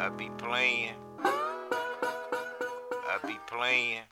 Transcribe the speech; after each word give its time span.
I 0.00 0.10
be 0.10 0.30
playing. 0.38 0.94
I 1.24 3.18
be 3.26 3.36
playing. 3.48 4.02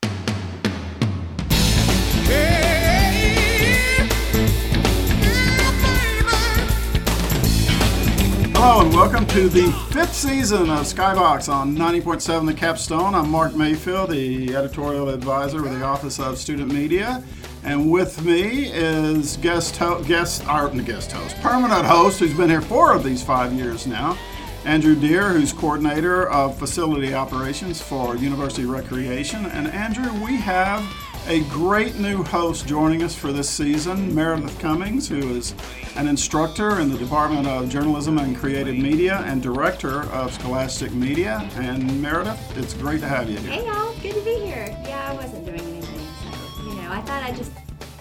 Hello 8.52 8.80
and 8.80 8.92
welcome 8.92 9.24
to 9.26 9.48
the 9.48 9.70
fifth 9.92 10.12
season 10.12 10.62
of 10.70 10.80
Skybox 10.80 11.48
on 11.48 11.76
90.7 11.76 12.46
The 12.46 12.54
Capstone. 12.54 13.14
I'm 13.14 13.30
Mark 13.30 13.54
Mayfield, 13.54 14.10
the 14.10 14.56
editorial 14.56 15.08
advisor 15.10 15.62
with 15.62 15.72
the 15.72 15.84
Office 15.84 16.18
of 16.18 16.36
Student 16.36 16.72
Media, 16.72 17.22
and 17.62 17.92
with 17.92 18.24
me 18.24 18.72
is 18.72 19.36
guest 19.36 19.76
ho- 19.76 20.02
guest 20.02 20.44
our 20.48 20.68
guest 20.68 21.12
host, 21.12 21.36
permanent 21.36 21.86
host, 21.86 22.18
who's 22.18 22.34
been 22.34 22.50
here 22.50 22.60
four 22.60 22.92
of 22.92 23.04
these 23.04 23.22
five 23.22 23.52
years 23.52 23.86
now, 23.86 24.18
Andrew 24.66 24.96
Deere, 24.96 25.32
who's 25.32 25.52
coordinator 25.52 26.28
of 26.28 26.58
facility 26.58 27.14
operations 27.14 27.80
for 27.80 28.16
University 28.16 28.64
Recreation. 28.64 29.46
And 29.46 29.68
Andrew, 29.68 30.12
we 30.24 30.36
have 30.38 30.84
a 31.28 31.44
great 31.50 32.00
new 32.00 32.24
host 32.24 32.66
joining 32.66 33.04
us 33.04 33.14
for 33.14 33.32
this 33.32 33.48
season, 33.48 34.12
Meredith 34.12 34.58
Cummings, 34.58 35.08
who 35.08 35.18
is 35.36 35.54
an 35.94 36.08
instructor 36.08 36.80
in 36.80 36.90
the 36.90 36.98
Department 36.98 37.46
of 37.46 37.68
Journalism 37.68 38.18
and 38.18 38.36
Creative 38.36 38.76
Media 38.76 39.22
and 39.26 39.40
director 39.40 40.02
of 40.10 40.34
Scholastic 40.34 40.92
Media. 40.92 41.48
And 41.54 42.02
Meredith, 42.02 42.58
it's 42.58 42.74
great 42.74 43.00
to 43.02 43.08
have 43.08 43.30
you 43.30 43.38
here. 43.38 43.52
Hey 43.52 43.66
y'all, 43.66 43.94
good 44.00 44.14
to 44.14 44.20
be 44.22 44.40
here. 44.40 44.66
Yeah, 44.82 45.12
I 45.12 45.14
wasn't 45.14 45.46
doing 45.46 45.60
anything, 45.60 46.06
so 46.24 46.62
you 46.64 46.74
know, 46.82 46.90
I 46.90 47.00
thought 47.02 47.22
I'd 47.22 47.36
just 47.36 47.52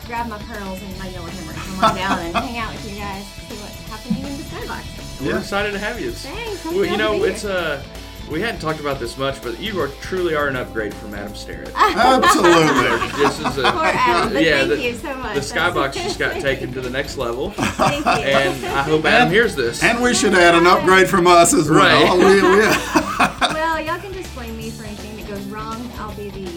grab 0.07 0.27
my 0.27 0.39
pearls 0.39 0.81
and 0.81 0.97
my 0.97 1.09
yellow 1.09 1.27
hammer 1.27 1.53
and 1.53 1.61
come 1.61 1.83
on 1.83 1.95
down 1.95 2.19
and 2.19 2.35
hang 2.35 2.57
out 2.57 2.73
with 2.73 2.91
you 2.91 2.99
guys, 2.99 3.23
see 3.27 3.55
what's 3.57 3.79
happening 3.87 4.23
in 4.25 4.37
the 4.37 4.43
skybox. 4.43 4.94
We're 5.21 5.31
Yeah. 5.31 5.39
excited 5.39 5.71
to 5.73 5.79
have 5.79 5.99
you. 5.99 6.11
Thanks, 6.11 6.65
I'm 6.65 6.75
Well, 6.75 6.85
you 6.85 6.97
know, 6.97 7.23
it's 7.23 7.43
here. 7.43 7.51
uh, 7.51 7.81
we 8.29 8.41
hadn't 8.41 8.59
talked 8.59 8.79
about 8.79 8.99
this 8.99 9.17
much, 9.17 9.41
but 9.41 9.59
you 9.59 9.79
are 9.79 9.87
truly 10.01 10.35
are 10.35 10.47
an 10.47 10.55
upgrade 10.55 10.93
from 10.93 11.13
Adam 11.13 11.35
Starrett. 11.35 11.71
Absolutely. 11.75 13.23
this 13.23 13.39
is 13.39 13.57
a 13.57 13.63
Poor 13.71 13.83
Adam, 13.85 14.33
yeah. 14.43 14.57
thank 14.57 14.69
the, 14.69 14.81
you 14.81 14.95
so 14.95 15.13
much. 15.15 15.35
the 15.35 15.39
skybox 15.41 15.93
just 15.93 16.19
got 16.19 16.33
taken 16.41 16.73
to 16.73 16.81
the 16.81 16.89
next 16.89 17.17
level, 17.17 17.51
Thank 17.55 18.05
you. 18.05 18.11
and 18.11 18.65
I 18.65 18.83
hope 18.83 19.05
Adam 19.05 19.29
hears 19.31 19.55
this. 19.55 19.83
And 19.83 20.01
we 20.01 20.13
should 20.13 20.33
add 20.33 20.55
an 20.55 20.67
upgrade 20.67 21.07
from 21.07 21.27
us 21.27 21.53
as 21.53 21.69
well. 21.69 22.17
Right. 22.17 22.17
We- 22.17 22.41
we- 22.41 23.53
well, 23.53 23.79
y'all 23.79 23.99
can 23.99 24.11
just 24.13 24.33
blame 24.35 24.57
me 24.57 24.69
for 24.71 24.83
anything 24.83 25.15
that 25.17 25.27
goes 25.27 25.45
wrong. 25.45 25.89
I'll 25.99 26.11
be 26.13 26.29
the 26.29 26.49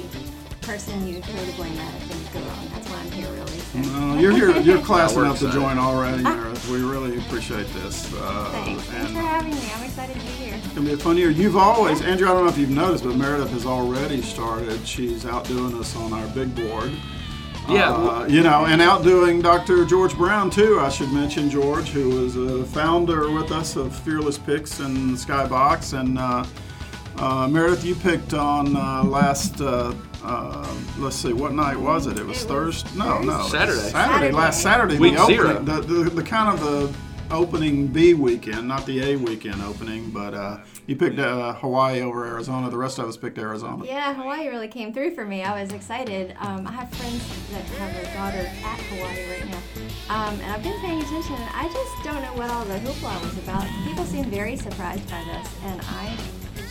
person 0.67 1.07
you 1.07 1.21
throw 1.23 1.45
the 1.45 1.53
blame 1.53 1.79
at 1.79 1.95
if 1.97 2.03
things 2.09 2.29
go 2.35 2.41
wrong. 2.41 2.68
That's 3.75 3.89
why 3.89 3.95
I'm 3.95 4.19
here, 4.19 4.19
really. 4.19 4.19
So. 4.19 4.19
Uh, 4.19 4.21
you're 4.21 4.33
here. 4.33 4.61
You're 4.61 4.83
class 4.85 5.15
We're 5.15 5.25
enough 5.25 5.39
to 5.41 5.51
join 5.51 5.79
already, 5.79 6.23
Meredith. 6.23 6.69
We 6.71 6.83
really 6.83 7.19
appreciate 7.19 7.67
this. 7.75 8.13
Uh, 8.15 8.49
Thanks. 8.53 8.83
Thanks 8.85 9.13
for 9.13 9.19
having 9.19 9.55
me. 9.55 9.61
I'm 9.75 9.85
excited 9.85 10.15
to 10.15 10.21
be 10.23 10.33
here. 10.33 10.55
It's 10.57 10.69
gonna 10.69 10.87
be 10.87 10.93
a 10.93 10.97
fun 10.97 11.17
year. 11.17 11.31
You've 11.31 11.57
always, 11.57 12.01
Andrew. 12.03 12.29
I 12.29 12.33
don't 12.33 12.45
know 12.45 12.51
if 12.51 12.59
you've 12.59 12.71
noticed, 12.71 13.05
but 13.05 13.17
Meredith 13.17 13.51
has 13.51 13.67
already 13.67 14.23
started. 14.23 14.87
She's 14.87 15.27
outdoing 15.27 15.75
us 15.79 15.95
on 15.97 16.13
our 16.13 16.27
big 16.29 16.55
board. 16.55 16.93
Yeah, 17.69 17.91
Uh, 17.93 18.01
well- 18.03 18.31
you 18.31 18.43
know, 18.43 18.65
and 18.65 18.81
outdoing 18.81 19.43
Dr. 19.43 19.85
George 19.85 20.17
Brown 20.17 20.49
too. 20.49 20.81
I 20.81 20.89
should 20.89 21.13
mention 21.13 21.51
George, 21.51 21.89
who 21.91 22.09
was 22.09 22.37
a 22.37 22.65
founder 22.65 23.31
with 23.31 23.53
us 23.53 23.77
of 23.77 23.95
Fearless 23.95 24.39
Picks 24.39 24.81
and 24.81 25.15
Skybox. 25.17 25.93
And 25.99 26.19
uh, 26.19 26.45
uh, 27.19 27.47
Meredith, 27.49 27.85
you 27.85 27.95
picked 27.95 28.33
on 28.33 28.75
uh, 28.75 29.05
last. 29.05 29.61
Uh, 30.23 30.67
let's 30.99 31.17
see, 31.17 31.33
what 31.33 31.53
night 31.53 31.77
was 31.77 32.07
it? 32.07 32.19
It 32.19 32.27
was 32.27 32.43
It 32.43 32.43
was 32.43 32.45
Thursday. 32.45 32.99
No, 32.99 33.21
no, 33.21 33.35
it 33.35 33.39
was 33.39 33.51
Saturday. 33.51 33.79
Saturday. 33.91 34.33
Last 34.33 34.63
Saturday. 34.63 34.99
Week 34.99 35.15
the 35.15 35.21
opening, 35.21 35.37
zero. 35.39 35.63
The, 35.63 35.81
the, 35.81 36.11
the 36.11 36.23
kind 36.23 36.53
of 36.53 36.61
the 36.61 36.93
opening 37.31 37.87
B 37.87 38.15
weekend, 38.15 38.67
not 38.67 38.87
the 38.87 39.03
A 39.13 39.17
weekend 39.17 39.61
opening, 39.63 40.11
but 40.11 40.35
uh, 40.35 40.59
you 40.87 40.97
picked 40.97 41.19
uh, 41.19 41.53
Hawaii 41.55 42.01
over 42.01 42.27
Arizona. 42.27 42.71
The 42.71 42.79
rest 42.79 42.99
of 42.99 43.07
us 43.07 43.17
picked 43.17 43.39
Arizona. 43.39 43.85
Yeah, 43.85 44.15
Hawaii 44.15 44.49
really 44.49 44.69
came 44.69 44.93
through 44.93 45.15
for 45.15 45.25
me. 45.25 45.43
I 45.45 45.61
was 45.61 45.73
excited. 45.73 46.35
Um, 46.41 46.67
I 46.67 46.73
have 46.73 46.91
friends 46.91 47.23
that 47.53 47.65
have 47.79 47.95
a 47.97 48.05
daughter 48.15 48.47
at 48.65 48.81
Hawaii 48.81 49.31
right 49.31 49.51
now, 49.51 49.61
um, 50.09 50.41
and 50.41 50.53
I've 50.53 50.63
been 50.63 50.81
paying 50.81 51.01
attention. 51.03 51.37
I 51.53 51.69
just 51.73 52.05
don't 52.05 52.23
know 52.23 52.35
what 52.35 52.51
all 52.51 52.65
the 52.65 52.79
hoopla 52.79 53.23
was 53.23 53.37
about. 53.39 53.67
People 53.87 54.05
seem 54.05 54.25
very 54.25 54.57
surprised 54.57 55.09
by 55.11 55.23
this, 55.25 55.55
and 55.65 55.81
I, 55.83 56.17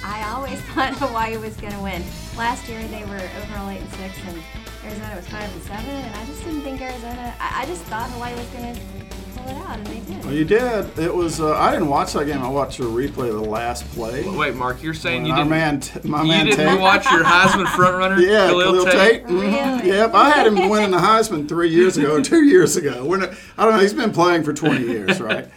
I 0.03 0.30
always 0.34 0.59
thought 0.74 0.94
Hawaii 0.97 1.38
was 1.38 1.56
going 1.58 1.74
to 1.74 1.80
win. 1.80 2.03
Last 2.38 2.68
year 2.69 2.81
they 2.88 3.03
were 3.06 3.16
overall 3.41 3.69
eight 3.69 3.81
and 3.81 3.90
six, 3.94 4.18
and 4.28 4.41
Arizona 4.85 5.16
was 5.16 5.28
five 5.28 5.52
and 5.53 5.62
seven, 5.63 5.90
and 5.90 6.16
I 6.16 6.25
just 6.25 6.44
didn't 6.44 6.62
think 6.62 6.81
Arizona. 6.81 7.34
I, 7.40 7.63
I 7.63 7.66
just 7.66 7.81
thought 7.84 8.09
Hawaii 8.12 8.34
was 8.35 8.46
going 8.47 8.74
to 8.75 8.81
pull 9.35 9.50
it 9.50 9.56
out, 9.68 9.78
and 9.78 9.88
they 9.88 10.00
did. 10.13 10.24
Well, 10.24 10.34
you 10.34 10.46
did. 10.46 10.97
It 11.00 11.13
was. 11.13 11.41
Uh, 11.41 11.56
I 11.58 11.72
didn't 11.72 11.88
watch 11.90 12.13
that 12.13 12.25
game. 12.25 12.41
I 12.41 12.47
watched 12.47 12.80
a 12.80 12.84
replay 12.84 13.30
of 13.30 13.35
the 13.35 13.50
last 13.50 13.85
play. 13.91 14.24
Wait, 14.30 14.56
Mark, 14.56 14.81
you're 14.84 14.94
saying 14.94 15.19
And 15.19 15.28
you 15.28 15.34
our 15.34 15.40
didn't, 15.40 15.50
man, 15.50 15.80
T- 15.81 16.00
my 16.08 16.22
you 16.22 16.28
man 16.29 16.46
didn't 16.46 16.68
Tate. 16.68 16.79
watch 16.79 17.06
your 17.12 17.24
Heisman 17.24 17.66
frontrunner, 17.66 18.22
Yeah, 18.25 18.47
Khalil, 18.47 18.72
Khalil 18.72 18.85
Tate? 18.85 18.94
Tate. 18.94 19.25
Mhm. 19.25 19.41
Really? 19.81 19.90
Yep, 19.97 20.14
I 20.14 20.29
had 20.29 20.47
him 20.47 20.69
winning 20.69 20.91
the 20.91 20.97
Heisman 21.00 21.50
three 21.50 21.69
years 21.69 21.97
ago, 21.97 22.22
two 22.22 22.44
years 22.46 22.78
ago. 22.78 23.03
We're 23.03 23.24
I 23.58 23.66
don't 23.66 23.74
know. 23.74 23.79
He's 23.79 23.94
been 23.94 24.12
playing 24.14 24.44
for 24.44 24.53
20 24.53 24.85
years, 24.85 25.19
right? 25.19 25.47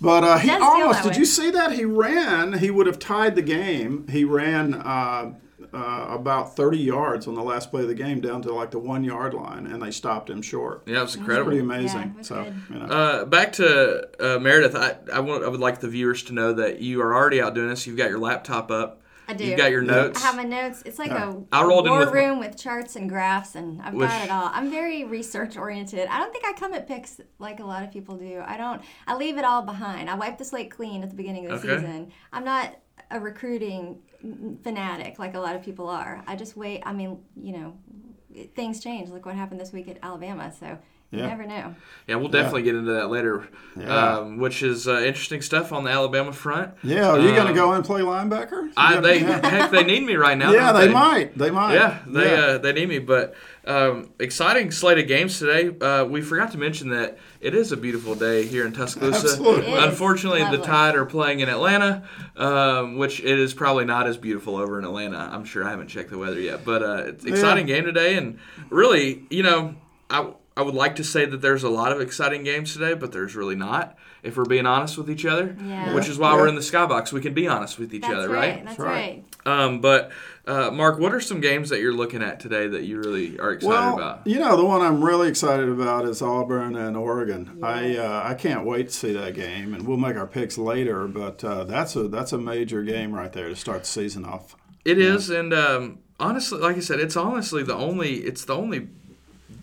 But 0.00 0.24
uh, 0.24 0.38
he 0.38 0.50
almost 0.50 1.02
did 1.02 1.12
way. 1.12 1.18
you 1.18 1.24
see 1.26 1.50
that? 1.50 1.72
He 1.72 1.84
ran. 1.84 2.54
He 2.54 2.70
would 2.70 2.86
have 2.86 2.98
tied 2.98 3.34
the 3.34 3.42
game. 3.42 4.06
He 4.08 4.24
ran 4.24 4.74
uh, 4.74 5.34
uh, 5.72 6.06
about 6.08 6.56
30 6.56 6.78
yards 6.78 7.26
on 7.26 7.34
the 7.34 7.42
last 7.42 7.70
play 7.70 7.82
of 7.82 7.88
the 7.88 7.94
game, 7.94 8.20
down 8.20 8.42
to 8.42 8.52
like 8.52 8.70
the 8.70 8.78
one 8.78 9.04
yard 9.04 9.34
line, 9.34 9.66
and 9.66 9.82
they 9.82 9.90
stopped 9.90 10.30
him 10.30 10.42
short. 10.42 10.82
Yeah, 10.86 11.00
it 11.00 11.02
was 11.02 11.16
incredible. 11.16 11.50
Pretty 11.50 11.60
amazing. 11.60 12.00
Yeah, 12.00 12.10
it 12.10 12.16
was 12.16 12.26
so, 12.26 12.44
good. 12.44 12.62
you 12.70 12.78
know. 12.78 12.86
Uh, 12.86 13.24
back 13.26 13.52
to 13.54 14.08
uh, 14.18 14.38
Meredith, 14.38 14.74
I, 14.74 14.96
I 15.12 15.20
want 15.20 15.44
I 15.44 15.48
would 15.48 15.60
like 15.60 15.80
the 15.80 15.88
viewers 15.88 16.22
to 16.24 16.32
know 16.32 16.52
that 16.54 16.80
you 16.80 17.02
are 17.02 17.14
already 17.14 17.40
out 17.40 17.54
doing 17.54 17.68
this. 17.68 17.86
You've 17.86 17.96
got 17.96 18.08
your 18.08 18.18
laptop 18.18 18.70
up. 18.70 19.02
I 19.30 19.34
do. 19.34 19.44
You've 19.44 19.58
got 19.58 19.70
your 19.70 19.82
notes. 19.82 20.22
I 20.22 20.26
have 20.26 20.36
my 20.36 20.42
notes. 20.44 20.82
It's 20.84 20.98
like 20.98 21.10
a, 21.12 21.40
I 21.52 21.62
a 21.62 21.66
rolled 21.66 21.86
in 21.86 21.92
war 21.92 22.00
with- 22.00 22.12
room 22.12 22.38
with 22.40 22.56
charts 22.56 22.96
and 22.96 23.08
graphs, 23.08 23.54
and 23.54 23.80
I've 23.80 23.94
Which- 23.94 24.08
got 24.08 24.24
it 24.24 24.30
all. 24.30 24.50
I'm 24.52 24.70
very 24.70 25.04
research 25.04 25.56
oriented. 25.56 26.08
I 26.08 26.18
don't 26.18 26.32
think 26.32 26.44
I 26.44 26.52
come 26.54 26.74
at 26.74 26.86
picks 26.88 27.20
like 27.38 27.60
a 27.60 27.64
lot 27.64 27.82
of 27.84 27.92
people 27.92 28.16
do. 28.16 28.42
I 28.44 28.56
don't. 28.56 28.82
I 29.06 29.14
leave 29.16 29.38
it 29.38 29.44
all 29.44 29.62
behind. 29.62 30.10
I 30.10 30.14
wipe 30.14 30.38
the 30.38 30.44
slate 30.44 30.70
clean 30.70 31.02
at 31.02 31.10
the 31.10 31.16
beginning 31.16 31.50
of 31.50 31.62
the 31.62 31.72
Okay. 31.72 31.80
season. 31.80 32.12
I'm 32.32 32.44
not 32.44 32.76
a 33.10 33.18
recruiting 33.20 34.00
fanatic 34.62 35.18
like 35.18 35.34
a 35.34 35.40
lot 35.40 35.56
of 35.56 35.62
people 35.62 35.88
are. 35.88 36.22
I 36.26 36.36
just 36.36 36.56
wait. 36.56 36.82
I 36.84 36.92
mean, 36.92 37.18
you 37.40 37.52
know, 37.52 37.74
things 38.54 38.80
change. 38.80 39.08
Look 39.10 39.26
what 39.26 39.34
happened 39.34 39.60
this 39.60 39.72
week 39.72 39.88
at 39.88 39.98
Alabama. 40.02 40.52
So 40.58 40.78
you 41.10 41.18
never 41.18 41.44
know. 41.44 41.74
Yeah, 42.06 42.16
we'll 42.16 42.28
definitely 42.28 42.62
get 42.62 42.74
into 42.74 42.92
that 42.92 43.08
later, 43.08 43.48
Yeah. 43.76 44.16
um, 44.18 44.38
which 44.38 44.62
is 44.62 44.88
uh, 44.88 45.00
interesting 45.00 45.42
stuff 45.42 45.72
on 45.72 45.84
the 45.84 45.90
Alabama 45.90 46.32
front. 46.32 46.74
yeah, 46.82 47.08
are 47.10 47.18
you 47.20 47.32
going 47.34 47.46
to 47.46 47.50
um, 47.50 47.54
go 47.54 47.72
and 47.72 47.84
play 47.84 48.00
linebacker? 48.00 48.70
I, 48.76 48.98
they 49.00 49.18
heck, 49.20 49.70
they 49.70 49.84
need 49.84 50.04
me 50.04 50.14
right 50.16 50.36
now. 50.38 50.52
Yeah, 50.60 50.72
don't 50.72 50.80
they 50.80 50.92
might. 50.92 51.36
They 51.38 51.50
might. 51.50 51.74
Yeah, 51.74 51.98
they 52.06 52.30
Yeah. 52.32 52.40
Uh, 52.42 52.58
they 52.58 52.72
need 52.72 52.88
me. 52.88 52.98
But 53.00 53.34
um, 53.64 54.10
exciting 54.18 54.70
slate 54.70 54.98
of 54.98 55.06
games 55.06 55.38
today. 55.38 55.76
Uh, 55.84 56.04
we 56.04 56.22
forgot 56.22 56.52
to 56.52 56.58
mention 56.58 56.90
that 56.90 57.18
it 57.40 57.54
is 57.54 57.70
a 57.72 57.76
beautiful 57.76 58.14
day 58.14 58.46
here 58.46 58.66
in 58.66 58.72
Tuscaloosa. 58.72 59.28
Absolutely. 59.28 59.72
Unfortunately, 59.74 60.44
the. 60.56 60.60
Tide 60.64 60.94
are 60.94 61.06
playing 61.06 61.40
in 61.40 61.48
Atlanta, 61.48 62.02
um, 62.36 62.96
which 62.98 63.20
it 63.20 63.38
is 63.38 63.54
probably 63.54 63.84
not 63.84 64.06
as 64.06 64.16
beautiful 64.16 64.56
over 64.56 64.78
in 64.78 64.84
Atlanta. 64.84 65.16
I'm 65.18 65.44
sure 65.44 65.64
I 65.64 65.70
haven't 65.70 65.88
checked 65.88 66.10
the 66.10 66.18
weather 66.18 66.38
yet, 66.40 66.64
but 66.64 66.82
uh, 66.82 67.04
it's 67.06 67.24
an 67.24 67.30
exciting 67.30 67.66
game 67.66 67.84
today, 67.84 68.16
and 68.16 68.38
really, 68.70 69.24
you 69.30 69.42
know, 69.42 69.74
I. 70.08 70.32
I 70.60 70.62
would 70.62 70.74
like 70.74 70.96
to 70.96 71.04
say 71.04 71.24
that 71.24 71.40
there's 71.40 71.62
a 71.62 71.70
lot 71.70 71.90
of 71.90 72.02
exciting 72.02 72.44
games 72.44 72.74
today, 72.74 72.92
but 72.92 73.12
there's 73.12 73.34
really 73.34 73.56
not. 73.56 73.96
If 74.22 74.36
we're 74.36 74.44
being 74.44 74.66
honest 74.66 74.98
with 74.98 75.08
each 75.08 75.24
other, 75.24 75.56
Yeah. 75.66 75.94
which 75.94 76.06
is 76.06 76.18
why 76.18 76.32
Yeah. 76.32 76.36
we're 76.36 76.48
in 76.48 76.54
the 76.54 76.60
skybox, 76.60 77.14
we 77.14 77.22
can 77.22 77.32
be 77.32 77.48
honest 77.48 77.78
with 77.78 77.94
each 77.94 78.02
That's 78.02 78.12
other, 78.14 78.28
right. 78.28 78.56
right? 78.56 78.64
That's 78.66 78.78
right. 78.78 79.24
right. 79.46 79.46
Um, 79.64 79.80
but 79.80 80.10
uh, 80.46 80.70
Mark, 80.70 80.98
what 80.98 81.14
are 81.14 81.20
some 81.20 81.40
games 81.40 81.70
that 81.70 81.80
you're 81.80 81.94
looking 81.94 82.22
at 82.22 82.40
today 82.40 82.68
that 82.68 82.82
you 82.82 82.98
really 82.98 83.38
are 83.40 83.52
excited 83.52 83.70
Well, 83.74 83.94
about? 83.94 84.26
you 84.26 84.38
know, 84.38 84.54
the 84.58 84.64
one 84.66 84.82
I'm 84.82 85.02
really 85.02 85.28
excited 85.28 85.70
about 85.70 86.04
is 86.04 86.20
Auburn 86.20 86.76
and 86.76 86.94
Oregon. 86.94 87.58
I 87.62 87.96
uh, 87.96 88.22
I 88.22 88.34
can't 88.34 88.66
wait 88.66 88.88
to 88.88 88.94
see 88.94 89.14
that 89.14 89.34
game, 89.34 89.72
and 89.72 89.86
we'll 89.86 89.96
make 89.96 90.16
our 90.16 90.26
picks 90.26 90.58
later. 90.58 91.06
But 91.08 91.42
uh, 91.42 91.64
that's 91.64 91.96
a 91.96 92.06
that's 92.08 92.34
a 92.34 92.38
major 92.38 92.82
game 92.82 93.12
right 93.14 93.32
there 93.32 93.48
to 93.48 93.56
start 93.56 93.80
the 93.80 93.86
season 93.86 94.26
off. 94.26 94.56
It 94.84 94.98
is, 94.98 95.30
and 95.30 95.54
um, 95.54 96.00
honestly, 96.18 96.58
like 96.58 96.76
I 96.76 96.80
said, 96.80 97.00
it's 97.00 97.16
honestly 97.16 97.62
the 97.62 97.74
only 97.76 98.16
it's 98.18 98.44
the 98.44 98.54
only 98.56 98.88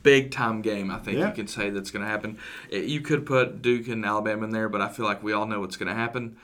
big 0.04 0.32
time 0.32 0.62
game 0.62 0.90
I 0.92 0.98
think 1.00 1.18
Yeah. 1.18 1.28
you 1.30 1.34
can 1.34 1.48
say 1.48 1.70
that's 1.70 1.92
going 1.92 2.04
to 2.04 2.10
happen. 2.10 2.38
It- 2.70 2.86
you 2.86 3.02
could 3.02 3.26
put 3.26 3.62
Duke 3.62 3.88
and 3.88 4.06
Alabama 4.06 4.44
in 4.46 4.52
there, 4.52 4.70
but 4.70 4.82
I 4.82 4.88
feel 4.90 5.06
like 5.06 5.24
we 5.24 5.34
all 5.34 5.46
know 5.46 5.60
what's 5.60 5.78
going 5.78 5.90
to 5.90 5.96
happen. 5.96 6.36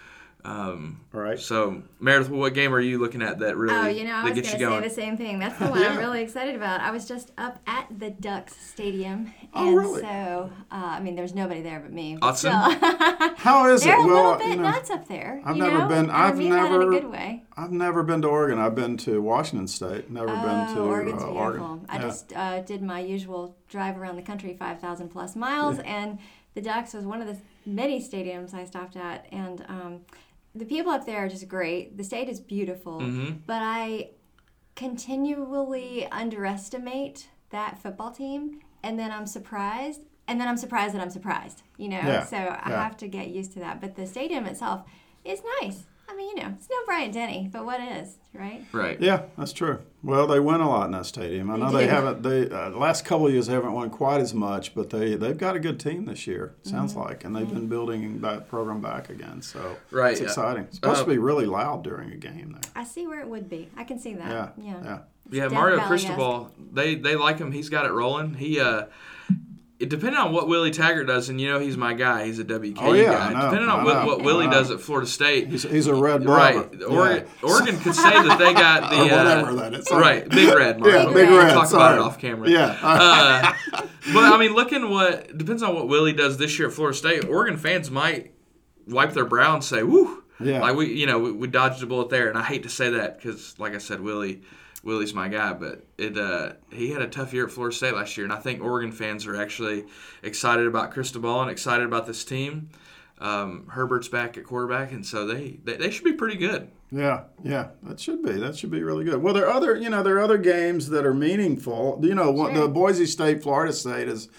Um, 0.45 0.99
All 1.13 1.21
right. 1.21 1.39
so 1.39 1.83
Meredith, 2.01 2.29
what 2.29 2.53
game 2.53 2.73
are 2.75 2.79
you 2.81 2.99
looking 2.99 3.21
at 3.21 3.39
that 3.39 3.55
really 3.55 3.73
Oh, 3.75 3.87
you 3.87 4.03
know, 4.03 4.11
I 4.15 4.23
that 4.23 4.35
was 4.35 4.41
gets 4.41 4.49
going 4.53 4.59
you 4.59 4.65
to 4.65 4.65
say 4.65 4.69
going? 4.69 4.83
the 4.83 4.89
same 4.89 5.17
thing. 5.17 5.39
That's 5.39 5.57
the 5.57 5.67
one 5.69 5.79
Yeah. 5.81 5.91
I'm 5.93 5.97
really 5.99 6.21
excited 6.21 6.55
about. 6.55 6.81
I 6.81 6.91
was 6.91 7.07
just 7.07 7.31
up 7.37 7.59
at 7.65 7.87
the 7.97 8.09
Ducks 8.09 8.53
Stadium, 8.57 9.33
Oh, 9.53 9.67
and 9.69 9.77
really? 9.77 10.01
so 10.01 10.51
uh, 10.69 10.75
I 10.75 10.99
mean, 10.99 11.15
there's 11.15 11.33
nobody 11.33 11.61
there 11.61 11.79
but 11.79 11.93
me. 11.93 12.17
Awesome. 12.21 12.51
still. 12.51 12.89
How 13.37 13.69
is 13.71 13.83
They're 13.83 13.97
it? 13.97 14.03
a 14.03 14.07
Well, 14.07 14.31
little 14.33 14.37
bit 14.37 14.47
you 14.49 14.55
know, 14.57 14.63
nuts 14.71 14.89
up 14.89 15.07
there. 15.07 15.41
I've 15.45 15.55
you 15.55 15.63
never 15.63 15.77
know? 15.77 15.87
been- 15.87 15.97
And 15.99 16.11
I 16.11 16.27
I've 16.27 16.37
mean 16.37 16.49
that 16.49 16.65
in 16.65 16.71
never- 16.73 16.91
a 16.91 16.99
good 17.01 17.09
way. 17.09 17.43
I've 17.55 17.71
never 17.71 18.03
been 18.03 18.21
to 18.23 18.27
Oregon. 18.27 18.59
I've 18.59 18.75
been 18.75 18.97
to 18.97 19.21
Washington 19.21 19.67
State. 19.67 20.09
Never 20.09 20.27
been 20.27 20.35
to 20.75 20.79
Oh, 20.79 20.87
Oregon's 20.87 21.21
uh, 21.23 21.27
beautiful. 21.27 21.37
Oregon. 21.37 21.85
I 21.87 21.95
Yeah. 21.95 22.01
just 22.01 22.33
uh, 22.35 22.59
did 22.61 22.81
my 22.81 22.99
usual 22.99 23.55
drive 23.69 23.97
around 23.97 24.17
the 24.17 24.21
country, 24.23 24.55
5,000 24.59 25.07
plus 25.09 25.35
miles, 25.37 25.79
and 25.85 26.19
the 26.55 26.61
Ducks 26.61 26.93
was 26.93 27.05
one 27.05 27.21
of 27.21 27.27
the 27.27 27.37
many 27.65 28.01
stadiums 28.01 28.53
I 28.53 28.65
stopped 28.65 28.95
at, 28.97 29.25
and 29.31 29.63
um, 29.69 30.01
the 30.55 30.65
people 30.65 30.91
up 30.91 31.05
there 31.05 31.25
are 31.25 31.29
just 31.29 31.47
great. 31.47 31.97
The 31.97 32.03
state 32.03 32.29
is 32.29 32.39
beautiful, 32.39 32.99
Mm-hmm. 32.99 33.37
but 33.47 33.61
I 33.61 34.11
continually 34.75 36.07
underestimate 36.11 37.29
that 37.51 37.79
football 37.81 38.11
team, 38.11 38.59
and 38.83 38.97
then 38.99 39.11
I'm 39.11 39.27
surprised, 39.27 40.01
and 40.27 40.39
then 40.39 40.47
I'm 40.47 40.57
surprised 40.57 40.93
that 40.95 41.01
I'm 41.01 41.09
surprised. 41.09 41.63
You 41.77 41.89
know, 41.89 41.97
Yeah, 41.97 42.23
so 42.25 42.37
I 42.37 42.69
yeah. 42.69 42.83
have 42.83 42.97
to 42.97 43.07
get 43.07 43.29
used 43.29 43.53
to 43.53 43.59
that. 43.59 43.79
But 43.81 43.95
the 43.95 44.05
stadium 44.07 44.45
itself 44.45 44.81
is 45.23 45.41
nice. 45.61 45.83
I 46.13 46.15
mean, 46.15 46.37
you 46.37 46.43
know, 46.43 46.53
it's 46.55 46.69
no 46.69 46.75
Bryant 46.85 47.13
Denny, 47.13 47.49
but 47.51 47.65
what 47.65 47.79
is 47.81 48.17
right? 48.33 48.63
Right. 48.71 49.01
Yeah, 49.01 49.23
that's 49.37 49.51
true. 49.53 49.79
Well, 50.03 50.27
they 50.27 50.39
win 50.39 50.61
a 50.61 50.69
lot 50.69 50.85
in 50.85 50.91
that 50.91 51.05
stadium. 51.07 51.49
I 51.49 51.55
know 51.57 51.71
they 51.71 51.85
do. 51.85 51.89
haven't. 51.89 52.21
They 52.23 52.49
uh, 52.49 52.69
last 52.71 53.03
couple 53.05 53.27
of 53.27 53.33
years 53.33 53.47
they 53.47 53.53
haven't 53.53 53.73
won 53.73 53.89
quite 53.89 54.21
as 54.21 54.33
much, 54.33 54.75
but 54.75 54.89
they 54.91 55.15
they've 55.15 55.37
got 55.37 55.55
a 55.55 55.59
good 55.59 55.79
team 55.79 56.05
this 56.05 56.27
year. 56.27 56.55
Sounds 56.63 56.91
Mm-hmm. 56.93 57.01
like, 57.01 57.23
and 57.23 57.35
they've 57.35 57.49
been 57.49 57.67
building 57.67 58.21
that 58.21 58.47
program 58.47 58.79
back 58.81 59.09
again. 59.09 59.41
So 59.41 59.77
Right, 59.91 60.11
it's 60.11 60.21
yeah. 60.21 60.27
exciting. 60.27 60.63
It's 60.65 60.75
supposed 60.75 61.01
Uh, 61.01 61.05
to 61.05 61.09
be 61.09 61.17
really 61.17 61.45
loud 61.47 61.83
during 61.83 62.11
a 62.11 62.17
game 62.17 62.51
there. 62.51 62.71
I 62.75 62.83
see 62.83 63.07
where 63.07 63.21
it 63.21 63.27
would 63.27 63.49
be. 63.49 63.69
I 63.75 63.83
can 63.85 63.97
see 63.97 64.13
that. 64.13 64.29
Yeah, 64.29 64.49
Yeah. 64.57 64.83
yeah. 64.83 64.99
Yeah, 65.31 65.47
Mario 65.47 65.79
Cristobal, 65.79 66.51
they 66.73 66.95
they 66.95 67.15
like 67.15 67.39
him. 67.39 67.51
He's 67.53 67.69
got 67.69 67.85
it 67.85 67.91
rolling. 67.93 68.33
He 68.35 68.59
uh, 68.59 68.83
it, 69.83 69.89
depending 69.89 70.19
on 70.19 70.31
what 70.31 70.47
Willie 70.47 70.71
Taggart 70.71 71.05
does, 71.07 71.29
and 71.29 71.39
you 71.39 71.51
know 71.51 71.59
he's 71.59 71.77
my 71.77 71.93
guy. 71.93 72.25
He's 72.25 72.39
a 72.39 72.43
WKU 72.43 72.77
Oh, 72.79 72.93
yeah, 72.93 73.03
guy. 73.13 73.25
I 73.27 73.33
know, 73.33 73.41
depending 73.41 73.69
on 73.69 73.79
I 73.79 73.83
what, 73.83 73.93
know, 73.93 74.05
what 74.07 74.21
Willie 74.23 74.47
does 74.47 74.71
at 74.71 74.79
Florida 74.81 75.07
State, 75.07 75.49
He's, 75.49 75.63
he's 75.63 75.87
a 75.87 75.93
red 75.95 76.25
right? 76.25 76.55
barber. 76.71 76.85
Oregon, 76.85 77.27
Yeah. 77.43 77.49
Oregon 77.49 77.79
could 77.79 77.95
say 77.95 78.09
that 78.11 78.37
they 78.39 78.53
got 78.53 78.89
the 78.91 78.97
Or 78.97 79.03
whatever 79.03 79.49
uh, 79.51 79.53
that 79.55 79.73
is. 79.75 79.91
Right 79.91 80.27
big 80.29 80.53
red. 80.53 80.79
Mark. 80.79 80.91
Yeah, 80.93 81.05
We'll 81.05 81.13
big 81.13 81.29
red. 81.29 81.53
Talk 81.53 81.67
sorry. 81.67 81.83
about 81.83 81.95
it 81.95 82.01
off 82.01 82.19
camera. 82.19 82.49
Yeah. 82.49 82.77
Uh, 82.81 83.53
but 84.13 84.33
I 84.33 84.37
mean, 84.37 84.53
looking 84.53 84.89
what 84.89 85.37
depends 85.37 85.63
on 85.63 85.75
what 85.75 85.87
Willie 85.87 86.13
does 86.13 86.37
this 86.37 86.57
year 86.57 86.67
at 86.69 86.73
Florida 86.73 86.97
State. 86.97 87.25
Oregon 87.25 87.57
fans 87.57 87.91
might 87.91 88.33
wipe 88.87 89.13
their 89.13 89.25
brow 89.25 89.53
and 89.53 89.63
say, 89.63 89.83
"Woo!" 89.83 90.23
Yeah. 90.39 90.61
Like 90.61 90.75
we, 90.75 90.93
you 90.93 91.05
know, 91.05 91.19
we, 91.19 91.31
we 91.31 91.47
dodged 91.47 91.81
a 91.83 91.85
bullet 91.85 92.09
there. 92.09 92.27
And 92.29 92.37
I 92.37 92.43
hate 92.43 92.63
to 92.63 92.69
say 92.69 92.89
that 92.91 93.17
because, 93.17 93.55
like 93.59 93.73
I 93.75 93.77
said, 93.77 94.01
Willie, 94.01 94.41
Willie's 94.83 95.13
my 95.13 95.27
guy. 95.27 95.53
But 95.53 95.85
it, 95.97 96.17
uh, 96.17 96.53
he 96.71 96.91
had 96.91 97.01
a 97.01 97.07
tough 97.07 97.33
year 97.33 97.45
at 97.45 97.51
Florida 97.51 97.75
State 97.75 97.95
last 97.95 98.17
year, 98.17 98.25
and 98.25 98.33
I 98.33 98.39
think 98.39 98.61
Oregon 98.61 98.91
fans 98.91 99.25
are 99.25 99.35
actually 99.35 99.85
excited 100.21 100.67
about 100.67 100.91
Cristobal 100.91 101.41
and 101.41 101.49
excited 101.49 101.85
about 101.85 102.05
this 102.05 102.23
team. 102.23 102.69
Um, 103.19 103.67
Herbert's 103.69 104.09
back 104.09 104.37
at 104.37 104.43
quarterback, 104.43 104.91
and 104.91 105.05
so 105.05 105.25
they, 105.25 105.59
they 105.63 105.77
they 105.77 105.91
should 105.91 106.03
be 106.03 106.13
pretty 106.13 106.35
good. 106.35 106.69
Yeah, 106.91 107.23
yeah, 107.43 107.69
that 107.83 107.99
should 107.99 108.21
be 108.21 108.33
that 108.33 108.57
should 108.57 108.71
be 108.71 108.83
really 108.83 109.05
good. 109.05 109.21
Well, 109.23 109.33
there 109.33 109.47
are 109.47 109.53
other 109.53 109.77
you 109.77 109.89
know 109.89 110.03
there 110.03 110.17
are 110.17 110.21
other 110.23 110.37
games 110.37 110.89
that 110.89 111.05
are 111.05 111.13
meaningful. 111.13 111.99
You 112.01 112.15
know, 112.15 112.31
what 112.31 112.53
the 112.53 112.67
Boise 112.67 113.05
State 113.05 113.41
Florida 113.41 113.71
State 113.71 114.07
is 114.07 114.29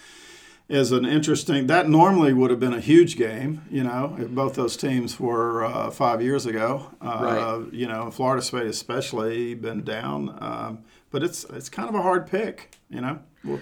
is 0.67 0.91
an 0.91 1.05
interesting. 1.05 1.67
That 1.67 1.87
normally 1.89 2.33
would 2.33 2.49
have 2.49 2.59
been 2.59 2.73
a 2.73 2.79
huge 2.79 3.17
game. 3.17 3.61
You 3.69 3.83
know, 3.83 4.15
if 4.19 4.29
both 4.29 4.55
those 4.55 4.75
teams 4.75 5.19
were 5.19 5.63
uh, 5.65 5.91
five 5.91 6.21
years 6.21 6.45
ago. 6.45 6.91
Uh, 7.01 7.19
Right. 7.21 7.73
You 7.73 7.87
know, 7.87 8.09
Florida 8.11 8.41
State 8.41 8.65
especially 8.67 9.53
been 9.53 9.83
down, 9.83 10.37
um, 10.41 10.79
but 11.11 11.23
it's 11.23 11.43
it's 11.45 11.69
kind 11.69 11.87
of 11.89 11.95
a 11.95 12.01
hard 12.01 12.27
pick. 12.27 12.75
You 12.89 13.01
know. 13.01 13.19
Well, 13.43 13.59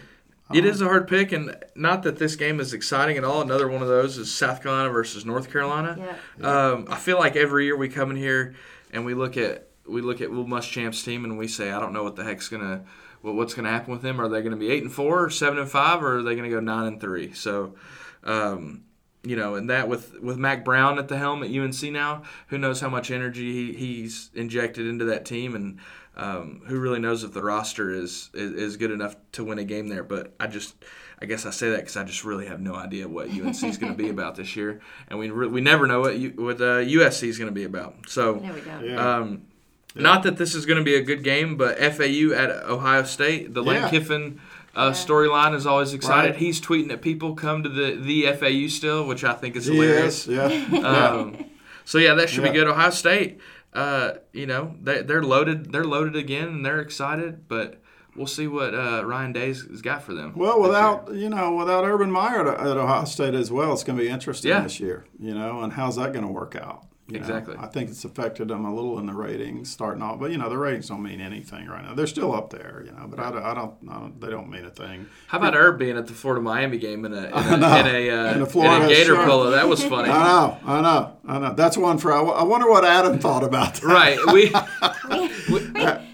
It 0.54 0.66
is 0.66 0.82
a 0.82 0.86
hard 0.86 1.08
pick, 1.08 1.32
and 1.32 1.56
not 1.76 2.04
that 2.04 2.18
this 2.20 2.36
game 2.36 2.60
is 2.60 2.74
exciting 2.74 3.18
at 3.18 3.24
all. 3.24 3.42
Another 3.42 3.68
one 3.68 3.82
of 3.82 3.88
those 3.88 4.18
is 4.18 4.34
South 4.34 4.62
Carolina 4.62 4.90
versus 4.90 5.26
North 5.26 5.52
Carolina. 5.52 6.18
Yeah. 6.40 6.48
Um, 6.48 6.86
I 6.90 6.98
feel 6.98 7.18
like 7.18 7.36
every 7.36 7.66
year 7.66 7.76
we 7.76 7.90
come 7.90 8.12
in 8.12 8.18
here 8.18 8.54
and 8.92 9.06
we 9.06 9.14
look 9.14 9.36
at 9.36 9.68
we 9.88 10.02
look 10.02 10.22
at 10.22 10.32
Will 10.32 10.46
Muschamp's 10.46 11.04
team 11.04 11.26
and 11.26 11.38
we 11.38 11.48
say, 11.48 11.72
I 11.72 11.80
don't 11.80 11.92
know 11.92 12.04
what 12.04 12.16
the 12.16 12.24
heck's 12.24 12.48
gonna 12.50 12.84
what, 13.24 13.34
what's 13.34 13.56
gonna 13.56 13.72
happen 13.72 13.92
with 13.92 14.04
them. 14.04 14.22
Are 14.22 14.30
they 14.30 14.44
gonna 14.44 14.56
be 14.58 14.70
eight 14.70 14.84
and 14.84 14.92
four, 14.94 15.24
or 15.24 15.30
seven 15.31 15.58
and 15.58 15.70
five, 15.70 16.04
or 16.04 16.20
are 16.20 16.24
they 16.24 16.36
gonna 16.36 16.50
go 16.52 16.60
nine 16.60 16.86
and 16.86 17.02
three? 17.02 17.34
So, 17.34 17.74
um, 18.24 18.84
you 19.24 19.36
know, 19.36 19.56
and 19.56 19.70
that 19.70 19.88
with 19.88 20.20
with 20.22 20.38
Mack 20.38 20.64
Brown 20.64 21.00
at 21.00 21.08
the 21.08 21.18
helm 21.18 21.42
at 21.44 21.50
UNC 21.50 21.81
now, 21.92 22.24
who 22.48 22.58
knows 22.58 22.80
how 22.81 22.90
much 22.90 23.10
energy 23.10 23.52
he, 23.52 23.74
he's 23.74 24.30
injected 24.36 24.86
into 24.86 25.06
that 25.06 25.25
team 25.25 25.56
and. 25.56 25.80
Um, 26.16 26.62
who 26.68 26.80
really 26.80 27.00
knows 27.00 27.24
if 27.24 27.34
the 27.34 27.42
roster 27.42 27.90
is, 27.90 28.30
is 28.36 28.52
is 28.52 28.78
good 28.78 28.92
enough 28.92 29.16
to 29.31 29.44
win 29.44 29.58
a 29.58 29.64
game 29.64 29.88
there? 29.88 30.04
But 30.04 30.36
I 30.40 30.46
just, 30.46 30.76
I 31.19 31.26
guess 31.26 31.44
I 31.48 31.50
say 31.50 31.72
that 31.72 31.78
because 31.78 31.98
I 31.98 32.04
just 32.04 32.24
really 32.24 32.46
have 32.46 32.62
no 32.62 32.76
idea 32.76 33.08
what 33.08 33.30
UNC 33.31 33.64
is 33.64 33.80
going 33.80 33.92
to 33.94 33.98
be 33.98 34.10
about 34.10 34.36
this 34.36 34.56
year, 34.56 34.80
and 35.08 35.18
we 35.18 35.31
re- 35.31 35.48
we 35.48 35.60
never 35.60 35.88
know 35.88 36.02
what 36.02 36.16
U, 36.19 36.30
what 36.36 36.58
uh, 36.62 36.86
USC 36.86 37.30
is 37.30 37.40
going 37.40 37.50
to 37.50 37.52
be 37.52 37.64
about. 37.64 38.08
So, 38.08 38.36
No, 38.36 38.54
we 38.54 38.62
don't. 38.62 38.86
Yeah. 38.86 39.16
um, 39.16 39.48
not 39.95 40.24
that 40.24 40.38
this 40.38 40.56
is 40.56 40.66
going 40.66 40.78
to 40.80 40.84
be 40.84 40.95
a 40.95 41.01
good 41.04 41.24
game, 41.24 41.56
but 41.57 41.78
FAU 41.78 42.31
at 42.34 42.50
Ohio 42.68 43.04
State, 43.04 43.54
the 43.54 43.62
Lane 43.63 43.81
Yeah. 43.81 43.90
Kiffin 43.90 44.40
uh, 44.75 44.92
storyline 44.92 45.54
is 45.56 45.66
always 45.68 45.94
excited. 45.94 46.31
Right. 46.31 46.40
He's 46.40 46.60
tweeting 46.60 46.92
at 46.92 47.01
people, 47.01 47.36
"Come 47.36 47.62
to 47.63 47.69
the 47.69 47.95
the 47.95 48.24
FAU 48.34 48.68
still," 48.69 49.06
which 49.06 49.24
I 49.24 49.34
think 49.34 49.56
is 49.56 49.66
hilarious. 49.66 50.28
yes, 50.28 50.51
yeah, 50.72 50.80
yeah. 50.80 50.88
Um, 51.12 51.45
so 51.86 51.98
yeah, 52.00 52.16
that 52.16 52.30
should 52.30 52.44
Yeah. 52.44 52.51
be 52.51 52.57
good. 52.57 52.68
Ohio 52.68 52.90
State, 52.90 53.40
uh, 53.74 54.13
you 54.31 54.48
know, 54.48 54.75
they, 54.81 55.01
they're 55.04 55.22
loaded. 55.24 55.72
They're 55.72 55.84
loaded 55.86 56.16
again, 56.16 56.48
and 56.48 56.66
they're 56.66 56.80
excited. 56.80 57.48
But 57.48 57.81
we'll 58.16 58.25
see 58.25 58.48
what 58.48 58.74
uh, 58.74 59.04
Ryan 59.06 59.31
Day's 59.34 59.62
has 59.68 59.81
got 59.84 60.01
for 60.01 60.16
them. 60.16 60.34
Well, 60.36 60.60
without 60.60 61.13
you 61.13 61.30
know, 61.30 61.54
without 61.54 61.84
Urban 61.84 62.10
Meyer 62.12 62.48
at, 62.51 62.60
at 62.60 62.75
Ohio 62.78 63.06
State 63.06 63.36
as 63.36 63.51
well, 63.51 63.74
it's 63.74 63.84
going 63.84 63.98
to 64.00 64.04
be 64.04 64.10
interesting 64.10 64.50
Yeah. 64.50 64.62
this 64.62 64.80
year. 64.80 65.06
You 65.19 65.36
know, 65.36 65.62
and 65.62 65.74
how's 65.74 65.98
that 65.98 66.13
going 66.13 66.25
to 66.25 66.31
work 66.31 66.56
out? 66.56 66.86
You 67.08 67.14
know? 67.16 67.20
Exactly. 67.20 67.56
I 67.60 67.68
think 67.68 67.90
it's 67.90 68.06
affected 68.06 68.48
them 68.48 68.66
a 68.66 68.74
little 68.74 68.98
in 69.00 69.06
the 69.08 69.14
ratings 69.14 69.70
starting 69.70 70.02
off, 70.02 70.20
but 70.20 70.32
you 70.32 70.38
know, 70.38 70.50
the 70.50 70.58
ratings 70.58 70.88
don't 70.88 71.04
mean 71.04 71.20
anything 71.22 71.68
right 71.68 71.84
now. 71.84 71.94
They're 71.94 72.08
still 72.08 72.34
up 72.34 72.50
there, 72.50 72.82
you 72.86 72.92
know, 72.92 73.08
but 73.08 73.20
I, 73.20 73.32
don't, 73.32 73.44
I, 73.44 73.54
don't, 73.54 73.74
I 73.90 73.94
don't. 74.00 74.22
They 74.22 74.30
don't 74.30 74.50
mean 74.50 74.66
a 74.66 74.70
thing. 74.70 75.08
how 75.28 75.38
about 75.38 75.54
Herb 75.54 75.80
being 75.80 75.98
at 75.98 76.08
the 76.08 76.14
Florida 76.14 76.42
Miami 76.42 76.78
game 76.78 77.06
in 77.06 77.14
a 77.14 77.26
in 77.26 77.34
a, 77.34 77.56
in 77.56 77.64
a, 77.64 78.10
uh, 78.10 78.36
In 78.36 78.42
a 78.42 78.88
Gator 78.88 79.16
shirt. 79.16 79.28
polo? 79.28 79.52
That 79.52 79.68
was 79.68 79.84
funny. 79.84 80.10
I 80.12 80.24
know, 80.24 80.58
I 80.66 80.82
know, 80.82 81.18
I 81.25 81.40
know. 81.40 81.54
That's 81.54 81.78
one 81.78 81.98
for. 82.00 82.12
I, 82.12 82.18
w- 82.18 82.36
I 82.36 82.44
wonder 82.44 82.70
what 82.70 82.84
Adam 82.84 83.18
thought 83.20 83.44
about 83.44 83.75
that. 83.75 83.84
Right. 83.84 84.20
We 84.34 84.52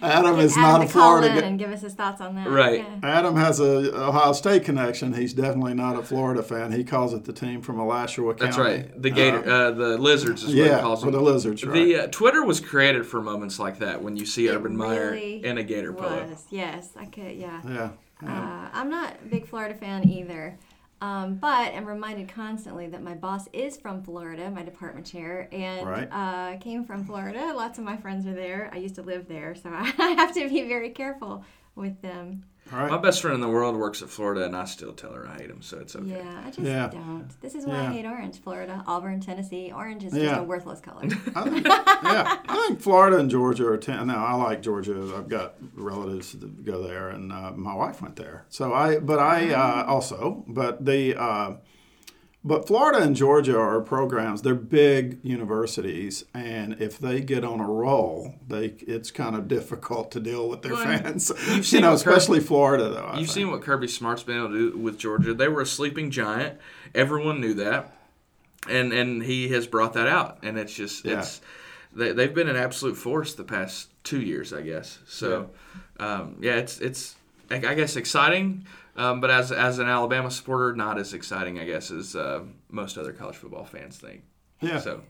Adam 0.01 0.39
is 0.39 0.57
Adam 0.57 0.61
not 0.61 0.81
a 0.83 0.87
to 0.87 0.93
call 0.93 1.17
Florida. 1.17 1.27
in 1.33 1.39
guy. 1.39 1.47
and 1.47 1.59
give 1.59 1.71
us 1.71 1.81
his 1.81 1.93
thoughts 1.93 2.21
on 2.21 2.35
that. 2.35 2.49
Right. 2.49 2.79
Yeah. 2.79 2.99
Adam 3.03 3.35
has 3.35 3.59
a 3.59 3.95
Ohio 4.07 4.33
State 4.33 4.63
connection. 4.65 5.13
He's 5.13 5.33
definitely 5.33 5.73
not 5.73 5.97
a 5.97 6.01
Florida 6.03 6.41
fan. 6.43 6.71
He 6.71 6.83
calls 6.83 7.13
it 7.13 7.25
the 7.25 7.33
team 7.33 7.61
from 7.61 7.79
Alachua 7.79 8.33
County. 8.33 8.45
that's 8.45 8.57
right. 8.57 9.01
The 9.01 9.09
Gator, 9.09 9.47
Uh, 9.47 9.51
uh, 9.53 9.71
the 9.71 9.97
Lizards 9.97 10.43
is 10.43 10.49
what 10.49 10.57
yeah, 10.57 10.75
he 10.77 10.81
calls 10.81 11.01
them. 11.01 11.11
the 11.11 11.21
Lizards, 11.21 11.63
right. 11.63 11.73
The 11.73 11.95
uh, 11.95 12.07
Twitter 12.07 12.43
was 12.43 12.59
created 12.59 13.05
for 13.05 13.21
moments 13.21 13.59
like 13.59 13.79
that 13.79 14.01
when 14.01 14.15
you 14.17 14.25
see 14.25 14.47
It 14.47 14.55
Urban 14.55 14.75
Meyer 14.75 15.11
really 15.11 15.45
in 15.45 15.57
a 15.57 15.63
Gator 15.63 15.93
polo. 15.93 16.27
Yes, 16.49 16.89
I 16.97 17.05
could. 17.05 17.35
Yeah. 17.35 17.61
yeah. 17.67 17.89
yeah. 18.23 18.29
Uh, 18.29 18.69
I'm 18.73 18.89
not 18.89 19.15
a 19.23 19.27
big 19.27 19.47
Florida 19.47 19.75
fan 19.75 20.07
either. 20.07 20.57
Um, 21.01 21.35
but 21.35 21.73
I'm 21.73 21.85
reminded 21.85 22.27
constantly 22.27 22.87
that 22.87 23.01
my 23.01 23.13
boss 23.13 23.47
is 23.53 23.77
from 23.77 24.03
Florida, 24.03 24.51
my 24.51 24.63
department 24.63 25.05
chair, 25.05 25.47
and 25.51 25.87
Right. 25.87 26.09
uh, 26.11 26.57
came 26.57 26.83
from 26.83 27.05
Florida. 27.05 27.53
Lots 27.55 27.79
of 27.79 27.85
my 27.85 27.95
friends 27.95 28.25
are 28.27 28.33
there. 28.33 28.69
I 28.73 28.77
used 28.77 28.95
to 28.95 29.01
live 29.01 29.27
there, 29.27 29.55
so 29.55 29.69
I 29.73 30.13
have 30.17 30.33
to 30.33 30.49
be 30.49 30.63
very 30.67 30.89
careful 30.89 31.45
with 31.75 32.01
them. 32.01 32.43
All 32.71 32.77
right. 32.79 32.91
My 32.91 32.97
best 32.97 33.21
friend 33.21 33.33
in 33.35 33.41
the 33.41 33.49
world 33.49 33.75
works 33.75 34.01
at 34.03 34.09
Florida, 34.09 34.45
and 34.45 34.55
I 34.55 34.65
still 34.65 34.93
tell 34.93 35.11
her 35.13 35.27
I 35.27 35.37
hate 35.41 35.49
him, 35.49 35.61
so 35.61 35.79
it's 35.79 35.95
okay. 35.95 36.05
Yeah, 36.07 36.41
I 36.45 36.49
just 36.51 36.59
Yeah. 36.59 36.87
don't. 36.89 37.27
This 37.41 37.55
is 37.55 37.65
why 37.65 37.73
Yeah. 37.73 37.89
I 37.89 37.93
hate 37.93 38.05
orange. 38.05 38.39
Florida, 38.41 38.83
Auburn, 38.85 39.19
Tennessee. 39.21 39.71
Orange 39.75 40.03
is 40.03 40.13
Yeah. 40.13 40.25
just 40.29 40.41
a 40.41 40.43
worthless 40.43 40.79
color. 40.79 41.01
I 41.03 41.07
think, 41.49 41.65
yeah, 41.67 42.37
I 42.47 42.65
think 42.67 42.81
Florida 42.81 43.17
and 43.17 43.29
Georgia 43.29 43.67
are 43.67 43.77
ten. 43.77 44.07
Now 44.07 44.23
I 44.23 44.33
like 44.33 44.61
Georgia. 44.61 45.13
I've 45.17 45.27
got 45.29 45.55
relatives 45.75 46.33
that 46.33 46.63
go 46.63 46.83
there, 46.83 47.09
and 47.09 47.31
uh, 47.31 47.51
my 47.55 47.73
wife 47.73 48.01
went 48.01 48.17
there. 48.17 48.45
So 48.49 48.73
I, 48.73 48.99
but 48.99 49.17
I 49.19 49.51
uh, 49.53 49.85
also, 49.85 50.43
but 50.47 50.85
the, 50.85 51.15
uh, 51.19 51.53
but 52.43 52.67
Florida 52.67 52.99
and 53.03 53.15
Georgia 53.15 53.57
are 53.59 53.81
programs. 53.81 54.41
They're 54.41 54.55
big 54.55 55.19
universities, 55.23 56.23
and 56.33 56.81
if 56.81 56.97
they 56.97 57.19
get 57.21 57.43
on 57.43 57.59
a 57.59 57.67
roll, 57.67 58.35
they 58.47 58.67
it's 58.87 59.11
kind 59.11 59.35
of 59.35 59.47
difficult 59.47 60.11
to 60.11 60.19
deal 60.19 60.47
with 60.47 60.61
their 60.61 60.73
Well, 60.73 60.83
fans. 60.83 61.29
you've 61.47 61.49
you 61.57 61.63
seen 61.63 61.81
know, 61.81 61.93
especially 61.93 62.39
Florida, 62.39 62.89
though. 62.89 63.03
I 63.03 63.17
You've 63.17 63.27
think. 63.27 63.29
seen 63.29 63.51
what 63.51 63.61
Kirby 63.61 63.87
Smart's 63.87 64.23
been 64.23 64.37
able 64.37 64.49
to 64.49 64.71
do 64.71 64.77
with 64.77 64.97
Georgia. 64.97 65.33
They 65.33 65.47
were 65.49 65.61
a 65.61 65.65
sleeping 65.65 66.11
giant. 66.11 66.57
Everyone 66.95 67.41
knew 67.41 67.53
that, 67.55 67.93
and 68.69 68.93
and 68.93 69.21
he 69.23 69.49
has 69.49 69.67
brought 69.67 69.93
that 69.93 70.07
out. 70.07 70.39
And 70.41 70.57
it's 70.57 70.73
just 70.73 71.03
Yeah. 71.05 71.19
it's 71.19 71.41
they, 71.93 72.11
they've 72.13 72.33
been 72.33 72.47
an 72.49 72.55
absolute 72.55 72.95
force 72.95 73.33
the 73.33 73.43
past 73.43 73.89
two 74.03 74.21
years, 74.21 74.53
I 74.53 74.61
guess. 74.61 74.99
So 75.07 75.49
um, 75.99 76.37
yeah, 76.39 76.55
it's 76.55 76.79
it's 76.79 77.15
I 77.49 77.55
I 77.55 77.73
guess 77.73 77.95
exciting, 77.95 78.65
um, 78.95 79.21
but 79.21 79.29
as 79.29 79.51
as 79.51 79.79
an 79.79 79.87
Alabama 79.87 80.29
supporter, 80.31 80.75
not 80.75 80.97
as 80.99 81.13
exciting, 81.13 81.59
I 81.59 81.65
guess, 81.65 81.91
as 81.91 82.15
uh, 82.15 82.43
most 82.69 82.97
other 82.97 83.13
college 83.13 83.35
football 83.35 83.65
fans 83.65 83.97
think. 83.97 84.23
Yeah, 84.61 84.79
So 84.79 85.01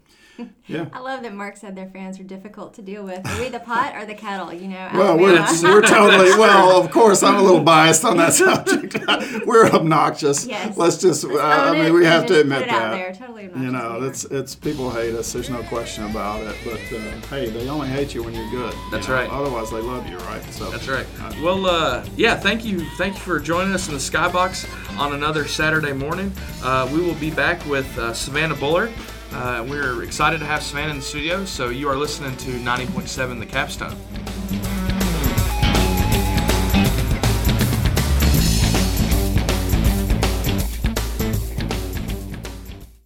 yeah. 0.67 0.85
I 0.93 0.99
love 0.99 1.23
that 1.23 1.33
Mark 1.33 1.57
said 1.57 1.75
their 1.75 1.89
fans 1.89 2.19
are 2.19 2.23
difficult 2.23 2.73
to 2.75 2.81
deal 2.81 3.03
with. 3.03 3.25
Are 3.25 3.39
we 3.39 3.49
the 3.49 3.59
pot 3.59 3.95
or 3.95 4.05
the 4.05 4.13
kettle? 4.15 4.53
You 4.53 4.67
know, 4.69 4.89
Well, 4.93 5.17
we're, 5.17 5.33
we're 5.63 5.81
totally 5.81 6.31
well. 6.37 6.79
Of 6.81 6.91
course, 6.91 7.23
I'm 7.23 7.35
a 7.35 7.41
little 7.41 7.61
biased 7.63 8.05
on 8.05 8.17
that 8.17 8.33
subject. 8.43 8.97
we're 9.45 9.67
obnoxious. 9.67 10.45
Yes. 10.45 10.77
Let's 10.77 10.97
just. 10.97 11.23
Let's 11.23 11.39
uh, 11.39 11.43
I 11.43 11.73
mean, 11.73 11.85
it 11.85 11.93
we 11.93 12.05
have 12.05 12.23
to 12.27 12.29
just 12.29 12.41
admit 12.41 12.59
put 12.59 12.67
it 12.67 12.73
out 12.73 12.91
that. 12.91 12.91
there. 12.91 13.13
Totally 13.13 13.43
You 13.43 13.71
know, 13.71 14.03
it's 14.03 14.25
it's 14.25 14.55
people 14.55 14.89
hate 14.91 15.15
us. 15.15 15.33
There's 15.33 15.49
no 15.49 15.63
question 15.63 16.05
about 16.05 16.41
it. 16.43 16.55
But 16.63 16.81
uh, 16.97 16.99
hey, 17.29 17.49
they 17.49 17.67
only 17.69 17.87
hate 17.87 18.13
you 18.13 18.23
when 18.23 18.33
you're 18.33 18.49
good. 18.49 18.73
you 18.73 18.91
That's 18.91 19.07
know? 19.07 19.15
right. 19.15 19.29
Otherwise, 19.29 19.71
they 19.71 19.81
love 19.81 20.07
you, 20.07 20.17
right? 20.19 20.43
So 20.53 20.69
That's 20.69 20.87
right. 20.87 21.07
uh, 21.21 21.33
Well, 21.43 21.65
uh, 21.65 22.05
yeah, 22.15 22.35
thank 22.35 22.63
you, 22.65 22.81
thank 22.97 23.15
you 23.15 23.21
for 23.21 23.39
joining 23.39 23.73
us 23.73 23.87
in 23.87 23.93
the 23.93 23.99
Skybox 23.99 24.97
on 24.97 25.13
another 25.13 25.47
Saturday 25.47 25.93
morning. 25.93 26.31
Uh, 26.63 26.89
we 26.93 26.99
will 27.01 27.15
be 27.15 27.31
back 27.31 27.65
with 27.65 27.85
uh, 27.97 28.13
Savannah 28.13 28.55
Bullard 28.55 28.91
Uh, 29.31 29.63
we're 29.69 30.03
excited 30.03 30.39
to 30.39 30.45
have 30.45 30.63
Savannah 30.63 30.91
in 30.91 30.97
the 30.97 31.03
studio, 31.03 31.45
so 31.45 31.69
you 31.69 31.87
are 31.87 31.95
listening 31.95 32.35
to 32.37 32.51
90.7 32.51 33.39
The 33.39 33.45
Capstone. 33.45 33.95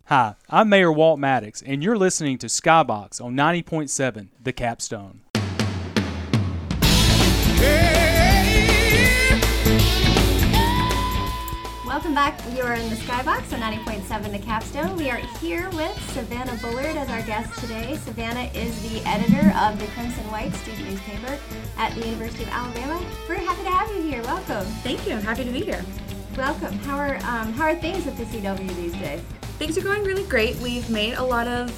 Hi, 0.05 0.35
I'm 0.49 0.69
Mayor 0.69 0.91
Walt 0.91 1.19
Maddox, 1.19 1.61
and 1.61 1.83
you're 1.83 1.97
listening 1.97 2.37
to 2.37 2.47
Skybox 2.47 3.19
on 3.19 3.33
90.7 3.33 4.29
The 4.41 4.53
Capstone. 4.53 5.21
Welcome 12.13 12.45
back. 12.45 12.55
You 12.55 12.61
are 12.61 12.75
in 12.75 12.91
the 12.91 12.95
Skybox 12.95 13.53
on 13.53 13.73
90.7 13.73 14.31
The 14.31 14.37
Capstone. 14.37 14.95
We 14.95 15.09
are 15.09 15.17
here 15.17 15.67
with 15.71 15.99
Savannah 16.11 16.55
Bullard 16.61 16.95
as 16.95 17.09
our 17.09 17.23
guest 17.23 17.59
today. 17.59 17.97
Savannah 17.97 18.51
is 18.53 18.91
the 18.91 19.03
editor 19.09 19.51
of 19.57 19.79
the 19.79 19.87
Crimson 19.87 20.23
White 20.29 20.53
student 20.53 20.91
newspaper 20.91 21.39
at 21.75 21.95
the 21.95 22.05
University 22.05 22.43
of 22.43 22.49
Alabama. 22.49 23.03
We're 23.27 23.37
happy 23.37 23.63
to 23.63 23.69
have 23.71 23.89
you 23.95 24.03
here. 24.03 24.21
Welcome. 24.21 24.63
Thank 24.83 25.07
you. 25.07 25.15
I'm 25.15 25.23
happy 25.23 25.43
to 25.43 25.49
be 25.49 25.61
here. 25.61 25.83
Welcome. 26.37 26.73
How 26.79 26.99
are 26.99 27.15
um, 27.15 27.51
how 27.53 27.65
are 27.65 27.75
things 27.75 28.05
at 28.05 28.15
the 28.15 28.25
CW 28.25 28.75
these 28.75 28.93
days? 28.93 29.21
Things 29.57 29.75
are 29.79 29.83
going 29.83 30.03
really 30.03 30.25
great. 30.25 30.55
We've 30.57 30.87
made 30.91 31.15
a 31.15 31.23
lot 31.23 31.47
of 31.47 31.71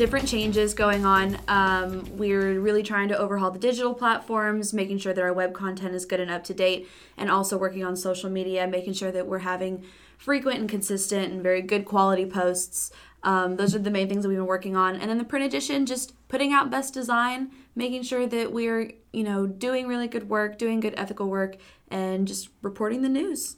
different 0.00 0.26
changes 0.26 0.72
going 0.72 1.04
on. 1.04 1.36
Um, 1.46 2.16
we're 2.16 2.58
really 2.58 2.82
trying 2.82 3.08
to 3.08 3.18
overhaul 3.18 3.50
the 3.50 3.58
digital 3.58 3.92
platforms, 3.92 4.72
making 4.72 4.96
sure 4.96 5.12
that 5.12 5.20
our 5.20 5.34
web 5.34 5.52
content 5.52 5.94
is 5.94 6.06
good 6.06 6.20
and 6.20 6.30
up 6.30 6.42
to 6.44 6.54
date, 6.54 6.88
and 7.18 7.30
also 7.30 7.58
working 7.58 7.84
on 7.84 7.96
social 7.96 8.30
media, 8.30 8.66
making 8.66 8.94
sure 8.94 9.12
that 9.12 9.26
we're 9.26 9.40
having 9.40 9.84
frequent 10.16 10.58
and 10.58 10.70
consistent 10.70 11.30
and 11.30 11.42
very 11.42 11.60
good 11.60 11.84
quality 11.84 12.24
posts. 12.24 12.90
Um, 13.24 13.56
those 13.56 13.74
are 13.74 13.78
the 13.78 13.90
main 13.90 14.08
things 14.08 14.22
that 14.22 14.30
we've 14.30 14.38
been 14.38 14.46
working 14.46 14.74
on. 14.74 14.96
And 14.96 15.10
then 15.10 15.18
the 15.18 15.24
print 15.24 15.44
edition, 15.44 15.84
just 15.84 16.14
putting 16.28 16.50
out 16.50 16.70
best 16.70 16.94
design, 16.94 17.50
making 17.76 18.04
sure 18.04 18.26
that 18.26 18.52
we're, 18.52 18.92
you 19.12 19.22
know, 19.22 19.46
doing 19.46 19.86
really 19.86 20.08
good 20.08 20.30
work, 20.30 20.56
doing 20.56 20.80
good 20.80 20.94
ethical 20.96 21.28
work, 21.28 21.58
and 21.90 22.26
just 22.26 22.48
reporting 22.62 23.02
the 23.02 23.10
news. 23.10 23.56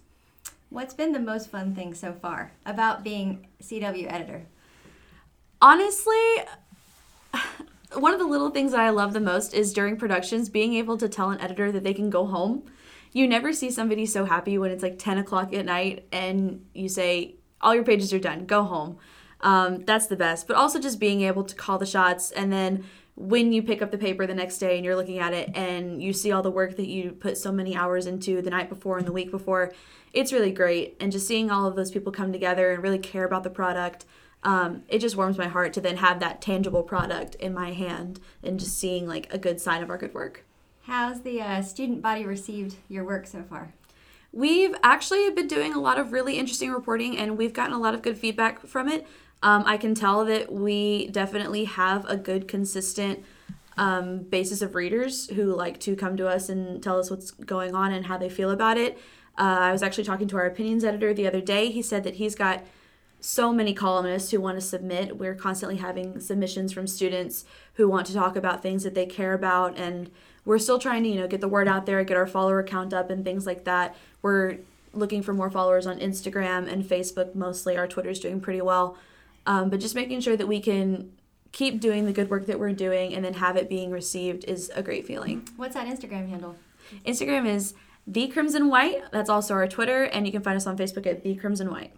What's 0.70 0.92
been 0.92 1.12
the 1.12 1.20
most 1.20 1.50
fun 1.50 1.76
thing 1.76 1.94
so 1.94 2.12
far 2.12 2.50
about 2.66 3.04
being 3.04 3.46
CW 3.62 4.12
editor? 4.12 4.46
Honestly 5.62 6.42
one 7.94 8.12
of 8.12 8.18
the 8.18 8.26
little 8.26 8.50
things 8.50 8.72
that 8.72 8.80
i 8.80 8.90
love 8.90 9.12
the 9.12 9.20
most 9.20 9.54
is 9.54 9.72
during 9.72 9.96
productions 9.96 10.50
being 10.50 10.74
able 10.74 10.98
to 10.98 11.08
tell 11.08 11.30
an 11.30 11.40
editor 11.40 11.72
that 11.72 11.84
they 11.84 11.94
can 11.94 12.10
go 12.10 12.26
home. 12.26 12.64
You 13.12 13.28
never 13.28 13.52
see 13.52 13.70
somebody 13.70 14.06
so 14.06 14.24
happy 14.24 14.58
when 14.58 14.70
it's 14.70 14.82
like 14.82 14.98
10 14.98 15.18
o'clock 15.18 15.54
at 15.54 15.64
night 15.64 16.06
and 16.10 16.66
you 16.74 16.88
say 16.88 17.36
all 17.60 17.74
your 17.74 17.84
pages 17.84 18.12
are 18.12 18.18
done 18.18 18.44
go 18.44 18.64
home. 18.64 18.98
Um, 19.40 19.84
that's 19.84 20.06
the 20.06 20.16
best. 20.16 20.46
But 20.46 20.56
also 20.56 20.80
just 20.80 20.98
being 20.98 21.20
able 21.22 21.44
to 21.44 21.54
call 21.54 21.78
the 21.78 21.86
shots 21.86 22.30
and 22.32 22.52
then 22.52 22.84
when 23.14 23.52
you 23.52 23.62
pick 23.62 23.82
up 23.82 23.90
the 23.90 23.98
paper 23.98 24.26
the 24.26 24.34
next 24.34 24.56
day 24.56 24.76
and 24.76 24.84
you're 24.84 24.96
looking 24.96 25.18
at 25.18 25.34
it 25.34 25.54
and 25.54 26.02
you 26.02 26.14
see 26.14 26.32
all 26.32 26.42
the 26.42 26.50
work 26.50 26.76
that 26.76 26.88
you 26.88 27.12
put 27.12 27.36
so 27.36 27.52
many 27.52 27.76
hours 27.76 28.06
into 28.06 28.40
the 28.40 28.48
night 28.48 28.70
before 28.70 28.96
and 28.96 29.06
the 29.06 29.12
week 29.12 29.30
before 29.30 29.72
it's 30.14 30.32
really 30.32 30.50
great. 30.50 30.96
And 30.98 31.12
just 31.12 31.28
seeing 31.28 31.50
all 31.50 31.66
of 31.66 31.76
those 31.76 31.90
people 31.90 32.10
come 32.10 32.32
together 32.32 32.72
and 32.72 32.82
really 32.82 32.98
care 32.98 33.24
about 33.24 33.44
the 33.44 33.50
product 33.50 34.06
um, 34.44 34.82
it 34.88 34.98
just 34.98 35.16
warms 35.16 35.38
my 35.38 35.48
heart 35.48 35.72
to 35.74 35.80
then 35.80 35.98
have 35.98 36.20
that 36.20 36.40
tangible 36.40 36.82
product 36.82 37.34
in 37.36 37.54
my 37.54 37.72
hand 37.72 38.20
and 38.42 38.58
just 38.58 38.78
seeing 38.78 39.06
like 39.06 39.32
a 39.32 39.38
good 39.38 39.60
sign 39.60 39.82
of 39.82 39.90
our 39.90 39.98
good 39.98 40.14
work. 40.14 40.44
How's 40.82 41.22
the 41.22 41.40
uh, 41.40 41.62
student 41.62 42.02
body 42.02 42.24
received 42.24 42.76
your 42.88 43.04
work 43.04 43.26
so 43.26 43.42
far? 43.42 43.72
We've 44.32 44.74
actually 44.82 45.30
been 45.30 45.46
doing 45.46 45.74
a 45.74 45.80
lot 45.80 45.98
of 45.98 46.12
really 46.12 46.38
interesting 46.38 46.72
reporting 46.72 47.16
and 47.16 47.38
we've 47.38 47.52
gotten 47.52 47.74
a 47.74 47.78
lot 47.78 47.94
of 47.94 48.02
good 48.02 48.18
feedback 48.18 48.66
from 48.66 48.88
it. 48.88 49.06
Um, 49.42 49.62
I 49.66 49.76
can 49.76 49.94
tell 49.94 50.24
that 50.24 50.52
we 50.52 51.08
definitely 51.08 51.64
have 51.64 52.08
a 52.08 52.16
good, 52.16 52.48
consistent 52.48 53.22
um, 53.76 54.20
basis 54.20 54.62
of 54.62 54.74
readers 54.74 55.28
who 55.30 55.54
like 55.54 55.78
to 55.80 55.94
come 55.94 56.16
to 56.16 56.28
us 56.28 56.48
and 56.48 56.82
tell 56.82 56.98
us 56.98 57.10
what's 57.10 57.30
going 57.30 57.74
on 57.74 57.92
and 57.92 58.06
how 58.06 58.16
they 58.16 58.28
feel 58.28 58.50
about 58.50 58.76
it. 58.76 58.98
Uh, 59.38 59.42
I 59.60 59.72
was 59.72 59.82
actually 59.82 60.04
talking 60.04 60.28
to 60.28 60.36
our 60.36 60.46
opinions 60.46 60.84
editor 60.84 61.14
the 61.14 61.26
other 61.26 61.40
day. 61.40 61.70
He 61.70 61.82
said 61.82 62.04
that 62.04 62.16
he's 62.16 62.34
got 62.34 62.64
so 63.22 63.52
many 63.52 63.72
columnists 63.72 64.32
who 64.32 64.40
want 64.40 64.58
to 64.58 64.60
submit. 64.60 65.16
We're 65.16 65.36
constantly 65.36 65.76
having 65.76 66.18
submissions 66.18 66.72
from 66.72 66.88
students 66.88 67.44
who 67.74 67.88
want 67.88 68.06
to 68.08 68.12
talk 68.12 68.34
about 68.34 68.62
things 68.62 68.82
that 68.82 68.94
they 68.94 69.06
care 69.06 69.32
about 69.32 69.78
and 69.78 70.10
we're 70.44 70.58
still 70.58 70.80
trying 70.80 71.04
to, 71.04 71.08
you 71.08 71.20
know, 71.20 71.28
get 71.28 71.40
the 71.40 71.48
word 71.48 71.68
out 71.68 71.86
there, 71.86 72.02
get 72.02 72.16
our 72.16 72.26
follower 72.26 72.64
count 72.64 72.92
up 72.92 73.10
and 73.10 73.24
things 73.24 73.46
like 73.46 73.62
that. 73.64 73.96
We're 74.22 74.58
looking 74.92 75.22
for 75.22 75.32
more 75.32 75.50
followers 75.50 75.86
on 75.86 76.00
Instagram 76.00 76.70
and 76.70 76.84
Facebook 76.84 77.36
mostly. 77.36 77.76
Our 77.76 77.86
Twitter's 77.86 78.18
doing 78.18 78.40
pretty 78.40 78.60
well. 78.60 78.96
Um, 79.46 79.70
but 79.70 79.78
just 79.78 79.94
making 79.94 80.20
sure 80.20 80.36
that 80.36 80.48
we 80.48 80.60
can 80.60 81.12
keep 81.52 81.80
doing 81.80 82.06
the 82.06 82.12
good 82.12 82.28
work 82.28 82.46
that 82.46 82.58
we're 82.58 82.72
doing 82.72 83.14
and 83.14 83.24
then 83.24 83.34
have 83.34 83.56
it 83.56 83.68
being 83.68 83.92
received 83.92 84.44
is 84.48 84.70
a 84.74 84.82
great 84.82 85.06
feeling. 85.06 85.48
What's 85.56 85.74
that 85.74 85.86
Instagram 85.86 86.28
handle? 86.28 86.56
Instagram 87.06 87.46
is 87.46 87.74
the 88.04 88.26
Crimson 88.26 88.68
White. 88.68 89.00
That's 89.12 89.30
also 89.30 89.54
our 89.54 89.68
Twitter, 89.68 90.04
and 90.04 90.26
you 90.26 90.32
can 90.32 90.42
find 90.42 90.56
us 90.56 90.66
on 90.66 90.76
Facebook 90.76 91.06
at 91.06 91.22
the 91.22 91.36
Crimson 91.36 91.70
White. 91.70 91.92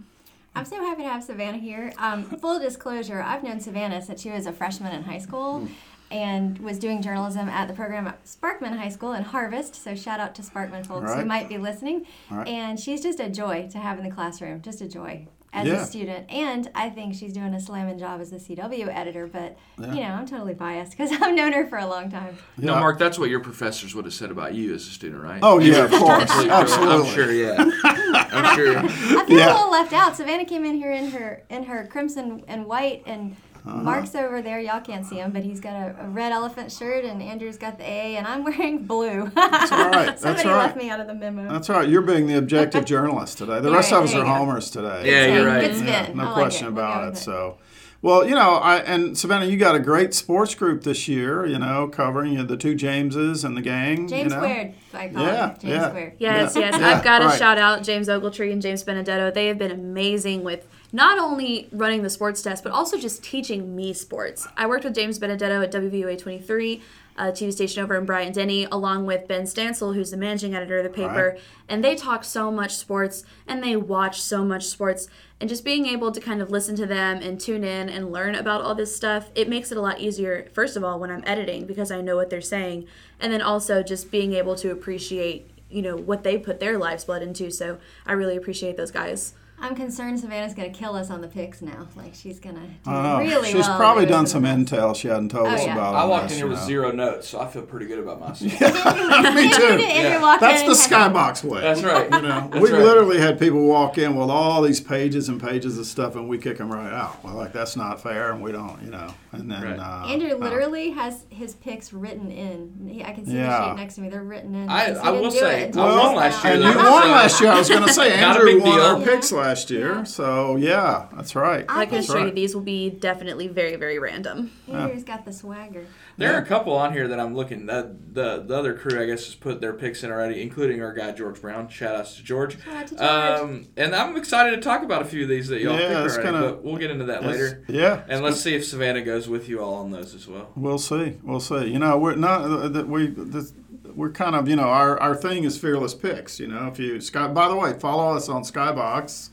I'm 0.56 0.64
so 0.64 0.76
happy 0.76 1.02
to 1.02 1.08
have 1.08 1.24
Savannah 1.24 1.58
here. 1.58 1.92
Um, 1.98 2.24
full 2.24 2.58
disclosure, 2.60 3.20
I've 3.20 3.42
known 3.42 3.60
Savannah 3.60 4.00
since 4.02 4.22
she 4.22 4.30
was 4.30 4.46
a 4.46 4.52
freshman 4.52 4.92
in 4.94 5.02
high 5.02 5.18
school 5.18 5.66
and 6.10 6.58
was 6.58 6.78
doing 6.78 7.02
journalism 7.02 7.48
at 7.48 7.66
the 7.66 7.74
program 7.74 8.06
at 8.06 8.24
Sparkman 8.24 8.76
High 8.78 8.90
School 8.90 9.14
in 9.14 9.24
Harvest. 9.24 9.74
So 9.74 9.96
shout 9.96 10.20
out 10.20 10.34
to 10.36 10.42
Sparkman 10.42 10.86
folks 10.86 11.12
who 11.14 11.24
might 11.24 11.48
be 11.48 11.58
listening. 11.58 12.06
Right. 12.30 12.46
And 12.46 12.78
she's 12.78 13.02
just 13.02 13.18
a 13.18 13.28
joy 13.28 13.68
to 13.72 13.78
have 13.78 13.98
in 13.98 14.04
the 14.04 14.14
classroom, 14.14 14.62
just 14.62 14.80
a 14.80 14.88
joy 14.88 15.26
as 15.52 15.66
Yeah. 15.66 15.82
a 15.82 15.84
student. 15.84 16.30
And 16.30 16.70
I 16.74 16.90
think 16.90 17.14
she's 17.14 17.32
doing 17.32 17.52
a 17.54 17.60
slamming 17.60 17.98
job 17.98 18.20
as 18.20 18.30
the 18.30 18.38
CW 18.38 18.88
editor. 18.94 19.26
But 19.26 19.56
you 19.78 19.86
know, 19.86 20.02
I'm 20.02 20.26
totally 20.26 20.54
biased 20.54 20.92
because 20.92 21.10
I've 21.20 21.34
known 21.34 21.52
her 21.52 21.66
for 21.66 21.78
a 21.78 21.86
long 21.86 22.10
time. 22.12 22.36
No, 22.58 22.74
Mark, 22.74 22.98
that's 23.00 23.18
what 23.18 23.28
your 23.30 23.40
professors 23.40 23.94
would 23.94 24.04
have 24.04 24.14
said 24.14 24.30
about 24.30 24.54
you 24.54 24.72
as 24.74 24.86
a 24.86 24.90
student, 24.90 25.20
right? 25.22 25.40
Oh 25.42 25.58
yeah, 25.58 25.84
of 25.84 25.90
course, 25.90 26.22
Absolutely. 26.22 26.50
absolutely. 26.50 26.94
I'm 27.08 27.14
sure, 27.14 27.32
yeah. 27.32 27.70
I'm 28.14 28.56
sure. 28.56 28.78
I 28.78 28.88
feel 29.26 29.38
Yeah. 29.38 29.52
a 29.52 29.54
little 29.54 29.70
left 29.70 29.92
out. 29.92 30.16
Savannah 30.16 30.44
came 30.44 30.64
in 30.64 30.74
here 30.76 30.92
in 30.92 31.10
her 31.10 31.42
in 31.50 31.64
her 31.64 31.86
crimson 31.90 32.44
and 32.48 32.66
white, 32.66 33.02
and 33.06 33.36
Uh-huh. 33.66 33.78
Mark's 33.78 34.14
over 34.14 34.42
there. 34.42 34.60
Y'all 34.60 34.80
can't 34.82 35.06
see 35.06 35.16
him, 35.16 35.30
but 35.32 35.42
he's 35.42 35.58
got 35.58 35.72
a, 35.74 35.96
a 36.04 36.08
red 36.08 36.32
elephant 36.32 36.70
shirt, 36.70 37.02
and 37.06 37.22
Andrew's 37.22 37.56
got 37.56 37.78
the 37.78 37.84
A, 37.84 38.16
and 38.16 38.26
I'm 38.26 38.44
wearing 38.48 38.84
blue. 38.84 39.30
That's 39.34 39.72
all 39.72 39.88
right. 39.88 40.06
That's 40.06 40.20
Somebody 40.22 40.48
left 40.50 40.76
right. 40.76 40.84
me 40.84 40.90
out 40.90 41.00
of 41.00 41.06
the 41.06 41.14
memo. 41.14 41.48
That's 41.50 41.70
right. 41.70 41.88
You're 41.88 42.02
being 42.02 42.26
the 42.26 42.36
objective 42.36 42.84
journalist 42.84 43.38
today. 43.38 43.60
The 43.60 43.70
Yeah, 43.70 43.76
rest 43.76 43.92
of 43.92 44.04
us 44.04 44.12
there 44.12 44.20
are 44.20 44.26
you 44.26 44.32
homers 44.34 44.70
today. 44.70 45.02
Yeah, 45.10 45.34
you're 45.34 45.44
Good 45.44 45.66
right. 45.68 45.74
spin. 45.74 45.86
Yeah, 45.86 46.12
no 46.12 46.22
I 46.24 46.26
like 46.26 46.34
question 46.34 46.66
it. 46.68 46.72
We'll 46.74 46.84
go 46.84 46.90
about 46.90 47.04
it. 47.04 47.10
with 47.12 47.18
So, 47.20 47.56
well, 48.04 48.22
you 48.28 48.34
know, 48.34 48.56
I 48.56 48.80
and 48.80 49.16
Savannah, 49.16 49.46
you 49.46 49.56
got 49.56 49.74
a 49.74 49.78
great 49.78 50.12
sports 50.12 50.54
group 50.54 50.82
this 50.82 51.08
year. 51.08 51.46
You 51.46 51.58
know, 51.58 51.88
covering 51.88 52.32
you 52.32 52.38
know, 52.38 52.44
the 52.44 52.58
two 52.58 52.74
Jameses 52.74 53.44
and 53.44 53.56
the 53.56 53.62
gang. 53.62 54.06
James 54.06 54.30
you 54.30 54.38
know? 54.38 54.42
Squared, 54.42 54.74
I 54.92 55.08
call 55.08 55.22
Yeah, 55.24 55.48
him. 55.48 55.58
James 55.58 55.64
yeah. 55.64 55.88
Squared. 55.88 56.12
Yes, 56.18 56.54
Yeah. 56.54 56.60
yes. 56.60 56.74
I've 56.74 57.02
got 57.02 57.20
to 57.20 57.26
right. 57.28 57.38
shout 57.38 57.56
out 57.56 57.82
James 57.82 58.08
Ogletree 58.08 58.52
and 58.52 58.60
James 58.60 58.82
Benedetto. 58.82 59.30
They 59.30 59.46
have 59.46 59.56
been 59.56 59.70
amazing 59.70 60.44
with 60.44 60.66
not 60.92 61.18
only 61.18 61.66
running 61.72 62.02
the 62.02 62.10
sports 62.10 62.42
desk, 62.42 62.62
but 62.62 62.72
also 62.72 62.98
just 62.98 63.24
teaching 63.24 63.74
me 63.74 63.94
sports. 63.94 64.46
I 64.54 64.66
worked 64.66 64.84
with 64.84 64.94
James 64.94 65.18
Benedetto 65.18 65.62
at 65.62 65.72
WVUA 65.72 66.18
23, 66.18 66.82
uh, 67.18 67.22
a 67.28 67.32
TV 67.32 67.52
station 67.54 67.82
over 67.82 67.96
in 67.96 68.04
Bryant 68.04 68.34
Denny, 68.34 68.66
along 68.70 69.06
with 69.06 69.26
Ben 69.26 69.44
Stansel, 69.44 69.94
who's 69.94 70.10
the 70.10 70.18
managing 70.18 70.54
editor 70.54 70.76
of 70.76 70.84
the 70.84 70.90
paper. 70.90 71.32
Right. 71.36 71.40
And 71.70 71.82
they 71.82 71.94
talk 71.94 72.22
so 72.22 72.50
much 72.50 72.76
sports 72.76 73.24
and 73.48 73.62
they 73.62 73.76
watch 73.76 74.20
so 74.20 74.44
much 74.44 74.66
sports. 74.66 75.08
And 75.40 75.48
just 75.48 75.64
being 75.64 75.86
able 75.86 76.12
to 76.12 76.20
kind 76.20 76.40
of 76.40 76.50
listen 76.50 76.76
to 76.76 76.86
them 76.86 77.20
and 77.20 77.40
tune 77.40 77.64
in 77.64 77.88
and 77.88 78.12
learn 78.12 78.34
about 78.34 78.62
all 78.62 78.74
this 78.74 78.94
stuff, 78.94 79.30
it 79.34 79.48
makes 79.48 79.70
it 79.72 79.76
a 79.76 79.80
lot 79.80 80.00
easier, 80.00 80.48
first 80.52 80.76
of 80.76 80.84
all, 80.84 80.98
when 80.98 81.10
I'm 81.10 81.24
editing 81.26 81.66
because 81.66 81.90
I 81.90 82.00
know 82.00 82.16
what 82.16 82.30
they're 82.30 82.40
saying. 82.40 82.86
And 83.20 83.32
then 83.32 83.42
also 83.42 83.82
just 83.82 84.10
being 84.10 84.32
able 84.32 84.54
to 84.56 84.70
appreciate 84.70 85.50
you 85.70 85.82
know 85.82 85.96
what 85.96 86.22
they 86.22 86.38
put 86.38 86.60
their 86.60 86.78
life's 86.78 87.04
blood 87.04 87.22
into 87.22 87.50
so 87.50 87.78
i 88.06 88.12
really 88.12 88.36
appreciate 88.36 88.76
those 88.76 88.92
guys 88.92 89.34
I'm 89.64 89.74
concerned 89.74 90.20
Savannah's 90.20 90.52
going 90.54 90.70
to 90.72 90.78
kill 90.78 90.94
us 90.94 91.10
on 91.10 91.20
the 91.20 91.28
picks 91.28 91.62
now. 91.62 91.88
Like 91.96 92.14
she's 92.14 92.38
going 92.38 92.56
to 92.56 92.60
do 92.60 92.90
I 92.90 93.02
know. 93.02 93.18
really 93.30 93.50
She's 93.52 93.66
well. 93.66 93.76
probably 93.78 94.04
done 94.06 94.26
some 94.26 94.42
the 94.42 94.48
intel 94.48 94.94
she 94.94 95.08
hadn't 95.08 95.30
told 95.30 95.46
Oh, 95.48 95.50
us 95.50 95.64
yeah. 95.64 95.72
about. 95.72 95.94
I 95.94 96.04
walked 96.04 96.24
this, 96.28 96.32
in 96.32 96.38
here 96.38 96.48
with 96.48 96.58
know. 96.60 96.66
zero 96.66 96.92
notes, 96.92 97.28
so 97.28 97.40
I 97.40 97.48
feel 97.48 97.62
pretty 97.62 97.86
good 97.86 97.98
about 97.98 98.20
myself. 98.20 98.52
Me 99.34 99.50
too. 99.52 99.78
Yeah. 99.78 100.36
That's 100.40 100.62
the 100.62 100.94
skybox 100.94 101.42
way. 101.44 101.60
That's 101.62 101.82
right. 101.82 102.04
You 102.12 102.20
know, 102.22 102.48
That's 102.52 102.62
we 102.62 102.70
right. 102.72 102.82
literally 102.82 103.18
had 103.18 103.38
people 103.38 103.66
walk 103.66 103.96
in 103.98 104.14
with 104.16 104.28
all 104.30 104.60
these 104.62 104.80
pages 104.80 105.28
and 105.28 105.40
pages 105.40 105.78
of 105.78 105.86
stuff, 105.86 106.14
and 106.14 106.28
we 106.28 106.38
kick 106.38 106.58
them 106.58 106.70
right 106.72 106.92
out. 106.92 107.22
Well, 107.24 107.34
like 107.34 107.52
that's 107.52 107.76
not 107.76 108.02
fair, 108.02 108.32
and 108.32 108.42
we 108.42 108.52
don't, 108.52 108.82
you 108.82 108.90
know. 108.90 109.14
And 109.32 109.50
then 109.50 109.62
Right. 109.62 109.78
uh, 109.78 110.06
Andrew 110.08 110.32
uh, 110.32 110.36
literally 110.36 110.90
has 110.90 111.24
his 111.30 111.54
picks 111.54 111.92
written 111.92 112.30
in. 112.30 112.88
He, 112.88 113.02
I 113.02 113.12
can 113.12 113.26
see 113.26 113.32
Yeah. 113.36 113.48
the 113.60 113.68
sheet 113.70 113.76
next 113.80 113.94
to 113.96 114.00
me. 114.02 114.08
They're 114.10 114.22
written 114.22 114.54
in. 114.54 114.68
I- 114.68 114.90
because 114.90 114.98
I 115.02 115.10
will 115.10 115.30
say, 115.30 115.62
it 115.62 115.64
I 115.64 115.66
just 115.68 115.78
won 115.78 115.96
now. 115.96 116.14
last 116.16 116.44
year, 116.44 116.52
And 116.54 116.62
though. 116.62 116.68
you 116.70 116.76
won 116.76 117.02
So- 117.02 117.08
last 117.10 117.40
year. 117.40 117.50
I 117.50 117.58
was 117.58 117.68
going 117.68 117.82
to 117.82 117.92
say 117.92 118.08
Not 118.20 118.36
a 118.36 118.40
Andrew 118.40 118.44
big 118.54 118.62
won 118.62 118.72
deal. 118.76 118.84
our 118.84 119.00
picks 119.00 119.32
Yeah. 119.32 119.38
Last 119.54 119.70
year. 119.70 120.04
So 120.04 120.56
yeah, 120.56 121.06
that's 121.14 121.34
right. 121.36 121.64
I 121.68 121.86
can 121.86 121.96
That's 121.96 122.08
assure 122.08 122.26
you 122.26 122.32
these 122.32 122.54
will 122.54 122.62
be 122.62 122.90
definitely 122.90 123.48
very, 123.48 123.76
very 123.76 123.98
random. 123.98 124.50
Andrew's 124.70 125.04
got 125.04 125.24
the 125.24 125.32
swagger. 125.32 125.86
There 126.16 126.34
are 126.34 126.38
a 126.38 126.44
couple 126.46 126.72
on 126.74 126.92
here 126.92 127.08
that 127.08 127.18
I'm 127.20 127.34
looking. 127.34 127.66
The, 127.66 127.94
the 128.12 128.42
the 128.46 128.56
other 128.56 128.74
crew, 128.74 129.00
I 129.00 129.06
guess, 129.06 129.24
has 129.26 129.34
put 129.34 129.60
their 129.60 129.72
picks 129.72 130.02
in 130.02 130.10
already, 130.10 130.42
including 130.42 130.82
our 130.82 130.92
guy 130.92 131.12
George 131.12 131.40
Brown. 131.40 131.68
Shout 131.68 131.94
outs 131.94 132.16
to 132.16 132.22
George. 132.22 132.62
Shout 132.62 132.74
out 132.74 132.86
to 132.88 132.94
George. 132.96 133.40
Um, 133.40 133.66
and 133.76 133.94
I'm 133.94 134.16
excited 134.16 134.56
to 134.56 134.60
talk 134.62 134.82
about 134.82 135.02
a 135.02 135.04
few 135.04 135.22
of 135.24 135.28
these 135.28 135.48
that 135.48 135.60
y'all 135.60 135.78
Yeah, 135.78 135.88
picked 135.88 136.06
it's 136.06 136.14
already, 136.16 136.32
kinda- 136.32 136.48
but 136.52 136.64
we'll 136.64 136.76
get 136.76 136.90
into 136.90 137.04
that 137.06 137.24
later. 137.24 137.64
Yeah. 137.68 138.02
And 138.08 138.22
let's 138.24 138.40
see 138.40 138.54
if 138.54 138.64
Savannah 138.64 139.02
goes 139.02 139.28
with 139.28 139.48
you 139.48 139.62
all 139.62 139.74
on 139.74 139.90
those 139.90 140.14
as 140.14 140.26
well. 140.26 140.50
We'll 140.56 140.78
see. 140.78 141.18
We'll 141.22 141.40
see. 141.40 141.66
You 141.66 141.78
know, 141.78 141.98
we're 141.98 142.14
not 142.16 142.72
that 142.72 142.88
we 142.88 143.06
this, 143.08 143.52
we're 143.94 144.10
kind 144.10 144.34
of 144.34 144.48
you 144.48 144.56
know 144.56 144.64
our, 144.64 144.98
our 145.00 145.14
thing 145.14 145.44
is 145.44 145.56
fearless 145.58 145.94
picks. 145.94 146.40
You 146.40 146.48
know, 146.48 146.66
if 146.68 146.78
you 146.78 147.00
Sky. 147.00 147.28
By 147.28 147.48
the 147.48 147.56
way, 147.56 147.72
follow 147.78 148.16
us 148.16 148.28
on 148.28 148.42
Skybox, 148.42 149.30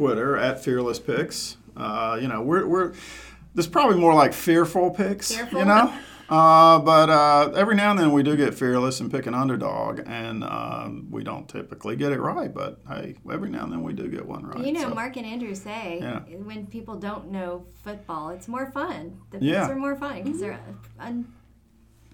Twitter 0.00 0.34
at 0.38 0.64
fearless 0.64 0.98
picks. 0.98 1.58
Uh, 1.76 2.18
you 2.18 2.26
know, 2.26 2.40
we're 2.40 2.66
we're 2.66 2.88
this 3.54 3.66
is 3.66 3.68
probably 3.68 3.98
more 3.98 4.14
like 4.14 4.32
fearful 4.32 4.90
picks. 4.90 5.34
Fearful? 5.34 5.58
You 5.58 5.64
know. 5.66 5.92
Uh, 6.30 6.78
but 6.78 7.10
uh, 7.10 7.50
every 7.54 7.74
now 7.74 7.90
and 7.90 7.98
then 7.98 8.10
we 8.12 8.22
do 8.22 8.34
get 8.34 8.54
fearless 8.54 9.00
and 9.00 9.10
pick 9.10 9.26
an 9.26 9.34
underdog, 9.34 10.00
and 10.06 10.42
um, 10.44 11.08
we 11.10 11.22
don't 11.22 11.46
typically 11.48 11.96
get 11.96 12.12
it 12.12 12.20
right. 12.20 12.54
But 12.54 12.78
hey, 12.88 13.16
every 13.30 13.50
now 13.50 13.64
and 13.64 13.72
then 13.72 13.82
we 13.82 13.92
do 13.92 14.08
get 14.08 14.24
one 14.24 14.46
right. 14.46 14.64
You 14.64 14.72
know, 14.72 14.88
so. 14.88 14.94
Mark 14.94 15.16
and 15.18 15.26
Andrew 15.26 15.54
say 15.54 15.98
Yeah. 16.00 16.20
when 16.20 16.66
people 16.66 16.94
don't 16.96 17.30
know 17.30 17.66
football, 17.84 18.30
it's 18.30 18.48
more 18.48 18.70
fun. 18.70 19.20
The 19.32 19.38
Yeah. 19.40 19.60
picks 19.66 19.72
are 19.72 19.76
more 19.76 19.96
fun 19.96 20.22
because 20.22 20.40
they're 20.40 20.60
un, 20.98 21.26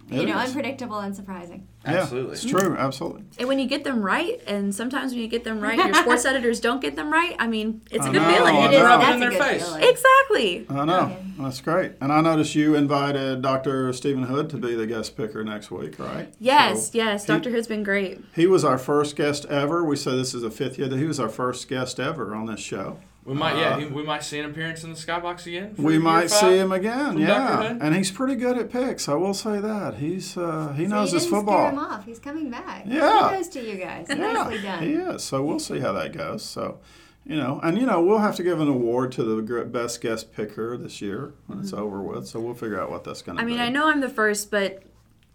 It 0.09 0.21
you 0.21 0.27
know 0.27 0.39
is. 0.39 0.49
unpredictable 0.51 1.01
and 1.01 1.17
surprising. 1.17 1.67
Absolutely. 1.85 2.29
Yeah, 2.29 2.33
it's 2.35 2.45
mm. 2.45 2.51
true. 2.61 2.77
Absolutely. 2.77 3.25
And 3.39 3.49
when 3.49 3.59
you 3.59 3.67
get 3.67 3.83
them 3.85 4.03
right, 4.03 4.41
and 4.47 4.73
sometimes 4.75 5.13
when 5.13 5.21
you 5.21 5.29
get 5.29 5.43
them 5.45 5.61
right, 5.61 5.77
your 5.77 5.95
sports 6.03 6.25
editors 6.25 6.61
don't 6.61 6.81
get 6.81 6.95
them 6.97 7.13
right. 7.13 7.35
I 7.39 7.47
mean, 7.49 7.83
it's 7.91 8.07
a 8.07 8.09
I 8.11 8.13
good 8.13 8.23
know, 8.23 8.35
feeling. 8.37 8.57
I 8.57 8.65
It 8.67 8.73
is. 8.75 8.79
know. 8.79 8.85
Rub 8.87 9.01
that's 9.01 9.17
in 9.17 9.17
a 9.17 9.21
their 9.21 9.31
good 9.31 9.41
face. 9.43 9.65
feeling. 9.67 9.83
Exactly. 9.83 10.67
I 10.69 10.85
know. 10.85 11.01
Okay. 11.07 11.23
That's 11.39 11.61
great. 11.61 11.93
And 12.01 12.13
I 12.13 12.21
noticed 12.21 12.55
you 12.55 12.75
invited 12.77 13.43
Dr. 13.43 13.93
Stephen 13.93 14.23
Hood 14.25 14.49
to 14.51 14.57
be 14.59 14.75
the 14.75 14.87
guest 14.87 15.17
picker 15.17 15.43
next 15.45 15.71
week, 15.71 15.99
right? 15.99 16.33
Yes, 16.39 16.93
So 16.93 16.99
yes. 16.99 17.25
he- 17.25 17.33
Dr. 17.33 17.51
Hood's 17.51 17.67
been 17.67 17.83
great. 17.83 18.21
He 18.35 18.47
was 18.47 18.65
our 18.65 18.79
first 18.79 19.17
guest 19.17 19.45
ever. 19.47 19.85
We 19.85 19.97
say 19.97 20.17
this 20.17 20.35
is 20.35 20.43
a 20.45 20.51
fifth 20.51 20.79
year 20.79 20.89
that 20.89 20.99
he 20.99 21.05
was 21.05 21.19
our 21.21 21.29
first 21.29 21.69
guest 21.69 21.99
ever 22.01 22.35
on 22.35 22.47
this 22.47 22.61
show. 22.61 22.99
We 23.27 23.35
might, 23.35 23.57
yeah, 23.57 23.71
Uh, 23.75 23.79
he, 23.81 23.87
we 23.87 24.03
might 24.05 24.23
see 24.23 24.39
an 24.39 24.47
appearance 24.47 24.85
in 24.85 24.91
the 24.91 24.97
Skybox 24.97 25.47
again. 25.47 25.75
We 25.77 25.99
might 25.99 26.31
five. 26.31 26.41
see 26.41 26.57
him 26.59 26.71
again, 26.71 27.19
yeah. 27.19 27.77
And 27.81 27.95
he's 27.95 28.11
pretty 28.13 28.37
good 28.37 28.57
at 28.57 28.71
picks. 28.71 29.09
I 29.09 29.15
will 29.15 29.35
say 29.35 29.61
that. 29.61 29.97
He's 29.97 30.37
uh, 30.37 30.73
he 30.77 30.85
So 30.85 30.91
knows 30.91 31.11
you 31.13 31.19
his 31.19 31.25
didn't 31.27 31.43
scare 31.47 31.69
him 31.71 31.75
football. 31.75 31.93
off. 31.93 32.05
He's 32.07 32.21
coming 32.21 32.51
back. 32.51 32.85
Yeah. 32.87 33.29
Kudos 33.31 33.49
to 33.49 33.61
you 33.69 33.77
guys. 33.79 34.07
Yeah, 34.09 34.15
Nicely 34.15 34.63
done. 34.63 34.83
he 34.85 34.93
is. 34.93 35.25
So 35.25 35.43
we'll 35.43 35.59
see 35.59 35.81
how 35.81 35.93
that 35.95 36.13
goes. 36.13 36.45
So, 36.45 36.79
you 37.25 37.35
know, 37.35 37.59
and 37.65 37.77
you 37.77 37.85
know, 37.87 38.01
we'll 38.01 38.19
have 38.21 38.37
to 38.37 38.45
give 38.45 38.61
an 38.61 38.69
award 38.69 39.11
to 39.13 39.25
the 39.25 39.65
best 39.65 40.01
guest 40.01 40.33
picker 40.33 40.77
this 40.77 41.03
year 41.03 41.35
when 41.49 41.59
it's 41.59 41.73
over 41.73 42.01
with. 42.01 42.29
So 42.29 42.39
we'll 42.39 42.55
figure 42.55 42.81
out 42.81 42.91
what 42.93 43.03
that's 43.03 43.23
going 43.23 43.39
to 43.39 43.43
Mm-hmm. 43.43 43.53
I 43.53 43.55
be. 43.55 43.59
mean, 43.59 43.67
I 43.67 43.71
know 43.71 43.89
I'm 43.89 44.01
the 44.01 44.09
first, 44.09 44.53
but 44.53 44.85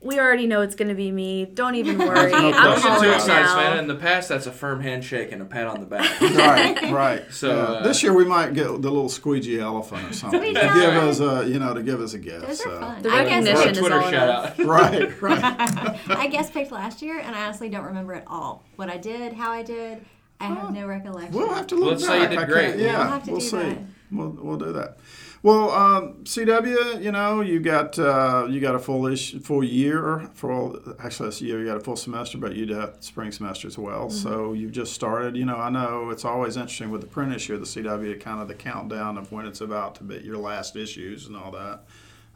we 0.03 0.19
already 0.19 0.47
know 0.47 0.61
it's 0.61 0.73
going 0.75 0.87
to 0.89 0.95
be 0.95 1.11
me. 1.11 1.45
Don't 1.45 1.75
even 1.75 1.97
worry. 1.99 2.31
No 2.31 2.37
I'm 2.37 2.51
Don't 2.51 2.75
get 2.75 2.81
calling 2.81 3.03
too 3.03 3.11
excited, 3.15 3.43
now. 3.43 3.47
Savannah. 3.49 3.81
In 3.81 3.87
the 3.87 3.95
past, 3.95 4.29
that's 4.29 4.47
a 4.47 4.51
firm 4.51 4.81
handshake 4.81 5.31
and 5.31 5.41
a 5.41 5.45
pat 5.45 5.67
on 5.67 5.79
the 5.79 5.85
back. 5.85 6.19
right, 6.21 6.91
right. 6.91 7.23
So, 7.31 7.47
Yeah. 7.55 7.61
uh, 7.63 7.83
this 7.83 8.01
year 8.01 8.13
we 8.13 8.25
might 8.25 8.53
get 8.53 8.65
the 8.65 8.77
little 8.77 9.09
squeegee 9.09 9.59
elephant 9.59 10.09
or 10.09 10.13
something 10.13 10.41
to 10.41 10.53
give 10.53 10.63
elephant. 10.63 10.97
us 11.09 11.19
a, 11.19 11.47
you 11.47 11.59
know, 11.59 11.73
to 11.73 11.83
give 11.83 12.01
us 12.01 12.13
a 12.13 12.19
gift. 12.19 12.47
Those 12.47 12.63
so. 12.63 12.71
are 12.75 12.79
fun. 12.79 13.01
The 13.03 13.09
I 13.09 13.23
guess 13.25 13.45
recognition 13.45 13.67
a 13.67 13.71
is 13.71 13.77
Twitter 13.77 14.01
all 14.01 14.11
shout 14.11 14.59
out. 14.59 14.65
Right, 14.65 15.21
right. 15.21 16.09
I 16.09 16.27
guest 16.27 16.51
picked 16.53 16.71
last 16.71 17.01
year, 17.01 17.19
and 17.19 17.35
I 17.35 17.45
honestly 17.45 17.69
don't 17.69 17.85
remember 17.85 18.13
at 18.13 18.23
all 18.27 18.63
what 18.77 18.89
I 18.89 18.97
did, 18.97 19.33
how 19.33 19.51
I 19.51 19.61
did. 19.63 20.03
I 20.39 20.45
have 20.45 20.73
no 20.73 20.87
recollection. 20.87 21.33
We'll 21.33 21.53
have 21.53 21.67
to 21.67 21.75
look 21.75 21.91
Let's 21.91 22.01
back. 22.07 22.09
say 22.09 22.21
you 22.23 22.27
did 22.29 22.37
I 22.39 22.45
great. 22.45 22.65
can't- 22.65 22.77
We'll 22.77 22.85
Yeah, 22.87 23.07
have 23.09 23.23
to 23.25 23.31
we'll 23.31 23.39
do 23.39 23.45
see. 23.45 23.57
that. 23.57 23.77
We'll, 24.11 24.29
we'll 24.29 24.57
do 24.57 24.73
that. 24.73 24.97
Well, 25.43 25.71
um, 25.71 26.23
CW, 26.23 27.01
you 27.01 27.11
know, 27.11 27.41
you 27.41 27.59
got 27.59 27.97
uh, 27.97 28.45
you 28.47 28.59
got 28.59 28.75
a 28.75 28.79
full 28.79 29.07
ish, 29.07 29.33
full 29.41 29.63
year 29.63 30.29
for 30.35 30.51
all. 30.51 30.77
Actually, 30.99 31.29
this 31.29 31.41
year 31.41 31.59
you 31.59 31.65
got 31.65 31.77
a 31.77 31.79
full 31.79 31.95
semester, 31.95 32.37
but 32.37 32.55
you 32.55 32.67
got 32.67 33.03
spring 33.03 33.31
semester 33.31 33.67
as 33.67 33.75
well. 33.75 34.05
Mm-hmm. 34.05 34.17
So 34.17 34.53
you've 34.53 34.71
just 34.71 34.93
started. 34.93 35.35
You 35.35 35.45
know, 35.45 35.57
I 35.57 35.71
know 35.71 36.11
it's 36.11 36.25
always 36.25 36.57
interesting 36.57 36.91
with 36.91 37.01
the 37.01 37.07
print 37.07 37.33
issue 37.33 37.55
of 37.55 37.59
the 37.61 37.65
CW, 37.65 38.21
kind 38.21 38.39
of 38.39 38.47
the 38.49 38.53
countdown 38.53 39.17
of 39.17 39.31
when 39.31 39.47
it's 39.47 39.61
about 39.61 39.95
to 39.95 40.03
be 40.03 40.17
your 40.17 40.37
last 40.37 40.75
issues 40.75 41.25
and 41.25 41.35
all 41.35 41.49
that. 41.51 41.85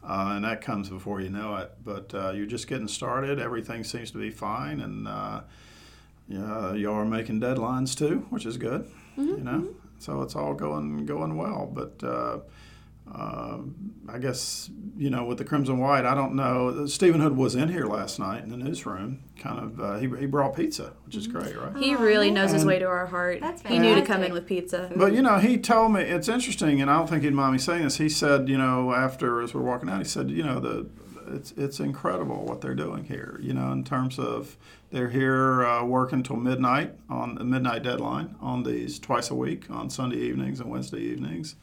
Uh, 0.02 0.32
and 0.34 0.44
that 0.44 0.60
comes 0.60 0.88
before 0.88 1.20
you 1.20 1.30
know 1.30 1.54
it. 1.56 1.72
But 1.84 2.12
uh, 2.12 2.32
you're 2.32 2.46
just 2.46 2.66
getting 2.66 2.88
started. 2.88 3.38
Everything 3.38 3.84
seems 3.84 4.10
to 4.10 4.18
be 4.18 4.30
fine, 4.30 4.80
and 4.80 5.06
uh, 5.06 5.42
yeah, 6.26 6.74
you 6.74 6.90
are 6.90 7.04
making 7.04 7.40
deadlines 7.40 7.96
too, 7.96 8.26
which 8.30 8.46
is 8.46 8.56
good. 8.56 8.90
You 9.16 9.38
know, 9.38 9.68
so 10.00 10.22
it's 10.22 10.34
all 10.34 10.54
going 10.54 11.06
going 11.06 11.36
well. 11.36 11.70
But 11.72 12.02
uh, 13.12 13.56
um 13.56 13.92
I 14.08 14.18
guess 14.18 14.70
you 14.96 15.10
know 15.10 15.24
with 15.24 15.38
the 15.38 15.44
Crimson 15.44 15.78
White, 15.78 16.04
I 16.04 16.14
don't 16.14 16.34
know. 16.34 16.86
Stephen 16.86 17.20
Hood 17.20 17.36
was 17.36 17.54
in 17.54 17.68
here 17.68 17.86
last 17.86 18.18
night 18.18 18.42
in 18.42 18.50
the 18.50 18.56
newsroom. 18.56 19.22
Kind 19.38 19.58
of, 19.58 19.80
uh, 19.80 19.98
he, 19.98 20.08
he 20.18 20.26
brought 20.26 20.56
pizza, 20.56 20.92
which 21.04 21.16
is 21.16 21.26
great, 21.26 21.56
right? 21.56 21.76
He 21.76 21.94
really 21.94 22.30
knows 22.30 22.52
his 22.52 22.64
way 22.64 22.78
to 22.78 22.86
our 22.86 23.06
heart. 23.06 23.40
That's 23.40 23.62
he 23.62 23.78
knew 23.78 23.94
to 23.94 24.02
come 24.02 24.22
in 24.22 24.32
with 24.32 24.46
pizza. 24.46 24.90
But 24.94 25.12
you 25.12 25.22
know, 25.22 25.38
he 25.38 25.58
told 25.58 25.92
me 25.92 26.02
it's 26.02 26.28
interesting, 26.28 26.80
and 26.80 26.90
I 26.90 26.98
don't 26.98 27.08
think 27.08 27.22
he'd 27.22 27.34
mind 27.34 27.52
me 27.52 27.58
saying 27.58 27.84
this. 27.84 27.98
He 27.98 28.08
said, 28.08 28.48
you 28.48 28.58
know, 28.58 28.94
after 28.94 29.42
as 29.42 29.54
we're 29.54 29.62
walking 29.62 29.88
out, 29.88 29.98
he 29.98 30.04
said, 30.04 30.30
you 30.30 30.42
know, 30.42 30.60
the 30.60 30.88
it's 31.28 31.52
it's 31.52 31.80
incredible 31.80 32.44
what 32.44 32.60
they're 32.60 32.74
doing 32.74 33.04
here. 33.04 33.38
You 33.42 33.54
know, 33.54 33.72
in 33.72 33.84
terms 33.84 34.18
of 34.18 34.56
they're 34.90 35.10
here 35.10 35.64
uh, 35.64 35.84
working 35.84 36.22
till 36.22 36.36
midnight 36.36 36.94
on 37.08 37.34
the 37.34 37.44
midnight 37.44 37.82
deadline 37.82 38.36
on 38.40 38.62
these 38.62 38.98
twice 38.98 39.30
a 39.30 39.34
week 39.34 39.70
on 39.70 39.90
Sunday 39.90 40.18
evenings 40.18 40.60
and 40.60 40.70
Wednesday 40.70 41.00
evenings. 41.00 41.56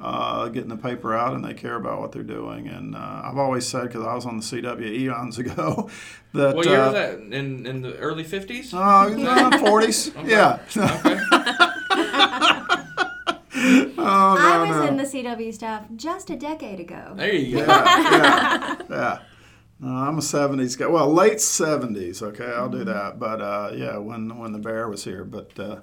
Uh, 0.00 0.48
getting 0.48 0.68
the 0.68 0.76
paper 0.76 1.14
out, 1.14 1.34
and 1.34 1.44
they 1.44 1.54
care 1.54 1.76
about 1.76 2.00
what 2.00 2.10
they're 2.10 2.22
doing. 2.24 2.66
And 2.68 2.96
uh, 2.96 3.22
I've 3.24 3.38
always 3.38 3.66
said, 3.66 3.84
because 3.84 4.04
I 4.04 4.12
was 4.14 4.26
on 4.26 4.36
the 4.36 4.42
CW 4.42 4.82
eons 4.82 5.38
ago, 5.42 5.88
that 6.32 6.56
What 6.56 6.66
year 6.66 6.80
uh, 6.80 6.84
was 6.86 6.94
that? 6.94 7.20
In 7.20 7.64
in 7.64 7.80
the 7.80 7.96
early 7.98 8.24
fifties? 8.24 8.74
uh, 8.74 9.58
forties, 9.60 10.10
yeah. 10.24 10.58
Okay. 10.76 11.20
oh, 13.96 14.34
no, 14.36 14.42
I 14.42 14.66
was 14.66 14.76
no. 14.76 14.86
in 14.88 14.96
the 14.96 15.04
CW 15.04 15.54
staff 15.54 15.84
just 15.94 16.28
a 16.28 16.36
decade 16.36 16.80
ago. 16.80 17.14
There 17.14 17.32
you 17.32 17.58
go. 17.58 17.66
yeah, 17.66 18.10
yeah, 18.10 18.76
yeah. 18.90 19.18
Uh, 19.82 20.08
I'm 20.08 20.18
a 20.18 20.22
'70s 20.22 20.76
guy. 20.76 20.86
Well, 20.88 21.12
late 21.12 21.38
'70s. 21.38 22.20
Okay, 22.20 22.46
I'll 22.46 22.68
do 22.68 22.84
that. 22.84 23.18
But 23.18 23.40
uh, 23.40 23.70
yeah, 23.74 23.96
when 23.98 24.38
when 24.38 24.52
the 24.52 24.58
bear 24.58 24.88
was 24.88 25.04
here, 25.04 25.24
but. 25.24 25.58
Uh, 25.58 25.76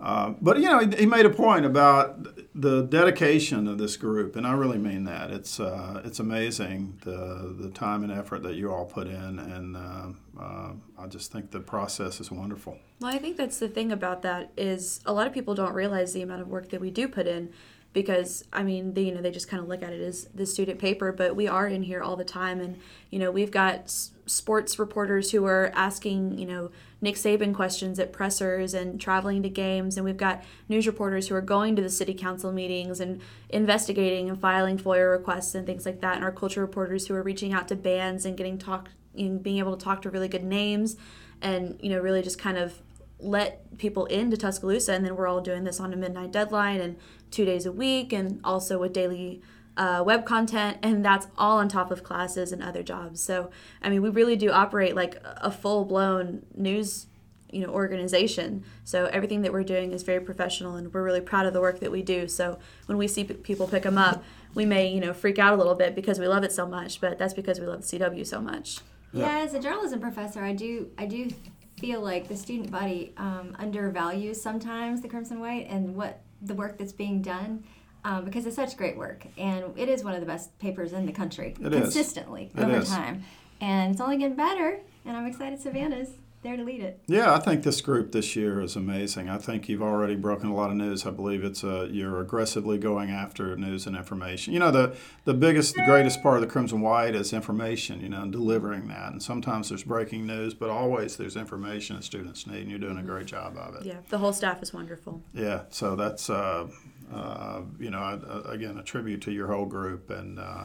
uh, 0.00 0.34
but 0.40 0.58
you 0.58 0.64
know, 0.64 0.80
he, 0.80 0.96
he 0.96 1.06
made 1.06 1.24
a 1.24 1.30
point 1.30 1.64
about 1.64 2.26
the 2.54 2.82
dedication 2.82 3.66
of 3.68 3.78
this 3.78 3.96
group, 3.96 4.36
and 4.36 4.46
I 4.46 4.52
really 4.52 4.78
mean 4.78 5.04
that. 5.04 5.30
It's 5.30 5.60
uh, 5.60 6.02
it's 6.04 6.18
amazing 6.18 6.98
the 7.04 7.54
the 7.58 7.70
time 7.70 8.02
and 8.02 8.12
effort 8.12 8.42
that 8.42 8.54
you 8.54 8.72
all 8.72 8.84
put 8.84 9.06
in, 9.06 9.38
and 9.38 9.76
uh, 9.76 10.08
uh, 10.40 10.72
I 10.98 11.06
just 11.06 11.32
think 11.32 11.50
the 11.50 11.60
process 11.60 12.20
is 12.20 12.30
wonderful. 12.30 12.78
Well, 13.00 13.14
I 13.14 13.18
think 13.18 13.36
that's 13.36 13.58
the 13.58 13.68
thing 13.68 13.92
about 13.92 14.22
that 14.22 14.50
is 14.56 15.00
a 15.06 15.12
lot 15.12 15.26
of 15.26 15.32
people 15.32 15.54
don't 15.54 15.74
realize 15.74 16.12
the 16.12 16.22
amount 16.22 16.42
of 16.42 16.48
work 16.48 16.70
that 16.70 16.80
we 16.80 16.90
do 16.90 17.08
put 17.08 17.26
in 17.26 17.52
because 17.92 18.44
I 18.52 18.62
mean, 18.62 18.94
they, 18.94 19.02
you 19.02 19.14
know, 19.14 19.22
they 19.22 19.30
just 19.30 19.48
kind 19.48 19.62
of 19.62 19.68
look 19.68 19.82
at 19.82 19.92
it 19.92 20.00
as 20.00 20.24
the 20.34 20.44
student 20.44 20.78
paper, 20.78 21.12
but 21.12 21.34
we 21.34 21.48
are 21.48 21.66
in 21.66 21.82
here 21.82 22.02
all 22.02 22.16
the 22.16 22.24
time 22.24 22.60
and 22.60 22.78
you 23.10 23.18
know, 23.18 23.30
we've 23.30 23.50
got 23.50 23.94
sports 24.26 24.78
reporters 24.78 25.30
who 25.30 25.44
are 25.44 25.70
asking, 25.74 26.38
you 26.38 26.46
know, 26.46 26.70
Nick 27.00 27.16
Saban 27.16 27.54
questions 27.54 27.98
at 27.98 28.12
pressers 28.12 28.72
and 28.72 29.00
traveling 29.00 29.42
to 29.42 29.48
games. 29.48 29.96
And 29.96 30.04
we've 30.04 30.16
got 30.16 30.42
news 30.68 30.86
reporters 30.86 31.28
who 31.28 31.34
are 31.34 31.42
going 31.42 31.76
to 31.76 31.82
the 31.82 31.90
city 31.90 32.14
council 32.14 32.52
meetings 32.52 33.00
and 33.00 33.20
investigating 33.50 34.30
and 34.30 34.40
filing 34.40 34.78
FOIA 34.78 35.10
requests 35.10 35.54
and 35.54 35.66
things 35.66 35.84
like 35.84 36.00
that. 36.00 36.16
And 36.16 36.24
our 36.24 36.32
culture 36.32 36.60
reporters 36.60 37.06
who 37.06 37.14
are 37.14 37.22
reaching 37.22 37.52
out 37.52 37.68
to 37.68 37.76
bands 37.76 38.24
and 38.24 38.36
getting 38.36 38.58
talk 38.58 38.88
know, 39.16 39.38
being 39.38 39.58
able 39.58 39.76
to 39.76 39.84
talk 39.84 40.02
to 40.02 40.10
really 40.10 40.28
good 40.28 40.44
names 40.44 40.96
and 41.42 41.78
you 41.80 41.90
know 41.90 42.00
really 42.00 42.22
just 42.22 42.38
kind 42.38 42.58
of 42.58 42.80
let 43.20 43.78
people 43.78 44.04
into 44.06 44.36
Tuscaloosa, 44.36 44.92
and 44.92 45.04
then 45.04 45.16
we're 45.16 45.28
all 45.28 45.40
doing 45.40 45.64
this 45.64 45.80
on 45.80 45.92
a 45.94 45.96
midnight 45.96 46.32
deadline 46.32 46.80
and 46.80 46.96
two 47.30 47.44
days 47.44 47.64
a 47.64 47.72
week, 47.72 48.12
and 48.12 48.40
also 48.44 48.78
with 48.78 48.92
daily 48.92 49.40
uh, 49.76 50.02
web 50.04 50.24
content, 50.24 50.78
and 50.82 51.04
that's 51.04 51.26
all 51.36 51.58
on 51.58 51.68
top 51.68 51.90
of 51.90 52.04
classes 52.04 52.52
and 52.52 52.62
other 52.62 52.82
jobs. 52.82 53.20
So, 53.20 53.50
I 53.82 53.90
mean, 53.90 54.02
we 54.02 54.08
really 54.08 54.36
do 54.36 54.50
operate 54.50 54.94
like 54.94 55.20
a 55.24 55.50
full 55.50 55.84
blown 55.84 56.44
news, 56.54 57.06
you 57.50 57.66
know, 57.66 57.72
organization. 57.72 58.64
So 58.84 59.06
everything 59.06 59.42
that 59.42 59.52
we're 59.52 59.64
doing 59.64 59.92
is 59.92 60.02
very 60.02 60.20
professional, 60.20 60.76
and 60.76 60.92
we're 60.92 61.02
really 61.02 61.20
proud 61.20 61.46
of 61.46 61.52
the 61.52 61.60
work 61.60 61.80
that 61.80 61.90
we 61.90 62.02
do. 62.02 62.28
So 62.28 62.58
when 62.86 62.98
we 62.98 63.08
see 63.08 63.24
p- 63.24 63.34
people 63.34 63.66
pick 63.66 63.82
them 63.82 63.98
up, 63.98 64.22
we 64.54 64.64
may 64.64 64.88
you 64.88 65.00
know 65.00 65.12
freak 65.12 65.38
out 65.38 65.54
a 65.54 65.56
little 65.56 65.74
bit 65.74 65.94
because 65.94 66.18
we 66.18 66.28
love 66.28 66.44
it 66.44 66.52
so 66.52 66.66
much, 66.66 67.00
but 67.00 67.18
that's 67.18 67.34
because 67.34 67.58
we 67.58 67.66
love 67.66 67.88
the 67.88 67.98
CW 67.98 68.26
so 68.26 68.40
much. 68.40 68.78
Yeah, 69.12 69.38
as 69.38 69.54
a 69.54 69.60
journalism 69.60 70.00
professor, 70.00 70.42
I 70.42 70.52
do 70.52 70.90
I 70.98 71.06
do 71.06 71.30
feel 71.78 72.00
like 72.00 72.28
the 72.28 72.36
student 72.36 72.70
body 72.70 73.12
um, 73.16 73.56
undervalues 73.58 74.40
sometimes 74.40 75.02
the 75.02 75.08
Crimson 75.08 75.40
White 75.40 75.66
and 75.68 75.94
what 75.94 76.20
the 76.40 76.54
work 76.54 76.78
that's 76.78 76.92
being 76.92 77.22
done. 77.22 77.64
Um, 78.06 78.24
because 78.26 78.44
it's 78.44 78.56
such 78.56 78.76
great 78.76 78.98
work, 78.98 79.26
and 79.38 79.64
it 79.78 79.88
is 79.88 80.04
one 80.04 80.12
of 80.14 80.20
the 80.20 80.26
best 80.26 80.58
papers 80.58 80.92
in 80.92 81.06
the 81.06 81.12
country 81.12 81.54
It 81.58 81.72
is. 81.72 81.80
consistently 81.80 82.50
It 82.54 82.60
over 82.62 82.76
is. 82.78 82.88
time, 82.90 83.24
and 83.62 83.92
it's 83.92 84.00
only 84.00 84.18
getting 84.18 84.36
better. 84.36 84.80
And 85.06 85.16
I'm 85.16 85.26
excited 85.26 85.58
Savannah's 85.60 86.08
there 86.42 86.58
to 86.58 86.62
lead 86.64 86.82
it. 86.82 87.00
Yeah, 87.06 87.32
I 87.34 87.38
think 87.38 87.62
this 87.62 87.80
group 87.80 88.12
this 88.12 88.36
year 88.36 88.60
is 88.60 88.76
amazing. 88.76 89.30
I 89.30 89.38
think 89.38 89.66
you've 89.70 89.80
already 89.82 90.14
broken 90.16 90.50
a 90.50 90.54
lot 90.54 90.68
of 90.68 90.76
news. 90.76 91.06
I 91.06 91.10
believe 91.10 91.42
it's 91.42 91.64
uh, 91.64 91.88
you're 91.90 92.20
aggressively 92.20 92.76
going 92.76 93.10
after 93.10 93.56
news 93.56 93.86
and 93.86 93.96
information. 93.96 94.52
You 94.52 94.58
know, 94.60 94.70
the 94.70 94.94
the 95.24 95.32
biggest, 95.32 95.74
the 95.74 95.84
greatest 95.86 96.22
part 96.22 96.36
of 96.36 96.40
the 96.42 96.46
Crimson 96.46 96.82
White 96.82 97.14
is 97.14 97.32
information. 97.32 98.02
You 98.02 98.10
know, 98.10 98.20
and 98.22 98.32
delivering 98.32 98.88
that. 98.88 99.12
And 99.12 99.22
sometimes 99.22 99.70
there's 99.70 99.84
breaking 99.84 100.26
news, 100.26 100.52
but 100.52 100.68
always 100.68 101.16
there's 101.16 101.36
information 101.36 101.96
that 101.96 102.02
students 102.02 102.46
need, 102.46 102.60
and 102.60 102.68
you're 102.70 102.78
doing 102.78 102.98
a 102.98 103.02
great 103.02 103.24
job 103.26 103.56
of 103.56 103.76
it. 103.76 103.86
Yeah, 103.86 103.96
the 104.10 104.18
whole 104.18 104.34
staff 104.34 104.62
is 104.62 104.74
wonderful. 104.74 105.22
Yeah, 105.32 105.62
so 105.70 105.96
that's 105.96 106.28
uh, 106.28 106.66
uh, 107.12 107.62
you 107.78 107.90
know 107.90 107.98
uh, 107.98 108.42
again 108.46 108.78
a 108.78 108.82
tribute 108.82 109.22
to 109.22 109.32
your 109.32 109.48
whole 109.48 109.66
group 109.66 110.10
and. 110.10 110.38
Uh, 110.38 110.64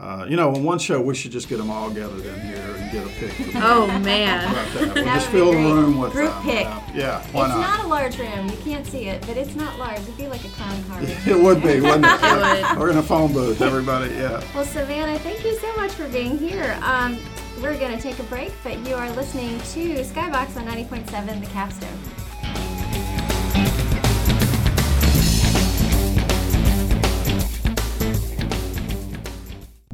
uh, 0.00 0.24
you 0.28 0.36
know, 0.36 0.54
on 0.54 0.62
one 0.62 0.78
show 0.78 1.00
we 1.02 1.12
should 1.12 1.32
just 1.32 1.48
get 1.48 1.56
them 1.58 1.70
all 1.72 1.90
gathered 1.90 2.24
in 2.24 2.40
here 2.42 2.62
and 2.76 2.92
get 2.92 3.04
a 3.04 3.08
pic. 3.08 3.32
Oh 3.56 3.88
man. 3.98 4.04
That. 4.04 4.74
We'll 4.94 4.94
That 4.94 5.14
just 5.16 5.32
would 5.32 5.32
be 5.32 5.38
fill 5.38 5.52
the 5.52 5.74
room 5.74 5.98
with 5.98 6.12
Group 6.12 6.30
them. 6.34 6.42
pic. 6.44 6.60
Yeah, 6.66 6.94
yeah 6.94 7.26
why 7.32 7.46
it's 7.46 7.54
not? 7.56 7.78
not 7.78 7.84
a 7.84 7.88
large 7.88 8.16
room. 8.16 8.46
You 8.48 8.56
can't 8.58 8.86
see 8.86 9.08
it, 9.08 9.22
but 9.26 9.36
it's 9.36 9.56
not 9.56 9.76
large. 9.76 9.98
It'd 9.98 10.16
be 10.16 10.28
like 10.28 10.44
a 10.44 10.50
clown 10.50 10.84
car. 10.84 11.00
It 11.26 11.42
would 11.42 11.60
be, 11.62 11.80
wouldn't 11.80 12.04
it? 12.06 12.20
would. 12.70 12.78
We're 12.78 12.90
in 12.90 12.98
a 12.98 13.02
phone 13.02 13.32
booth, 13.32 13.60
everybody. 13.60 14.14
Yeah. 14.14 14.40
Well, 14.54 14.64
Savannah, 14.64 15.18
thank 15.18 15.44
you 15.44 15.58
so 15.58 15.74
much 15.74 15.90
for 15.90 16.08
being 16.10 16.38
here. 16.38 16.78
Um, 16.82 17.18
we're 17.60 17.76
going 17.76 17.96
to 17.96 18.00
take 18.00 18.20
a 18.20 18.24
break, 18.24 18.52
but 18.62 18.78
you 18.86 18.94
are 18.94 19.10
listening 19.16 19.58
to 19.58 20.04
Skybox 20.04 20.56
on 20.56 20.64
90.7 20.66 21.40
The 21.40 21.46
Capstone. 21.46 21.98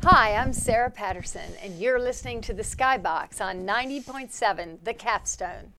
Hi, 0.07 0.35
I'm 0.35 0.53
Sarah 0.53 0.90
Patterson, 0.90 1.51
and 1.62 1.79
you're 1.79 1.99
listening 1.99 2.43
to 2.43 2.53
the 2.53 2.62
Skybox 2.62 3.40
on 3.40 3.67
90.7 3.67 4.85
The 4.85 4.93
Capstone. 4.93 5.73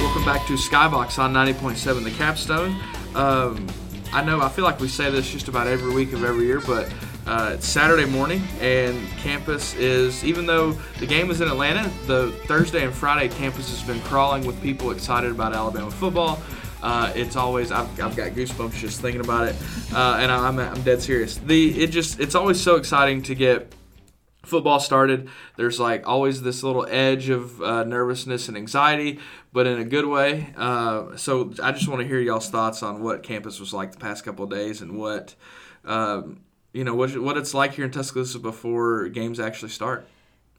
Welcome 0.00 0.24
back 0.24 0.46
to 0.46 0.54
Skybox 0.54 1.18
on 1.18 1.34
90.7 1.34 2.04
The 2.04 2.10
Capstone. 2.12 2.74
Um, 3.14 3.66
I 4.14 4.24
know 4.24 4.40
I 4.40 4.48
feel 4.48 4.64
like 4.64 4.80
we 4.80 4.88
say 4.88 5.10
this 5.10 5.30
just 5.30 5.48
about 5.48 5.66
every 5.66 5.92
week 5.92 6.14
of 6.14 6.24
every 6.24 6.46
year, 6.46 6.62
but 6.62 6.90
uh, 7.26 7.50
it's 7.52 7.68
Saturday 7.68 8.06
morning 8.06 8.42
and 8.62 9.06
campus 9.18 9.74
is, 9.74 10.24
even 10.24 10.46
though 10.46 10.72
the 11.00 11.06
game 11.06 11.30
is 11.30 11.42
in 11.42 11.48
Atlanta, 11.48 11.90
the 12.06 12.32
Thursday 12.46 12.86
and 12.86 12.94
Friday 12.94 13.28
campus 13.28 13.68
has 13.68 13.86
been 13.86 14.00
crawling 14.04 14.46
with 14.46 14.58
people 14.62 14.90
excited 14.90 15.30
about 15.30 15.52
Alabama 15.52 15.90
football. 15.90 16.40
Uh, 16.84 17.10
it's 17.16 17.34
always 17.34 17.72
I've, 17.72 17.88
I've 17.98 18.14
got 18.14 18.32
goosebumps 18.32 18.74
just 18.74 19.00
thinking 19.00 19.22
about 19.22 19.48
it, 19.48 19.56
uh, 19.92 20.18
and 20.20 20.30
I'm, 20.30 20.58
I'm 20.58 20.82
dead 20.82 21.00
serious. 21.00 21.38
The 21.38 21.82
it 21.82 21.88
just 21.88 22.20
it's 22.20 22.34
always 22.34 22.60
so 22.60 22.76
exciting 22.76 23.22
to 23.22 23.34
get 23.34 23.72
football 24.46 24.80
started, 24.80 25.28
there's 25.56 25.80
like 25.80 26.06
always 26.06 26.42
this 26.42 26.62
little 26.62 26.86
edge 26.88 27.28
of 27.28 27.60
uh, 27.62 27.84
nervousness 27.84 28.48
and 28.48 28.56
anxiety, 28.56 29.18
but 29.52 29.66
in 29.66 29.78
a 29.78 29.84
good 29.84 30.06
way. 30.06 30.52
Uh, 30.56 31.16
so 31.16 31.52
I 31.62 31.72
just 31.72 31.88
want 31.88 32.02
to 32.02 32.06
hear 32.06 32.20
y'all's 32.20 32.50
thoughts 32.50 32.82
on 32.82 33.02
what 33.02 33.22
campus 33.22 33.60
was 33.60 33.72
like 33.72 33.92
the 33.92 33.98
past 33.98 34.24
couple 34.24 34.46
days 34.46 34.80
and 34.80 34.98
what, 34.98 35.34
um, 35.84 36.40
you 36.72 36.84
know, 36.84 36.94
what, 36.94 37.16
what 37.18 37.36
it's 37.36 37.54
like 37.54 37.74
here 37.74 37.84
in 37.84 37.90
Tuscaloosa 37.90 38.38
before 38.38 39.08
games 39.08 39.40
actually 39.40 39.70
start. 39.70 40.06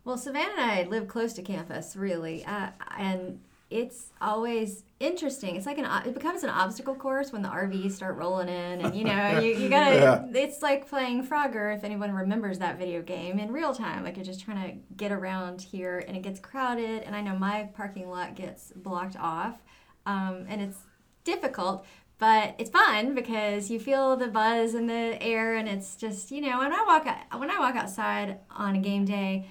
Well, 0.04 0.18
Savannah 0.18 0.52
and 0.58 0.62
I 0.62 0.84
live 0.84 1.08
close 1.08 1.34
to 1.34 1.42
campus, 1.42 1.96
really, 1.96 2.46
uh, 2.46 2.70
and 2.98 3.40
it's 3.70 4.12
always 4.22 4.84
interesting. 5.00 5.56
It's 5.56 5.66
like 5.66 5.78
an 5.78 5.86
it 6.06 6.14
becomes 6.14 6.44
an 6.44 6.50
obstacle 6.50 6.96
course 6.96 7.32
when 7.32 7.42
the 7.42 7.50
RVs 7.50 7.92
start 7.92 8.18
rolling 8.18 8.50
in, 8.50 8.82
and 8.82 8.96
you 8.96 9.04
know 9.04 9.40
you, 9.44 9.54
you 9.54 9.70
gotta. 9.70 9.96
Yeah. 9.96 10.26
It's 10.34 10.62
like 10.62 10.88
playing 10.88 11.28
Frogger 11.28 11.76
if 11.76 11.84
anyone 11.84 12.12
remembers 12.12 12.60
that 12.60 12.78
video 12.78 13.02
game 13.02 13.40
in 13.40 13.52
real 13.52 13.74
time. 13.74 14.04
Like 14.04 14.16
you're 14.16 14.26
just 14.26 14.44
trying 14.44 14.64
to 14.64 14.78
get 14.96 15.12
around 15.12 15.62
here, 15.62 16.04
and 16.08 16.16
it 16.16 16.24
gets 16.24 16.40
crowded. 16.40 17.04
And 17.04 17.16
I 17.16 17.22
know 17.22 17.38
my 17.38 17.70
parking 17.76 18.10
lot 18.10 18.36
gets 18.36 18.72
blocked 18.76 19.18
off, 19.18 19.62
um, 20.06 20.46
and 20.48 20.62
it's 20.62 20.78
difficult. 21.24 21.86
But 22.18 22.56
it's 22.58 22.70
fun 22.70 23.14
because 23.14 23.70
you 23.70 23.78
feel 23.78 24.16
the 24.16 24.28
buzz 24.28 24.74
in 24.74 24.88
the 24.88 25.22
air, 25.22 25.56
and 25.56 25.68
it's 25.68 25.96
just 25.96 26.32
you 26.32 26.42
know 26.42 26.60
when 26.60 26.72
I 26.72 26.84
walk 26.86 27.06
when 27.38 27.52
I 27.52 27.60
walk 27.60 27.76
outside 27.76 28.40
on 28.50 28.76
a 28.76 28.80
game 28.80 29.04
day, 29.04 29.48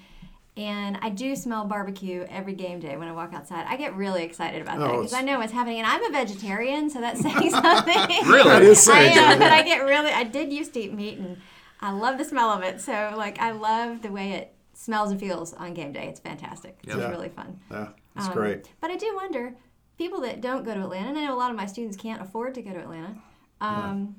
and 0.57 0.97
I 1.01 1.09
do 1.09 1.35
smell 1.35 1.65
barbecue 1.65 2.25
every 2.29 2.53
game 2.53 2.79
day 2.79 2.95
when 2.97 3.07
I 3.07 3.11
walk 3.11 3.33
outside. 3.33 3.65
I 3.67 3.75
get 3.75 3.95
really 3.95 4.23
excited 4.23 4.61
about 4.61 4.79
that 4.79 4.89
Oh, 4.89 4.97
because 4.97 5.13
I 5.13 5.21
know 5.21 5.39
what's 5.39 5.51
happening, 5.51 5.79
and 5.79 5.87
I'm 5.87 6.03
a 6.03 6.09
vegetarian, 6.11 6.89
so 6.89 7.01
that's 7.01 7.21
saying 7.27 7.51
something. 7.51 7.95
Really? 8.25 8.43
That 8.49 8.63
is 8.63 8.87
I 8.87 8.99
am, 9.01 9.39
but 9.39 9.51
I 9.51 9.61
get 9.63 9.79
really. 9.83 10.11
I 10.11 10.23
did 10.23 10.53
used 10.53 10.73
to 10.75 10.79
eat 10.79 10.93
meat, 10.93 11.17
and 11.17 11.37
I 11.81 11.91
love 11.91 12.17
the 12.17 12.25
smell 12.25 12.49
of 12.49 12.63
it. 12.63 12.79
So 12.81 13.13
like, 13.17 13.39
I 13.39 13.51
love 13.51 14.01
the 14.01 14.11
way 14.11 14.31
it 14.31 14.53
smells 14.73 15.11
and 15.11 15.19
feels 15.19 15.53
on 15.53 15.73
game 15.73 15.91
day. 15.93 16.07
It's 16.07 16.19
fantastic. 16.19 16.77
It's 16.83 16.95
Yeah. 16.95 17.09
really 17.09 17.29
fun. 17.29 17.59
Yeah, 17.71 17.89
it's 18.15 18.27
Um, 18.27 18.33
great. 18.33 18.69
But 18.81 18.91
I 18.91 18.97
do 18.97 19.13
wonder, 19.15 19.55
people 19.97 20.21
that 20.21 20.41
don't 20.41 20.63
go 20.63 20.73
to 20.73 20.81
Atlanta, 20.81 21.09
and 21.09 21.17
I 21.17 21.25
know 21.25 21.33
a 21.35 21.37
lot 21.39 21.51
of 21.51 21.57
my 21.57 21.65
students 21.65 21.97
can't 21.97 22.21
afford 22.21 22.53
to 22.55 22.61
go 22.61 22.71
to 22.71 22.79
Atlanta. 22.79 23.15
Um, 23.61 24.15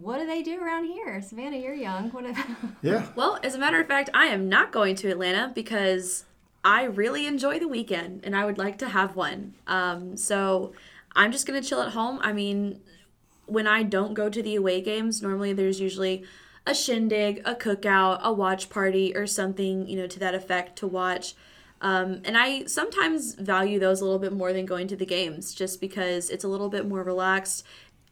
What 0.00 0.18
do 0.18 0.26
they 0.26 0.42
do 0.42 0.60
around 0.60 0.84
here? 0.84 1.20
Savannah, 1.22 1.56
you're 1.56 1.74
young. 1.74 2.10
What? 2.10 2.24
Do, 2.24 2.34
Yeah. 2.82 3.06
Well, 3.16 3.38
as 3.42 3.54
a 3.54 3.58
matter 3.58 3.80
of 3.80 3.86
fact, 3.86 4.10
I 4.12 4.26
am 4.26 4.48
not 4.48 4.72
going 4.72 4.94
to 4.96 5.10
Atlanta 5.10 5.52
because 5.54 6.24
I 6.64 6.84
really 6.84 7.26
enjoy 7.26 7.58
the 7.58 7.68
weekend 7.68 8.24
and 8.24 8.36
I 8.36 8.44
would 8.44 8.58
like 8.58 8.78
to 8.78 8.88
have 8.88 9.16
one. 9.16 9.54
Um, 9.66 10.16
so 10.16 10.72
I'm 11.14 11.32
just 11.32 11.46
going 11.46 11.60
to 11.60 11.66
chill 11.66 11.80
at 11.80 11.92
home. 11.92 12.18
I 12.22 12.32
mean, 12.32 12.80
when 13.46 13.66
I 13.66 13.82
don't 13.82 14.14
go 14.14 14.28
to 14.28 14.42
the 14.42 14.56
away 14.56 14.80
games, 14.80 15.22
normally 15.22 15.52
there's 15.52 15.80
usually 15.80 16.24
a 16.66 16.74
shindig, 16.74 17.40
a 17.44 17.54
cookout, 17.54 18.20
a 18.22 18.32
watch 18.32 18.68
party, 18.68 19.16
or 19.16 19.26
something, 19.26 19.88
you 19.88 19.96
know, 19.96 20.08
to 20.08 20.18
that 20.18 20.34
effect 20.34 20.76
to 20.80 20.86
watch. 20.86 21.34
Um, 21.80 22.22
and 22.24 22.36
I 22.36 22.64
sometimes 22.64 23.34
value 23.34 23.78
those 23.78 24.00
a 24.00 24.04
little 24.04 24.18
bit 24.18 24.32
more 24.32 24.52
than 24.52 24.66
going 24.66 24.88
to 24.88 24.96
the 24.96 25.06
games 25.06 25.54
just 25.54 25.80
because 25.80 26.30
it's 26.30 26.42
a 26.42 26.48
little 26.48 26.70
bit 26.70 26.88
more 26.88 27.02
relaxed. 27.02 27.64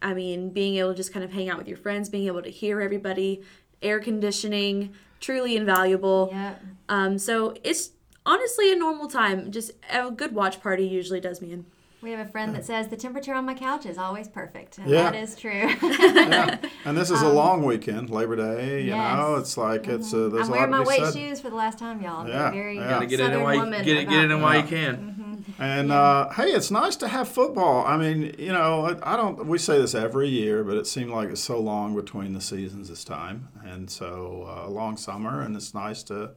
I 0.04 0.14
mean, 0.14 0.50
being 0.50 0.76
able 0.76 0.90
to 0.90 0.96
just 0.96 1.12
kind 1.12 1.24
of 1.24 1.32
hang 1.32 1.48
out 1.48 1.58
with 1.58 1.66
your 1.66 1.78
friends, 1.78 2.08
being 2.08 2.26
able 2.26 2.42
to 2.42 2.50
hear 2.50 2.80
everybody, 2.80 3.42
air 3.82 3.98
conditioning, 4.00 4.94
truly 5.20 5.56
invaluable. 5.56 6.28
yeah. 6.30 6.54
Um, 6.88 7.18
so 7.18 7.54
it's 7.64 7.90
honestly 8.26 8.70
a 8.72 8.76
normal 8.76 9.08
time. 9.08 9.50
Just 9.50 9.72
a 9.90 10.10
good 10.10 10.34
watch 10.34 10.60
party 10.60 10.86
usually 10.86 11.20
does 11.20 11.40
me 11.40 11.52
in. 11.52 11.66
We 12.02 12.10
have 12.10 12.20
a 12.20 12.30
friend 12.30 12.54
that 12.54 12.66
says 12.66 12.88
the 12.88 12.98
temperature 12.98 13.32
on 13.32 13.46
my 13.46 13.54
couch 13.54 13.86
is 13.86 13.96
always 13.96 14.28
perfect, 14.28 14.76
and 14.76 14.90
Yeah. 14.90 15.04
that 15.10 15.14
is 15.14 15.36
true. 15.36 15.50
yeah. 15.82 16.58
And 16.84 16.98
this 16.98 17.10
is 17.10 17.22
a 17.22 17.30
long 17.32 17.64
weekend, 17.64 18.10
Labor 18.10 18.36
Day. 18.36 18.82
You 18.82 18.92
Um, 18.92 18.98
yes. 19.00 19.06
Mm-hmm. 19.08 19.16
know, 19.22 19.34
it's 19.36 19.56
like 19.56 19.88
it's 19.88 20.12
uh, 20.12 20.28
there's 20.28 20.48
I'm 20.48 20.52
a 20.54 20.56
wearing 20.58 20.70
lot 20.70 20.78
my 20.80 20.84
to 20.84 20.90
be 20.98 21.02
weight 21.02 21.12
said. 21.12 21.18
shoes 21.18 21.40
for 21.40 21.48
the 21.48 21.56
last 21.56 21.78
time, 21.78 22.02
y'all. 22.02 22.20
I'm 22.20 22.28
Yeah, 22.28 22.50
very 22.50 22.76
yeah. 22.76 22.90
Gotta 22.90 23.06
get 23.06 23.20
it 23.20 23.22
in 23.22 23.28
southern 23.30 23.42
while 23.42 23.54
you 23.54 23.60
woman 23.60 23.84
get 23.86 23.96
it, 23.96 24.04
get 24.10 24.18
it 24.18 24.24
in 24.26 24.30
about- 24.32 24.42
while 24.42 24.56
you 24.60 24.62
can. 24.64 25.13
And 25.58 25.92
uh, 25.92 26.30
hey, 26.30 26.50
it's 26.50 26.70
nice 26.70 26.96
to 26.96 27.08
have 27.08 27.28
football. 27.28 27.84
I 27.86 27.96
mean, 27.96 28.34
you 28.38 28.52
know, 28.52 28.86
I, 28.86 29.14
I 29.14 29.16
don't. 29.16 29.46
We 29.46 29.58
say 29.58 29.78
this 29.78 29.94
every 29.94 30.28
year, 30.28 30.64
but 30.64 30.76
it 30.76 30.86
seemed 30.86 31.10
like 31.10 31.28
it's 31.28 31.40
so 31.40 31.60
long 31.60 31.94
between 31.94 32.32
the 32.32 32.40
seasons 32.40 32.88
this 32.88 33.04
time, 33.04 33.48
and 33.64 33.90
so 33.90 34.46
uh, 34.48 34.68
a 34.68 34.70
long 34.70 34.96
summer, 34.96 35.40
and 35.42 35.54
it's 35.56 35.74
nice 35.74 36.02
to 36.04 36.30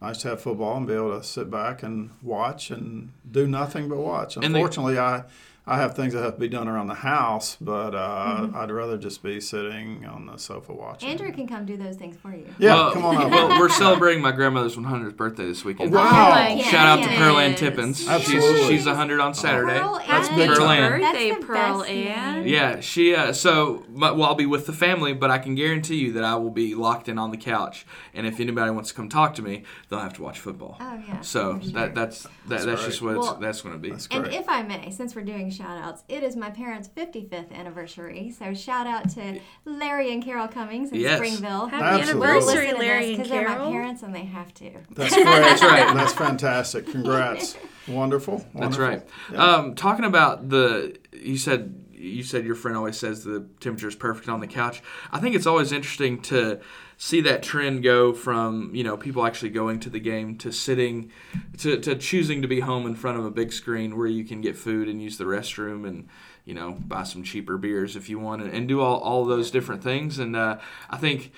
nice 0.00 0.18
to 0.18 0.28
have 0.28 0.40
football 0.40 0.76
and 0.76 0.86
be 0.86 0.94
able 0.94 1.18
to 1.18 1.24
sit 1.24 1.50
back 1.50 1.82
and 1.82 2.10
watch 2.22 2.70
and 2.70 3.12
do 3.30 3.46
nothing 3.46 3.88
but 3.88 3.98
watch. 3.98 4.36
Unfortunately, 4.36 4.98
I. 4.98 5.24
I 5.64 5.76
have 5.76 5.94
things 5.94 6.12
that 6.14 6.22
have 6.24 6.34
to 6.34 6.40
be 6.40 6.48
done 6.48 6.66
around 6.66 6.88
the 6.88 6.94
house, 6.94 7.56
but 7.60 7.94
uh, 7.94 8.22
Mm-hmm. 8.42 8.56
I'd 8.56 8.70
rather 8.72 8.98
just 8.98 9.22
be 9.22 9.40
sitting 9.40 10.04
on 10.06 10.26
the 10.26 10.36
sofa 10.36 10.72
watching. 10.72 11.08
Andrew 11.08 11.30
can 11.32 11.46
come 11.46 11.64
do 11.64 11.76
those 11.76 11.94
things 11.96 12.16
for 12.16 12.34
you. 12.34 12.46
yeah, 12.58 12.74
Well, 12.74 12.92
come 12.92 13.04
on 13.04 13.16
up. 13.18 13.30
Well, 13.30 13.48
we're 13.60 13.68
celebrating 13.68 14.20
my 14.22 14.32
grandmother's 14.32 14.74
100th 14.76 15.16
birthday 15.16 15.44
this 15.46 15.64
weekend. 15.64 15.92
Wow. 15.92 16.00
Oh, 16.02 16.30
my 16.56 16.60
Shout 16.62 16.86
out 16.88 16.96
to 16.96 17.02
goodness. 17.02 17.18
Pearl 17.18 17.38
Ann 17.38 17.54
Tippins. 17.54 18.08
Absolutely. 18.08 18.58
She's, 18.60 18.68
she's 18.68 18.86
100 18.86 19.20
on 19.20 19.34
Saturday. 19.34 19.78
Pearl 19.78 20.00
That's 20.06 20.28
Ann. 20.30 20.36
big 20.38 20.48
Pearl. 20.50 20.68
Ann. 20.68 21.00
That's 21.00 21.12
Birthday, 21.18 21.46
Pearl 21.46 21.84
Ann. 21.84 22.48
Yeah, 22.48 22.80
she. 22.80 23.14
Uh, 23.14 23.32
so, 23.32 23.84
my, 23.92 24.10
well, 24.10 24.24
I'll 24.24 24.34
be 24.34 24.46
with 24.46 24.66
the 24.66 24.72
family, 24.72 25.12
but 25.12 25.30
I 25.30 25.38
can 25.38 25.54
guarantee 25.54 25.96
you 25.96 26.12
that 26.14 26.24
I 26.24 26.34
will 26.36 26.50
be 26.50 26.74
locked 26.74 27.08
in 27.08 27.18
on 27.18 27.30
the 27.30 27.36
couch. 27.36 27.86
And 28.14 28.26
if 28.26 28.40
anybody 28.40 28.70
wants 28.72 28.88
to 28.88 28.94
come 28.96 29.08
talk 29.08 29.34
to 29.34 29.42
me, 29.42 29.62
they'll 29.88 30.00
have 30.00 30.14
to 30.14 30.22
watch 30.22 30.40
football. 30.40 30.76
Oh, 30.80 31.00
yeah, 31.06 31.20
So 31.20 31.60
sure. 31.60 31.72
that 31.72 31.94
that's 31.94 32.22
that, 32.48 32.62
that's, 32.64 32.84
just 32.84 33.00
what 33.02 33.16
it's, 33.16 33.26
Well, 33.26 33.36
that's 33.36 33.60
going 33.62 33.74
to 33.74 33.78
be. 33.78 33.90
That's 33.90 34.08
And 34.10 34.26
if 34.28 34.48
I 34.48 34.62
may, 34.62 34.90
since 34.90 35.14
we're 35.14 35.22
doing 35.22 35.50
shout 35.52 35.78
outs, 35.78 36.02
it 36.08 36.22
is 36.22 36.34
my 36.36 36.50
parents' 36.50 36.88
55th 36.88 37.52
anniversary. 37.52 38.30
So 38.36 38.54
shout 38.54 38.86
out 38.86 39.08
to 39.10 39.40
Larry 39.64 40.12
and 40.12 40.22
Carol 40.24 40.48
Cummings 40.48 40.90
in 40.90 41.00
Yes. 41.00 41.16
Springville. 41.16 41.66
Happy 41.66 42.00
Absolutely. 42.00 42.28
anniversary, 42.28 42.72
Larry 42.72 43.14
and 43.14 43.16
Carol. 43.16 43.16
because 43.16 43.28
they're 43.30 43.48
my 43.66 43.70
parents 43.70 44.02
and 44.02 44.14
they 44.14 44.24
have 44.24 44.52
to. 44.54 44.70
That's 44.90 45.14
great. 45.14 45.24
That's 45.24 45.62
right. 45.62 45.94
That's 45.94 46.12
fantastic. 46.12 46.86
Congrats. 46.88 47.56
Wonderful. 47.88 48.44
That's 48.54 48.78
right. 48.78 49.02
Yeah. 49.32 49.44
Um, 49.44 49.74
talking 49.74 50.04
about 50.04 50.48
the, 50.48 50.96
you 51.12 51.36
said 51.36 51.81
you 52.02 52.22
said 52.22 52.44
your 52.44 52.54
friend 52.54 52.76
always 52.76 52.98
says 52.98 53.24
the 53.24 53.46
temperature 53.60 53.88
is 53.88 53.94
perfect 53.94 54.28
on 54.28 54.40
the 54.40 54.46
couch. 54.46 54.82
I 55.10 55.20
think 55.20 55.36
it's 55.36 55.46
always 55.46 55.72
interesting 55.72 56.20
to 56.22 56.60
see 56.96 57.20
that 57.22 57.42
trend 57.42 57.82
go 57.82 58.12
from 58.12 58.74
you 58.74 58.84
know 58.84 58.96
people 58.96 59.26
actually 59.26 59.50
going 59.50 59.80
to 59.80 59.90
the 59.90 60.00
game 60.00 60.36
to 60.38 60.52
sitting 60.52 61.10
to, 61.58 61.78
to 61.78 61.94
choosing 61.96 62.42
to 62.42 62.48
be 62.48 62.60
home 62.60 62.86
in 62.86 62.94
front 62.94 63.18
of 63.18 63.24
a 63.24 63.30
big 63.30 63.52
screen 63.52 63.96
where 63.96 64.06
you 64.06 64.24
can 64.24 64.40
get 64.40 64.56
food 64.56 64.88
and 64.88 65.02
use 65.02 65.18
the 65.18 65.24
restroom 65.24 65.86
and 65.86 66.08
you 66.44 66.54
know 66.54 66.72
buy 66.72 67.02
some 67.02 67.22
cheaper 67.22 67.56
beers 67.56 67.96
if 67.96 68.08
you 68.08 68.18
want 68.18 68.42
and, 68.42 68.52
and 68.52 68.68
do 68.68 68.80
all, 68.80 68.98
all 69.00 69.24
those 69.24 69.50
different 69.50 69.82
things 69.82 70.18
and 70.18 70.36
uh, 70.36 70.58
i 70.90 70.96
think 70.96 71.32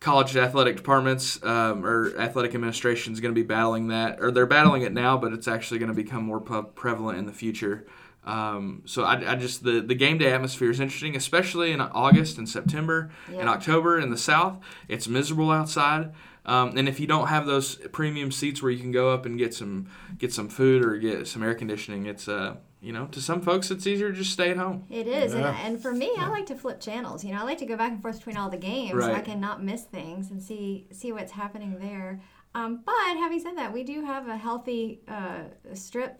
college 0.00 0.36
athletic 0.36 0.76
departments 0.76 1.42
um, 1.42 1.84
or 1.84 2.16
athletic 2.18 2.54
administration 2.54 3.12
is 3.12 3.20
going 3.20 3.34
to 3.34 3.40
be 3.40 3.46
battling 3.46 3.88
that, 3.88 4.20
or 4.20 4.30
they're 4.30 4.46
battling 4.46 4.82
it 4.82 4.92
now, 4.92 5.16
but 5.16 5.32
it's 5.32 5.48
actually 5.48 5.78
going 5.78 5.88
to 5.88 5.94
become 5.94 6.22
more 6.22 6.40
pre- 6.40 6.62
prevalent 6.74 7.18
in 7.18 7.26
the 7.26 7.32
future. 7.32 7.84
Um, 8.24 8.82
so 8.84 9.04
I, 9.04 9.32
I 9.32 9.34
just 9.36 9.62
the, 9.64 9.80
the 9.80 9.94
game 9.94 10.18
day 10.18 10.32
atmosphere 10.32 10.70
is 10.70 10.80
interesting, 10.80 11.16
especially 11.16 11.72
in 11.72 11.80
August 11.80 12.36
and 12.38 12.48
September 12.48 13.10
Yeah. 13.32 13.40
and 13.40 13.48
October 13.48 13.98
in 13.98 14.10
the 14.10 14.18
South. 14.18 14.58
It's 14.86 15.08
miserable 15.08 15.50
outside, 15.50 16.12
um, 16.44 16.76
and 16.76 16.88
if 16.88 17.00
you 17.00 17.06
don't 17.06 17.28
have 17.28 17.46
those 17.46 17.76
premium 17.92 18.30
seats 18.30 18.62
where 18.62 18.70
you 18.70 18.80
can 18.80 18.92
go 18.92 19.10
up 19.14 19.24
and 19.24 19.38
get 19.38 19.54
some 19.54 19.86
get 20.18 20.32
some 20.32 20.48
food 20.48 20.84
or 20.84 20.96
get 20.98 21.26
some 21.26 21.42
air 21.42 21.54
conditioning, 21.54 22.04
it's 22.06 22.28
uh 22.28 22.56
you 22.80 22.92
know 22.92 23.06
to 23.06 23.20
some 23.22 23.40
folks 23.40 23.70
it's 23.70 23.86
easier 23.86 24.10
to 24.10 24.16
just 24.18 24.32
stay 24.32 24.50
at 24.50 24.56
home. 24.58 24.84
It 24.90 25.06
is, 25.06 25.32
Yeah. 25.32 25.48
and, 25.48 25.74
and 25.74 25.82
for 25.82 25.92
me, 25.92 26.12
I 26.18 26.28
like 26.28 26.46
to 26.46 26.54
flip 26.54 26.80
channels. 26.80 27.24
You 27.24 27.32
know, 27.32 27.40
I 27.40 27.44
like 27.44 27.58
to 27.58 27.66
go 27.66 27.76
back 27.76 27.92
and 27.92 28.02
forth 28.02 28.18
between 28.18 28.36
all 28.36 28.50
the 28.50 28.58
games 28.58 29.02
so 29.02 29.12
I 29.12 29.20
can 29.20 29.40
not 29.40 29.62
miss 29.64 29.84
things 29.84 30.30
and 30.30 30.42
see 30.42 30.86
see 30.92 31.12
what's 31.12 31.32
happening 31.32 31.78
there. 31.78 32.20
Um, 32.54 32.82
but 32.84 32.94
having 33.18 33.40
said 33.40 33.56
that, 33.56 33.72
we 33.72 33.84
do 33.84 34.04
have 34.04 34.26
a 34.28 34.36
healthy 34.36 35.00
uh, 35.08 35.44
strip 35.74 36.18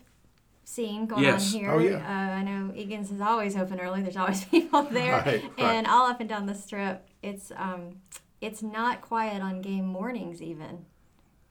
scene 0.69 1.07
going 1.07 1.23
Yes. 1.25 1.55
on 1.55 1.61
here. 1.61 1.71
Oh, 1.71 1.79
yeah. 1.79 1.97
uh, 1.97 2.37
I 2.39 2.43
know 2.43 2.73
Egan's 2.75 3.11
is 3.11 3.21
always 3.23 3.57
open 3.57 3.81
early. 3.81 4.03
There's 4.03 4.17
always 4.19 4.45
people 4.55 4.83
there, 4.85 5.13
Right, 5.13 5.43
right. 5.43 5.59
and 5.59 5.87
all 5.87 6.07
up 6.07 6.21
and 6.21 6.29
down 6.29 6.47
the 6.47 6.55
strip. 6.55 7.07
It's 7.23 7.51
um, 7.57 8.01
it's 8.41 8.63
not 8.63 9.01
quiet 9.01 9.43
on 9.43 9.63
game 9.63 9.87
mornings 9.87 10.43
even. 10.43 10.85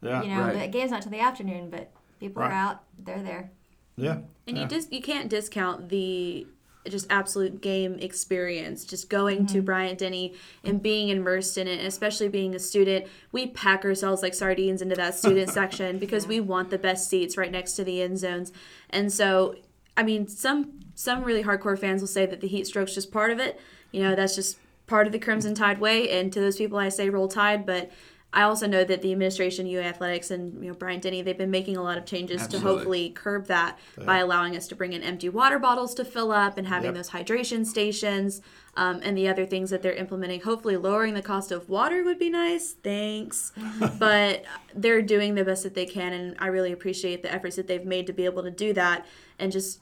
Yeah. 0.01 0.21
You 0.21 0.29
know, 0.29 0.41
Right. 0.43 0.59
the 0.61 0.67
game's 0.67 0.91
not 0.91 1.01
till 1.01 1.11
the 1.11 1.19
afternoon, 1.19 1.69
but 1.69 1.91
people 2.19 2.43
are 2.43 2.51
out. 2.51 2.83
They're 2.99 3.23
there. 3.23 3.51
Yeah. 3.95 4.19
And 4.45 4.55
yeah. 4.55 4.63
you 4.63 4.69
just 4.69 4.93
you 4.93 5.01
can't 5.01 5.27
discount 5.29 5.89
the 5.89 6.45
just 6.89 7.07
absolute 7.09 7.61
game 7.61 7.97
experience. 7.99 8.85
Just 8.85 9.09
going 9.09 9.45
to 9.47 9.57
mm-hmm. 9.57 9.65
Bryant 9.65 9.99
Denny 9.99 10.33
and 10.63 10.81
being 10.81 11.09
immersed 11.09 11.57
in 11.57 11.67
it, 11.67 11.79
and 11.79 11.87
especially 11.87 12.29
being 12.29 12.55
a 12.55 12.59
student, 12.59 13.05
we 13.31 13.47
pack 13.47 13.85
ourselves 13.85 14.21
like 14.21 14.33
sardines 14.33 14.81
into 14.81 14.95
that 14.95 15.15
student 15.15 15.49
section 15.51 15.99
because 15.99 16.27
we 16.27 16.39
want 16.39 16.69
the 16.69 16.77
best 16.77 17.09
seats 17.09 17.37
right 17.37 17.51
next 17.51 17.73
to 17.73 17.83
the 17.83 18.01
end 18.01 18.17
zones. 18.19 18.51
And 18.89 19.11
so, 19.11 19.55
I 19.95 20.03
mean, 20.03 20.27
some 20.27 20.79
some 20.95 21.23
really 21.23 21.43
hardcore 21.43 21.77
fans 21.77 22.01
will 22.01 22.07
say 22.07 22.25
that 22.25 22.41
the 22.41 22.47
heat 22.47 22.67
stroke's 22.67 22.93
just 22.93 23.11
part 23.11 23.31
of 23.31 23.39
it. 23.39 23.59
You 23.91 24.01
know, 24.01 24.15
that's 24.15 24.35
just 24.35 24.57
part 24.87 25.05
of 25.05 25.13
the 25.13 25.19
Crimson 25.19 25.53
Tide 25.53 25.79
way. 25.79 26.09
And 26.09 26.31
to 26.33 26.39
those 26.39 26.57
people, 26.57 26.77
I 26.77 26.89
say 26.89 27.09
roll 27.09 27.27
tide, 27.27 27.65
but. 27.65 27.91
I 28.37 28.43
also 28.43 28.67
know 28.67 28.83
that 28.83 29.01
the 29.01 29.11
administration, 29.11 29.65
UA 29.65 29.81
Athletics, 29.81 30.29
and 30.29 30.63
you 30.63 30.69
know 30.69 30.75
Bryant 30.75 31.01
Denny, 31.01 31.23
they've 31.23 31.35
been 31.35 31.49
making 31.49 31.75
a 31.75 31.81
lot 31.81 31.97
of 31.97 32.05
changes 32.05 32.43
Absolutely. 32.43 32.69
to 32.69 32.75
hopefully 32.75 33.09
curb 33.09 33.47
that 33.47 33.79
by 34.05 34.19
allowing 34.19 34.55
us 34.55 34.67
to 34.67 34.75
bring 34.75 34.93
in 34.93 35.01
empty 35.01 35.27
water 35.27 35.57
bottles 35.57 35.95
to 35.95 36.05
fill 36.05 36.31
up 36.31 36.55
and 36.55 36.67
having 36.67 36.89
Yep. 36.89 36.95
those 36.95 37.09
hydration 37.09 37.65
stations 37.65 38.41
um, 38.75 38.99
and 39.01 39.17
the 39.17 39.27
other 39.27 39.47
things 39.47 39.71
that 39.71 39.81
they're 39.81 39.91
implementing. 39.91 40.41
Hopefully, 40.41 40.77
lowering 40.77 41.15
the 41.15 41.23
cost 41.23 41.51
of 41.51 41.67
water 41.67 42.03
would 42.03 42.19
be 42.19 42.29
nice. 42.29 42.73
Thanks. 42.73 43.53
but 43.97 44.45
they're 44.75 45.01
doing 45.01 45.33
the 45.33 45.43
best 45.43 45.63
that 45.63 45.73
they 45.73 45.87
can, 45.87 46.13
and 46.13 46.35
I 46.37 46.45
really 46.45 46.71
appreciate 46.71 47.23
the 47.23 47.33
efforts 47.33 47.55
that 47.55 47.65
they've 47.65 47.83
made 47.83 48.05
to 48.05 48.13
be 48.13 48.25
able 48.25 48.43
to 48.43 48.51
do 48.51 48.71
that 48.73 49.03
and 49.39 49.51
just 49.51 49.79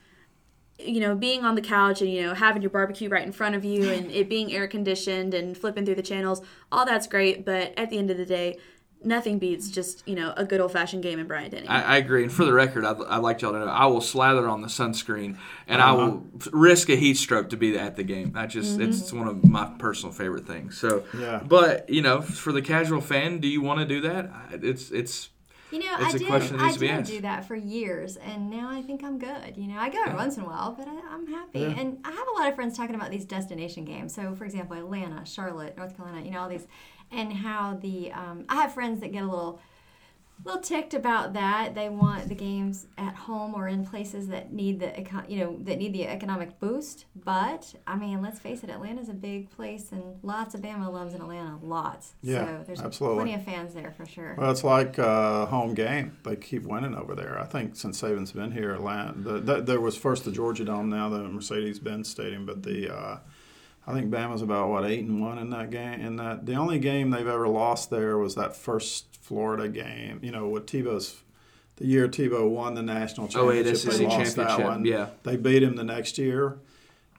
you 0.77 0.99
know, 0.99 1.15
being 1.15 1.43
on 1.43 1.55
the 1.55 1.61
couch 1.61 2.01
and, 2.01 2.11
you 2.11 2.23
know, 2.23 2.33
having 2.33 2.61
your 2.61 2.71
barbecue 2.71 3.09
right 3.09 3.25
in 3.25 3.31
front 3.31 3.55
of 3.55 3.63
you 3.63 3.89
and 3.89 4.11
it 4.11 4.29
being 4.29 4.51
air 4.53 4.67
conditioned 4.67 5.33
and 5.33 5.57
flipping 5.57 5.85
through 5.85 5.95
the 5.95 6.03
channels, 6.03 6.41
all 6.71 6.85
that's 6.85 7.07
great. 7.07 7.45
But 7.45 7.73
at 7.77 7.89
the 7.89 7.97
end 7.97 8.11
of 8.11 8.17
the 8.17 8.25
day, 8.25 8.57
nothing 9.05 9.39
beats 9.39 9.69
just, 9.69 10.05
you 10.07 10.15
know, 10.15 10.33
a 10.35 10.43
good 10.43 10.59
old 10.59 10.71
fashioned 10.71 11.03
game 11.03 11.19
in 11.19 11.27
Bryant 11.27 11.51
Denny. 11.51 11.67
I, 11.67 11.95
I 11.95 11.97
agree. 11.97 12.23
And 12.23 12.31
for 12.31 12.43
the 12.43 12.51
record, 12.51 12.83
I'd, 12.85 12.97
I'd 13.07 13.17
like 13.17 13.41
y'all 13.41 13.53
to 13.53 13.59
know 13.59 13.67
I 13.67 13.85
will 13.85 14.01
slather 14.01 14.47
on 14.49 14.61
the 14.61 14.67
sunscreen 14.67 15.37
and 15.67 15.81
I 15.81 15.93
will 15.93 16.25
uh-huh. 16.39 16.49
risk 16.51 16.89
a 16.89 16.95
heat 16.95 17.15
stroke 17.15 17.49
to 17.51 17.57
be 17.57 17.77
at 17.77 17.95
the 17.95 18.03
game. 18.03 18.33
I 18.35 18.47
just 18.47 18.77
mm-hmm. 18.77 18.89
it's 18.89 19.13
one 19.13 19.27
of 19.27 19.45
my 19.45 19.71
personal 19.77 20.13
favorite 20.13 20.47
things. 20.47 20.77
So, 20.77 21.03
Yeah. 21.17 21.41
but 21.45 21.89
you 21.89 22.01
know, 22.01 22.21
for 22.21 22.51
the 22.51 22.61
casual 22.61 23.01
fan, 23.01 23.39
do 23.39 23.47
you 23.47 23.61
want 23.61 23.79
to 23.79 23.85
do 23.85 24.01
that? 24.01 24.29
It's 24.51 24.91
it's 24.91 25.29
You 25.75 25.83
know, 25.83 25.95
It's 25.99 26.15
I 26.15 26.17
did. 26.17 26.31
I 26.31 26.71
did 26.77 26.89
asked. 26.89 27.11
do 27.11 27.21
that 27.21 27.45
for 27.45 27.55
years, 27.55 28.15
and 28.15 28.49
now 28.49 28.69
I 28.71 28.81
think 28.81 29.03
I'm 29.03 29.19
good. 29.19 29.57
You 29.57 29.67
know, 29.67 29.77
I 29.77 29.89
go 29.89 30.01
every 30.05 30.15
once 30.15 30.37
in 30.37 30.43
a 30.43 30.45
while, 30.45 30.71
but 30.71 30.87
I, 30.87 30.97
I'm 31.11 31.27
happy. 31.27 31.65
And 31.65 31.99
I 32.05 32.11
have 32.11 32.27
a 32.33 32.39
lot 32.39 32.47
of 32.47 32.55
friends 32.55 32.77
talking 32.77 32.95
about 32.95 33.11
these 33.11 33.25
destination 33.25 33.83
games. 33.83 34.15
So, 34.15 34.33
for 34.35 34.45
example, 34.45 34.77
Atlanta, 34.77 35.25
Charlotte, 35.25 35.75
North 35.75 35.97
Carolina. 35.97 36.25
You 36.25 36.31
know, 36.31 36.39
all 36.39 36.47
these, 36.49 36.65
and 37.11 37.33
how 37.33 37.77
the 37.81 38.11
um, 38.13 38.45
I 38.47 38.55
have 38.61 38.73
friends 38.73 39.01
that 39.01 39.11
get 39.11 39.23
a 39.23 39.27
little, 39.27 39.59
little 40.43 40.61
ticked 40.61 40.93
about 40.93 41.33
that. 41.33 41.75
They 41.75 41.89
want 41.89 42.29
the 42.29 42.35
games 42.35 42.87
at 42.97 43.15
home 43.15 43.55
or 43.55 43.67
in 43.67 43.85
places 43.85 44.27
that 44.27 44.51
need 44.51 44.79
the 44.79 44.87
econ- 44.87 45.29
you 45.29 45.39
know 45.39 45.57
that 45.61 45.77
need 45.77 45.93
the 45.93 46.07
economic 46.07 46.59
boost. 46.59 47.05
But 47.15 47.73
I 47.87 47.95
mean, 47.95 48.21
let's 48.21 48.39
face 48.39 48.63
it, 48.63 48.69
Atlanta's 48.69 49.09
a 49.09 49.13
big 49.13 49.49
place, 49.49 49.91
and 49.91 50.19
lots 50.23 50.53
of 50.53 50.61
Bama 50.61 50.91
loves 50.91 51.13
in 51.13 51.21
Atlanta. 51.21 51.57
Lots. 51.61 52.13
Yeah, 52.21 52.45
so 52.45 52.63
there's 52.65 52.81
absolutely. 52.81 53.17
plenty 53.17 53.33
of 53.35 53.43
fans 53.43 53.73
there 53.73 53.91
for 53.91 54.05
sure. 54.05 54.35
Well, 54.37 54.51
it's 54.51 54.63
like 54.63 54.99
uh, 54.99 55.45
home 55.45 55.73
game. 55.73 56.17
They 56.23 56.35
keep 56.35 56.63
winning 56.63 56.95
over 56.95 57.15
there. 57.15 57.39
I 57.39 57.45
think 57.45 57.75
since 57.75 58.01
Saban's 58.01 58.31
been 58.31 58.51
here, 58.51 58.73
Atlanta. 58.73 59.13
The, 59.17 59.39
the, 59.39 59.61
there 59.61 59.81
was 59.81 59.95
first 59.95 60.25
the 60.25 60.31
Georgia 60.31 60.65
Dome, 60.65 60.89
now 60.89 61.09
the 61.09 61.19
Mercedes-Benz 61.19 62.07
Stadium. 62.09 62.45
But 62.45 62.63
the 62.63 62.93
uh, 62.93 63.17
I 63.87 63.93
think 63.93 64.09
Bama's 64.11 64.41
about 64.41 64.69
what 64.69 64.85
eight 64.85 65.03
and 65.05 65.21
one 65.21 65.37
in 65.37 65.49
that 65.51 65.69
game. 65.69 66.01
In 66.01 66.15
that 66.17 66.45
the 66.45 66.55
only 66.55 66.79
game 66.79 67.11
they've 67.11 67.27
ever 67.27 67.47
lost 67.47 67.89
there 67.89 68.17
was 68.17 68.35
that 68.35 68.55
first 68.55 69.05
Florida 69.21 69.67
game. 69.69 70.19
You 70.23 70.31
know, 70.31 70.47
with 70.47 70.65
Tebow's. 70.65 71.21
The 71.77 71.85
year 71.85 72.07
Tebow 72.07 72.49
won 72.49 72.73
the 72.73 72.81
national 72.81 73.29
Oh, 73.35 73.47
wait, 73.47 73.65
championship, 73.65 73.91
SEC 73.91 73.99
they 73.99 74.05
lost 74.07 74.35
that 74.37 74.47
championship, 74.47 74.65
one. 74.65 74.85
yeah. 74.85 75.07
they 75.23 75.35
beat 75.35 75.61
him 75.61 75.75
the 75.75 75.83
next 75.83 76.17
year, 76.17 76.57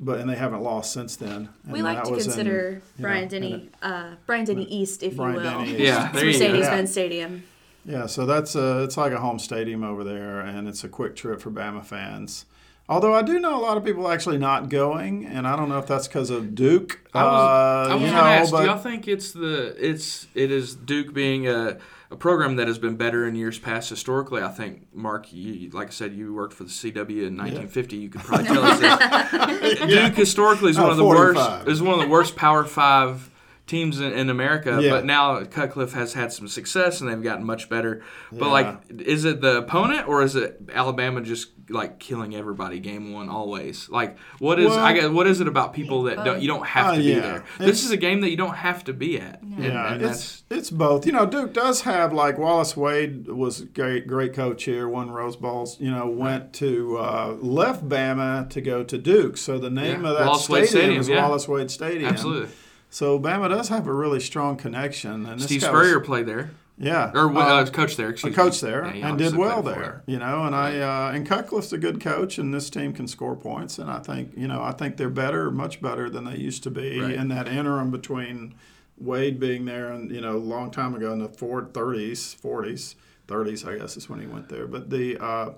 but 0.01 0.19
and 0.19 0.31
they 0.31 0.35
haven't 0.35 0.63
lost 0.63 0.95
since 0.95 1.15
then. 1.15 1.51
we 1.69 1.81
And 1.81 1.85
like 1.85 1.97
that 1.99 2.05
to 2.07 2.11
was 2.13 2.25
in, 2.27 2.33
consider 2.33 2.69
you 2.71 2.75
know, 2.77 2.81
Bryant 3.03 3.33
in 3.35 3.43
Denny, 3.43 3.71
uh, 3.83 4.15
Bryant 4.25 4.47
Denny 4.47 4.65
East, 4.65 5.03
if 5.03 5.17
Bryant 5.17 5.37
you 5.37 5.45
will. 5.45 5.59
Denny 5.59 5.71
East. 5.73 5.81
Yeah, 5.81 6.05
It's 6.09 6.15
there 6.15 6.25
you 6.25 6.33
go. 6.33 6.39
Mercedes-Benz 6.39 6.89
Yeah. 6.89 6.93
Stadium. 6.93 7.43
Yeah, 7.85 8.07
so 8.07 8.25
that's 8.25 8.57
uh, 8.57 8.81
it's 8.83 8.97
like 8.97 9.13
a 9.13 9.19
home 9.21 9.39
stadium 9.39 9.85
over 9.85 10.03
there, 10.03 10.41
and 10.41 10.67
it's 10.69 10.83
a 10.85 10.89
quick 10.89 11.17
trip 11.17 11.39
for 11.43 11.51
Bama 11.51 11.85
fans. 11.85 12.47
Although 12.89 13.15
I 13.15 13.23
do 13.23 13.41
know 13.41 13.59
a 13.59 13.63
lot 13.63 13.77
of 13.77 13.85
people 13.85 14.09
actually 14.09 14.39
not 14.39 14.69
going, 14.69 15.27
and 15.27 15.47
I 15.47 15.57
don't 15.57 15.69
know 15.69 15.79
if 15.79 15.87
that's 15.89 16.07
because 16.07 16.31
of 16.31 16.55
Duke. 16.55 17.01
I 17.13 17.25
was, 17.25 17.33
uh, 17.33 17.91
I 17.91 17.95
was 17.95 18.03
you 18.03 18.09
gonna 18.11 18.19
know, 18.19 18.27
ask, 18.29 18.53
but 18.53 18.61
do 18.61 18.67
y'all 18.67 18.79
think 18.79 19.09
it's 19.09 19.33
the 19.33 19.75
it's 19.79 20.29
it 20.37 20.53
is 20.53 20.77
Duke 20.77 21.13
being 21.13 21.49
a, 21.49 21.79
a 22.13 22.17
program 22.17 22.55
that 22.57 22.69
has 22.69 22.79
been 22.79 22.95
better 22.97 23.27
in 23.27 23.35
years 23.35 23.59
past 23.59 23.91
historically? 23.91 24.41
I 24.41 24.53
think 24.53 24.87
Mark, 24.95 25.33
you, 25.33 25.69
like 25.71 25.89
I 25.89 25.91
said, 25.91 26.15
you 26.15 26.33
worked 26.33 26.55
for 26.55 26.63
the 26.63 26.71
CW 26.71 27.27
in 27.27 27.37
1950. 27.37 27.97
You 27.97 28.09
could 28.09 28.21
probably 28.21 28.47
tell 28.47 28.63
us 28.63 28.79
that 28.79 29.85
Duke 29.89 30.15
historically 30.15 30.71
is 30.71 30.79
Oh, 30.79 30.83
one 30.83 30.91
of 30.93 30.97
the 30.97 31.03
45. 31.03 31.35
worst 31.67 31.69
is 31.69 31.83
one 31.83 31.95
of 31.95 32.01
the 32.01 32.09
worst 32.09 32.37
Power 32.37 32.65
Five 32.65 33.31
teams 33.67 34.01
in, 34.01 34.13
in 34.13 34.31
America. 34.31 34.79
Yeah. 34.81 34.91
But 34.91 35.05
now 35.05 35.45
Cutcliffe 35.45 35.93
has 35.93 36.13
had 36.15 36.33
some 36.33 36.47
success 36.49 37.01
and 37.01 37.11
they've 37.11 37.23
gotten 37.23 37.45
much 37.45 37.69
better. 37.69 38.03
But 38.31 38.47
Yeah. 38.47 38.53
like, 38.53 38.81
is 39.01 39.25
it 39.25 39.41
the 39.41 39.59
opponent 39.59 40.07
or 40.09 40.23
is 40.23 40.37
it 40.37 40.61
Alabama 40.73 41.21
just 41.21 41.49
like 41.69 41.99
killing 41.99 42.37
everybody 42.37 42.79
game 42.79 43.13
one 43.13 43.29
always? 43.29 43.89
Like, 43.89 44.17
what 44.39 44.61
is 44.61 44.69
Well- 44.71 44.79
I 44.79 44.93
guess 44.93 45.09
what 45.09 45.27
is 45.27 45.41
it 45.41 45.49
about 45.49 45.73
people 45.75 46.05
that 46.05 46.25
don't 46.25 46.41
you 46.41 46.47
don't 46.47 46.65
have 46.67 46.87
Uh, 46.87 46.93
to 46.93 46.99
be 46.99 47.05
yeah. 47.07 47.21
there? 47.21 47.37
It's- 47.37 47.59
This 47.59 47.85
is 47.85 47.91
a 47.91 47.97
game 47.97 48.21
that 48.21 48.31
you 48.31 48.37
don't 48.37 48.55
have 48.55 48.85
to 48.85 48.93
be 48.93 49.19
at. 49.21 49.43
And, 49.43 49.65
yeah, 49.65 49.93
and 49.95 50.03
it's 50.03 50.43
that's 50.49 50.69
it's 50.69 50.71
both. 50.71 51.05
You 51.05 51.13
know, 51.13 51.27
Duke 51.27 51.53
does 51.53 51.81
have 51.81 52.13
like 52.13 52.39
Wallace 52.39 52.77
Wade 52.77 53.27
was 53.27 53.63
great, 53.63 54.07
great 54.07 54.33
coach 54.33 54.63
here, 54.63 54.89
won 54.89 55.11
Rose 55.11 55.35
Bowls. 55.35 55.77
You 55.81 55.91
know, 55.91 56.07
went 56.07 56.53
to 56.55 56.99
uh, 56.99 57.35
left 57.41 57.89
Bama 57.89 58.49
to 58.51 58.61
go 58.61 58.85
to 58.85 58.97
Duke. 58.97 59.37
So 59.37 59.59
the 59.59 59.71
name 59.71 60.05
Yeah, 60.05 60.11
of 60.11 60.19
that 60.19 60.27
Wallace 60.27 60.45
stadium, 60.45 60.67
Stadium, 60.69 61.01
is 61.01 61.09
yeah. 61.09 61.23
Wallace 61.27 61.49
Wade 61.49 61.71
Stadium. 61.73 62.11
absolutely. 62.13 62.51
So 62.97 63.21
Bama 63.21 63.51
does 63.51 63.69
have 63.69 63.87
a 63.87 63.93
really 63.93 64.21
strong 64.21 64.57
connection. 64.57 65.27
And 65.27 65.39
this 65.39 65.45
Steve 65.45 65.61
guy 65.61 65.71
was- 65.71 65.81
Spurrier 65.83 66.01
played 66.01 66.25
there, 66.25 66.53
yeah, 66.79 67.11
or 67.13 67.31
uh, 67.31 67.63
uh, 67.63 67.67
coach 67.67 67.95
there. 67.95 68.09
a 68.09 68.15
coach 68.15 68.63
me. 68.63 68.71
there 68.71 68.87
Yeah, 68.95 69.09
and 69.11 69.19
did 69.19 69.37
well 69.37 69.63
there, 69.63 70.03
you 70.07 70.19
know. 70.19 70.45
And 70.45 70.55
I 70.55 70.81
uh, 70.81 71.13
and 71.15 71.27
Cutcliffe's 71.27 71.75
a 71.75 71.79
good 71.79 72.01
coach, 72.01 72.39
and 72.39 72.55
this 72.55 72.71
team 72.71 72.95
can 72.95 73.07
score 73.07 73.37
points. 73.37 73.79
And 73.79 73.91
I 73.91 73.99
think 73.99 74.33
you 74.35 74.49
know 74.49 74.63
I 74.63 74.73
think 74.73 74.97
they're 74.97 75.11
better, 75.11 75.51
much 75.51 75.83
better 75.83 76.09
than 76.09 76.25
they 76.25 76.39
used 76.39 76.63
to 76.63 76.71
be 76.71 76.99
Right. 76.99 77.13
in 77.13 77.29
that 77.29 77.49
interim 77.49 77.91
between 77.91 78.55
Wade 78.97 79.39
being 79.39 79.67
there 79.67 79.93
and 79.93 80.11
you 80.11 80.23
know 80.23 80.35
a 80.35 80.39
long 80.39 80.71
time 80.71 80.95
ago 80.95 81.13
in 81.13 81.19
the 81.19 81.29
Ford 81.29 81.75
30s, 81.75 82.35
40s, 82.41 82.95
30s 83.29 83.69
I 83.69 83.77
guess 83.77 83.99
is 83.99 84.09
when 84.09 84.21
he 84.21 84.27
went 84.27 84.49
there. 84.49 84.67
But 84.67 84.89
the 84.89 85.19
uh, 85.19 85.51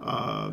uh, 0.00 0.52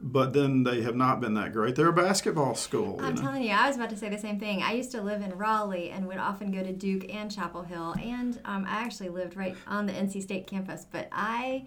but 0.00 0.32
then 0.32 0.64
they 0.64 0.82
have 0.82 0.94
not 0.94 1.20
been 1.20 1.34
that 1.34 1.52
great. 1.52 1.76
They're 1.76 1.88
a 1.88 1.92
basketball 1.92 2.54
school. 2.54 2.98
I'm 3.00 3.14
know? 3.14 3.22
telling 3.22 3.42
you, 3.42 3.50
I 3.50 3.66
was 3.66 3.76
about 3.76 3.90
to 3.90 3.96
say 3.96 4.08
the 4.08 4.18
same 4.18 4.38
thing. 4.38 4.62
I 4.62 4.72
used 4.72 4.90
to 4.92 5.00
live 5.02 5.22
in 5.22 5.36
Raleigh 5.36 5.90
and 5.90 6.06
would 6.06 6.18
often 6.18 6.50
go 6.50 6.62
to 6.62 6.72
Duke 6.72 7.12
and 7.12 7.30
Chapel 7.30 7.62
Hill, 7.62 7.94
and 8.02 8.38
um, 8.44 8.64
I 8.68 8.82
actually 8.82 9.08
lived 9.08 9.36
right 9.36 9.56
on 9.66 9.86
the 9.86 9.92
NC 9.92 10.22
State 10.22 10.46
campus. 10.46 10.86
But 10.90 11.08
I 11.12 11.66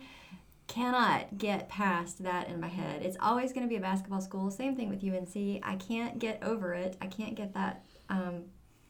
cannot 0.67 1.37
get 1.37 1.69
past 1.69 2.23
that 2.23 2.47
in 2.49 2.59
my 2.59 2.67
head. 2.67 3.01
It's 3.03 3.17
always 3.19 3.51
going 3.53 3.63
to 3.65 3.69
be 3.69 3.75
a 3.75 3.81
basketball 3.81 4.21
school. 4.21 4.49
Same 4.49 4.75
thing 4.75 4.89
with 4.89 5.03
UNC. 5.03 5.61
I 5.63 5.75
can't 5.75 6.19
get 6.19 6.41
over 6.43 6.73
it. 6.73 6.97
I 7.01 7.07
can't 7.07 7.35
get 7.35 7.53
that 7.53 7.85
um, 8.09 8.45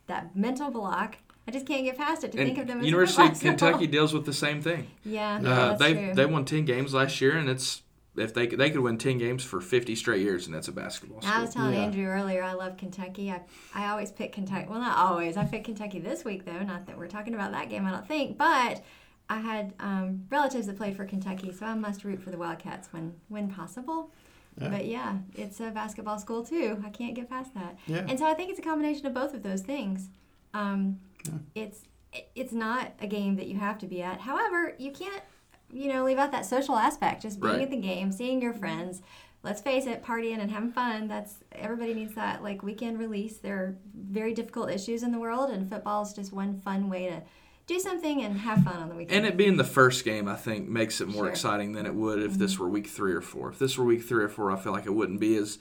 that 0.08 0.36
mental 0.36 0.72
block. 0.72 1.18
I 1.48 1.52
just 1.52 1.66
can't 1.66 1.84
get 1.84 1.98
past 1.98 2.24
it 2.24 2.32
to 2.32 2.38
think 2.38 2.58
of 2.58 2.68
them 2.68 2.80
as 2.80 2.86
University 2.86 3.22
a 3.22 3.26
of 3.26 3.32
football 3.34 3.50
Kentucky 3.52 3.88
deals 3.96 4.14
with 4.14 4.26
the 4.26 4.34
same 4.34 4.62
thing. 4.62 4.88
Yeah, 5.04 5.38
Uh, 5.38 5.42
that's 5.42 5.80
they 5.80 5.94
true. 5.94 6.14
they 6.14 6.26
won 6.26 6.46
ten 6.46 6.66
games 6.66 6.94
last 6.94 7.20
year, 7.20 7.36
and 7.38 7.50
it's 7.50 7.83
if 8.16 8.34
they 8.34 8.48
could, 8.48 8.60
they 8.60 8.70
could 8.70 8.82
win 8.82 8.98
ten 8.98 9.18
games 9.18 9.44
for 9.44 9.60
fifty 9.62 9.96
straight 9.96 10.22
years, 10.22 10.46
and 10.46 10.56
that's 10.56 10.68
a 10.68 10.72
basketball 10.72 11.20
I 11.24 11.42
was 11.42 11.52
school. 11.52 11.64
telling 11.64 11.78
Yeah. 11.78 11.86
Andrew 11.86 12.06
earlier, 12.06 12.44
I 12.44 12.54
love 12.54 12.78
Kentucky. 12.78 13.32
I, 13.32 13.42
I 13.74 13.90
always 13.90 14.12
pick 14.12 14.34
Kentucky. 14.34 14.68
Well, 14.70 14.80
not 14.80 14.98
always. 14.98 15.38
I 15.38 15.46
picked 15.46 15.66
Kentucky 15.66 16.00
this 16.00 16.24
week, 16.24 16.46
though. 16.46 16.60
Not 16.60 16.86
that 16.88 16.98
we're 16.98 17.08
talking 17.08 17.34
about 17.34 17.52
that 17.52 17.70
game, 17.70 17.86
I 17.86 17.92
don't 17.92 18.08
think. 18.08 18.38
But 18.38 18.84
I 19.30 19.40
had 19.40 19.74
um, 19.80 20.26
relatives 20.30 20.68
that 20.68 20.78
played 20.78 20.96
for 20.96 21.06
Kentucky, 21.06 21.52
so 21.52 21.66
I 21.66 21.74
must 21.74 22.04
root 22.04 22.22
for 22.22 22.30
the 22.30 22.38
Wildcats 22.38 22.90
when, 22.92 23.14
when 23.30 23.50
possible. 23.50 24.12
Yeah. 24.62 24.70
But 24.70 24.86
yeah, 24.86 25.18
it's 25.36 25.60
a 25.60 25.72
basketball 25.72 26.20
school, 26.20 26.44
too. 26.44 26.84
I 26.86 26.90
can't 26.90 27.16
get 27.16 27.30
past 27.30 27.54
that. 27.56 27.78
Yeah. 27.88 28.06
And 28.08 28.20
so 28.20 28.26
I 28.26 28.34
think 28.36 28.52
it's 28.52 28.60
a 28.60 28.64
combination 28.64 29.08
of 29.08 29.14
both 29.14 29.34
of 29.34 29.42
those 29.44 29.62
things. 29.62 30.10
Um, 30.54 31.00
It's 31.56 31.84
it's 32.36 32.54
not 32.54 32.92
a 33.02 33.08
game 33.08 33.38
that 33.38 33.48
you 33.48 33.58
have 33.58 33.80
to 33.80 33.88
be 33.88 34.04
at. 34.04 34.20
However, 34.20 34.76
you 34.78 34.92
can't 34.92 35.24
you 35.74 35.92
know 35.92 36.04
leave 36.04 36.18
out 36.18 36.32
that 36.32 36.46
social 36.46 36.76
aspect. 36.76 37.22
Just 37.24 37.40
being 37.42 37.54
Right. 37.54 37.62
at 37.64 37.72
the 37.72 37.78
game, 37.78 38.12
seeing 38.12 38.42
your 38.42 38.54
friends. 38.54 39.02
Let's 39.44 39.60
face 39.60 39.86
it, 39.88 40.04
partying 40.04 40.38
and 40.40 40.50
having 40.50 40.72
fun. 40.72 41.08
That's 41.10 41.36
everybody 41.52 41.94
needs 41.94 42.16
that 42.16 42.42
like 42.44 42.64
weekend 42.64 42.98
release. 43.00 43.38
There 43.40 43.58
are 43.58 43.76
very 43.94 44.34
difficult 44.34 44.72
issues 44.72 45.04
in 45.04 45.12
the 45.12 45.20
world, 45.20 45.50
and 45.50 45.70
football 45.70 46.04
is 46.04 46.14
just 46.14 46.32
one 46.32 46.62
fun 46.62 46.90
way 46.90 47.08
to 47.10 47.22
do 47.68 47.80
something 47.80 48.22
and 48.24 48.38
have 48.40 48.64
fun 48.64 48.76
on 48.78 48.90
the 48.90 48.96
weekend. 48.96 49.18
And 49.18 49.26
it 49.26 49.38
being 49.38 49.58
the 49.58 49.64
first 49.64 50.04
game, 50.06 50.28
I 50.28 50.36
think, 50.36 50.68
makes 50.70 51.00
it 51.02 51.06
more 51.08 51.14
Sure. 51.14 51.24
Mm-hmm. 51.26 51.32
exciting 51.32 51.72
than 51.74 51.86
it 51.86 51.96
would 51.96 52.22
if 52.22 52.34
this 52.38 52.58
were 52.60 52.68
week 52.70 52.88
three 52.88 53.14
or 53.14 53.22
four. 53.22 53.50
If 53.50 53.60
this 53.60 53.78
were 53.78 53.86
week 53.86 54.04
three 54.04 54.24
or 54.24 54.30
four, 54.30 54.52
I 54.52 54.58
feel 54.58 54.72
like 54.74 54.86
it 54.86 54.94
wouldn't 54.94 55.20
be 55.20 55.36
as 55.38 55.60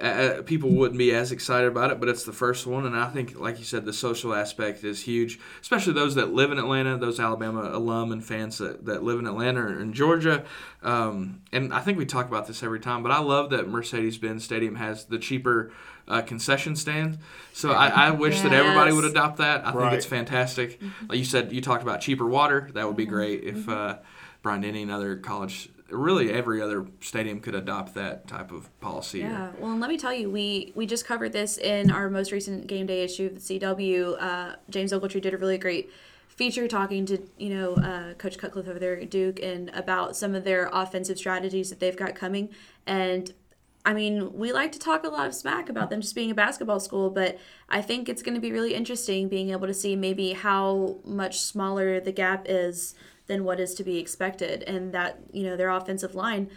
uh, 0.00 0.42
people 0.42 0.70
wouldn't 0.70 0.98
be 0.98 1.12
as 1.12 1.30
excited 1.32 1.68
about 1.68 1.90
it. 1.90 2.00
But 2.00 2.08
it's 2.08 2.24
the 2.24 2.32
first 2.32 2.66
one, 2.66 2.86
and 2.86 2.96
I 2.96 3.08
think, 3.10 3.38
like 3.38 3.58
you 3.58 3.64
said, 3.64 3.84
the 3.84 3.92
social 3.92 4.34
aspect 4.34 4.82
is 4.84 5.02
huge, 5.02 5.38
especially 5.60 5.92
those 5.92 6.14
that 6.14 6.32
live 6.32 6.50
in 6.52 6.58
Atlanta, 6.58 6.96
those 6.96 7.20
Alabama 7.20 7.70
alum 7.72 8.12
and 8.12 8.24
fans 8.24 8.58
that, 8.58 8.84
that 8.86 9.02
live 9.02 9.18
in 9.18 9.26
Atlanta 9.26 9.60
or 9.60 9.80
in 9.80 9.92
Georgia. 9.92 10.44
Um, 10.82 11.42
and 11.52 11.72
I 11.74 11.80
think 11.80 11.98
we 11.98 12.06
talk 12.06 12.26
about 12.28 12.46
this 12.46 12.62
every 12.62 12.80
time, 12.80 13.02
but 13.02 13.12
I 13.12 13.18
love 13.18 13.50
that 13.50 13.68
Mercedes-Benz 13.68 14.42
Stadium 14.44 14.76
has 14.76 15.04
the 15.04 15.18
cheaper 15.18 15.72
uh, 16.08 16.22
concession 16.22 16.74
stand. 16.74 17.18
So 17.52 17.72
I, 17.72 17.88
I 17.88 18.10
wish 18.10 18.40
that 18.40 18.52
everybody 18.52 18.92
would 18.92 19.04
adopt 19.04 19.36
that. 19.38 19.66
I 19.66 19.72
Right. 19.72 19.90
think 19.90 19.98
it's 19.98 20.06
fantastic. 20.06 20.80
Like 21.08 21.18
you 21.18 21.24
said, 21.24 21.52
you 21.52 21.60
talked 21.60 21.82
about 21.82 22.00
cheaper 22.00 22.26
water. 22.26 22.70
That 22.74 22.86
would 22.86 22.96
be 22.96 23.06
great 23.06 23.44
if 23.44 23.68
uh, 23.68 23.98
Bryant-Denny 24.42 24.82
and 24.82 24.90
other 24.90 25.16
college, 25.16 25.68
really 25.90 26.32
every 26.32 26.60
other 26.62 26.86
stadium 27.00 27.40
could 27.40 27.54
adopt 27.54 27.94
that 27.94 28.26
type 28.26 28.52
of 28.52 28.68
policy. 28.80 29.20
Yeah, 29.20 29.50
well, 29.58 29.72
and 29.72 29.80
let 29.80 29.90
me 29.90 29.98
tell 29.98 30.12
you, 30.12 30.30
we 30.30 30.72
we 30.74 30.86
just 30.86 31.04
covered 31.04 31.32
this 31.32 31.58
in 31.58 31.90
our 31.90 32.08
most 32.08 32.32
recent 32.32 32.66
game 32.66 32.86
day 32.86 33.02
issue 33.02 33.26
of 33.26 33.34
the 33.34 33.40
CW. 33.40 34.20
Uh, 34.20 34.56
James 34.68 34.92
Ogletree 34.92 35.22
did 35.22 35.34
a 35.34 35.38
really 35.38 35.58
great 35.58 35.90
feature 36.28 36.66
talking 36.66 37.04
to 37.06 37.18
you 37.38 37.54
know 37.54 37.74
uh, 37.74 38.14
Coach 38.14 38.38
Cutcliffe 38.38 38.68
over 38.68 38.78
there 38.78 38.98
at 38.98 39.10
Duke 39.10 39.40
and 39.42 39.70
about 39.70 40.16
some 40.16 40.34
of 40.34 40.44
their 40.44 40.70
offensive 40.72 41.18
strategies 41.18 41.70
that 41.70 41.80
they've 41.80 41.96
got 41.96 42.14
coming. 42.14 42.48
And 42.86 43.32
I 43.84 43.94
mean, 43.94 44.34
we 44.34 44.52
like 44.52 44.72
to 44.72 44.78
talk 44.78 45.04
a 45.04 45.08
lot 45.08 45.26
of 45.26 45.34
smack 45.34 45.70
about 45.70 45.88
them 45.88 46.02
just 46.02 46.14
being 46.14 46.30
a 46.30 46.34
basketball 46.34 46.80
school, 46.80 47.08
but 47.08 47.38
I 47.68 47.80
think 47.80 48.08
it's 48.08 48.22
going 48.22 48.34
to 48.34 48.40
be 48.40 48.52
really 48.52 48.74
interesting 48.74 49.28
being 49.28 49.50
able 49.50 49.66
to 49.66 49.74
see 49.74 49.96
maybe 49.96 50.34
how 50.34 50.98
much 51.04 51.40
smaller 51.40 51.98
the 51.98 52.12
gap 52.12 52.44
is 52.46 52.94
than 53.30 53.44
what 53.44 53.60
is 53.60 53.74
to 53.74 53.84
be 53.84 53.98
expected, 53.98 54.64
and 54.64 54.92
that 54.92 55.20
you 55.32 55.44
know 55.44 55.56
their 55.56 55.70
offensive 55.70 56.16
line 56.16 56.50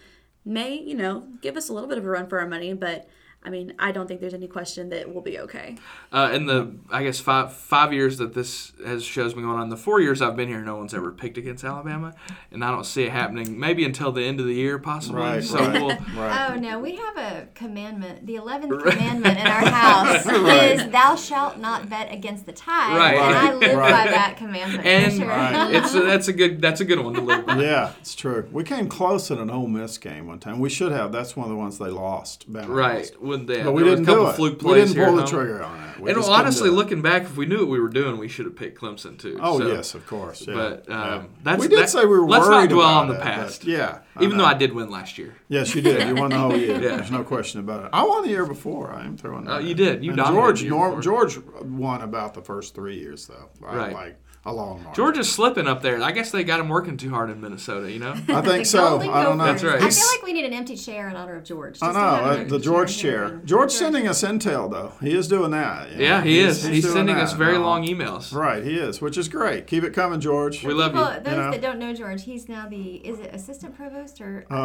may, 0.43 0.73
you 0.75 0.95
know, 0.95 1.27
give 1.39 1.55
us 1.55 1.69
a 1.69 1.73
little 1.73 1.87
bit 1.87 1.99
of 1.99 2.05
a 2.05 2.09
run 2.09 2.27
for 2.27 2.39
our 2.39 2.47
money, 2.47 2.73
but 2.73 3.07
I 3.45 3.49
mean, 3.49 3.73
I 3.77 3.91
don't 3.91 4.07
think 4.07 4.21
there's 4.21 4.33
any 4.33 4.47
question 4.47 4.89
that 4.89 5.11
we'll 5.11 5.21
be 5.23 5.39
okay. 5.39 5.75
Uh, 6.11 6.31
in 6.33 6.45
the 6.45 6.75
I 6.89 7.03
guess 7.03 7.19
five 7.19 7.53
five 7.53 7.91
years 7.93 8.17
that 8.19 8.33
this 8.33 8.71
has 8.85 9.03
shows 9.03 9.33
been 9.33 9.43
going 9.43 9.59
on, 9.59 9.69
the 9.69 9.77
four 9.77 9.99
years 9.99 10.21
I've 10.21 10.35
been 10.35 10.47
here, 10.47 10.61
no 10.61 10.77
one's 10.77 10.93
ever 10.93 11.11
picked 11.11 11.37
against 11.37 11.63
Alabama, 11.63 12.13
and 12.51 12.63
I 12.63 12.71
don't 12.71 12.85
see 12.85 13.03
it 13.03 13.11
happening. 13.11 13.59
Maybe 13.59 13.83
until 13.85 14.11
the 14.11 14.23
end 14.23 14.39
of 14.39 14.45
the 14.45 14.53
year, 14.53 14.79
possibly. 14.79 15.21
Right, 15.21 15.43
so 15.43 15.59
right. 15.59 15.73
we'll. 15.81 15.97
Right. 16.13 16.51
Oh 16.51 16.55
no, 16.59 16.79
we 16.79 16.95
have 16.95 17.17
a 17.17 17.47
commandment. 17.55 18.25
The 18.27 18.35
eleventh 18.35 18.81
commandment 18.83 19.39
in 19.39 19.47
our 19.47 19.65
house 19.65 20.25
is 20.25 20.89
"Thou 20.91 21.15
shalt 21.15 21.57
not 21.57 21.89
bet 21.89 22.13
against 22.13 22.45
the 22.45 22.51
tide," 22.53 22.95
Right. 22.97 23.15
and 23.15 23.35
I 23.35 23.53
live 23.67 23.77
Right. 23.77 24.05
by 24.05 24.11
that 24.11 24.37
commandment. 24.37 24.85
And 24.85 25.11
for 25.13 25.19
sure. 25.19 25.27
Right. 25.27 25.73
it's 25.73 25.91
that's 25.93 26.27
a 26.27 26.33
good 26.33 26.61
that's 26.61 26.81
a 26.81 26.85
good 26.85 26.99
one 26.99 27.13
to 27.15 27.21
live 27.21 27.45
by. 27.45 27.61
Yeah, 27.61 27.93
it's 27.99 28.15
true. 28.15 28.47
We 28.51 28.63
came 28.63 28.87
close 28.87 29.31
in 29.31 29.39
an 29.39 29.49
Ole 29.49 29.67
Miss 29.67 29.97
game 29.97 30.27
one 30.27 30.39
time. 30.39 30.59
We 30.59 30.69
should 30.69 30.91
have. 30.91 31.11
That's 31.11 31.35
one 31.35 31.45
of 31.45 31.49
the 31.49 31.57
ones 31.57 31.77
they 31.79 31.87
lost. 31.89 32.51
Bama 32.51 32.67
Right, 32.67 32.97
lost. 32.97 33.19
When 33.33 33.45
they, 33.45 33.63
But 33.63 33.73
we 33.73 33.83
there 33.83 33.95
didn't 33.95 34.05
a 34.05 34.11
couple 34.11 34.23
do 34.25 34.29
it. 34.29 34.35
fluke 34.35 34.61
We 34.61 34.73
didn't 34.75 34.95
pull 34.95 35.15
the 35.17 35.25
trigger 35.25 35.63
on 35.63 35.79
it. 35.79 35.99
We 35.99 36.11
and 36.11 36.19
honestly, 36.23 36.69
looking 36.69 37.01
back, 37.01 37.21
if 37.23 37.37
we 37.37 37.45
knew 37.45 37.59
what 37.59 37.69
we 37.69 37.79
were 37.79 37.87
doing, 37.87 38.17
we 38.17 38.27
should 38.27 38.45
have 38.45 38.57
picked 38.57 38.79
Clemson 38.81 39.17
too. 39.17 39.39
Oh 39.41 39.59
So- 39.59 39.67
yes, 39.67 39.95
of 39.95 40.05
course. 40.05 40.45
Yeah. 40.45 40.53
But 40.53 40.85
yeah. 40.89 41.15
um, 41.15 41.29
that's 41.43 41.61
we 41.61 41.67
did 41.69 41.79
that- 41.79 41.89
say 41.89 42.01
we 42.01 42.07
were 42.07 42.27
Let's 42.27 42.45
worried 42.45 42.69
not 42.69 42.75
dwell 42.75 42.87
on 42.89 43.07
the 43.07 43.15
past. 43.15 43.63
yeah, 43.63 43.99
I 44.15 44.23
even 44.23 44.37
though. 44.37 44.43
I 44.45 44.53
did 44.53 44.73
win 44.73 44.89
last 44.89 45.17
year. 45.17 45.33
Yes, 45.47 45.73
you 45.75 45.81
did. 45.81 46.05
You 46.09 46.15
won 46.15 46.31
the 46.31 46.37
whole 46.37 46.57
year. 46.57 46.73
Yeah. 46.73 46.97
There's 46.97 47.11
no 47.11 47.23
question 47.23 47.61
about 47.61 47.85
it. 47.85 47.89
I 47.93 48.03
won 48.03 48.23
the 48.23 48.29
year 48.29 48.45
before. 48.45 48.91
I 48.91 49.05
am 49.05 49.15
throwing. 49.17 49.47
Oh, 49.47 49.53
that 49.59 49.63
you 49.63 49.75
did. 49.75 50.03
You 50.03 50.13
George. 50.13 50.59
the 50.59 50.65
year 50.65 50.73
Norm. 50.75 51.01
George 51.01 51.37
won 51.61 52.01
about 52.01 52.33
the 52.33 52.41
first 52.41 52.75
three 52.75 52.99
years 52.99 53.27
though. 53.27 53.49
I 53.65 53.75
Right. 53.75 53.93
Like 53.93 54.15
a 54.45 54.51
long 54.53 54.83
march. 54.83 54.95
Georgia's 54.95 55.31
slipping 55.31 55.67
up 55.67 55.81
there. 55.81 56.01
I 56.03 56.11
guess 56.11 56.31
they 56.31 56.43
got 56.43 56.59
him 56.59 56.67
working 56.67 56.97
too 56.97 57.09
hard 57.11 57.29
in 57.29 57.39
Minnesota. 57.39 57.89
You 57.91 57.99
know. 57.99 58.11
I 58.27 58.41
think 58.41 58.65
so. 58.65 58.89
Golden 58.89 59.09
I 59.09 59.23
don't 59.23 59.37
know. 59.37 59.45
That's 59.45 59.63
right. 59.63 59.81
I 59.81 59.89
feel 59.89 60.05
like 60.07 60.21
we 60.23 60.33
need 60.33 60.43
an 60.45 60.51
empty 60.53 60.75
chair 60.75 61.07
in 61.09 61.15
honor 61.15 61.35
of 61.37 61.43
George. 61.45 61.77
I 61.81 61.87
Just 61.87 61.93
know 61.97 62.01
to 62.01 62.23
have 62.23 62.39
an 62.39 62.45
uh, 62.47 62.49
the 62.49 62.59
George 62.59 62.99
here 62.99 63.11
chair. 63.11 63.23
and- 63.35 63.47
George 63.47 63.71
sending 63.71 64.07
us 64.07 64.21
intel 64.21 64.69
though. 64.69 64.93
He 65.01 65.13
is 65.15 65.27
doing 65.29 65.51
that. 65.51 65.91
you 65.91 65.97
know. 65.97 66.03
Yeah, 66.03 66.21
he 66.23 66.39
is. 66.39 66.63
He's, 66.65 66.83
doing 66.83 66.93
sending 66.95 67.15
that. 67.15 67.23
us 67.23 67.33
very 67.33 67.55
Uh, 67.55 67.59
long 67.61 67.85
emails. 67.87 68.33
Right, 68.33 68.63
he 68.63 68.75
is, 68.77 69.01
which 69.01 69.17
is 69.17 69.29
great. 69.29 69.65
Keep 69.67 69.85
it 69.85 69.93
coming, 69.93 70.19
George. 70.19 70.63
We 70.63 70.73
love 70.73 70.91
People, 70.91 71.07
you. 71.07 71.19
those 71.21 71.25
know? 71.37 71.51
that 71.51 71.61
don't 71.61 71.79
know 71.79 71.93
George, 71.93 72.23
he's 72.25 72.49
now 72.49 72.67
the 72.67 72.95
is 72.97 73.19
it 73.19 73.33
assistant 73.33 73.75
provost 73.77 74.19
or 74.19 74.45
uh, 74.49 74.55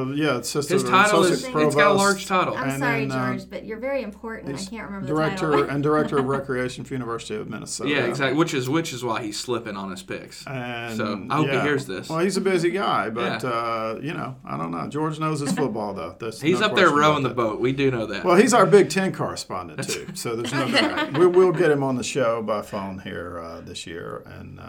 some, 0.00 0.14
yeah, 0.16 0.38
it's 0.38 0.52
just 0.52 0.70
His 0.70 0.82
a- 0.82 0.88
title 0.88 1.24
is 1.24 1.42
associate 1.42 1.66
it's 1.66 1.74
got 1.74 1.80
a 1.82 1.84
provost. 1.84 1.98
large 2.04 2.26
title. 2.26 2.56
I'm 2.56 2.70
and 2.70 2.78
sorry, 2.78 3.06
then, 3.06 3.18
uh, 3.18 3.26
George, 3.36 3.50
but 3.50 3.64
you're 3.66 3.78
very 3.80 4.02
important. 4.02 4.54
I 4.58 4.64
can't 4.64 4.84
remember 4.86 5.06
director 5.06 5.34
the 5.34 5.40
title. 5.40 5.50
Director 5.58 5.72
and 5.74 5.82
director 5.82 6.18
of 6.18 6.24
recreation 6.38 6.84
for 6.84 6.94
University 6.94 7.34
of 7.34 7.48
Minnesota. 7.50 7.90
Yeah, 7.90 8.04
exactly. 8.06 8.38
Which 8.38 8.54
is 8.54 8.68
which 8.70 8.92
is 8.92 9.04
why 9.04 9.22
he's 9.26 9.38
slipping 9.38 9.76
on 9.76 9.90
his 9.90 10.02
picks. 10.02 10.46
And, 10.46 10.96
So, 10.96 11.26
I 11.30 11.36
hope 11.36 11.50
he 11.50 11.60
hears 11.60 11.86
this. 11.86 12.08
Well, 12.08 12.20
he's 12.20 12.36
a 12.36 12.40
busy 12.40 12.70
guy, 12.70 13.10
but 13.10 13.42
Yeah. 13.42 13.48
uh, 13.50 13.98
you 14.02 14.12
know, 14.14 14.36
I 14.44 14.56
don't 14.56 14.70
know. 14.70 14.86
George 14.88 15.18
knows 15.20 15.40
his 15.40 15.52
football 15.52 15.92
though. 15.94 16.16
There's 16.18 16.40
He's 16.40 16.60
no 16.60 16.66
up 16.66 16.74
there 16.76 16.90
rowing 16.90 17.22
the 17.22 17.30
boat. 17.30 17.60
We 17.60 17.72
do 17.72 17.90
know 17.90 18.06
that. 18.06 18.24
Well, 18.24 18.36
he's 18.36 18.54
our 18.54 18.66
Big 18.66 18.88
Ten 18.90 19.12
correspondent 19.12 19.86
too, 19.88 20.08
so 20.14 20.34
there's 20.36 20.52
no 20.52 20.68
doubt. 20.70 21.18
we, 21.18 21.26
we'll 21.26 21.52
get 21.52 21.70
him 21.70 21.82
on 21.82 21.96
the 21.96 22.04
show 22.04 22.42
by 22.42 22.62
phone 22.62 23.00
here 23.00 23.38
uh, 23.38 23.60
this 23.60 23.86
year, 23.86 24.22
and 24.26 24.60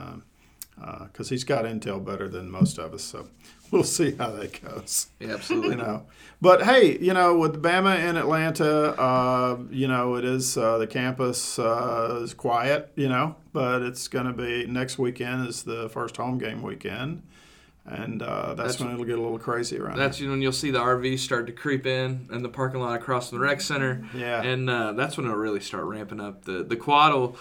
because 1.05 1.29
he's 1.29 1.43
got 1.43 1.65
intel 1.65 2.03
better 2.03 2.27
than 2.27 2.49
most 2.51 2.77
of 2.77 2.93
us, 2.93 3.03
so 3.03 3.27
we'll 3.71 3.83
see 3.83 4.11
how 4.15 4.31
that 4.31 4.61
goes. 4.61 5.07
yeah, 5.19 5.33
absolutely. 5.33 5.71
you 5.71 5.75
know. 5.77 6.05
But 6.39 6.63
hey, 6.63 6.97
you 6.99 7.13
know, 7.13 7.37
with 7.37 7.61
Bama 7.63 7.97
in 8.07 8.15
Atlanta, 8.15 8.89
uh, 9.01 9.57
you 9.71 9.87
know, 9.87 10.15
it 10.15 10.23
is 10.25 10.55
uh, 10.57 10.77
the 10.77 10.85
campus 10.85 11.57
uh, 11.57 12.19
is 12.21 12.33
quiet, 12.35 12.91
you 12.95 13.09
know, 13.09 13.35
but 13.53 13.81
it's 13.81 14.07
going 14.07 14.27
to 14.27 14.33
be 14.33 14.67
next 14.67 14.99
weekend 14.99 15.47
is 15.47 15.63
the 15.63 15.89
first 15.89 16.15
home 16.17 16.37
game 16.37 16.61
weekend, 16.61 17.23
and 17.85 18.21
uh, 18.21 18.53
that's, 18.53 18.73
That's- 18.73 18.79
when 18.79 18.91
it'll 18.91 19.05
get 19.05 19.17
a 19.17 19.21
little 19.21 19.39
crazy 19.39 19.79
around. 19.79 19.97
That's 19.97 20.21
when 20.21 20.41
you'll 20.41 20.51
see 20.51 20.69
the 20.69 20.79
RVs 20.79 21.19
start 21.19 21.47
to 21.47 21.53
creep 21.53 21.87
in 21.87 22.27
and 22.31 22.45
the 22.45 22.49
parking 22.49 22.81
lot 22.81 22.95
across 22.95 23.29
from 23.29 23.39
the 23.39 23.43
rec 23.43 23.59
center. 23.59 24.05
Yeah. 24.13 24.43
And 24.43 24.69
uh, 24.69 24.91
that's 24.91 25.17
when 25.17 25.25
it'll 25.25 25.39
really 25.39 25.59
start 25.61 25.85
ramping 25.85 26.19
up. 26.19 26.45
The 26.45 26.63
the 26.63 26.75
quad 26.75 27.13
will, 27.13 27.37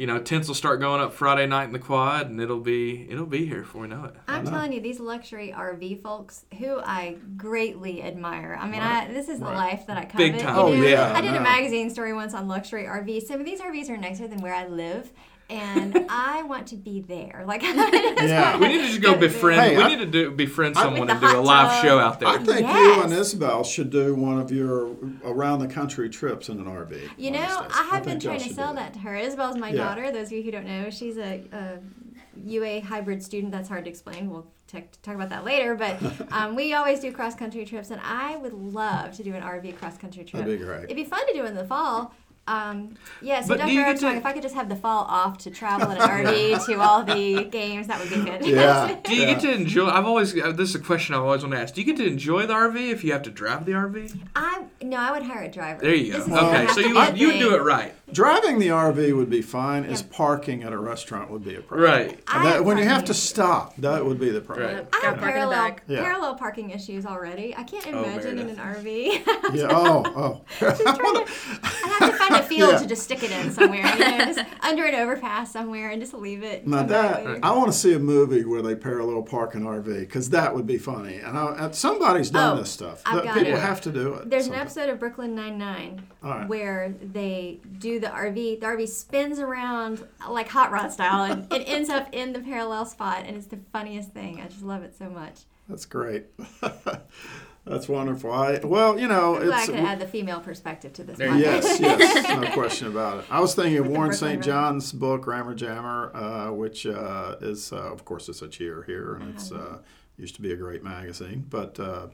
you 0.00 0.06
know, 0.06 0.18
tents 0.18 0.48
will 0.48 0.54
start 0.54 0.80
going 0.80 0.98
up 0.98 1.12
Friday 1.12 1.46
night 1.46 1.64
in 1.64 1.72
the 1.72 1.78
quad, 1.78 2.30
and 2.30 2.40
it'll 2.40 2.58
be 2.58 3.06
it'll 3.10 3.26
be 3.26 3.44
here 3.44 3.60
before 3.60 3.82
we 3.82 3.88
know 3.88 4.04
it. 4.04 4.14
I'm 4.26 4.46
telling 4.46 4.72
you, 4.72 4.80
these 4.80 4.98
luxury 4.98 5.52
RV 5.54 6.00
folks, 6.00 6.46
who 6.58 6.80
I 6.80 7.18
greatly 7.36 8.02
admire. 8.02 8.56
I 8.58 8.66
mean, 8.66 8.80
I, 8.80 9.12
this 9.12 9.28
is 9.28 9.40
the 9.40 9.44
life 9.44 9.86
that 9.88 9.98
I 9.98 10.06
covet. 10.06 10.16
Big 10.16 10.34
you 10.36 10.40
time. 10.40 10.56
know? 10.56 10.68
Oh, 10.68 10.72
yeah, 10.72 11.12
I 11.14 11.20
did 11.20 11.32
I 11.32 11.34
a 11.34 11.36
know. 11.36 11.42
magazine 11.42 11.90
story 11.90 12.14
once 12.14 12.32
on 12.32 12.48
luxury 12.48 12.84
RVs. 12.84 13.24
Some 13.24 13.40
of 13.40 13.44
these 13.44 13.60
RVs 13.60 13.90
are 13.90 13.98
nicer 13.98 14.26
than 14.26 14.40
where 14.40 14.54
I 14.54 14.66
live, 14.68 15.12
and 15.50 16.06
I 16.08 16.42
want 16.44 16.68
to 16.68 16.76
be 16.76 17.00
there. 17.00 17.42
Like, 17.46 17.62
Yeah. 17.64 18.56
We 18.58 18.68
need 18.68 18.78
to 18.82 18.86
just 18.88 19.00
go 19.02 19.16
befriend. 19.16 19.60
Hey, 19.60 19.76
we 19.76 19.82
I- 19.82 19.88
need 19.88 19.98
to 19.98 20.06
do 20.06 20.30
befriend 20.30 20.76
someone 20.76 21.00
With 21.02 21.10
and 21.10 21.20
do 21.20 21.26
a 21.38 21.40
live 21.40 21.70
tub. 21.70 21.84
show 21.84 21.98
out 21.98 22.20
there. 22.20 22.28
I 22.28 22.38
think 22.38 22.60
you 22.68 23.02
and 23.02 23.12
Isabel 23.12 23.64
should 23.64 23.90
do 23.90 24.14
one 24.14 24.38
of 24.40 24.50
your 24.52 24.94
around 25.24 25.58
the 25.58 25.68
country 25.68 26.08
trips 26.08 26.48
in 26.48 26.58
an 26.60 26.66
RV. 26.66 27.10
You 27.18 27.32
know, 27.32 27.40
of 27.40 27.48
these 27.68 27.76
days. 27.76 27.80
I 27.80 27.94
have 27.94 28.04
been 28.04 28.20
trying 28.20 28.40
to 28.40 28.52
sell 28.54 28.70
do 28.70 28.76
that 28.76 28.92
to 28.94 28.98
her. 29.00 29.16
Isabel's 29.16 29.56
my 29.56 29.70
Yeah. 29.70 29.84
daughter. 29.84 30.12
Those 30.12 30.26
of 30.28 30.32
you 30.32 30.42
who 30.42 30.50
don't 30.50 30.66
know, 30.66 30.90
she's 30.90 31.16
a, 31.18 31.42
a 31.52 31.78
UA 32.44 32.80
hybrid 32.82 33.22
student. 33.22 33.52
That's 33.52 33.68
hard 33.68 33.84
to 33.84 33.90
explain. 33.90 34.30
We'll 34.30 34.46
t- 34.66 34.84
talk 35.02 35.14
about 35.14 35.28
that 35.30 35.44
later. 35.44 35.74
But 35.74 35.98
um, 36.32 36.54
we 36.54 36.72
always 36.74 37.00
do 37.00 37.12
cross 37.12 37.34
country 37.34 37.64
trips, 37.64 37.90
and 37.90 38.00
I 38.02 38.36
would 38.36 38.52
love 38.54 39.16
to 39.16 39.22
do 39.22 39.34
an 39.34 39.42
RV 39.42 39.76
cross 39.78 39.98
country 39.98 40.24
trip. 40.24 40.42
That'd 40.44 40.58
be 40.58 40.64
great. 40.64 40.84
It'd 40.84 40.96
be 40.96 41.04
fun 41.04 41.26
to 41.26 41.32
do 41.32 41.44
in 41.44 41.54
the 41.54 41.64
fall. 41.64 42.14
Um, 42.50 42.94
yeah, 43.22 43.40
so 43.42 43.48
But 43.48 43.54
do 43.58 43.60
Dr. 43.62 43.72
you 43.72 43.80
Armstrong, 43.82 44.12
to- 44.14 44.18
if 44.18 44.26
I 44.26 44.32
could 44.32 44.42
just 44.42 44.54
have 44.54 44.68
the 44.68 44.76
fall 44.76 45.04
off 45.04 45.38
to 45.38 45.50
travel 45.50 45.90
in 45.90 45.98
an 45.98 46.08
RV 46.08 46.66
to 46.66 46.80
all 46.80 47.04
the 47.04 47.44
games, 47.44 47.86
that 47.86 48.00
would 48.00 48.10
be 48.10 48.16
good. 48.28 48.44
Yeah. 48.44 48.96
Do 49.04 49.14
you 49.14 49.26
get 49.26 49.40
to 49.40 49.52
enjoy? 49.52 49.86
I've 49.88 50.06
always 50.06 50.36
uh, 50.38 50.52
this 50.52 50.70
is 50.70 50.74
a 50.74 50.80
question 50.80 51.14
I've 51.14 51.22
always 51.22 51.42
want 51.42 51.54
to 51.54 51.60
ask. 51.60 51.74
Do 51.74 51.80
you 51.80 51.86
get 51.86 51.96
to 51.98 52.06
enjoy 52.06 52.46
the 52.46 52.54
RV 52.54 52.90
if 52.90 53.04
you 53.04 53.12
have 53.12 53.22
to 53.22 53.30
drive 53.30 53.66
the 53.66 53.72
RV? 53.72 54.18
I 54.34 54.64
no, 54.82 54.96
I 54.96 55.12
would 55.12 55.22
hire 55.22 55.42
a 55.44 55.48
driver. 55.50 55.80
There 55.80 55.94
you 55.94 56.12
go. 56.12 56.18
This 56.18 56.26
is 56.28 56.32
a 56.32 56.40
Okay, 56.46 56.66
so 56.68 56.80
you 56.80 56.94
be 56.94 56.98
a 57.00 57.12
you 57.14 57.38
do 57.38 57.54
it 57.54 57.62
right. 57.62 57.94
Driving 58.12 58.58
the 58.58 58.68
RV 58.68 59.16
would 59.16 59.30
be 59.30 59.42
fine. 59.42 59.84
as 59.84 60.02
parking 60.02 60.62
at 60.62 60.72
a 60.72 60.78
restaurant 60.78 61.30
would 61.30 61.44
be 61.44 61.54
a 61.56 61.60
problem. 61.60 61.90
Right. 61.90 62.20
I 62.28 62.44
That- 62.44 62.64
when 62.64 62.78
you 62.78 62.84
have 62.84 63.04
to 63.06 63.14
stop, 63.14 63.74
that 63.78 64.04
would 64.04 64.18
be 64.20 64.30
the 64.30 64.40
problem. 64.40 64.66
Right. 64.66 64.86
I 64.92 64.96
have 64.96 65.02
Got 65.02 65.02
park 65.02 65.16
in 65.16 65.20
the 65.20 65.26
parallel, 65.32 65.50
back. 65.50 65.82
Yeah. 65.88 66.02
parallel 66.02 66.34
parking 66.36 66.70
issues 66.70 67.06
already. 67.06 67.54
I 67.56 67.62
can't 67.64 67.86
oh, 67.88 68.02
imagine 68.04 68.38
in 68.38 68.48
an 68.50 68.56
Meredith. 68.56 69.24
RV. 69.26 69.54
Yeah. 69.54 69.66
Oh, 69.70 70.02
oh. 70.06 70.40
I 70.60 71.96
have 71.98 72.10
to 72.10 72.16
find 72.16 72.34
a 72.36 72.42
field 72.42 72.72
Yeah. 72.72 72.78
to 72.78 72.86
just 72.86 73.02
stick 73.02 73.22
it 73.22 73.30
in 73.30 73.50
somewhere, 73.52 73.78
you 73.86 73.98
know, 73.98 74.18
just 74.32 74.40
under 74.62 74.84
an 74.84 74.94
overpass 74.94 75.52
somewhere, 75.52 75.90
and 75.90 76.00
just 76.00 76.14
leave 76.14 76.42
it. 76.42 76.66
Now 76.66 76.82
that 76.84 77.24
later. 77.24 77.40
I 77.42 77.52
want 77.52 77.66
to 77.72 77.76
see 77.76 77.92
a 77.94 77.98
movie 77.98 78.44
where 78.44 78.62
they 78.62 78.74
parallel 78.74 79.22
park 79.22 79.54
an 79.54 79.64
RV 79.64 80.00
because 80.00 80.30
that 80.30 80.54
would 80.54 80.66
be 80.66 80.78
funny. 80.78 81.16
And, 81.16 81.36
I, 81.36 81.54
and 81.66 81.74
somebody's 81.74 82.30
done 82.30 82.56
Oh, 82.56 82.60
this 82.60 82.70
stuff. 82.70 83.02
I've 83.06 83.16
That 83.16 83.24
got 83.24 83.34
people 83.38 83.52
it. 83.54 83.58
have 83.60 83.80
to 83.82 83.90
do 83.92 84.14
it. 84.14 84.30
There's 84.30 84.46
an 84.46 84.52
sometimes. 84.52 84.76
episode 84.76 84.90
of 84.92 84.98
Brooklyn 85.00 85.34
Nine 85.34 85.58
Nine 85.58 86.02
All 86.22 86.30
right. 86.30 86.48
where 86.48 86.94
they 87.02 87.60
do 87.78 87.99
the 88.00 88.08
RV. 88.08 88.60
The 88.60 88.66
RV 88.66 88.88
spins 88.88 89.38
around 89.38 90.06
like 90.28 90.48
hot 90.48 90.70
rod 90.70 90.92
style, 90.92 91.30
and 91.30 91.52
it 91.52 91.64
ends 91.68 91.88
up 91.88 92.08
in 92.12 92.32
the 92.32 92.40
parallel 92.40 92.86
spot, 92.86 93.24
and 93.26 93.36
it's 93.36 93.46
the 93.46 93.58
funniest 93.72 94.12
thing. 94.12 94.40
I 94.40 94.48
just 94.48 94.62
love 94.62 94.82
it 94.82 94.96
so 94.96 95.08
much. 95.08 95.40
That's 95.68 95.86
great. 95.86 96.26
That's 97.66 97.88
wonderful. 97.88 98.32
I 98.32 98.58
well, 98.64 98.98
you 98.98 99.06
know, 99.06 99.36
I'm 99.36 99.44
glad 99.46 99.56
I 99.56 99.62
it's 99.62 99.70
could 99.70 99.80
add 99.80 100.00
the 100.00 100.06
female 100.06 100.40
perspective 100.40 100.92
to 100.94 101.04
this. 101.04 101.18
There 101.18 101.36
yes, 101.36 101.78
yes, 101.80 102.40
no 102.40 102.50
question 102.52 102.88
about 102.88 103.18
it. 103.18 103.26
I 103.30 103.40
was 103.40 103.54
thinking 103.54 103.78
of 103.78 103.86
With 103.86 103.96
Warren 103.96 104.12
St. 104.12 104.36
Red. 104.36 104.42
John's 104.42 104.92
book, 104.92 105.26
Rammer 105.26 105.54
Jammer, 105.54 106.10
uh, 106.14 106.52
which 106.52 106.86
uh, 106.86 107.36
is, 107.40 107.72
uh, 107.72 107.92
of 107.92 108.04
course, 108.04 108.28
it's 108.28 108.42
a 108.42 108.48
cheer 108.48 108.82
here, 108.84 109.14
and 109.14 109.34
it's 109.34 109.52
uh, 109.52 109.78
used 110.16 110.34
to 110.36 110.42
be 110.42 110.52
a 110.52 110.56
great 110.56 110.82
magazine. 110.82 111.46
But 111.48 111.78
uh, 111.78 112.08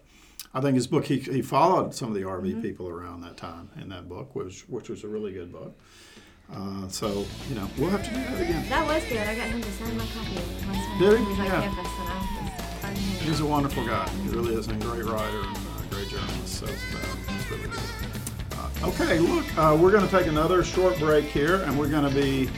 I 0.57 0.61
think 0.63 0.75
his 0.75 0.87
book, 0.87 1.05
he, 1.05 1.19
he 1.19 1.43
followed 1.43 1.95
some 1.95 2.09
of 2.09 2.15
the 2.15 2.23
RV 2.23 2.41
Mm-hmm. 2.47 2.63
people 2.63 2.89
around 2.89 3.21
that 3.21 3.37
time 3.37 3.69
in 3.79 3.91
that 3.91 4.09
book, 4.09 4.35
which 4.35 4.63
which 4.69 4.89
was 4.89 5.05
a 5.05 5.09
really 5.09 5.33
good 5.33 5.53
book. 5.53 5.79
Uh, 6.51 6.89
so 6.89 7.27
you 7.51 7.55
know, 7.57 7.69
we'll 7.77 7.91
have 7.91 8.03
to 8.05 8.09
do 8.09 8.17
that 8.17 8.41
again. 8.41 8.67
That 8.71 8.87
was 8.87 9.05
good. 9.05 9.19
I 9.19 9.35
got 9.35 9.49
him 9.49 9.61
to 9.61 9.73
sign 9.73 9.95
my 9.99 10.07
copy. 10.07 10.35
Did 10.99 11.19
he? 11.19 11.25
He 11.35 11.43
Yeah. 11.45 11.61
campus, 11.61 11.91
and 12.01 12.09
I 12.09 12.19
was 12.19 12.27
fun 12.27 12.47
to 12.47 12.87
hang 12.87 13.29
He's 13.29 13.41
a 13.41 13.45
wonderful 13.47 13.85
guy. 13.87 14.09
He 14.09 14.29
really 14.31 14.55
is, 14.55 14.69
a 14.69 14.73
great 14.75 15.05
writer 15.05 15.41
and 15.41 15.57
a 15.57 15.95
great 15.95 16.09
journalist. 16.09 16.55
So 16.55 16.65
uh, 16.67 17.35
it's 17.37 17.51
really 17.51 17.69
good. 17.69 17.81
Uh, 18.53 18.89
okay, 18.89 19.19
look, 19.19 19.45
uh, 19.59 19.77
we're 19.79 19.91
going 19.91 20.09
to 20.09 20.11
take 20.11 20.27
another 20.27 20.65
short 20.65 20.99
break 20.99 21.27
here, 21.27 21.57
and 21.65 21.79
we're 21.79 21.91
going 21.91 22.09
to 22.09 22.15
be 22.15 22.49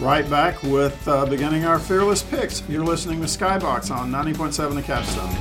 right 0.00 0.28
back 0.30 0.62
with 0.62 0.96
uh, 1.08 1.26
beginning 1.26 1.64
our 1.64 1.80
fearless 1.80 2.22
picks. 2.22 2.62
You're 2.68 2.84
listening 2.84 3.20
to 3.22 3.26
Skybox 3.26 3.90
on 3.90 4.12
90.7 4.12 4.74
The 4.76 4.82
Capstone. 4.82 5.34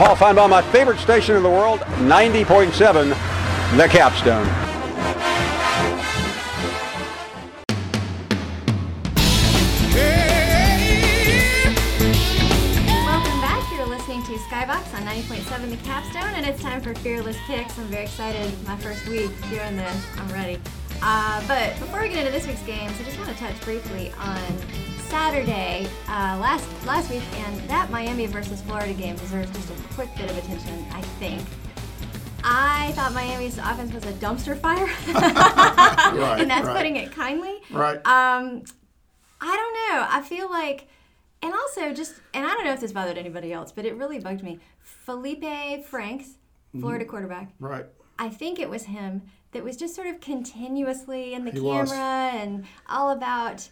Paul 0.00 0.16
Finebaum. 0.16 0.48
My 0.48 0.62
favorite 0.62 0.98
station 0.98 1.36
in 1.36 1.42
the 1.42 1.50
world, 1.50 1.80
90.7, 1.80 3.10
The 3.76 3.86
Capstone. 3.88 4.46
Welcome 13.04 13.40
back. 13.42 13.70
You're 13.70 13.84
listening 13.84 14.22
to 14.22 14.38
Skybox 14.48 14.94
on 14.94 15.02
90.7 15.02 15.68
The 15.68 15.76
Capstone, 15.84 16.32
and 16.34 16.46
it's 16.46 16.62
time 16.62 16.80
for 16.80 16.94
Fearless 16.94 17.36
Picks. 17.46 17.78
I'm 17.78 17.84
very 17.88 18.04
excited. 18.04 18.54
My 18.66 18.78
first 18.78 19.06
week 19.06 19.30
doing 19.50 19.76
this. 19.76 20.06
I'm 20.16 20.32
ready. 20.32 20.58
Uh, 21.02 21.46
but 21.46 21.78
before 21.78 22.00
we 22.00 22.08
get 22.08 22.20
into 22.20 22.32
this 22.32 22.46
week's 22.46 22.62
games, 22.62 22.98
I 22.98 23.04
just 23.04 23.18
want 23.18 23.28
to 23.28 23.36
touch 23.36 23.60
briefly 23.60 24.12
on 24.12 24.40
Saturday, 25.10 25.88
uh, 26.08 26.38
last 26.40 26.68
last 26.86 27.10
week, 27.10 27.22
and 27.38 27.60
that 27.68 27.90
Miami 27.90 28.26
versus 28.26 28.62
Florida 28.62 28.92
game 28.94 29.16
deserves 29.16 29.50
just 29.50 29.70
a 29.70 29.94
quick 29.94 30.08
bit 30.16 30.30
of 30.30 30.38
attention, 30.38 30.86
I 30.92 31.00
think. 31.18 31.42
I 32.44 32.92
thought 32.92 33.12
Miami's 33.12 33.58
offense 33.58 33.92
was 33.92 34.04
a 34.04 34.12
dumpster 34.14 34.56
fire, 34.58 34.86
Right, 36.16 36.40
and 36.40 36.50
that's 36.50 36.66
right. 36.66 36.76
putting 36.76 36.96
it 36.96 37.12
kindly. 37.12 37.58
Right. 37.70 37.96
Um, 37.96 38.62
I 39.40 39.56
don't 39.56 39.74
know. 39.74 40.06
I 40.08 40.22
feel 40.26 40.48
like, 40.48 40.86
and 41.42 41.52
also 41.52 41.92
just, 41.92 42.14
and 42.32 42.46
I 42.46 42.50
don't 42.54 42.64
know 42.64 42.72
if 42.72 42.80
this 42.80 42.92
bothered 42.92 43.18
anybody 43.18 43.52
else, 43.52 43.72
but 43.72 43.84
it 43.84 43.96
really 43.96 44.20
bugged 44.20 44.42
me. 44.42 44.58
Feleipe 45.06 45.84
Franks, 45.84 46.30
Florida 46.78 47.04
Mm-hmm. 47.04 47.10
quarterback. 47.10 47.50
right. 47.58 47.86
I 48.18 48.28
think 48.28 48.58
it 48.60 48.70
was 48.70 48.84
him 48.84 49.22
that 49.52 49.64
was 49.64 49.76
just 49.76 49.94
sort 49.94 50.06
of 50.06 50.20
continuously 50.20 51.34
in 51.34 51.44
the 51.44 51.50
He 51.50 51.58
camera 51.60 51.80
was. 51.80 51.92
and 51.92 52.64
all 52.88 53.10
about. 53.10 53.68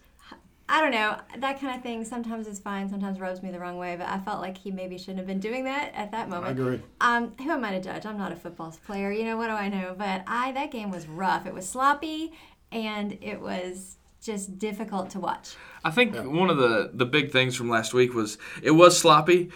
I 0.71 0.81
don't 0.83 0.91
know 0.91 1.17
that 1.39 1.61
kind 1.61 1.77
of 1.77 1.83
thing. 1.83 2.05
Sometimes 2.05 2.47
is 2.47 2.59
fine. 2.59 2.89
Sometimes 2.89 3.19
rubs 3.21 3.43
me 3.43 3.51
the 3.51 3.59
wrong 3.59 3.79
way. 3.79 3.97
But 3.97 4.09
I 4.09 4.19
felt 4.19 4.41
like 4.41 4.59
he 4.59 4.71
maybe 4.71 4.99
shouldn't 4.99 5.19
have 5.19 5.27
been 5.27 5.41
doing 5.41 5.65
that 5.65 5.93
at 5.95 6.13
that 6.13 6.29
moment. 6.29 6.59
agree. 6.59 6.83
Um, 7.01 7.33
who 7.39 7.51
am 7.51 7.65
I 7.65 7.73
to 7.73 7.81
judge? 7.81 8.05
I'm 8.05 8.19
not 8.19 8.33
a 8.33 8.37
football 8.37 8.77
player. 8.87 9.11
You 9.11 9.25
know 9.25 9.37
what 9.37 9.47
do 9.47 9.55
I 9.55 9.69
know? 9.69 9.95
But 9.97 10.25
I 10.27 10.53
that 10.53 10.71
game 10.71 10.91
was 10.91 11.07
rough. 11.07 11.47
It 11.47 11.55
was 11.55 11.69
sloppy, 11.69 12.33
and 12.71 13.17
it 13.23 13.41
was 13.41 13.97
just 14.23 14.59
difficult 14.59 15.11
to 15.11 15.21
watch. 15.21 15.57
I 15.85 15.91
think 15.91 16.17
one 16.17 16.51
of 16.51 16.59
the 16.59 16.91
the 16.93 17.07
big 17.07 17.31
things 17.31 17.57
from 17.57 17.71
last 17.71 17.95
week 17.95 18.13
was 18.15 18.37
it 18.63 18.73
was 18.73 18.99
sloppy, 18.99 19.51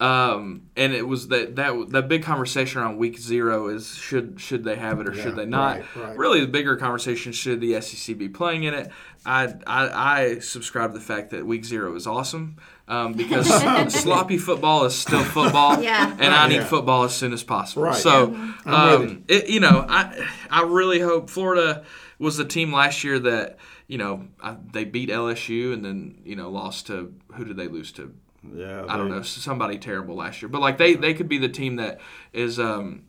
um, 0.00 0.68
and 0.76 0.92
it 0.92 1.06
was 1.06 1.28
that 1.28 1.56
that 1.56 1.90
that 1.90 2.08
big 2.08 2.22
conversation 2.22 2.80
around 2.80 2.98
week 2.98 3.18
zero 3.18 3.68
is 3.68 3.94
should 3.94 4.40
should 4.40 4.64
they 4.64 4.76
have 4.76 5.00
it 5.00 5.08
or 5.08 5.14
Yeah, 5.14 5.22
should 5.22 5.36
they 5.36 5.46
not? 5.46 5.78
right, 5.78 5.96
right. 5.96 6.18
Really, 6.18 6.40
the 6.40 6.46
bigger 6.46 6.76
conversation 6.76 7.32
should 7.32 7.60
the 7.60 7.80
SEC 7.80 8.16
be 8.18 8.28
playing 8.28 8.64
in 8.64 8.74
it? 8.74 8.90
I 9.26 9.54
I, 9.66 9.88
I 10.24 10.38
subscribe 10.40 10.92
to 10.92 10.98
the 10.98 11.04
fact 11.04 11.30
that 11.30 11.46
week 11.46 11.64
zero 11.64 11.94
is 11.94 12.06
awesome. 12.06 12.56
Um, 12.86 13.12
because 13.12 13.46
sloppy 14.02 14.38
football 14.38 14.86
is 14.86 14.94
still 14.96 15.22
football, 15.22 15.82
Yeah. 15.82 16.10
and 16.18 16.34
I 16.34 16.48
need 16.48 16.54
Yeah. 16.56 16.64
football 16.64 17.04
as 17.04 17.14
soon 17.14 17.34
as 17.34 17.42
possible. 17.42 17.82
Right. 17.82 17.94
So, 17.94 18.34
um, 18.64 19.24
it, 19.28 19.48
you 19.50 19.60
know, 19.60 19.84
I 19.88 20.26
I 20.50 20.62
really 20.62 20.98
hope 21.00 21.28
Florida 21.28 21.84
was 22.18 22.38
the 22.38 22.46
team 22.46 22.72
last 22.72 23.04
year 23.04 23.18
that 23.18 23.58
you 23.88 23.98
know 23.98 24.28
I, 24.42 24.56
they 24.72 24.84
beat 24.84 25.10
LSU 25.10 25.74
and 25.74 25.84
then 25.84 26.20
you 26.24 26.34
know 26.34 26.50
lost 26.50 26.86
to 26.86 27.12
who 27.34 27.44
did 27.44 27.56
they 27.58 27.68
lose 27.68 27.92
to? 27.92 28.14
Yeah. 28.54 28.86
I 28.88 28.96
don't 28.96 29.10
know 29.10 29.20
somebody 29.22 29.76
terrible 29.78 30.14
last 30.14 30.40
year, 30.40 30.48
but 30.48 30.62
like 30.62 30.78
they 30.78 30.94
they 30.94 31.12
could 31.12 31.28
be 31.28 31.36
the 31.38 31.48
team 31.50 31.76
that 31.76 32.00
is 32.32 32.58
um 32.58 33.02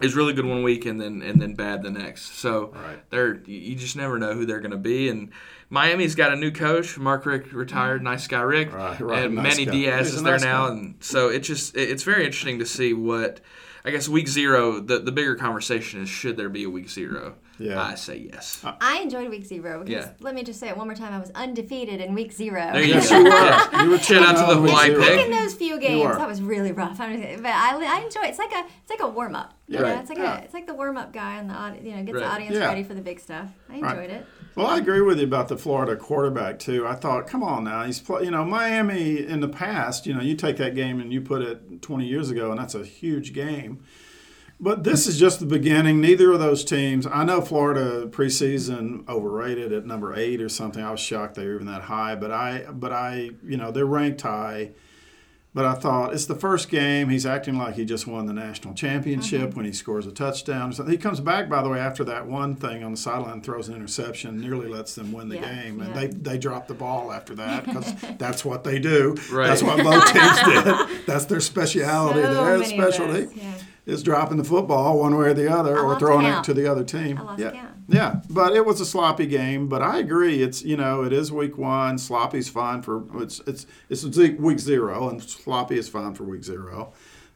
is 0.00 0.14
really 0.14 0.32
good 0.32 0.44
one 0.46 0.62
week 0.62 0.86
and 0.86 1.00
then 1.00 1.22
and 1.22 1.40
then 1.42 1.54
bad 1.54 1.82
the 1.82 1.90
next. 1.90 2.38
So 2.38 2.72
Right. 2.74 2.98
they're 3.10 3.36
you 3.46 3.58
you 3.58 3.74
just 3.76 3.96
never 3.96 4.18
know 4.18 4.34
who 4.34 4.46
they're 4.46 4.60
going 4.60 4.70
to 4.72 4.76
be 4.76 5.08
and. 5.08 5.30
Miami's 5.70 6.14
got 6.14 6.32
a 6.32 6.36
new 6.36 6.50
coach. 6.50 6.96
Mark 6.96 7.26
Richt 7.26 7.52
retired. 7.52 8.02
Nice 8.02 8.26
guy, 8.26 8.40
Richt. 8.40 8.72
Right, 8.72 8.98
right, 9.02 9.24
And 9.26 9.34
nice 9.34 9.42
Manny 9.58 9.66
guy. 9.66 9.72
Diaz 9.72 10.06
He's 10.06 10.14
is 10.16 10.22
there 10.22 10.32
nice 10.32 10.42
now, 10.42 10.68
guy. 10.68 10.72
and 10.72 10.94
so 11.00 11.28
it 11.28 11.40
just 11.40 11.76
it's 11.76 12.04
very 12.04 12.24
interesting 12.24 12.58
to 12.60 12.64
see 12.64 12.94
what 12.94 13.42
I 13.84 13.90
guess 13.90 14.08
week 14.08 14.28
zero. 14.28 14.80
The 14.80 14.98
the 14.98 15.12
bigger 15.12 15.34
conversation 15.34 16.00
is 16.04 16.08
should 16.08 16.38
there 16.38 16.48
be 16.48 16.64
a 16.64 16.70
week 16.70 16.88
zero? 16.88 17.34
Yeah. 17.58 17.82
I 17.82 17.94
say 17.96 18.28
yes. 18.32 18.62
Uh, 18.64 18.74
I 18.80 18.98
enjoyed 19.00 19.28
week 19.30 19.44
zero 19.44 19.84
because 19.84 20.04
Yeah. 20.06 20.10
let 20.20 20.34
me 20.34 20.42
just 20.44 20.60
say 20.60 20.68
it 20.68 20.76
one 20.76 20.86
more 20.86 20.94
time. 20.96 21.12
I 21.12 21.18
was 21.18 21.30
undefeated 21.34 22.00
in 22.00 22.14
week 22.14 22.32
zero. 22.32 22.70
There 22.72 22.82
you 22.82 22.94
Yes, 22.94 23.10
go. 23.10 23.18
you 23.18 23.24
were. 23.24 23.30
Yeah. 23.30 23.82
You 23.84 23.90
were 23.90 23.98
Shout 23.98 24.22
out 24.22 24.32
to 24.48 24.54
the 24.54 24.60
2-0 24.60 24.62
with 24.62 24.70
Hawaii 24.70 24.86
zero. 24.90 25.02
pick. 25.02 25.24
in 25.26 25.30
those 25.32 25.54
few 25.54 25.78
games, 25.80 26.16
that 26.16 26.28
was 26.28 26.40
really 26.42 26.72
rough. 26.72 27.00
I'm 27.00 27.20
just, 27.20 27.42
but 27.42 27.50
I, 27.50 27.76
I 27.76 28.00
enjoy 28.04 28.22
it. 28.22 28.28
It's 28.30 28.38
like 28.38 28.52
a 28.52 28.64
it's 28.82 28.90
like 28.90 29.00
a 29.00 29.08
warm 29.08 29.34
up. 29.34 29.54
You 29.66 29.80
Right. 29.80 29.98
it's 29.98 30.08
like 30.08 30.18
Yeah. 30.18 30.38
a 30.40 30.42
it's 30.44 30.54
like 30.54 30.66
the 30.66 30.74
warm 30.74 30.96
up 30.96 31.12
guy 31.12 31.36
and 31.38 31.50
the 31.50 31.84
you 31.88 31.96
know 31.96 32.02
gets 32.04 32.14
Right. 32.16 32.20
the 32.24 32.30
audience 32.30 32.54
Yeah. 32.56 32.66
ready 32.68 32.82
for 32.84 32.94
the 32.94 33.02
big 33.02 33.20
stuff. 33.20 33.48
I 33.68 33.74
enjoyed 33.74 33.92
Right. 33.96 34.10
it. 34.10 34.26
Well, 34.54 34.66
I 34.66 34.78
agree 34.78 35.00
with 35.02 35.18
you 35.18 35.24
about 35.24 35.48
the 35.48 35.56
Florida 35.56 35.94
quarterback 35.96 36.58
too. 36.58 36.86
I 36.86 36.94
thought, 36.94 37.26
come 37.28 37.42
on 37.44 37.64
now, 37.64 37.84
he's 37.84 38.00
play, 38.00 38.24
you 38.24 38.30
know 38.30 38.44
Miami 38.44 39.18
in 39.24 39.40
the 39.40 39.48
past. 39.48 40.06
You 40.06 40.14
know, 40.14 40.20
you 40.20 40.34
take 40.34 40.56
that 40.56 40.74
game 40.74 41.00
and 41.00 41.12
you 41.12 41.20
put 41.20 41.42
it 41.42 41.80
20 41.82 42.06
years 42.06 42.30
ago, 42.30 42.50
and 42.50 42.58
that's 42.58 42.74
a 42.74 42.84
huge 42.84 43.32
game. 43.32 43.80
But 44.60 44.82
this 44.82 45.06
is 45.06 45.18
just 45.20 45.38
the 45.38 45.46
beginning. 45.46 46.00
Neither 46.00 46.32
of 46.32 46.40
those 46.40 46.64
teams. 46.64 47.06
I 47.06 47.22
know 47.22 47.40
Florida 47.40 48.06
preseason 48.08 49.08
overrated 49.08 49.72
at 49.72 49.86
number 49.86 50.16
eight 50.16 50.42
or 50.42 50.48
something. 50.48 50.82
I 50.82 50.90
was 50.90 50.98
shocked 51.00 51.36
they 51.36 51.46
were 51.46 51.54
even 51.54 51.66
that 51.66 51.82
high. 51.82 52.16
But 52.16 52.32
I, 52.32 52.64
but 52.70 52.92
I, 52.92 53.30
you 53.44 53.56
know, 53.56 53.70
they're 53.70 53.86
ranked 53.86 54.22
high. 54.22 54.72
But 55.54 55.64
I 55.64 55.74
thought 55.74 56.12
it's 56.12 56.26
the 56.26 56.34
first 56.34 56.68
game. 56.70 57.08
He's 57.08 57.24
acting 57.24 57.56
like 57.56 57.74
he 57.76 57.84
just 57.84 58.06
won 58.06 58.26
the 58.26 58.32
national 58.32 58.74
championship 58.74 59.54
when 59.56 59.64
he 59.64 59.72
scores 59.72 60.06
a 60.06 60.12
touchdown. 60.12 60.72
So 60.72 60.84
he 60.84 60.96
comes 60.98 61.20
back, 61.20 61.48
by 61.48 61.62
the 61.62 61.68
way, 61.68 61.80
after 61.80 62.04
that 62.04 62.26
one 62.26 62.54
thing 62.54 62.84
on 62.84 62.90
the 62.92 62.96
sideline, 62.96 63.40
throws 63.40 63.68
an 63.68 63.74
interception, 63.74 64.40
nearly 64.40 64.68
lets 64.68 64.94
them 64.94 65.10
win 65.10 65.28
the 65.30 65.36
Yeah, 65.36 65.62
game, 65.62 65.80
and 65.80 65.88
yeah. 65.94 66.00
they 66.00 66.06
they 66.08 66.38
drop 66.38 66.68
the 66.68 66.74
ball 66.74 67.10
after 67.10 67.34
that 67.36 67.64
because 67.64 67.92
that's 68.18 68.44
what 68.44 68.62
they 68.62 68.78
do. 68.78 69.16
Right. 69.32 69.48
That's 69.48 69.62
what 69.62 69.82
both 69.82 70.12
teams 70.12 70.42
did. 70.44 70.88
That's 71.06 71.24
their 71.24 71.40
speciality. 71.40 72.22
So 72.22 72.34
their 72.58 72.64
specialty 72.64 73.28
yeah. 73.34 73.54
Is 73.88 74.02
dropping 74.02 74.36
the 74.36 74.44
football 74.44 74.98
one 75.00 75.16
way 75.16 75.28
or 75.28 75.34
the 75.34 75.50
other, 75.50 75.78
I 75.78 75.82
or 75.82 75.98
throwing 75.98 76.26
it 76.26 76.44
to 76.44 76.54
the 76.54 76.70
other 76.70 76.84
team. 76.84 77.20
Yeah. 77.38 77.50
count. 77.50 77.74
Yeah, 77.88 78.20
but 78.28 78.54
it 78.54 78.66
was 78.66 78.82
a 78.82 78.86
sloppy 78.86 79.26
game. 79.26 79.66
But 79.66 79.82
I 79.82 79.98
agree. 79.98 80.42
It's 80.42 80.62
you 80.62 80.76
know 80.76 81.02
it 81.04 81.12
is 81.12 81.32
week 81.32 81.56
one. 81.56 81.96
Sloppy's 81.96 82.48
fine 82.48 82.82
for 82.82 83.02
it's 83.22 83.40
it's 83.46 83.66
it's 83.88 84.04
week 84.04 84.58
zero, 84.60 85.08
and 85.08 85.22
sloppy 85.22 85.78
is 85.78 85.88
fine 85.88 86.14
for 86.14 86.24
week 86.24 86.44
zero. 86.44 86.92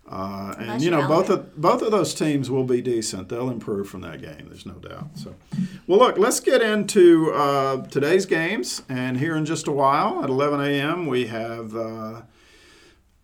Uh, 0.07 0.55
and 0.59 0.83
you 0.83 0.87
you 0.87 0.91
know 0.91 1.09
both 1.09 1.31
of 1.31 1.59
both 1.59 1.81
of 1.81 1.91
those 1.91 2.13
teams 2.13 2.51
will 2.51 2.65
be 2.65 2.83
decent. 2.83 3.31
They'll 3.31 3.49
improve 3.49 3.89
from 3.89 4.03
that 4.03 4.21
game. 4.21 4.49
There's 4.49 4.67
no 4.67 4.75
doubt. 4.75 5.17
So, 5.17 5.35
well, 5.87 6.01
look, 6.01 6.19
let's 6.19 6.41
get 6.41 6.61
into 6.61 7.33
uh, 7.33 7.87
today's 7.87 8.27
games. 8.27 8.83
And 8.91 9.17
here 9.17 9.35
in 9.37 9.47
just 9.47 9.67
a 9.69 9.73
while, 9.73 10.23
at 10.23 10.29
11 10.29 10.61
a.m., 10.61 11.07
we 11.07 11.29
have. 11.29 11.75
Uh, 11.75 12.23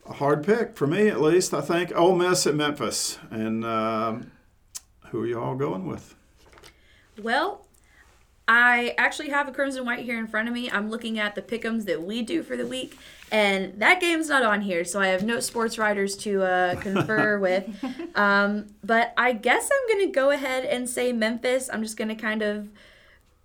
a 0.08 0.14
hard 0.14 0.44
pick 0.44 0.76
for 0.76 0.86
me, 0.86 1.08
at 1.08 1.20
least. 1.20 1.52
I 1.52 1.60
think 1.60 1.94
Ole 1.94 2.16
Miss 2.16 2.46
at 2.46 2.54
Memphis, 2.54 3.18
and 3.30 3.64
um, 3.64 4.32
who 5.10 5.22
are 5.22 5.26
you 5.26 5.40
all 5.40 5.54
going 5.54 5.86
with? 5.86 6.14
Well, 7.22 7.66
I 8.46 8.94
actually 8.96 9.28
have 9.28 9.48
a 9.48 9.52
crimson 9.52 9.84
white 9.84 10.00
here 10.00 10.18
in 10.18 10.26
front 10.26 10.48
of 10.48 10.54
me. 10.54 10.70
I'm 10.70 10.88
looking 10.88 11.18
at 11.18 11.34
the 11.34 11.42
pickums 11.42 11.84
that 11.84 12.02
we 12.02 12.22
do 12.22 12.42
for 12.42 12.56
the 12.56 12.66
week, 12.66 12.98
and 13.30 13.78
that 13.80 14.00
game's 14.00 14.28
not 14.28 14.42
on 14.42 14.62
here, 14.62 14.84
so 14.84 15.00
I 15.00 15.08
have 15.08 15.22
no 15.22 15.40
sports 15.40 15.76
writers 15.76 16.16
to 16.18 16.42
uh, 16.42 16.80
confer 16.80 17.38
with. 17.40 17.68
Um, 18.16 18.68
but 18.82 19.12
I 19.18 19.32
guess 19.32 19.68
I'm 19.70 19.98
gonna 19.98 20.10
go 20.10 20.30
ahead 20.30 20.64
and 20.64 20.88
say 20.88 21.12
Memphis. 21.12 21.68
I'm 21.70 21.82
just 21.82 21.98
gonna 21.98 22.16
kind 22.16 22.40
of 22.40 22.70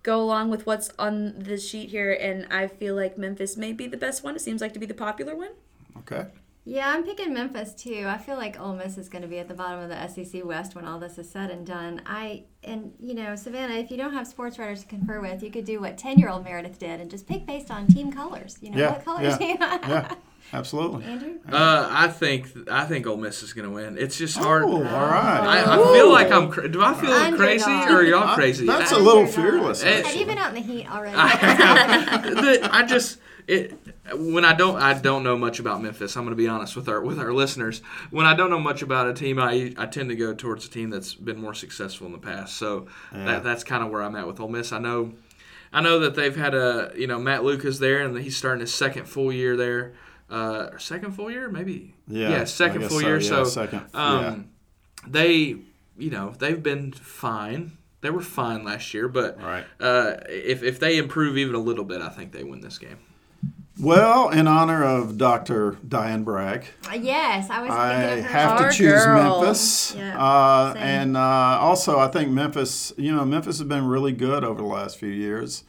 go 0.02 0.20
along 0.22 0.50
with 0.50 0.66
what's 0.66 0.90
on 0.98 1.38
the 1.38 1.58
sheet 1.58 1.90
here, 1.90 2.12
and 2.12 2.46
I 2.50 2.68
feel 2.68 2.94
like 2.94 3.18
Memphis 3.18 3.56
may 3.56 3.72
be 3.72 3.86
the 3.86 3.96
best 3.98 4.24
one. 4.24 4.36
It 4.36 4.40
seems 4.40 4.62
like 4.62 4.72
to 4.72 4.78
be 4.78 4.86
the 4.86 4.94
popular 4.94 5.34
one. 5.34 5.50
Okay. 5.98 6.26
Yeah, 6.66 6.88
I'm 6.88 7.04
picking 7.04 7.34
Memphis 7.34 7.74
too. 7.74 8.06
I 8.08 8.16
feel 8.16 8.36
like 8.36 8.58
Ole 8.58 8.74
Miss 8.74 8.96
is 8.96 9.10
going 9.10 9.20
to 9.20 9.28
be 9.28 9.38
at 9.38 9.48
the 9.48 9.54
bottom 9.54 9.80
of 9.80 9.90
the 9.90 10.08
SEC 10.08 10.42
West 10.46 10.74
when 10.74 10.86
all 10.86 10.98
this 10.98 11.18
is 11.18 11.28
said 11.28 11.50
and 11.50 11.66
done. 11.66 12.00
I 12.06 12.44
and 12.62 12.92
you 12.98 13.12
know 13.14 13.36
Savannah, 13.36 13.74
if 13.74 13.90
you 13.90 13.98
don't 13.98 14.14
have 14.14 14.26
sports 14.26 14.58
writers 14.58 14.80
to 14.82 14.86
confer 14.86 15.20
with, 15.20 15.42
you 15.42 15.50
could 15.50 15.66
do 15.66 15.80
what 15.80 15.98
ten 15.98 16.18
year 16.18 16.30
old 16.30 16.42
Meredith 16.42 16.78
did 16.78 17.00
and 17.00 17.10
just 17.10 17.26
pick 17.26 17.44
based 17.44 17.70
on 17.70 17.86
team 17.86 18.10
colors. 18.10 18.56
You 18.62 18.70
know 18.70 18.78
Yeah. 18.78 18.92
what 18.92 19.04
colors? 19.04 19.36
Yeah. 19.38 19.56
yeah. 19.60 20.14
Absolutely. 20.52 21.04
Andrew. 21.04 21.34
Uh, 21.50 21.88
I 21.90 22.08
think 22.08 22.48
I 22.70 22.84
think 22.84 23.06
Ole 23.06 23.16
Miss 23.18 23.42
is 23.42 23.52
going 23.52 23.68
to 23.68 23.74
win. 23.74 23.98
It's 23.98 24.16
just 24.16 24.36
hard. 24.38 24.62
Oh, 24.62 24.76
all 24.76 24.82
right. 24.82 25.40
I, 25.66 25.74
I 25.74 25.92
feel 25.94 26.10
like 26.10 26.30
I'm. 26.30 26.50
Cra- 26.50 26.68
do 26.68 26.82
I 26.82 26.94
feel 26.94 27.10
Underdog. 27.12 27.40
crazy 27.40 27.70
or 27.70 27.96
are 27.96 28.02
y'all 28.04 28.34
crazy? 28.34 28.66
That's 28.66 28.92
I, 28.92 28.96
a 28.96 29.00
little 29.00 29.26
fearless. 29.26 29.82
Hey. 29.82 30.02
Have 30.02 30.14
you 30.14 30.24
been 30.26 30.38
out 30.38 30.54
in 30.54 30.62
the 30.62 30.72
heat 30.72 30.86
already? 30.90 31.16
the, 31.16 32.68
I 32.72 32.84
just 32.86 33.18
it 33.46 33.78
when 34.16 34.44
I 34.44 34.54
don't 34.54 34.76
I 34.80 34.94
don't 34.94 35.22
know 35.22 35.36
much 35.36 35.58
about 35.58 35.82
Memphis. 35.82 36.16
I'm 36.16 36.24
going 36.24 36.36
to 36.36 36.42
be 36.42 36.48
honest 36.48 36.76
with 36.76 36.88
our 36.88 37.00
with 37.00 37.18
our 37.18 37.32
listeners. 37.32 37.80
When 38.10 38.26
I 38.26 38.34
don't 38.34 38.50
know 38.50 38.60
much 38.60 38.82
about 38.82 39.08
a 39.08 39.12
team, 39.14 39.38
I 39.38 39.74
I 39.76 39.86
tend 39.86 40.08
to 40.10 40.16
go 40.16 40.34
towards 40.34 40.66
a 40.66 40.70
team 40.70 40.90
that's 40.90 41.14
been 41.14 41.40
more 41.40 41.54
successful 41.54 42.06
in 42.06 42.12
the 42.12 42.18
past. 42.18 42.56
So 42.56 42.86
Yeah. 43.12 43.24
that, 43.26 43.44
that's 43.44 43.64
kind 43.64 43.82
of 43.84 43.90
where 43.90 44.02
I'm 44.02 44.16
at 44.16 44.26
with 44.26 44.40
Ole 44.40 44.48
Miss. 44.48 44.72
I 44.72 44.78
know 44.78 45.12
I 45.72 45.80
know 45.80 45.98
that 46.00 46.14
they've 46.14 46.36
had 46.36 46.54
a 46.54 46.92
you 46.96 47.06
know 47.06 47.18
Matt 47.18 47.44
Lucas 47.44 47.78
there 47.78 48.02
and 48.02 48.16
he's 48.18 48.36
starting 48.36 48.60
his 48.60 48.72
second 48.74 49.06
full 49.06 49.32
year 49.32 49.56
there. 49.56 49.94
Uh, 50.30 50.76
second 50.78 51.12
full 51.12 51.30
year 51.30 51.48
maybe. 51.50 51.94
Yeah, 52.08 52.40
I 52.40 52.44
second 52.44 52.82
full 52.88 53.00
so, 53.00 53.06
year. 53.06 53.20
yeah, 53.20 53.28
So 53.28 53.44
second, 53.44 53.82
um, 53.94 54.20
yeah. 54.22 54.36
they 55.06 55.56
you 55.98 56.10
know 56.10 56.34
they've 56.38 56.62
been 56.62 56.92
fine. 56.92 57.78
They 58.00 58.10
were 58.10 58.20
fine 58.22 58.64
last 58.64 58.92
year, 58.92 59.08
but 59.08 59.40
Right. 59.40 59.64
uh, 59.80 60.16
if 60.28 60.62
if 60.62 60.78
they 60.80 60.96
improve 60.98 61.36
even 61.38 61.54
a 61.54 61.58
little 61.58 61.84
bit, 61.84 62.00
I 62.02 62.08
think 62.08 62.32
they 62.32 62.44
win 62.44 62.60
this 62.60 62.78
game. 62.78 62.98
Well, 63.80 64.28
in 64.30 64.46
honor 64.46 64.84
of 64.84 65.18
Dr. 65.18 65.78
Diane 65.86 66.22
Bragg, 66.22 66.66
yes, 66.92 67.50
I 67.50 67.60
was 67.62 67.70
I 67.70 67.94
of 67.94 68.24
her. 68.24 68.28
have 68.30 68.58
to 68.70 68.76
choose 68.76 69.04
girl. 69.04 69.40
Memphis. 69.42 69.94
Yeah, 69.96 70.16
uh, 70.16 70.74
and 70.76 71.16
uh, 71.16 71.20
also, 71.60 71.98
I 71.98 72.06
think 72.08 72.30
Memphis, 72.30 72.92
you 72.96 73.14
know, 73.14 73.24
Memphis 73.24 73.58
has 73.58 73.66
been 73.66 73.86
really 73.86 74.12
good 74.12 74.44
over 74.44 74.62
the 74.62 74.68
last 74.68 74.96
few 74.98 75.08
years. 75.08 75.64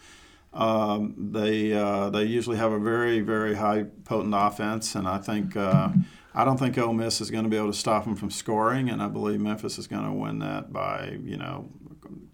Um, 0.54 1.16
they 1.18 1.74
uh, 1.74 2.10
they 2.12 2.24
usually 2.24 2.58
have 2.58 2.72
a 2.72 2.80
very 2.80 3.22
very 3.22 3.56
high 3.56 3.86
potent 4.04 4.36
offense, 4.38 4.94
and 4.94 5.08
I 5.08 5.18
think 5.18 5.58
uh, 5.58 5.90
I 6.34 6.46
don't 6.46 6.58
think 6.58 6.78
Ole 6.78 6.94
Miss 6.94 7.22
is 7.22 7.32
going 7.32 7.44
to 7.44 7.50
be 7.50 7.58
able 7.58 7.72
to 7.72 7.78
stop 7.78 8.06
them 8.06 8.16
from 8.16 8.30
scoring, 8.30 8.90
and 8.90 9.02
I 9.02 9.08
believe 9.08 9.42
Memphis 9.42 9.80
is 9.80 9.88
going 9.88 10.06
to 10.06 10.12
win 10.12 10.40
that 10.40 10.72
by 10.72 11.18
you 11.24 11.38
know 11.38 11.70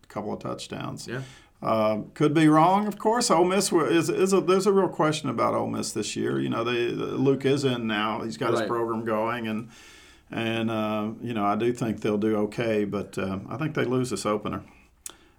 a 0.03 0.07
couple 0.07 0.33
of 0.33 0.39
touchdowns. 0.39 1.07
Yeah. 1.07 1.21
Uh, 1.61 2.01
could 2.15 2.33
be 2.33 2.47
wrong, 2.47 2.87
of 2.87 2.97
course. 2.97 3.29
Ole 3.29 3.45
Miss 3.45 3.71
is, 3.71 4.09
is 4.09 4.33
a, 4.33 4.41
there's 4.41 4.65
a 4.65 4.71
real 4.71 4.87
question 4.87 5.29
about 5.29 5.53
Ole 5.53 5.67
Miss 5.67 5.91
this 5.91 6.15
year. 6.15 6.39
You 6.39 6.49
know, 6.49 6.63
they, 6.63 6.87
Luke 6.89 7.45
is 7.45 7.63
in 7.63 7.85
now. 7.85 8.21
He's 8.23 8.35
got 8.37 8.51
his 8.51 8.63
program 8.63 9.05
going, 9.05 9.47
and 9.47 9.69
and 10.31 10.71
uh, 10.71 11.09
you 11.21 11.33
know 11.35 11.45
I 11.45 11.55
do 11.55 11.71
think 11.71 12.01
they'll 12.01 12.17
do 12.17 12.35
okay, 12.37 12.83
but 12.83 13.15
uh, 13.17 13.39
I 13.47 13.57
think 13.57 13.75
they 13.75 13.85
lose 13.85 14.09
this 14.09 14.25
opener. 14.25 14.63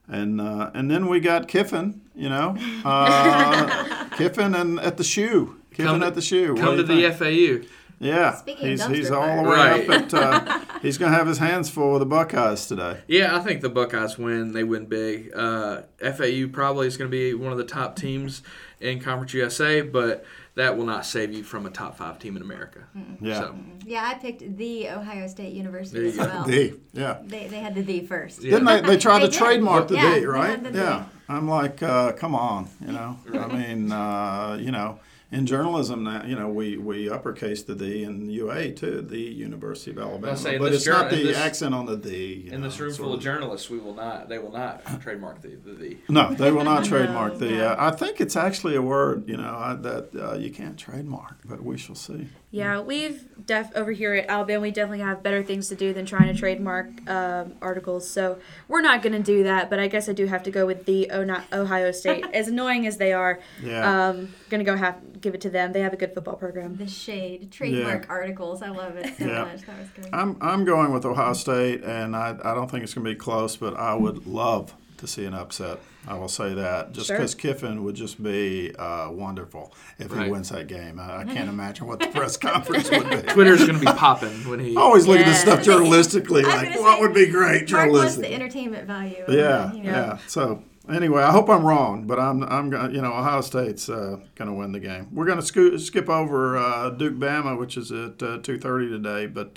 And 0.09 0.41
uh, 0.41 0.71
and 0.75 0.89
then 0.91 1.09
we 1.09 1.19
got 1.19 1.49
Kiffin, 1.49 2.03
you 2.15 2.29
know, 2.29 2.57
uh, 2.85 4.09
Kiffin 4.17 4.55
and 4.55 4.79
at 4.81 4.97
the 4.99 5.05
shoe, 5.05 5.57
Kiffin 5.73 6.01
to- 6.01 6.07
at 6.07 6.15
the 6.15 6.23
shoe. 6.23 6.55
Come 6.55 6.77
to 6.77 6.83
you 6.83 6.83
the 7.11 7.11
think? 7.13 7.63
FAU. 7.63 7.69
Yeah, 7.99 8.35
Speaking 8.35 8.69
he's 8.69 8.85
he's 8.87 9.11
all 9.11 9.43
the 9.45 9.49
way 9.49 9.57
Right. 9.57 9.91
up 9.91 10.15
at. 10.15 10.69
He's 10.83 10.99
gonna 10.99 11.17
have 11.17 11.27
his 11.29 11.39
hands 11.39 11.71
full 11.71 11.93
with 11.93 12.01
the 12.01 12.07
Buckeyes 12.07 12.67
today. 12.67 12.99
Yeah, 13.07 13.37
I 13.37 13.41
think 13.41 13.61
the 13.61 13.69
Buckeyes 13.71 14.19
win. 14.19 14.53
They 14.53 14.65
win 14.65 14.87
big. 14.87 15.31
Uh, 15.35 15.83
FAU 16.01 16.49
probably 16.53 16.89
is 16.89 16.97
going 16.97 17.09
to 17.11 17.17
be 17.17 17.33
one 17.35 17.53
of 17.53 17.59
the 17.59 17.65
top 17.65 17.95
teams 17.97 18.43
in 18.81 18.99
Conference 19.01 19.33
USA, 19.33 19.81
but 19.81 20.25
that 20.57 20.77
will 20.77 20.85
not 20.85 21.07
save 21.07 21.33
you 21.33 21.45
from 21.45 21.65
a 21.67 21.71
top 21.71 21.97
five 21.97 22.19
team 22.19 22.37
in 22.37 22.43
America. 22.43 22.81
Yeah, 23.21 23.39
So, 23.41 23.55
Yeah, 23.87 24.05
I 24.07 24.15
picked 24.15 24.57
the 24.59 24.89
Ohio 24.91 25.27
State 25.29 25.53
University 25.55 25.99
There 25.99 26.05
you 26.15 26.21
as 26.21 26.27
go. 26.27 26.35
well. 26.35 26.45
D. 26.45 26.75
Yeah. 26.93 27.19
They, 27.25 27.47
they 27.47 27.61
had 27.61 27.75
the 27.77 27.83
the 27.83 28.01
first. 28.07 28.43
Yeah. 28.43 28.51
Didn't 28.59 28.65
they? 28.67 28.81
They 28.81 28.99
tried 28.99 29.21
They 29.21 29.27
to 29.27 29.31
did. 29.31 29.39
trademark 29.39 29.89
the 29.89 29.95
Yeah, 29.95 30.15
D, 30.15 30.21
they 30.21 30.27
right? 30.27 30.51
had 30.51 30.65
the 30.65 30.79
Yeah. 30.79 31.05
I'm 31.29 31.49
like, 31.49 31.81
uh, 31.83 32.13
come 32.13 32.35
on, 32.35 32.69
you 32.85 32.93
know. 32.93 33.17
I 33.33 33.47
mean, 33.47 33.93
uh, 33.93 34.59
you 34.61 34.73
know, 34.73 34.99
in 35.33 35.47
journalism, 35.47 36.05
now, 36.05 36.25
you 36.25 36.37
know, 36.37 36.49
we 36.49 36.77
we 36.77 37.09
uppercase 37.11 37.63
the 37.63 37.75
D 37.75 38.05
in 38.05 38.29
UA 38.29 38.73
too, 38.73 39.01
the 39.03 39.19
University 39.19 39.91
of 39.91 39.99
Alabama, 39.99 40.37
say, 40.37 40.59
but 40.59 40.71
this 40.71 40.87
it's 40.87 40.87
not 40.87 41.11
the 41.11 41.17
this- 41.23 41.37
accent 41.37 41.75
on 41.75 41.87
the 41.87 41.97
D. 41.97 42.45
you 42.47 42.53
in 42.53 42.61
know, 42.61 42.69
this 42.69 42.79
room 42.79 42.93
sort 42.93 43.07
full 43.07 43.15
of 43.15 43.21
journalists, 43.23 43.71
we 43.71 43.79
will 43.79 43.95
not. 43.95 44.29
They 44.29 44.39
will 44.39 44.53
not 44.53 44.85
trademark 45.01 45.41
the 45.43 45.57
the. 45.57 45.73
the. 45.73 45.97
No, 46.09 46.33
they 46.35 46.53
will 46.53 46.65
not 46.65 46.85
trademark 46.93 47.39
the. 47.39 47.51
no. 47.51 47.67
Uh, 47.69 47.77
I 47.79 47.91
think 47.91 48.21
it's 48.21 48.37
actually 48.37 48.77
a 48.77 48.83
word, 48.83 49.29
you 49.29 49.37
know, 49.39 49.57
I, 49.57 49.75
that 49.75 50.15
uh, 50.15 50.35
you 50.37 50.51
can't 50.51 50.79
trademark, 50.79 51.39
but 51.45 51.63
we 51.63 51.79
shall 51.79 51.95
see. 51.97 52.29
Yeah, 52.53 52.81
we've 52.81 53.27
def 53.47 53.71
over 53.75 53.91
here 53.93 54.15
at 54.15 54.29
Alabama. 54.29 54.61
We 54.61 54.71
definitely 54.71 55.01
have 55.01 55.23
better 55.23 55.43
things 55.43 55.69
to 55.71 55.75
do 55.75 55.93
than 55.95 56.05
trying 56.05 56.33
to 56.33 56.39
trademark 56.39 56.87
um, 57.11 57.55
articles. 57.63 58.09
So 58.09 58.39
we're 58.69 58.83
not 58.83 59.03
going 59.03 59.15
to 59.15 59.23
do 59.23 59.45
that. 59.45 59.71
But 59.71 59.79
I 59.81 59.89
guess 59.89 60.07
I 60.09 60.13
do 60.13 60.27
have 60.27 60.43
to 60.45 60.51
go 60.51 60.67
with 60.67 60.85
the 60.85 61.11
oh, 61.11 61.25
not 61.25 61.45
Ohio 61.53 61.91
State. 61.93 62.27
as 62.35 62.49
annoying 62.49 62.87
as 62.87 62.99
they 62.99 63.15
are, 63.15 63.41
Yeah. 63.63 64.09
um, 64.11 64.29
gonna 64.51 64.65
go 64.65 64.77
have 64.77 65.21
give 65.21 65.35
it 65.35 65.41
to 65.41 65.51
them. 65.51 65.73
They 65.73 65.81
have 65.81 65.93
a 65.95 65.97
good 65.97 66.13
football 66.13 66.37
program. 66.37 66.77
The 66.77 66.87
shade 66.87 67.51
trademark 67.51 68.11
articles. 68.11 68.61
I 68.63 68.69
love 68.69 68.97
it 68.97 69.17
so 69.17 69.25
Yeah. 69.25 69.45
much. 69.45 69.63
That 69.63 69.79
was 69.79 69.89
great. 69.95 70.09
I'm 70.13 70.37
I'm 70.43 70.65
going 70.67 70.93
with 70.93 71.07
Ohio 71.07 71.33
State, 71.33 71.83
and 71.85 72.15
I, 72.15 72.37
I 72.45 72.55
don't 72.55 72.71
think 72.71 72.85
it's 72.85 72.93
going 72.93 73.05
to 73.07 73.11
be 73.11 73.17
close, 73.17 73.57
but 73.57 73.75
I 73.77 73.95
would 73.95 74.27
love 74.27 74.75
to 74.99 75.07
see 75.07 75.25
an 75.25 75.33
upset. 75.35 75.79
I 76.07 76.15
will 76.15 76.29
say 76.29 76.55
that 76.55 76.93
just 76.93 77.07
Sure. 77.07 77.17
because 77.17 77.35
Kiffin 77.35 77.85
would 77.85 77.95
just 77.95 78.21
be 78.23 78.75
uh, 78.77 79.09
wonderful 79.11 79.73
if 79.99 80.13
he 80.13 80.29
wins 80.29 80.49
that 80.51 80.67
game. 80.67 80.99
I, 80.99 81.19
I 81.21 81.25
can't 81.25 81.49
imagine 81.49 81.87
what 81.87 82.01
the 82.01 82.09
press 82.09 82.37
conference 82.49 82.91
would 82.91 83.09
be. 83.09 83.17
Twitter's 83.33 83.61
going 83.65 83.79
to 83.79 83.87
be 83.87 83.87
popping 83.87 84.33
when 84.49 84.59
he. 84.59 84.77
I 84.77 84.81
always 84.81 85.07
look 85.07 85.19
at 85.21 85.27
this 85.27 85.41
stuff 85.41 85.61
journalistically, 85.61 86.43
like 86.43 86.79
what 86.81 86.97
say, 86.97 87.01
would 87.01 87.15
be 87.15 87.27
great 87.27 87.71
Mark 87.71 87.91
wants 87.93 88.17
journalistically. 88.17 88.21
the 88.23 88.35
entertainment 88.35 88.87
value. 88.87 89.25
Yeah, 89.29 89.71
it, 89.73 89.77
you 89.77 89.83
yeah. 89.85 90.19
So 90.27 90.65
anyway, 90.89 91.23
I 91.23 91.31
hope 91.31 91.49
I'm 91.49 91.65
wrong, 91.65 92.07
but 92.09 92.19
I'm 92.19 92.43
I'm 92.43 92.69
gonna 92.69 92.93
you 92.93 93.01
know 93.01 93.13
Ohio 93.13 93.41
State's 93.41 93.89
uh, 93.89 94.17
gonna 94.35 94.55
win 94.55 94.73
the 94.73 94.81
game. 94.81 95.09
We're 95.13 95.27
gonna 95.27 95.43
sco- 95.43 95.77
skip 95.77 96.09
over 96.09 96.57
uh, 96.57 96.91
Duke 96.91 97.15
Bama, 97.15 97.57
which 97.59 97.77
is 97.77 97.93
at 97.93 98.21
uh, 98.23 98.39
two 98.39 98.59
thirty 98.59 98.89
today, 98.89 99.27
but 99.27 99.57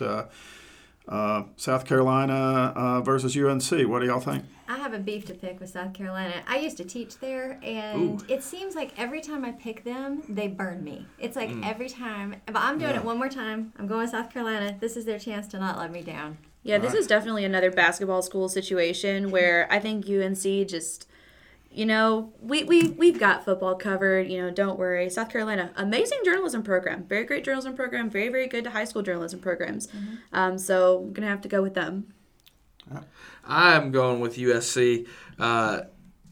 uh, 1.07 1.43
South 1.55 1.85
Carolina 1.85 2.73
uh, 2.75 3.01
versus 3.01 3.35
UNC. 3.37 3.87
What 3.89 3.99
do 3.99 4.05
y'all 4.07 4.19
think? 4.19 4.43
I 4.67 4.77
have 4.77 4.93
a 4.93 4.99
beef 4.99 5.25
to 5.27 5.33
pick 5.35 5.59
with 5.59 5.69
South 5.69 5.93
Carolina. 5.93 6.41
I 6.47 6.57
used 6.57 6.77
to 6.77 6.83
teach 6.83 7.19
there, 7.19 7.59
and 7.61 8.23
it 8.27 8.43
seems 8.43 8.73
like 8.75 8.93
every 8.97 9.21
time 9.21 9.45
I 9.45 9.51
pick 9.51 9.83
them, 9.83 10.23
they 10.27 10.47
burn 10.47 10.83
me. 10.83 11.05
It's 11.19 11.35
like 11.35 11.51
every 11.63 11.87
time. 11.89 12.37
But 12.47 12.57
I'm 12.57 12.79
doing 12.79 12.91
Yeah. 12.91 12.97
it 12.99 13.05
one 13.05 13.17
more 13.19 13.29
time. 13.29 13.73
I'm 13.77 13.85
going 13.85 14.07
to 14.07 14.11
South 14.11 14.33
Carolina. 14.33 14.75
This 14.79 14.97
is 14.97 15.05
their 15.05 15.19
chance 15.19 15.47
to 15.49 15.59
not 15.59 15.77
let 15.77 15.91
me 15.91 16.01
down. 16.01 16.37
Yeah, 16.63 16.79
this 16.79 16.95
is 16.95 17.05
definitely 17.05 17.45
another 17.45 17.69
basketball 17.69 18.23
school 18.23 18.49
situation 18.49 19.29
where 19.29 19.67
I 19.71 19.77
think 19.77 20.09
UNC 20.09 20.65
just, 20.67 21.07
you 21.75 21.85
know, 21.85 22.33
we, 22.39 22.63
we, 22.63 22.89
we've 22.89 23.19
got 23.19 23.43
football 23.43 23.75
covered. 23.75 24.29
You 24.29 24.41
know, 24.41 24.51
don't 24.51 24.79
worry. 24.79 25.09
South 25.09 25.29
Carolina, 25.29 25.71
amazing 25.75 26.19
journalism 26.23 26.63
program. 26.63 27.03
Very 27.03 27.25
great 27.25 27.43
journalism 27.43 27.75
program. 27.75 28.09
Very, 28.09 28.29
very 28.29 28.47
good 28.47 28.63
to 28.63 28.69
high 28.69 28.85
school 28.85 29.01
journalism 29.01 29.39
programs. 29.39 29.89
Um, 30.31 30.57
so 30.57 30.99
I'm 30.99 31.13
going 31.13 31.23
to 31.23 31.27
have 31.27 31.41
to 31.41 31.49
go 31.49 31.61
with 31.61 31.73
them. 31.73 32.13
I'm 33.43 33.91
going 33.91 34.19
with 34.19 34.37
USC. 34.37 35.07
Uh, 35.37 35.81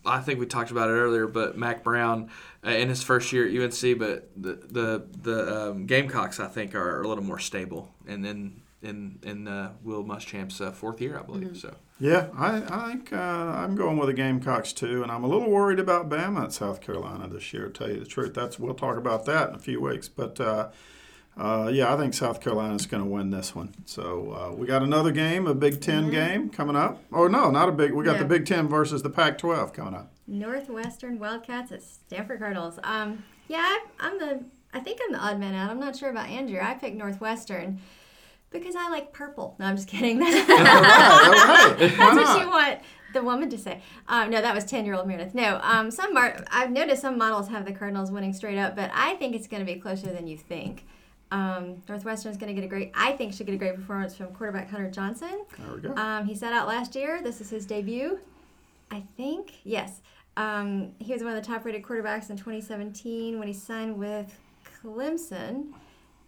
I 0.06 0.20
think 0.20 0.40
we 0.40 0.46
talked 0.46 0.72
about 0.72 0.90
it 0.90 0.94
earlier, 0.94 1.28
but 1.28 1.58
Mack 1.58 1.84
Brown 1.84 2.30
uh, 2.66 2.70
in 2.72 2.90
his 2.90 3.04
first 3.04 3.32
year 3.32 3.48
at 3.48 3.54
UNC, 3.54 4.00
but 4.00 4.30
the 4.36 4.54
the 4.70 5.08
the 5.22 5.70
um, 5.70 5.86
Gamecocks 5.86 6.40
I 6.40 6.48
think 6.48 6.76
are 6.76 7.02
a 7.02 7.08
little 7.08 7.24
more 7.24 7.40
stable, 7.40 7.94
and 8.08 8.24
then 8.24 8.62
in 8.82 9.20
in 9.24 9.48
uh, 9.48 9.72
Will 9.82 10.04
Muschamp's 10.04 10.60
uh, 10.60 10.72
fourth 10.72 11.00
year, 11.02 11.18
I 11.18 11.24
believe. 11.24 11.58
So 11.58 11.74
Yeah, 12.04 12.28
I, 12.38 12.58
I 12.70 12.88
think 12.92 13.14
uh, 13.14 13.16
I'm 13.16 13.76
going 13.76 13.96
with 13.96 14.08
the 14.08 14.14
Gamecocks 14.14 14.74
too, 14.74 15.04
and 15.04 15.10
I'm 15.10 15.24
a 15.24 15.28
little 15.28 15.50
worried 15.50 15.80
about 15.80 16.10
Bama 16.10 16.44
at 16.44 16.52
South 16.52 16.82
Carolina 16.82 17.30
this 17.30 17.54
year. 17.54 17.68
To 17.68 17.72
tell 17.72 17.90
you 17.90 17.98
the 18.02 18.06
truth, 18.06 18.34
that's 18.34 18.60
we'll 18.60 18.74
talk 18.74 18.98
about 18.98 19.24
that 19.24 19.48
in 19.48 19.56
a 19.56 19.58
few 19.58 19.80
weeks. 19.80 20.10
But 20.10 20.38
uh, 20.38 20.68
uh, 21.38 21.70
yeah, 21.72 21.94
I 21.94 21.98
think 21.98 22.14
South 22.14 22.42
Carolina's 22.42 22.86
going 22.88 23.02
to 23.02 23.10
win 23.10 23.30
this 23.30 23.56
one. 23.56 23.74
So 23.86 24.32
uh, 24.34 24.54
we 24.54 24.68
got 24.68 24.84
another 24.84 25.14
game, 25.14 25.48
a 25.48 25.56
Big 25.56 25.80
10 25.80 26.12
game 26.12 26.50
coming 26.50 26.76
up. 26.76 27.02
Or 27.10 27.30
no, 27.30 27.50
not 27.50 27.70
a 27.70 27.72
big. 27.72 27.94
We 27.94 28.04
got 28.04 28.18
Yeah. 28.18 28.24
the 28.24 28.28
Big 28.28 28.46
Ten 28.46 28.68
versus 28.68 29.02
the 29.02 29.10
Pac-12 29.10 29.74
coming 29.74 29.96
up. 29.96 30.12
Northwestern 30.28 31.20
Wildcats 31.20 31.72
at 31.72 31.84
Stanford 31.84 32.40
Cardinals. 32.40 32.80
Um, 32.84 33.24
yeah, 33.48 33.60
I, 33.62 33.86
I'm 34.02 34.20
the 34.20 34.44
I 34.74 34.82
think 34.82 35.00
I'm 35.06 35.14
the 35.14 35.20
odd 35.20 35.40
man 35.40 35.54
out. 35.56 35.72
I'm 35.72 35.80
not 35.80 35.96
sure 35.96 36.10
about 36.10 36.28
Andrew. 36.28 36.60
I 36.62 36.74
picked 36.74 36.98
Northwestern 36.98 37.80
because 38.54 38.76
I 38.76 38.90
like 38.90 39.12
purple. 39.12 39.56
No, 39.60 39.66
I'm 39.66 39.76
just 39.76 39.88
kidding. 39.88 40.22
All 40.24 40.30
right, 40.30 40.50
all 40.50 40.58
right. 40.58 41.78
That's 41.80 42.16
what 42.16 42.40
you 42.40 42.48
want 42.50 42.80
the 43.14 43.24
woman 43.24 43.50
to 43.50 43.58
say. 43.58 43.82
Um, 44.08 44.30
no, 44.30 44.42
that 44.42 44.54
was 44.54 44.66
10 44.66 44.86
year 44.86 44.96
old 44.96 45.08
Meredith. 45.08 45.34
No, 45.34 45.60
um, 45.64 45.92
some 45.92 46.14
mar- 46.14 46.44
I've 46.52 46.72
noticed 46.72 47.02
some 47.02 47.18
models 47.18 47.48
have 47.50 47.66
the 47.66 47.72
Cardinals 47.72 48.12
winning 48.12 48.34
straight 48.34 48.58
up, 48.58 48.76
but 48.76 48.92
I 48.94 49.16
think 49.16 49.36
it's 49.36 49.48
going 49.48 49.66
to 49.66 49.72
be 49.72 49.80
closer 49.80 50.08
than 50.08 50.28
you 50.28 50.38
think. 50.38 50.86
Um, 51.32 51.82
is 51.90 52.04
going 52.04 52.38
to 52.38 52.54
get 52.54 52.64
a 52.64 52.68
great, 52.68 52.92
I 52.94 53.14
think, 53.14 53.34
should 53.34 53.48
get 53.48 53.56
a 53.56 53.58
great 53.58 53.76
performance 53.76 54.16
from 54.16 54.28
quarterback 54.28 54.70
Hunter 54.70 54.92
Johnson. 54.92 55.46
There 55.58 55.76
we 55.76 55.82
go. 55.82 55.96
Um, 55.96 56.26
he 56.26 56.36
sat 56.36 56.54
out 56.54 56.68
last 56.68 56.96
year. 56.96 57.22
This 57.24 57.42
is 57.42 57.50
his 57.50 57.66
debut. 57.66 58.20
I 58.92 59.02
think, 59.18 59.54
yes. 59.64 60.02
Um, 60.38 60.92
he 61.00 61.12
was 61.12 61.24
one 61.24 61.36
of 61.36 61.44
the 61.44 61.48
top 61.48 61.66
rated 61.66 61.82
quarterbacks 61.82 62.30
in 62.30 62.38
2017 62.38 63.40
when 63.40 63.48
he 63.48 63.54
signed 63.54 63.98
with 63.98 64.40
Clemson. 64.84 65.72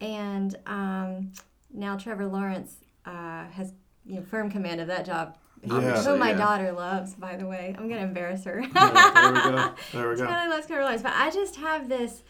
And 0.02 0.58
um, 0.66 1.32
now 1.76 1.98
Trevor 1.98 2.26
Lawrence 2.28 2.78
uh, 3.06 3.46
has 3.50 3.74
you 4.06 4.16
know, 4.16 4.22
firm 4.24 4.50
command 4.50 4.82
of 4.82 4.88
that 4.88 5.06
job. 5.06 5.38
Yeah. 5.64 6.04
Who 6.04 6.18
my 6.18 6.32
yeah. 6.32 6.38
daughter 6.38 6.72
loves, 6.72 7.16
by 7.16 7.36
the 7.38 7.48
way. 7.48 7.74
I'm 7.78 7.88
going 7.88 8.00
to 8.00 8.08
embarrass 8.08 8.44
her. 8.44 8.62
Yeah, 8.62 8.70
there 8.72 9.34
we 9.34 9.40
go. 9.40 9.74
There 9.94 10.10
we 10.10 10.16
She 10.18 10.22
go. 10.22 10.28
really 10.30 10.48
loves 10.50 10.68
Trevor 10.68 10.84
Lawrence. 10.84 11.02
But 11.02 11.14
I 11.16 11.32
just 11.32 11.56
have 11.56 11.90
this. 11.90 12.22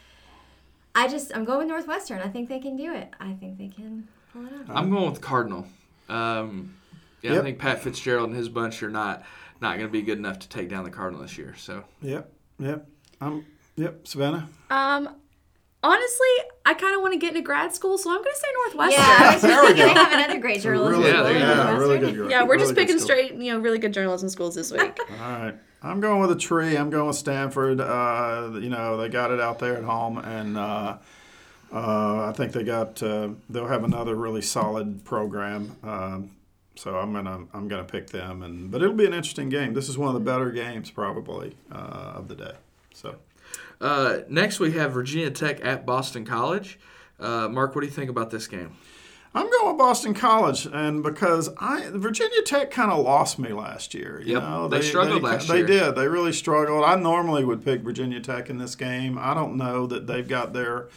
I 0.94 1.10
just, 1.10 1.36
I'm 1.36 1.44
going 1.44 1.60
with 1.60 1.68
Northwestern. 1.68 2.22
I 2.22 2.30
think 2.30 2.48
they 2.48 2.60
can 2.60 2.78
do 2.78 2.94
it. 2.94 3.10
I 3.20 3.34
think 3.34 3.58
they 3.58 3.68
can 3.68 4.08
pull 4.32 4.46
it 4.46 4.54
off. 4.54 4.62
I'm 4.70 4.90
going 4.90 5.12
with 5.12 5.20
Cardinal. 5.20 5.68
Um, 6.08 6.76
yeah, 7.22 7.32
Yep. 7.32 7.40
I 7.42 7.44
think 7.44 7.60
Pat 7.60 7.82
Fitzgerald 7.84 8.30
and 8.30 8.38
his 8.38 8.48
bunch 8.50 8.82
are 8.84 8.90
not 8.90 9.24
not 9.62 9.78
going 9.78 9.88
to 9.88 9.92
be 9.92 10.02
good 10.02 10.18
enough 10.18 10.40
to 10.40 10.50
take 10.50 10.70
down 10.70 10.84
the 10.86 10.90
Cardinal 10.92 11.22
this 11.22 11.38
year. 11.38 11.56
So 11.58 11.84
Yep, 12.02 12.32
yep. 12.60 12.88
I'm, 13.20 13.46
yep, 13.76 14.08
Savannah. 14.08 14.48
Um, 14.70 15.10
honestly, 15.86 16.28
I 16.66 16.74
kind 16.74 16.96
of 16.96 17.02
want 17.02 17.14
to 17.14 17.20
get 17.20 17.30
into 17.30 17.42
grad 17.42 17.74
school, 17.74 17.98
so 17.98 18.10
I'm 18.10 18.18
going 18.18 18.34
to 18.34 18.40
say 18.40 18.48
Northwestern. 18.64 19.04
Yeah, 19.04 19.18
I 19.20 19.34
was 19.34 19.42
There 19.42 19.62
we 19.62 19.68
just 19.70 19.78
go. 19.78 19.88
they 19.88 19.94
have 19.94 20.12
another 20.14 20.40
great 20.40 20.62
journalism. 20.62 21.02
Really, 21.02 21.12
Yeah, 21.14 21.24
there 21.24 21.40
yeah, 21.40 21.78
really 21.78 22.00
good. 22.00 22.32
Yeah, 22.32 22.44
we're 22.44 22.58
just 22.58 22.72
Really 22.72 22.86
good 22.86 22.88
picking 22.88 23.00
straight, 23.00 23.34
you 23.36 23.54
know, 23.54 23.60
really 23.60 23.78
good 23.78 23.94
journalism 23.94 24.30
schools 24.30 24.56
this 24.56 24.72
week. 24.72 24.98
All 25.12 25.18
right. 25.18 25.56
I'm 25.84 26.00
going 26.00 26.20
with 26.20 26.32
a 26.32 26.36
tree. 26.36 26.76
I'm 26.76 26.90
going 26.90 27.08
with 27.08 27.16
Stanford. 27.16 27.80
Uh, 27.80 28.52
you 28.56 28.70
know, 28.70 28.98
they 28.98 29.08
got 29.08 29.30
it 29.32 29.40
out 29.40 29.60
there 29.60 29.78
at 29.78 29.84
home, 29.84 30.18
and 30.18 30.58
uh, 30.58 30.98
uh, 31.72 32.26
I 32.26 32.34
think 32.36 32.54
they 32.54 32.64
got. 32.64 33.04
Uh, 33.04 33.30
they'll 33.50 33.68
have 33.68 33.84
another 33.84 34.16
really 34.16 34.42
solid 34.42 35.06
program. 35.06 35.76
Um, 35.84 36.32
so 36.76 36.98
I'm 36.98 37.14
gonna 37.14 37.46
I'm 37.54 37.68
gonna 37.68 37.84
pick 37.84 38.10
them, 38.10 38.42
and 38.42 38.72
but 38.72 38.82
it'll 38.82 38.96
be 38.96 39.06
an 39.06 39.14
interesting 39.14 39.50
game. 39.50 39.76
This 39.76 39.88
is 39.88 39.96
one 39.98 40.08
of 40.08 40.16
the 40.16 40.20
better 40.32 40.50
games 40.50 40.90
probably 40.90 41.56
uh, 41.72 42.14
of 42.16 42.30
the 42.30 42.36
day. 42.36 42.54
So 42.94 43.18
uh, 43.86 44.20
next 44.30 44.60
we 44.60 44.72
have 44.74 44.92
Virginia 44.94 45.30
Tech 45.32 45.64
at 45.64 45.86
Boston 45.86 46.26
College. 46.26 46.80
Uh, 47.20 47.48
Mark, 47.48 47.76
what 47.76 47.82
do 47.82 47.88
you 47.88 47.94
think 47.94 48.10
about 48.10 48.32
this 48.32 48.48
game? 48.48 48.76
I'm 49.34 49.50
going 49.50 49.68
with 49.68 49.78
Boston 49.78 50.14
College, 50.14 50.66
and 50.66 51.04
because 51.04 51.50
I 51.60 51.90
Virginia 51.94 52.42
Tech 52.46 52.72
kind 52.72 52.90
of 52.90 53.04
lost 53.04 53.38
me 53.38 53.52
last 53.52 53.94
year. 53.94 54.22
You 54.22 54.36
Yep, 54.36 54.44
know, 54.44 54.68
they 54.70 54.82
struggled 54.82 55.24
last 55.24 55.50
they 55.50 55.58
year. 55.58 55.68
They 55.68 55.74
did. 55.74 55.96
They 55.96 56.08
really 56.08 56.32
struggled. 56.32 56.86
I 56.86 56.96
normally 56.96 57.44
would 57.44 57.64
pick 57.64 57.82
Virginia 57.82 58.22
Tech 58.22 58.50
in 58.50 58.58
this 58.58 58.76
game. 58.76 59.18
I 59.18 59.34
don't 59.34 59.58
know 59.58 59.88
that 59.88 60.08
they've 60.08 60.28
got 60.28 60.54
their 60.54 60.88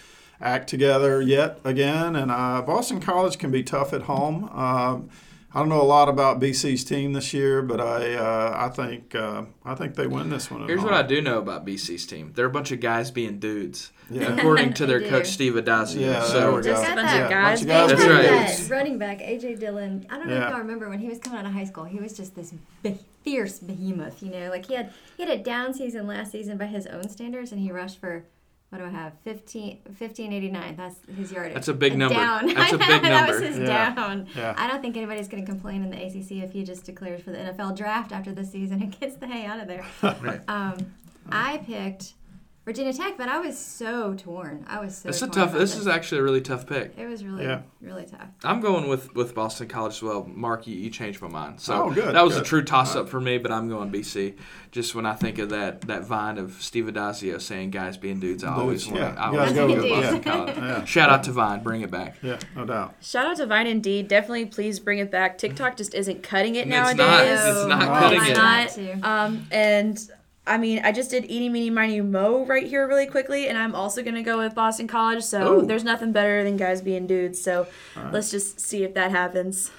act 0.41 0.68
together 0.68 1.20
yet 1.20 1.59
again, 1.64 2.14
and 2.14 2.30
uh, 2.30 2.62
Boston 2.62 3.01
College 3.01 3.39
can 3.39 3.51
be 3.51 3.64
tough 3.64 3.93
at 3.93 4.03
home. 4.03 4.49
Um, 4.55 5.11
I 5.55 5.61
don't 5.61 5.71
know 5.71 5.81
a 5.81 5.85
lot 5.85 6.11
about 6.11 6.41
BC's 6.41 6.85
team 6.85 7.15
this 7.15 7.33
year, 7.33 7.63
but 7.63 7.81
I 7.81 8.15
uh, 8.15 8.55
I 8.59 8.69
think 8.69 9.15
uh, 9.15 9.45
I 9.65 9.75
think 9.75 9.95
they 9.95 10.07
win 10.07 10.29
this 10.29 10.51
one. 10.51 10.67
Here's 10.67 10.83
what 10.83 10.93
I 10.93 11.03
do 11.03 11.23
know 11.23 11.39
about 11.39 11.65
BC's 11.67 12.07
team. 12.07 12.33
They're 12.35 12.47
a 12.47 12.51
bunch 12.51 12.71
of 12.71 12.81
guys 12.81 13.11
being 13.11 13.39
dudes, 13.39 13.91
Yeah. 14.11 14.35
according 14.37 14.75
to 14.75 14.85
their 14.87 15.01
coach. 15.01 15.27
Steve 15.29 15.55
Addazio. 15.55 16.01
Yeah, 16.01 16.23
so 16.23 16.57
we 16.57 16.63
Just 16.63 16.85
go. 16.85 16.93
a 16.93 16.95
bunch 16.97 17.09
Yeah, 17.11 17.25
of 17.25 17.31
guys. 17.31 17.61
bunch 17.61 17.63
of 17.63 17.67
guys 17.69 17.89
That's 17.91 18.03
They 18.05 18.11
right. 18.11 18.47
dudes. 18.47 18.69
that 18.69 18.75
running 18.75 18.99
back 18.99 19.19
AJ 19.21 19.59
Dillon. 19.59 20.07
I 20.11 20.19
don't 20.19 20.27
know 20.29 20.35
Yeah. 20.35 20.45
if 20.45 20.51
y'all 20.51 20.59
remember 20.59 20.91
when 20.91 20.99
he 20.99 21.09
was 21.09 21.19
coming 21.19 21.39
out 21.39 21.47
of 21.47 21.53
high 21.53 21.65
school. 21.65 21.85
He 21.85 21.99
was 21.99 22.13
just 22.15 22.35
this 22.37 22.53
be- 22.83 22.99
fierce 23.25 23.59
behemoth. 23.59 24.23
You 24.23 24.31
know, 24.31 24.51
like 24.51 24.67
he 24.67 24.75
had 24.75 24.93
he 25.17 25.23
had 25.25 25.33
a 25.33 25.43
down 25.43 25.73
season 25.73 26.07
last 26.07 26.31
season 26.33 26.59
by 26.59 26.67
his 26.67 26.87
own 26.87 27.09
standards, 27.09 27.53
and 27.53 27.61
he 27.63 27.73
rushed 27.73 27.99
for 28.01 28.25
what 28.71 28.79
do 28.79 28.85
I 28.85 28.91
have 28.91 29.14
15 29.25 29.79
1589. 29.87 30.77
That's 30.77 30.97
his 31.16 31.33
yardage. 31.33 31.55
That's 31.55 31.69
a 31.69 31.75
big 31.75 31.97
number. 31.97 32.14
Down. 32.19 32.47
That's 32.55 32.73
a 32.73 32.79
big 32.79 33.03
that 33.03 33.29
was 33.29 33.41
number. 33.41 33.47
his 33.59 33.69
Yeah. 33.69 33.95
down. 33.95 34.27
Yeah. 34.37 34.55
I 34.59 34.69
don't 34.69 34.83
think 34.83 34.97
anybody's 34.97 35.27
going 35.29 35.45
to 35.45 35.51
complain 35.51 35.83
in 35.83 35.91
the 35.91 35.97
ACC 35.97 36.43
if 36.45 36.53
he 36.53 36.64
just 36.64 36.85
declares 36.85 37.23
for 37.23 37.31
the 37.31 37.39
NFL 37.39 37.77
draft 37.77 38.12
after 38.12 38.33
the 38.33 38.45
season 38.45 38.83
and 38.83 38.99
gets 39.01 39.16
the 39.16 39.27
hay 39.27 39.47
out 39.47 39.61
of 39.61 39.69
there. 39.69 39.87
Right. 40.21 40.41
Um, 40.49 40.95
I 41.31 41.59
picked 41.59 42.14
Virginia 42.69 42.93
Tech, 42.93 43.16
but 43.16 43.31
I 43.31 43.39
was 43.39 43.59
so 43.59 44.12
torn. 44.12 44.62
I 44.69 44.79
was 44.81 44.99
so. 44.99 45.09
It's 45.09 45.23
a 45.23 45.27
tough. 45.27 45.51
about 45.53 45.59
This 45.61 45.75
is 45.75 45.87
actually 45.87 46.19
a 46.19 46.23
really 46.23 46.43
tough 46.43 46.66
pick. 46.66 46.93
It 46.99 47.07
was 47.07 47.25
really, 47.25 47.45
Yeah. 47.45 47.62
really 47.81 48.05
tough. 48.05 48.29
I'm 48.45 48.61
going 48.61 48.89
with, 48.89 49.14
with 49.14 49.35
Boston 49.35 49.69
College 49.69 49.95
as 49.95 50.03
well. 50.03 50.25
Mark, 50.31 50.66
you, 50.66 50.77
you 50.77 50.91
changed 50.91 51.23
my 51.23 51.29
mind. 51.29 51.61
So 51.62 51.85
Oh, 51.85 51.91
good, 51.91 52.14
that 52.14 52.23
was 52.23 52.35
good. 52.35 52.43
a 52.43 52.47
true 52.47 52.62
toss 52.62 52.95
up 52.95 53.09
for 53.09 53.23
me, 53.23 53.39
but 53.39 53.51
I'm 53.51 53.71
going 53.71 53.91
BC. 53.91 54.35
Just 54.71 54.95
when 54.95 55.07
I 55.07 55.14
think 55.14 55.39
of 55.39 55.49
that 55.49 55.81
that 55.83 56.05
vine 56.05 56.37
of 56.37 56.61
Steve 56.61 56.85
Addazio 56.85 57.41
saying 57.41 57.71
guys 57.71 57.97
being 57.97 58.21
dudes, 58.21 58.45
I 58.45 58.53
always 58.55 58.85
Dudes, 58.85 59.01
want 59.01 59.14
to. 59.16 59.19
yeah. 59.19 59.25
I 59.27 59.33
You 59.33 59.39
always 59.39 59.53
go 59.55 59.66
go 59.69 59.75
with 59.75 59.83
with 59.85 59.91
Boston. 60.03 60.23
College. 60.23 60.57
Yeah. 60.59 60.85
Shout 60.85 61.09
out 61.09 61.23
to 61.25 61.33
Vine, 61.33 61.62
bring 61.62 61.81
it 61.81 61.91
back. 61.91 62.16
Yeah, 62.23 62.39
no 62.55 62.66
doubt. 62.66 62.97
Shout 63.01 63.25
out 63.27 63.37
to 63.39 63.47
Vine 63.47 63.66
Indeed. 63.66 64.09
Definitely, 64.09 64.45
please 64.45 64.79
bring 64.79 64.99
it 64.99 65.11
back. 65.11 65.39
TikTok 65.39 65.79
just 65.79 65.95
isn't 65.95 66.23
cutting 66.23 66.57
it 66.57 66.66
It's 66.66 66.69
nowadays. 66.69 66.99
not. 66.99 67.25
It's 67.25 67.66
not 67.66 67.89
Wow. 67.89 68.01
cutting 68.01 68.25
it. 68.31 68.37
not. 68.37 68.79
not. 69.01 69.27
Um, 69.27 69.47
and 69.51 70.11
I 70.49 70.59
mean, 70.59 70.81
I 70.85 70.93
just 70.93 71.11
did 71.11 71.31
Eeny, 71.31 71.49
Meeny, 71.49 71.71
Miny, 71.71 72.01
Mo 72.01 72.45
right 72.45 72.67
here 72.67 72.87
really 72.89 73.07
quickly, 73.07 73.49
and 73.49 73.59
I'm 73.59 73.75
also 73.75 74.03
gonna 74.03 74.23
go 74.23 74.39
with 74.39 74.55
Boston 74.55 74.87
College. 74.87 75.23
So 75.23 75.61
Ooh. 75.61 75.67
there's 75.67 75.85
nothing 75.85 76.13
better 76.13 76.43
than 76.43 76.57
guys 76.57 76.81
being 76.81 77.07
dudes. 77.07 77.41
So 77.41 77.67
let's 78.13 78.31
just 78.31 78.61
see 78.61 78.83
if 78.85 78.95
that 78.95 79.11
happens. 79.11 79.71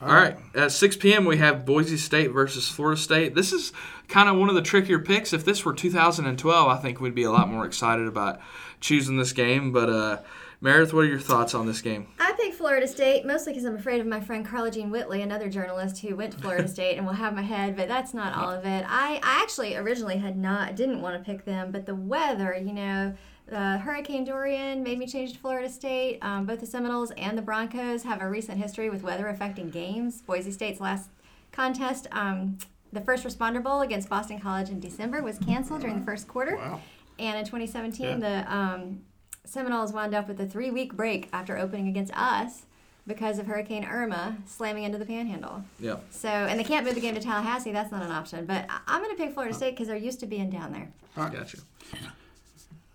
All 0.00 0.08
right. 0.08 0.36
At 0.54 0.72
6 0.72 0.96
p.m., 0.96 1.24
we 1.24 1.36
have 1.36 1.64
Boise 1.64 1.96
State 1.96 2.32
versus 2.32 2.68
Florida 2.68 3.00
State. 3.00 3.36
This 3.36 3.52
is 3.52 3.72
kind 4.08 4.28
of 4.28 4.36
one 4.36 4.48
of 4.48 4.56
the 4.56 4.62
trickier 4.62 4.98
picks. 4.98 5.32
If 5.32 5.44
this 5.44 5.64
were 5.64 5.72
2012, 5.72 6.68
I 6.68 6.76
think 6.78 7.00
we'd 7.00 7.14
be 7.14 7.22
a 7.22 7.30
lot 7.30 7.48
more 7.48 7.64
excited 7.64 8.08
about 8.08 8.40
choosing 8.80 9.16
this 9.16 9.32
game. 9.32 9.70
But, 9.70 9.88
uh, 9.88 10.18
Meredith, 10.62 10.94
what 10.94 11.00
are 11.04 11.08
your 11.08 11.18
thoughts 11.18 11.54
on 11.56 11.66
this 11.66 11.80
game? 11.80 12.06
I 12.20 12.32
picked 12.40 12.54
Florida 12.54 12.86
State 12.86 13.26
mostly 13.26 13.52
because 13.52 13.64
I'm 13.64 13.74
afraid 13.74 14.00
of 14.00 14.06
my 14.06 14.20
friend 14.20 14.46
Carla 14.46 14.70
Jean 14.70 14.90
Whitley, 14.90 15.20
another 15.20 15.48
journalist 15.48 15.98
who 15.98 16.14
went 16.14 16.32
to 16.34 16.38
Florida 16.38 16.68
State 16.76 16.96
and 16.96 17.04
will 17.04 17.14
have 17.14 17.34
my 17.34 17.42
head, 17.42 17.76
but 17.76 17.88
that's 17.88 18.14
not 18.14 18.32
all 18.36 18.50
of 18.50 18.64
it. 18.64 18.84
I, 18.88 19.18
I 19.24 19.42
actually 19.42 19.74
originally 19.74 20.18
had 20.18 20.36
not 20.38 20.76
didn't 20.76 21.02
want 21.02 21.18
to 21.18 21.28
pick 21.28 21.44
them, 21.44 21.72
but 21.72 21.84
the 21.84 21.96
weather, 21.96 22.54
you 22.56 22.72
know, 22.72 23.12
uh, 23.50 23.78
Hurricane 23.78 24.24
Dorian 24.24 24.84
made 24.84 25.00
me 25.00 25.06
change 25.08 25.32
to 25.32 25.38
Florida 25.40 25.68
State. 25.68 26.20
Um, 26.22 26.46
both 26.46 26.60
the 26.60 26.66
Seminoles 26.66 27.10
and 27.16 27.36
the 27.36 27.42
Broncos 27.42 28.04
have 28.04 28.22
a 28.22 28.28
recent 28.28 28.58
history 28.58 28.88
with 28.88 29.02
weather 29.02 29.26
affecting 29.26 29.68
games. 29.68 30.22
Boise 30.22 30.52
State's 30.52 30.78
last 30.80 31.10
contest, 31.50 32.06
um, 32.12 32.56
the 32.92 33.00
first 33.00 33.24
responder 33.24 33.60
bowl 33.60 33.80
against 33.80 34.08
Boston 34.08 34.38
College 34.38 34.70
in 34.70 34.78
December, 34.78 35.22
was 35.24 35.38
canceled 35.40 35.80
during 35.80 35.98
the 35.98 36.06
first 36.06 36.28
quarter. 36.28 36.56
Wow. 36.56 36.80
And 37.18 37.36
in 37.36 37.44
2017, 37.44 38.06
Yeah. 38.06 38.16
the 38.44 38.54
um, 38.54 39.00
Seminoles 39.44 39.92
wound 39.92 40.14
up 40.14 40.28
with 40.28 40.40
a 40.40 40.46
three 40.46 40.70
week 40.70 40.94
break 40.94 41.28
after 41.32 41.58
opening 41.58 41.88
against 41.88 42.12
us 42.16 42.62
because 43.06 43.38
of 43.38 43.46
Hurricane 43.46 43.84
Irma 43.84 44.36
slamming 44.46 44.84
into 44.84 44.98
the 44.98 45.04
panhandle. 45.04 45.64
Yeah. 45.80 45.96
So, 46.10 46.28
and 46.28 46.58
they 46.58 46.64
can't 46.64 46.86
move 46.86 46.94
the 46.94 47.00
game 47.00 47.14
to 47.16 47.20
Tallahassee. 47.20 47.72
That's 47.72 47.90
not 47.90 48.02
an 48.04 48.12
option. 48.12 48.46
But 48.46 48.66
I- 48.68 48.80
I'm 48.86 49.02
going 49.02 49.14
to 49.14 49.20
pick. 49.22 49.34
Florida 49.34 49.52
State 49.54 49.72
because 49.72 49.88
they're 49.88 49.96
used 49.96 50.20
to 50.20 50.26
being 50.26 50.50
down 50.50 50.72
there. 50.72 50.88
Gotcha. 51.16 51.58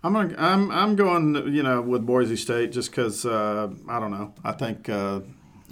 I'm 0.02 0.12
gonna, 0.12 0.34
I'm 0.38 0.70
I'm 0.70 0.94
going 0.96 1.52
you 1.52 1.62
know 1.64 1.82
with 1.82 2.06
Boise 2.06 2.36
State 2.36 2.70
just 2.72 2.90
because 2.90 3.26
uh, 3.26 3.68
I 3.88 3.98
don't 3.98 4.12
know 4.12 4.32
I 4.44 4.52
think 4.52 4.88
uh, 4.88 5.20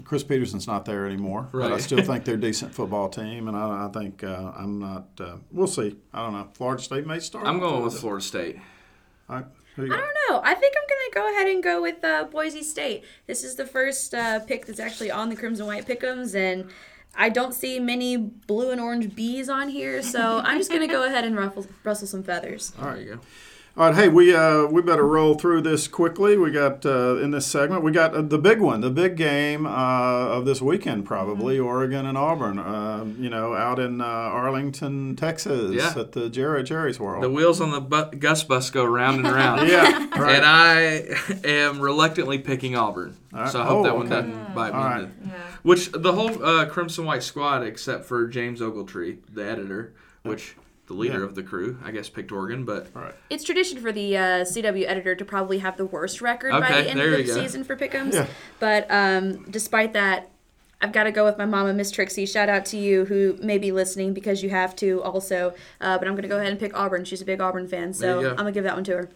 Chris 0.03 0.25
Petersen's 0.25 0.67
not 0.67 0.85
there 0.85 1.07
anymore 1.07 1.49
but 1.53 1.73
I 1.73 1.79
still 1.79 2.03
think 2.03 2.25
they're 2.25 2.35
a 2.35 2.41
decent 2.41 2.75
football 2.75 3.09
team 3.09 3.47
and 3.47 3.57
I, 3.57 3.87
I 3.87 3.89
think 3.93 4.25
uh, 4.25 4.51
I'm 4.57 4.81
not 4.81 5.07
uh, 5.21 5.37
we'll 5.53 5.69
see 5.69 5.95
I 6.13 6.23
don't 6.25 6.33
know 6.33 6.49
Florida 6.55 6.83
State 6.83 7.07
may 7.07 7.21
start 7.21 7.47
I'm 7.47 7.61
going 7.61 7.85
with. 7.85 7.99
Florida 8.01 8.25
State. 8.25 8.57
All 9.31 9.37
right, 9.37 9.45
who 9.45 9.51
you 9.51 9.56
I 9.85 9.87
don't 9.89 10.17
know. 10.31 10.41
I 10.43 10.55
think 10.55 10.75
I'm 10.77 10.87
gonna 10.89 11.29
go 11.29 11.35
ahead 11.35 11.49
and 11.49 11.63
go 11.63 11.83
with 11.83 12.03
uh, 12.05 12.25
Boise 12.25 12.63
State. 12.63 13.05
This 13.27 13.45
is 13.45 13.57
the 13.57 13.67
first 13.67 14.15
uh, 14.15 14.41
pick 14.41 14.67
that's 14.67 14.81
actually 14.81 15.11
on 15.11 15.29
the 15.29 15.37
Crimson 15.37 15.67
White 15.67 15.87
Pick'ems, 15.87 16.35
and 16.35 16.71
I 17.15 17.29
don't 17.29 17.53
see 17.55 17.79
many 17.79 18.17
blue 18.17 18.71
and 18.71 18.81
orange 18.81 19.15
bees 19.15 19.49
on 19.49 19.69
here, 19.69 20.03
so 20.03 20.41
I'm 20.45 20.59
just 20.59 20.71
gonna 20.71 20.87
go 20.87 21.05
ahead 21.07 21.25
and 21.25 21.37
ruffle, 21.37 21.67
rustle 21.85 22.07
some 22.07 22.23
feathers. 22.23 22.73
All 22.81 22.89
right, 22.89 23.01
you 23.01 23.15
go. 23.15 23.21
All 23.79 23.89
right, 23.89 23.95
hey, 23.95 24.09
we 24.09 24.35
uh, 24.35 24.65
we 24.69 24.81
better 24.81 25.07
roll 25.07 25.35
through 25.35 25.61
this 25.61 25.87
quickly. 25.87 26.39
We 26.39 26.51
got 26.51 26.87
uh, 26.87 27.17
in 27.19 27.31
this 27.31 27.47
segment, 27.47 27.83
we 27.83 27.93
got 27.93 28.15
uh, 28.15 28.23
the 28.23 28.39
big 28.39 28.59
one, 28.59 28.81
the 28.81 28.89
big 28.89 29.17
game 29.19 29.67
uh, 29.67 29.71
of 29.71 30.47
this 30.47 30.63
weekend, 30.63 31.05
probably 31.05 31.59
Oregon 31.59 32.07
and 32.07 32.17
Auburn. 32.17 32.59
Uh, 32.59 33.05
you 33.19 33.29
know, 33.29 33.55
out 33.55 33.79
in 33.79 34.01
uh, 34.01 34.05
Arlington, 34.05 35.15
Texas, 35.15 35.75
Yeah. 35.75 35.93
at 35.95 36.13
the 36.13 36.31
Jerry 36.31 36.63
Jerry's 36.65 36.99
World. 36.99 37.23
The 37.23 37.29
wheels 37.29 37.61
on 37.61 37.71
the 37.71 37.83
bu- 37.83 38.17
Gus 38.17 38.45
bus 38.45 38.71
go 38.71 38.83
round 38.83 39.27
and 39.27 39.35
round. 39.35 39.69
yeah, 39.69 40.09
right. 40.19 40.37
And 40.37 40.47
I 40.47 41.47
am 41.47 41.79
reluctantly 41.79 42.39
picking 42.39 42.77
Auburn. 42.77 43.15
right. 43.31 43.51
So 43.53 43.61
I 43.61 43.67
hope 43.67 43.81
Oh, 43.81 43.83
that 43.83 43.95
one 43.95 44.07
okay. 44.11 44.27
doesn't 44.27 44.55
bite 44.55 44.73
me. 44.73 44.79
Right. 44.79 45.09
Yeah. 45.27 45.33
Which 45.65 45.93
the 45.93 46.13
whole 46.15 46.43
uh, 46.43 46.65
Crimson 46.65 47.05
White 47.05 47.23
squad, 47.23 47.63
except 47.63 48.07
for 48.07 48.27
James 48.27 48.61
Ogletree, 48.63 49.19
the 49.35 49.45
editor, 49.45 49.93
which 50.23 50.57
the 50.87 50.95
leader 50.95 51.19
Yeah. 51.21 51.25
of 51.25 51.35
the 51.35 51.43
crew, 51.43 51.79
I 51.85 51.91
guess 51.91 52.09
picked 52.09 52.31
Oregon, 52.33 52.65
but 52.65 52.89
All 52.95 53.03
right. 53.03 53.15
It's 53.31 53.45
tradition 53.45 53.79
for 53.81 53.93
the 53.93 54.17
uh, 54.17 54.21
CW 54.45 54.87
editor 54.87 55.15
to 55.15 55.25
probably 55.25 55.59
have 55.59 55.77
the 55.77 55.85
worst 55.87 56.21
record 56.21 56.53
by 56.53 56.83
the 56.83 56.91
end 56.91 57.01
of 57.01 57.11
the 57.11 57.25
go. 57.25 57.35
season 57.35 57.65
for 57.65 57.77
Pick'ems. 57.77 58.15
Yeah. 58.15 58.27
But 58.61 58.87
um, 58.91 59.45
despite 59.51 59.93
that, 59.95 60.31
I've 60.81 60.93
got 60.93 61.05
to 61.05 61.11
go 61.11 61.25
with 61.25 61.39
my 61.39 61.47
mama, 61.47 61.73
Miss 61.73 61.91
Trixie. 61.91 62.27
Shout 62.27 62.49
out 62.49 62.67
to 62.67 62.77
you 62.77 63.07
who 63.07 63.39
may 63.43 63.57
be 63.59 63.73
listening 63.73 64.13
because 64.13 64.43
you 64.43 64.51
have 64.51 64.77
to 64.77 65.03
also. 65.03 65.55
Uh, 65.81 65.97
but 65.99 66.07
I'm 66.07 66.13
going 66.15 66.23
to 66.23 66.29
go 66.29 66.37
ahead 66.37 66.51
and 66.51 66.61
pick 66.61 66.77
Auburn. 66.77 67.05
She's 67.05 67.23
a 67.23 67.25
big 67.25 67.41
Auburn 67.41 67.67
fan, 67.67 67.93
so. 67.95 68.19
I'm 68.31 68.37
going 68.37 68.47
to 68.47 68.53
give 68.53 68.65
that 68.65 68.75
one 68.75 68.85
to 68.85 68.93
her. 68.97 69.09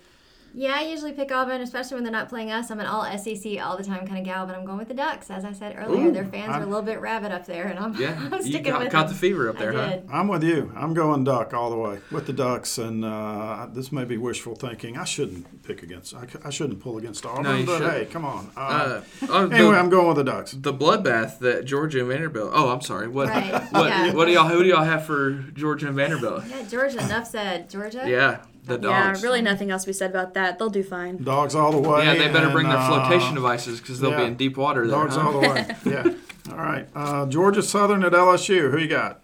Yeah, 0.53 0.75
I 0.77 0.83
usually 0.83 1.13
pick 1.13 1.31
Auburn, 1.31 1.61
especially 1.61 1.95
when 1.95 2.03
they're 2.05 2.13
not 2.13 2.29
playing 2.29 2.51
us. 2.51 2.71
I'm 2.71 2.81
an 2.81 2.87
all 2.87 3.05
SEC 3.19 3.59
all 3.63 3.77
the 3.77 3.85
time 3.85 4.07
kind 4.07 4.19
of 4.19 4.25
gal, 4.25 4.47
but 4.47 4.57
I'm 4.57 4.65
going 4.65 4.79
with 4.79 4.89
the 4.89 4.95
Ducks. 4.95 5.31
As 5.31 5.45
I 5.45 5.53
said 5.53 5.77
earlier, 5.79 6.09
Ooh, 6.09 6.13
their 6.13 6.25
fans 6.25 6.53
are 6.57 6.63
a 6.63 6.67
little 6.67 6.83
bit 6.83 7.01
rabid 7.01 7.31
up 7.31 7.47
there, 7.47 7.67
and 7.69 7.79
I'm, 7.79 7.95
yeah, 7.95 8.19
I'm 8.33 8.41
you 8.41 8.43
sticking 8.53 8.73
caught, 8.73 8.83
with 8.83 8.91
caught 8.93 9.07
them. 9.07 9.15
the 9.15 9.19
fever 9.21 9.49
up 9.49 9.59
there, 9.59 9.73
I 9.73 9.77
huh? 9.85 9.89
did. 9.97 10.09
I'm 10.13 10.27
with 10.29 10.43
you. 10.43 10.73
I'm 10.77 10.93
going 10.95 11.23
Duck 11.25 11.55
all 11.55 11.71
the 11.71 11.77
way 11.77 12.01
with 12.11 12.27
the 12.27 12.33
Ducks, 12.33 12.79
and 12.79 13.05
uh, 13.05 13.69
this 13.73 13.93
may 13.93 14.05
be 14.05 14.17
wishful 14.17 14.55
thinking. 14.57 14.97
I 14.99 15.05
shouldn't 15.05 15.63
pick 15.63 15.83
against. 15.85 16.15
I 16.45 16.51
shouldn't 16.51 16.81
pull 16.81 16.99
against 16.99 17.25
Auburn, 17.25 17.45
No, 17.45 17.55
you 17.57 17.67
but 17.67 17.79
shouldn't. 17.79 17.93
hey, 17.93 18.05
come 18.07 18.25
on. 18.25 18.51
Uh, 18.57 18.61
Uh, 18.61 19.03
oh, 19.29 19.47
the, 19.47 19.55
anyway, 19.57 19.77
I'm 19.77 19.89
going 19.89 20.09
with 20.09 20.17
the 20.17 20.25
Ducks. 20.25 20.53
the 20.53 20.75
bloodbath 20.75 21.39
that 21.39 21.65
Georgia 21.65 22.01
and 22.01 22.09
Vanderbilt. 22.09 22.51
Oh, 22.53 22.71
I'm 22.71 22.81
sorry. 22.81 23.07
What? 23.09 23.29
Right, 23.29 23.53
What? 23.73 23.89
yeah. 23.89 24.13
What 24.15 24.25
do 24.27 24.33
y'all? 24.33 24.49
Who 24.49 24.63
do 24.65 24.69
y'all 24.69 24.83
have 24.85 25.07
for 25.07 25.33
Georgia 25.55 25.87
and 25.87 25.97
Vanderbilt? 25.97 26.45
Yeah, 26.49 26.63
Georgia. 26.65 26.99
Enough 26.99 27.29
said. 27.29 27.71
Georgia. 27.71 28.05
Yeah, 28.09 28.43
the 28.65 28.79
Yeah, 28.79 29.09
dogs. 29.09 29.23
really 29.23 29.43
nothing 29.43 29.71
else 29.71 29.83
to 29.83 29.89
be 29.89 29.93
said 29.93 30.11
about 30.11 30.35
that. 30.35 30.59
They'll 30.59 30.71
do 30.71 30.83
fine. 30.83 31.23
Dogs 31.23 31.55
all 31.55 31.73
the 31.73 31.89
way. 31.89 32.05
Yeah, 32.05 32.15
they 32.15 32.29
better 32.29 32.51
bring 32.51 32.67
and, 32.67 32.75
their 32.75 32.81
uh, 32.81 33.07
flotation 33.09 33.35
devices 33.35 33.81
because 33.81 34.01
they'll 34.01 34.11
yeah. 34.11 34.19
be 34.19 34.25
in 34.25 34.37
deep 34.37 34.57
water 34.57 34.87
there. 34.87 34.97
Dogs 34.97 35.17
huh? 35.17 35.27
all 35.27 35.33
the 35.33 35.39
way. 35.41 35.67
Yeah. 35.85 36.15
All 36.51 36.57
right. 36.57 36.89
Uh, 36.95 37.27
Georgia 37.27 37.63
Southern 37.63 38.03
at 38.05 38.13
LSU. 38.13 38.71
Who 38.71 38.79
you 38.79 38.89
got? 38.89 39.21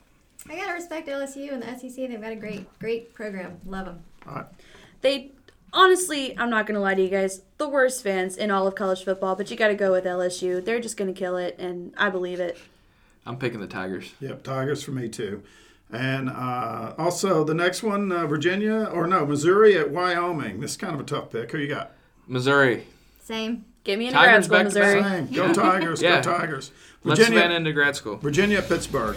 I 0.49 0.57
gotta 0.57 0.75
respect 0.75 1.09
LSU 1.09 1.53
and 1.53 1.63
the 1.63 1.79
SEC. 1.79 2.09
They've 2.09 2.21
got 2.21 2.33
a 2.33 2.37
great, 2.37 2.79
great 2.79 3.15
program. 3.15 3.59
Love 3.67 3.87
them. 3.87 4.01
All 4.29 4.35
right. 4.37 4.47
They 5.01 5.33
honestly, 5.73 6.37
I'm 6.39 6.51
not 6.51 6.67
gonna 6.67 6.81
lie 6.81 6.95
to 6.95 7.03
you 7.03 7.09
guys, 7.09 7.43
the 7.59 7.69
worst 7.69 8.03
fans 8.03 8.37
in 8.37 8.51
all 8.51 8.67
of 8.67 8.75
college 8.75 9.05
football. 9.05 9.35
But 9.35 9.51
you 9.51 9.57
got 9.57 9.69
to 9.69 9.75
go 9.75 9.93
with 9.93 10.05
LSU. 10.05 10.65
They're 10.65 10.81
just 10.81 10.97
gonna 10.97 11.13
kill 11.13 11.37
it, 11.37 11.57
and 11.59 11.95
I 11.97 12.11
believe 12.11 12.41
it. 12.41 12.59
I'm 13.25 13.39
picking 13.39 13.61
the 13.61 13.67
Tigers. 13.67 14.13
Yep, 14.21 14.45
Tigers 14.45 14.83
for 14.85 14.93
me 14.93 15.09
too. 15.09 15.43
And 15.93 16.29
uh, 16.29 16.95
also 16.99 17.45
the 17.45 17.55
next 17.55 17.83
one, 17.83 18.11
uh, 18.11 18.27
Virginia 18.27 18.89
or 18.93 19.07
no, 19.07 19.25
Missouri 19.25 19.77
at 19.79 19.91
Wyoming. 19.91 20.61
This 20.61 20.73
is 20.73 20.77
kind 20.77 20.95
of 20.95 21.01
a 21.01 21.05
tough 21.05 21.31
pick. 21.31 21.53
Who 21.53 21.59
you 21.59 21.69
got? 21.69 21.93
Missouri. 22.27 22.87
Same. 23.23 23.65
Get 23.85 23.99
me 24.01 24.09
into 24.09 24.19
Tigers 24.19 24.49
grad 24.49 24.73
school, 24.73 24.83
back 24.85 24.95
Missouri. 24.97 25.03
Same. 25.03 25.33
Go 25.33 25.53
Tigers. 25.63 26.03
Yeah. 26.03 26.21
Go 26.21 26.39
Tigers. 26.39 26.73
Let's 27.05 27.21
Virginia, 27.21 27.51
into 27.51 27.73
grad 27.73 27.95
school. 27.95 28.17
Virginia 28.17 28.59
at 28.59 28.69
Pittsburgh. 28.69 29.17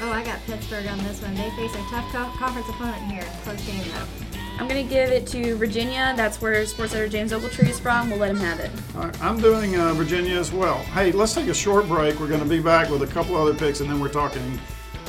Oh, 0.00 0.12
I 0.12 0.22
got 0.22 0.38
Pittsburgh 0.46 0.86
on 0.86 0.98
this 0.98 1.20
one. 1.20 1.34
They 1.34 1.50
face 1.50 1.74
a 1.74 1.82
tough 1.90 2.12
co- 2.12 2.30
conference 2.38 2.68
opponent 2.68 3.02
here. 3.10 3.24
Close 3.42 3.60
game 3.66 3.82
though. 3.88 4.28
I'm 4.60 4.68
gonna 4.68 4.84
give 4.84 5.10
it 5.10 5.26
to 5.28 5.56
Virginia. 5.56 6.14
That's 6.16 6.40
where 6.40 6.64
sports 6.66 6.94
editor 6.94 7.08
James 7.08 7.32
Ogletree 7.32 7.68
is 7.68 7.80
from. 7.80 8.10
We'll 8.10 8.20
let 8.20 8.30
him 8.30 8.38
have 8.38 8.60
it. 8.60 8.70
All 8.96 9.02
right, 9.02 9.22
I'm 9.22 9.40
doing 9.40 9.76
uh, 9.76 9.94
Virginia 9.94 10.36
as 10.36 10.52
well. 10.52 10.78
Hey, 10.78 11.10
let's 11.12 11.34
take 11.34 11.48
a 11.48 11.54
short 11.54 11.86
break. 11.88 12.18
We're 12.18 12.28
going 12.28 12.42
to 12.42 12.48
be 12.48 12.60
back 12.60 12.90
with 12.90 13.02
a 13.02 13.06
couple 13.06 13.36
other 13.36 13.54
picks, 13.54 13.80
and 13.80 13.88
then 13.88 14.00
we're 14.00 14.08
talking 14.08 14.58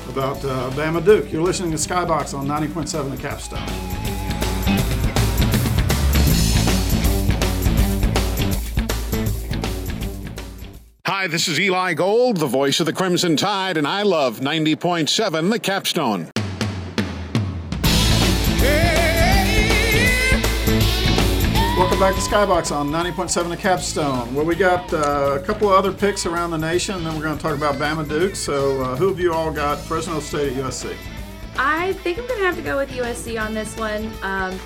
about 0.09 0.43
uh, 0.43 0.69
Bama 0.71 1.03
Duke. 1.03 1.31
You're 1.31 1.43
listening 1.43 1.71
to 1.71 1.77
Skybox 1.77 2.37
on 2.37 2.47
90.7 2.47 3.11
The 3.11 3.17
Capstone. 3.17 3.59
Hi, 11.05 11.27
this 11.27 11.47
is 11.47 11.59
Eli 11.59 11.93
Gold, 11.93 12.37
the 12.37 12.47
voice 12.47 12.79
of 12.79 12.85
the 12.85 12.93
Crimson 12.93 13.35
Tide, 13.35 13.77
and 13.77 13.87
I 13.87 14.03
love 14.03 14.39
90.7 14.39 15.51
The 15.51 15.59
Capstone. 15.59 16.31
Welcome 21.99 22.15
back 22.15 22.23
to 22.23 22.29
Skybox 22.31 22.73
on 22.73 22.89
90.7 22.91 23.49
The 23.49 23.57
Capstone, 23.57 24.33
where 24.33 24.45
we 24.45 24.55
got 24.55 24.93
uh, 24.93 25.37
a 25.37 25.43
couple 25.45 25.67
of 25.67 25.75
other 25.75 25.91
picks 25.91 26.25
around 26.25 26.51
the 26.51 26.57
nation, 26.57 26.95
and 26.95 27.05
then 27.05 27.13
we're 27.13 27.23
going 27.23 27.35
to 27.35 27.43
talk 27.43 27.57
about 27.57 27.75
Bama 27.75 28.07
Duke. 28.07 28.37
So, 28.37 28.81
uh, 28.81 28.95
who 28.95 29.09
have 29.09 29.19
you 29.19 29.33
all 29.33 29.51
got? 29.51 29.79
Fresno 29.79 30.21
State 30.21 30.53
at 30.53 30.63
USC. 30.63 30.95
I 31.57 31.91
think 31.91 32.17
I'm 32.17 32.25
gonna 32.25 32.45
have 32.45 32.55
to 32.55 32.61
go 32.61 32.77
with 32.77 32.89
USC 32.91 33.37
on 33.37 33.53
this 33.53 33.75
one. 33.75 34.09
Um, 34.21 34.57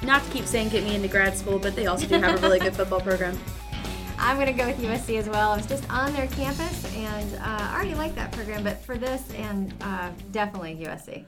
not 0.00 0.24
to 0.24 0.30
keep 0.30 0.46
saying 0.46 0.70
get 0.70 0.82
me 0.82 0.94
into 0.94 1.08
grad 1.08 1.36
school, 1.36 1.58
but 1.58 1.76
they 1.76 1.88
also 1.88 2.06
do 2.06 2.14
have 2.14 2.42
a 2.42 2.46
really 2.46 2.58
good 2.58 2.74
football 2.74 3.02
program. 3.02 3.38
I'm 4.18 4.38
gonna 4.38 4.54
go 4.54 4.66
with 4.66 4.78
USC 4.78 5.18
as 5.18 5.28
well. 5.28 5.50
I 5.50 5.56
was 5.58 5.66
just 5.66 5.86
on 5.90 6.14
their 6.14 6.28
campus, 6.28 6.96
and 6.96 7.34
uh, 7.34 7.40
I 7.42 7.74
already 7.74 7.96
like 7.96 8.14
that 8.14 8.32
program. 8.32 8.64
But 8.64 8.82
for 8.82 8.96
this, 8.96 9.30
and 9.34 9.74
uh, 9.82 10.08
definitely 10.32 10.76
USC. 10.76 11.26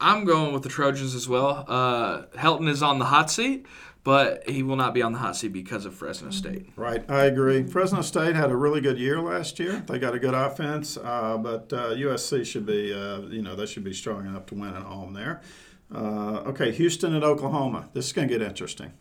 I'm 0.00 0.24
going 0.24 0.54
with 0.54 0.62
the 0.62 0.68
Trojans 0.70 1.14
as 1.14 1.28
well. 1.28 1.66
Uh, 1.68 2.22
Helton 2.36 2.68
is 2.68 2.82
on 2.82 2.98
the 2.98 3.04
hot 3.04 3.30
seat, 3.30 3.66
but 4.04 4.48
he 4.48 4.62
will 4.62 4.76
not 4.76 4.92
be 4.92 5.00
on 5.00 5.14
the 5.14 5.18
hot 5.18 5.34
seat 5.34 5.48
because 5.48 5.86
of 5.86 5.94
Fresno 5.94 6.30
State. 6.30 6.68
Right, 6.76 7.10
I 7.10 7.24
agree. 7.24 7.64
Fresno 7.64 8.02
State 8.02 8.36
had 8.36 8.50
a 8.50 8.56
really 8.56 8.82
good 8.82 8.98
year 8.98 9.18
last 9.20 9.58
year. 9.58 9.82
They 9.86 9.98
got 9.98 10.14
a 10.14 10.18
good 10.18 10.34
offense, 10.34 10.98
uh, 10.98 11.38
but 11.38 11.72
uh, 11.72 11.94
USC 11.94 12.44
should 12.44 12.66
be, 12.66 12.92
uh, 12.92 13.20
you 13.22 13.40
know, 13.40 13.56
they 13.56 13.64
should 13.64 13.82
be 13.82 13.94
strong 13.94 14.26
enough 14.26 14.44
to 14.46 14.54
win 14.54 14.74
at 14.74 14.82
home 14.82 15.14
there. 15.14 15.40
Uh, 15.92 16.42
okay, 16.46 16.70
Houston 16.72 17.14
and 17.14 17.24
Oklahoma. 17.24 17.88
This 17.94 18.06
is 18.06 18.12
going 18.12 18.28
to 18.28 18.38
get 18.38 18.46
interesting. 18.46 18.92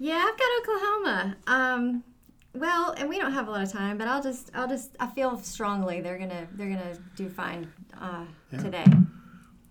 Yeah, 0.00 0.28
I've 0.28 0.38
got 0.38 0.48
Oklahoma. 0.60 1.36
Um, 1.46 2.04
well, 2.52 2.94
and 2.98 3.08
we 3.08 3.18
don't 3.18 3.32
have 3.32 3.46
a 3.46 3.50
lot 3.50 3.62
of 3.62 3.70
time, 3.70 3.96
but 3.96 4.08
I'll 4.08 4.22
just, 4.22 4.50
I'll 4.54 4.68
just, 4.68 4.96
I 4.98 5.06
feel 5.06 5.38
strongly 5.38 6.00
they're 6.00 6.18
gonna, 6.18 6.48
they're 6.54 6.68
gonna 6.68 6.96
do 7.16 7.28
fine 7.28 7.72
uh, 8.00 8.24
today. 8.60 8.84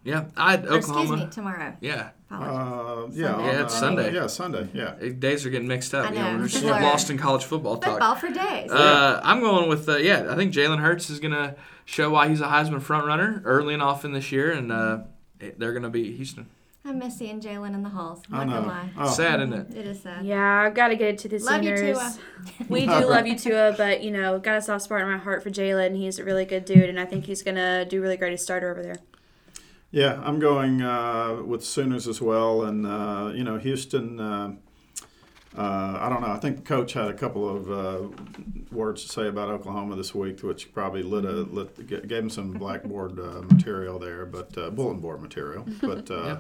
Yeah, 0.06 0.26
I 0.36 0.58
Or 0.58 0.78
excuse 0.78 1.10
me, 1.10 1.28
tomorrow. 1.30 1.76
Yeah, 1.80 2.10
Apologies. 2.20 2.23
Uh, 2.42 3.08
yeah, 3.12 3.28
Sunday. 3.38 3.46
Yeah, 3.46 3.64
it's 3.64 3.74
uh, 3.74 3.80
Sunday. 3.80 4.14
Yeah, 4.14 4.28
Sunday. 4.28 4.68
Yeah. 4.74 5.10
Days 5.20 5.46
are 5.46 5.50
getting 5.50 5.68
mixed 5.68 5.94
up. 5.94 6.10
I 6.10 6.14
You 6.14 6.20
know, 6.20 6.34
know, 6.34 6.40
we're 6.40 6.48
just 6.48 6.64
lost 6.66 7.10
in 7.10 7.18
college 7.18 7.44
football 7.44 7.78
talk. 7.78 7.92
Football 7.94 8.16
for 8.16 8.30
days. 8.30 8.72
Uh, 8.72 9.20
I'm 9.24 9.40
going 9.40 9.70
with 9.70 9.88
uh, 9.88 9.98
yeah. 9.98 10.28
I 10.30 10.36
think 10.36 10.54
Jalen 10.54 10.80
Hurts 10.80 11.10
is 11.10 11.20
gonna 11.20 11.56
show 11.86 12.10
why 12.10 12.30
he's 12.30 12.42
a 12.42 12.46
Heisman 12.48 12.82
front 12.82 13.06
runner 13.06 13.42
early 13.46 13.74
and 13.74 13.84
often 13.84 14.14
this 14.14 14.32
year, 14.32 14.52
and 14.52 14.72
uh, 14.72 15.00
they're 15.58 15.74
gonna 15.74 15.90
beat 15.90 16.16
Houston. 16.16 16.48
I 16.86 16.92
miss 16.92 17.18
seeing 17.18 17.40
Jalen 17.40 17.76
in 17.76 17.82
the 17.82 17.88
halls. 17.90 18.22
I'm 18.30 18.48
not 18.50 18.56
gonna 18.56 18.68
lie. 18.68 18.90
Oh. 18.98 19.10
Sad, 19.10 19.40
isn't 19.40 19.54
it? 19.54 19.78
It 19.78 19.88
is 19.88 20.02
sad. 20.02 20.26
Yeah, 20.26 20.64
I've 20.68 20.74
got 20.74 20.90
to 20.90 20.98
get 20.98 21.08
it 21.14 21.18
to 21.20 21.30
the 21.30 21.40
Love 21.40 21.64
you, 21.64 21.78
Sooners. 21.78 21.98
Tua. 21.98 22.18
we 22.70 22.82
do 22.82 22.88
love 23.10 23.26
you, 23.26 23.38
Tua, 23.40 23.74
but 23.78 24.04
you 24.04 24.12
know, 24.12 24.38
got 24.38 24.58
a 24.58 24.62
soft 24.62 24.84
spot 24.84 25.00
in 25.00 25.08
my 25.08 25.18
heart 25.18 25.44
for 25.44 25.50
Jalen. 25.50 25.96
He's 25.96 26.20
a 26.20 26.26
really 26.26 26.44
good 26.44 26.66
dude, 26.66 26.90
and 26.90 27.00
I 27.00 27.06
think 27.06 27.26
he's 27.26 27.42
gonna 27.42 27.86
do 27.86 28.02
really 28.02 28.18
great 28.18 28.34
as 28.34 28.44
starter 28.44 28.70
over 28.70 28.84
there. 28.84 28.98
Yeah, 29.94 30.20
I'm 30.24 30.40
going 30.40 30.82
uh, 30.82 31.44
with 31.46 31.64
Sooners 31.64 32.08
as 32.08 32.20
well, 32.20 32.64
and 32.64 32.84
uh, 32.84 33.32
you 33.36 33.44
know 33.44 33.58
Houston. 33.60 34.20
Uh, 34.20 34.56
uh, 35.56 36.00
I 36.02 36.10
don't 36.10 36.22
know. 36.22 36.32
I 36.32 36.40
think 36.40 36.56
the 36.58 36.64
coach 36.64 36.94
had 36.94 37.10
a 37.10 37.14
couple 37.14 37.48
of 37.48 37.72
uh, 37.72 38.08
words 38.72 39.04
to 39.04 39.10
say 39.10 39.28
about 39.28 39.50
Oklahoma 39.50 39.96
this 39.96 40.16
week, 40.16 40.42
which 40.42 40.74
probably 40.74 41.04
lit 41.04 41.26
a 41.26 41.32
lit, 41.32 41.78
g- 41.88 42.02
gave 42.08 42.24
him 42.24 42.30
some 42.32 42.54
blackboard 42.54 43.20
uh, 43.20 43.44
material 43.44 44.00
there, 44.00 44.26
but 44.26 44.58
uh, 44.58 44.72
bulletin 44.72 45.00
board 45.00 45.22
material. 45.22 45.64
But 45.82 46.10
uh, 46.10 46.38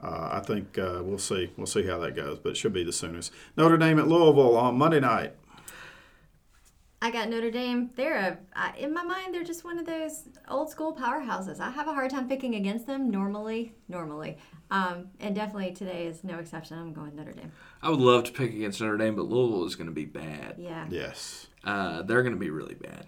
uh, 0.00 0.28
I 0.30 0.38
think 0.46 0.78
uh, 0.78 1.00
we'll 1.02 1.18
see. 1.18 1.50
We'll 1.56 1.66
see 1.66 1.84
how 1.84 1.98
that 1.98 2.14
goes. 2.14 2.38
But 2.38 2.50
it 2.50 2.56
should 2.56 2.72
be 2.72 2.84
the 2.84 2.92
Sooners. 2.92 3.32
Notre 3.56 3.76
Dame 3.76 3.98
at 3.98 4.06
Louisville 4.06 4.56
on 4.56 4.78
Monday 4.78 5.00
night. 5.00 5.32
I 7.04 7.10
got 7.10 7.28
Notre 7.28 7.50
Dame. 7.50 7.90
They're 7.96 8.16
a, 8.16 8.38
I- 8.56 8.74
in 8.78 8.94
my 8.94 9.02
mind, 9.04 9.34
they're 9.34 9.44
just 9.44 9.62
one 9.62 9.78
of 9.78 9.84
those 9.84 10.22
old 10.48 10.70
school 10.70 10.96
powerhouses. 10.96 11.60
I 11.60 11.68
have 11.70 11.86
a 11.86 11.92
hard 11.92 12.10
time 12.10 12.26
picking 12.28 12.54
against 12.54 12.86
them 12.86 13.10
normally, 13.10 13.74
normally. 13.88 14.38
Um, 14.70 15.08
and 15.20 15.34
definitely 15.34 15.72
today 15.74 16.06
is 16.06 16.24
no 16.24 16.38
exception. 16.38 16.78
I'm 16.78 16.94
going 16.94 17.14
Notre 17.14 17.32
Dame. 17.32 17.52
I 17.82 17.90
would 17.90 18.00
love 18.00 18.24
to 18.24 18.32
pick 18.32 18.54
against 18.54 18.80
Notre 18.80 18.96
Dame, 18.96 19.16
but 19.16 19.26
Louisville 19.28 19.66
is 19.66 19.76
gonna 19.76 19.90
be 19.90 20.06
bad. 20.06 20.54
Yeah. 20.56 20.86
Yes. 20.88 21.48
Uh, 21.62 22.00
they're 22.02 22.22
gonna 22.22 22.36
be 22.36 22.48
really 22.50 22.74
bad. 22.74 23.04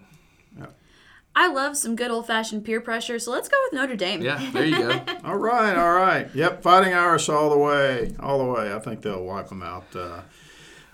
I 1.39 1.49
love 1.51 1.77
some 1.77 1.95
good 1.95 2.09
old 2.09 2.25
fashioned 2.25 2.65
peer 2.65 2.81
pressure, 2.81 3.19
so 3.19 3.31
let's 3.31 3.47
go 3.47 3.57
with 3.65 3.73
Notre 3.73 3.95
Dame. 3.95 4.21
Yeah, 4.23 4.43
there 4.53 4.65
you 4.65 4.77
go. 4.79 5.01
All 5.23 5.37
right, 5.37 5.75
all 5.77 5.93
right. 5.93 6.27
Yep, 6.33 6.63
Fighting 6.63 6.95
Irish 6.95 7.29
all 7.29 7.51
the 7.51 7.57
way, 7.59 8.15
all 8.19 8.39
the 8.39 8.51
way. 8.51 8.73
I 8.73 8.79
think 8.79 9.03
they'll 9.03 9.23
wipe 9.23 9.49
them 9.49 9.61
out 9.61 9.85
uh, 9.95 10.21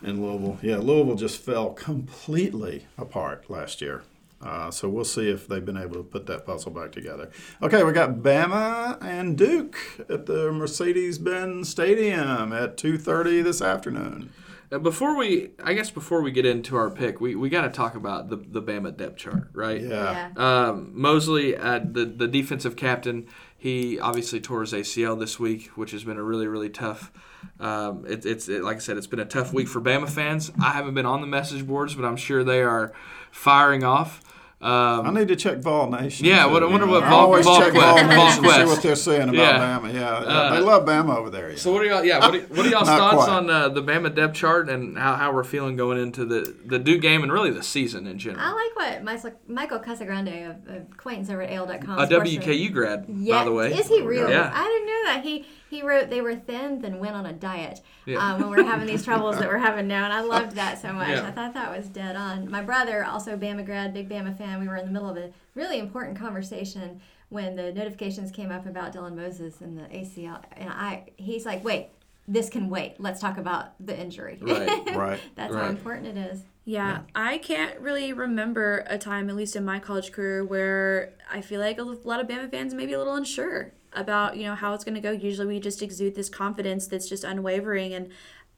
in 0.03 0.21
Louisville. 0.21 0.59
Yeah, 0.61 0.77
Louisville 0.77 1.15
just 1.15 1.39
fell 1.39 1.71
completely 1.71 2.85
apart 2.97 3.49
last 3.49 3.81
year. 3.81 4.03
Uh, 4.41 4.69
so 4.69 4.89
we'll 4.89 5.05
see 5.05 5.29
if 5.29 5.47
they've 5.47 5.63
been 5.63 5.77
able 5.77 5.95
to 5.95 6.03
put 6.03 6.25
that 6.25 6.45
puzzle 6.45 6.71
back 6.71 6.91
together. 6.91 7.29
Okay, 7.61 7.83
we 7.83 7.93
got 7.93 8.15
Bama 8.15 9.01
and 9.01 9.37
Duke 9.37 9.77
at 10.09 10.25
the 10.25 10.51
Mercedes-Benz 10.51 11.69
Stadium 11.69 12.51
at 12.51 12.75
2:30 12.75 13.41
this 13.41 13.61
afternoon. 13.61 14.31
Uh, 14.69 14.79
before 14.79 15.15
we, 15.15 15.51
I 15.63 15.73
guess 15.73 15.91
before 15.91 16.21
we 16.21 16.31
get 16.31 16.45
into 16.45 16.75
our 16.75 16.89
pick, 16.89 17.21
we, 17.21 17.35
we 17.35 17.47
got 17.47 17.61
to 17.61 17.69
talk 17.69 17.95
about 17.95 18.29
the 18.29 18.35
the 18.35 18.61
Bama 18.61 18.95
depth 18.95 19.17
chart, 19.17 19.49
right? 19.53 19.81
Yeah. 19.81 20.31
Um, 20.35 20.91
Mosley, 20.93 21.55
uh, 21.55 21.79
the 21.79 22.05
the 22.05 22.27
defensive 22.27 22.75
captain, 22.75 23.27
he 23.57 23.97
obviously 23.97 24.41
tore 24.41 24.61
his 24.61 24.73
ACL 24.73 25.17
this 25.17 25.39
week, 25.39 25.67
which 25.77 25.91
has 25.91 26.03
been 26.03 26.17
a 26.17 26.23
really 26.23 26.47
really 26.47 26.69
tough. 26.69 27.13
Um, 27.59 28.05
it, 28.07 28.25
it's 28.25 28.47
it, 28.49 28.63
like 28.63 28.77
I 28.77 28.79
said, 28.79 28.97
it's 28.97 29.07
been 29.07 29.19
a 29.19 29.25
tough 29.25 29.53
week 29.53 29.67
for 29.67 29.79
Bama 29.81 30.09
fans. 30.09 30.51
I 30.61 30.71
haven't 30.71 30.93
been 30.95 31.05
on 31.05 31.21
the 31.21 31.27
message 31.27 31.65
boards, 31.67 31.95
but 31.95 32.05
I'm 32.05 32.17
sure 32.17 32.43
they 32.43 32.61
are 32.61 32.93
firing 33.31 33.83
off. 33.83 34.21
I 34.65 35.11
need 35.11 35.27
to 35.27 35.35
check 35.35 35.57
Vol 35.57 35.89
Nation. 35.91 36.25
Yeah, 36.25 36.45
too, 36.45 36.51
what- 36.53 36.63
I 36.63 36.67
wonder 36.67 36.85
know. 36.85 36.93
what 36.93 37.03
I 37.03 37.09
Vol- 37.09 37.19
always 37.19 37.43
Vol 37.45 37.59
check 37.59 37.73
Quest- 37.73 37.85
Vol 37.85 37.97
Vol 37.97 38.07
Nation, 38.07 38.31
see 38.43 38.49
Quest. 38.49 38.65
what 38.67 38.81
they're 38.81 38.95
saying 38.95 39.23
about 39.23 39.33
Yeah. 39.35 39.59
Bama. 39.79 39.93
Yeah, 39.93 40.09
Uh, 40.09 40.53
they 40.55 40.61
love 40.61 40.85
Bama 40.85 41.17
over 41.17 41.29
there. 41.29 41.57
So 41.57 41.73
what 41.73 41.81
are 41.81 41.85
y'all? 41.85 42.05
Yeah, 42.05 42.19
what 42.19 42.33
are, 42.33 42.39
what 42.43 42.65
are 42.65 42.69
y'all's 42.69 42.87
thoughts 42.87 43.25
quite. 43.25 43.29
on 43.29 43.49
uh, 43.49 43.67
the 43.67 43.83
Bama 43.83 44.15
depth 44.15 44.35
chart 44.35 44.69
and 44.69 44.97
how, 44.97 45.15
how 45.15 45.33
we're 45.33 45.43
feeling 45.43 45.75
going 45.75 45.97
into 46.01 46.23
the 46.23 46.55
the 46.65 46.79
Duke 46.79 47.01
game 47.01 47.23
and 47.23 47.31
really 47.33 47.51
the 47.51 47.61
season 47.61 48.07
in 48.07 48.17
general? 48.17 48.41
I 48.41 48.53
like 48.53 48.75
what 48.77 49.03
Michael- 49.03 49.39
Michael 49.49 49.79
Casagrande 49.79 50.49
of, 50.49 50.55
of 50.73 50.81
acquaintance 50.93 51.29
over 51.29 51.41
at 51.41 51.51
AL.com. 51.51 51.99
A 51.99 52.07
WKU 52.07 52.71
grad, 52.71 53.05
Yeah, 53.09 53.39
by 53.39 53.43
the 53.43 53.51
way. 53.51 53.73
Is 53.73 53.89
he 53.89 54.01
really? 54.01 54.31
Yeah. 54.31 54.49
I 54.53 54.63
didn't 54.63 54.87
know 54.87 55.01
that. 55.07 55.23
He 55.25 55.45
he 55.74 55.82
wrote 55.82 56.09
they 56.09 56.21
were 56.21 56.36
thin, 56.36 56.80
then 56.80 56.99
went 56.99 57.15
on 57.15 57.26
a 57.26 57.34
diet. 57.34 57.82
Yeah. 58.05 58.19
Um, 58.19 58.41
when 58.41 58.49
we 58.51 58.57
we're 58.57 58.69
having 58.69 58.88
these 58.88 59.03
troubles 59.03 59.39
that 59.39 59.47
we're 59.47 59.57
having 59.57 59.88
now, 59.88 60.03
and 60.03 60.13
I 60.13 60.21
loved 60.21 60.51
that 60.55 60.80
so 60.80 60.93
much. 60.93 61.09
Yeah. 61.09 61.28
I 61.28 61.32
thought 61.32 61.53
that 61.55 61.76
was 61.76 61.88
dead 61.88 62.15
on. 62.15 62.49
My 62.49 62.61
brother, 62.61 63.03
also 63.03 63.36
Bama 63.36 63.65
grad, 63.65 63.93
big 63.93 64.07
Bama 64.07 64.38
fan. 64.38 64.59
We 64.59 64.67
were 64.67 64.76
in 64.76 64.86
the 64.86 64.91
middle 64.91 65.09
of 65.09 65.17
a 65.17 65.32
really 65.55 65.80
important 65.80 66.17
conversation 66.17 67.01
when 67.30 67.55
the 67.55 67.74
notifications 67.74 68.32
came 68.32 68.51
up 68.51 68.67
about 68.67 68.93
Dylan 68.93 69.15
Moses 69.15 69.61
and 69.61 69.78
the 69.78 69.84
ACL, 69.84 70.43
and 70.55 70.69
I 70.69 71.09
he's 71.17 71.45
like, 71.45 71.63
wait. 71.63 71.89
This 72.26 72.47
can 72.47 72.69
wait. 72.69 72.95
Let's 72.99 73.19
talk 73.19 73.38
about 73.38 73.74
the 73.86 73.99
injury. 73.99 74.38
Right, 74.41 74.69
right, 74.95 75.19
That's 75.36 75.53
how 75.53 75.67
important 75.67 76.17
it 76.17 76.32
is. 76.32 76.43
Yeah, 76.63 77.01
I 77.13 77.38
can't 77.38 77.78
really 77.82 78.13
remember 78.13 78.86
a 78.88 78.97
time, 78.97 79.30
at 79.30 79.36
least 79.36 79.57
in 79.57 79.65
my 79.65 79.80
college 79.80 80.13
career, 80.13 80.45
where 80.45 81.11
I 81.30 81.41
feel 81.41 81.59
like 81.59 81.80
a 81.80 81.84
lot 81.84 82.21
of 82.21 82.28
Bama 82.28 82.49
fans 82.49 82.74
may 82.74 82.86
be 82.86 82.93
a 82.93 82.97
little 82.97 83.15
unsure 83.15 83.74
about 83.95 84.37
you 84.37 84.43
know 84.43 84.55
how 84.55 84.73
it's 84.73 84.83
going 84.83 84.95
to 84.95 85.01
go. 85.01 85.11
Usually, 85.11 85.47
we 85.47 85.59
just 85.59 85.81
exude 85.81 86.15
this 86.15 86.29
confidence 86.29 86.87
that's 86.87 87.07
just 87.07 87.23
unwavering, 87.23 87.93
and 87.93 88.09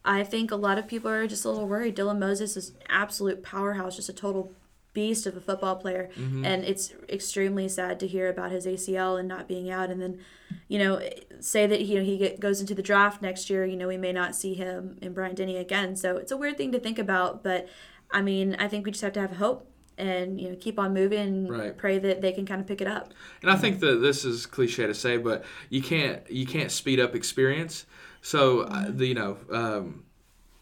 I 0.03 0.23
think 0.23 0.51
a 0.51 0.55
lot 0.55 0.77
of 0.77 0.87
people 0.87 1.09
are 1.09 1.27
just 1.27 1.45
a 1.45 1.49
little 1.49 1.67
worried. 1.67 1.95
Dylan 1.95 2.19
Moses 2.19 2.55
is 2.55 2.69
an 2.69 2.75
absolute 2.89 3.43
powerhouse, 3.43 3.95
just 3.95 4.09
a 4.09 4.13
total 4.13 4.53
beast 4.93 5.27
of 5.27 5.35
a 5.35 5.41
football 5.41 5.75
player, 5.75 6.09
mm-hmm. 6.17 6.45
and 6.45 6.63
it's 6.63 6.93
extremely 7.09 7.67
sad 7.67 7.99
to 7.99 8.07
hear 8.07 8.29
about 8.29 8.51
his 8.51 8.65
ACL 8.65 9.19
and 9.19 9.27
not 9.27 9.47
being 9.47 9.69
out. 9.69 9.89
And 9.89 10.01
then, 10.01 10.19
you 10.67 10.79
know, 10.79 11.01
say 11.39 11.67
that 11.67 11.81
you 11.81 11.99
know 11.99 12.03
he 12.03 12.17
get, 12.17 12.39
goes 12.39 12.61
into 12.61 12.73
the 12.73 12.81
draft 12.81 13.21
next 13.21 13.49
year. 13.49 13.65
You 13.65 13.75
know, 13.75 13.87
we 13.87 13.97
may 13.97 14.13
not 14.13 14.35
see 14.35 14.53
him 14.53 14.97
in 15.01 15.13
Bryant-Denny 15.13 15.57
again. 15.57 15.95
So 15.95 16.17
it's 16.17 16.31
a 16.31 16.37
weird 16.37 16.57
thing 16.57 16.71
to 16.71 16.79
think 16.79 16.97
about, 16.97 17.43
but 17.43 17.67
I 18.11 18.21
mean, 18.21 18.55
I 18.57 18.67
think 18.67 18.85
we 18.85 18.91
just 18.91 19.03
have 19.03 19.13
to 19.13 19.21
have 19.21 19.37
hope 19.37 19.69
and 19.97 20.39
you 20.39 20.49
know 20.49 20.55
keep 20.59 20.79
on 20.79 20.93
moving 20.93 21.19
and 21.19 21.49
Right. 21.49 21.77
pray 21.77 21.99
that 21.99 22.21
they 22.21 22.31
can 22.31 22.45
kind 22.45 22.61
of 22.61 22.67
pick 22.67 22.81
it 22.81 22.87
up. 22.87 23.13
And 23.41 23.51
I 23.51 23.55
think 23.55 23.79
that 23.81 23.95
this 24.01 24.25
is 24.25 24.45
cliche 24.45 24.87
to 24.87 24.93
say, 24.93 25.17
but 25.17 25.43
you 25.69 25.81
can't 25.81 26.29
you 26.29 26.45
can't 26.45 26.71
speed 26.71 26.99
up 26.99 27.15
experience. 27.15 27.85
So 28.21 28.61
uh, 28.61 28.85
the 28.89 29.05
you 29.07 29.13
know 29.13 29.37
um, 29.51 30.04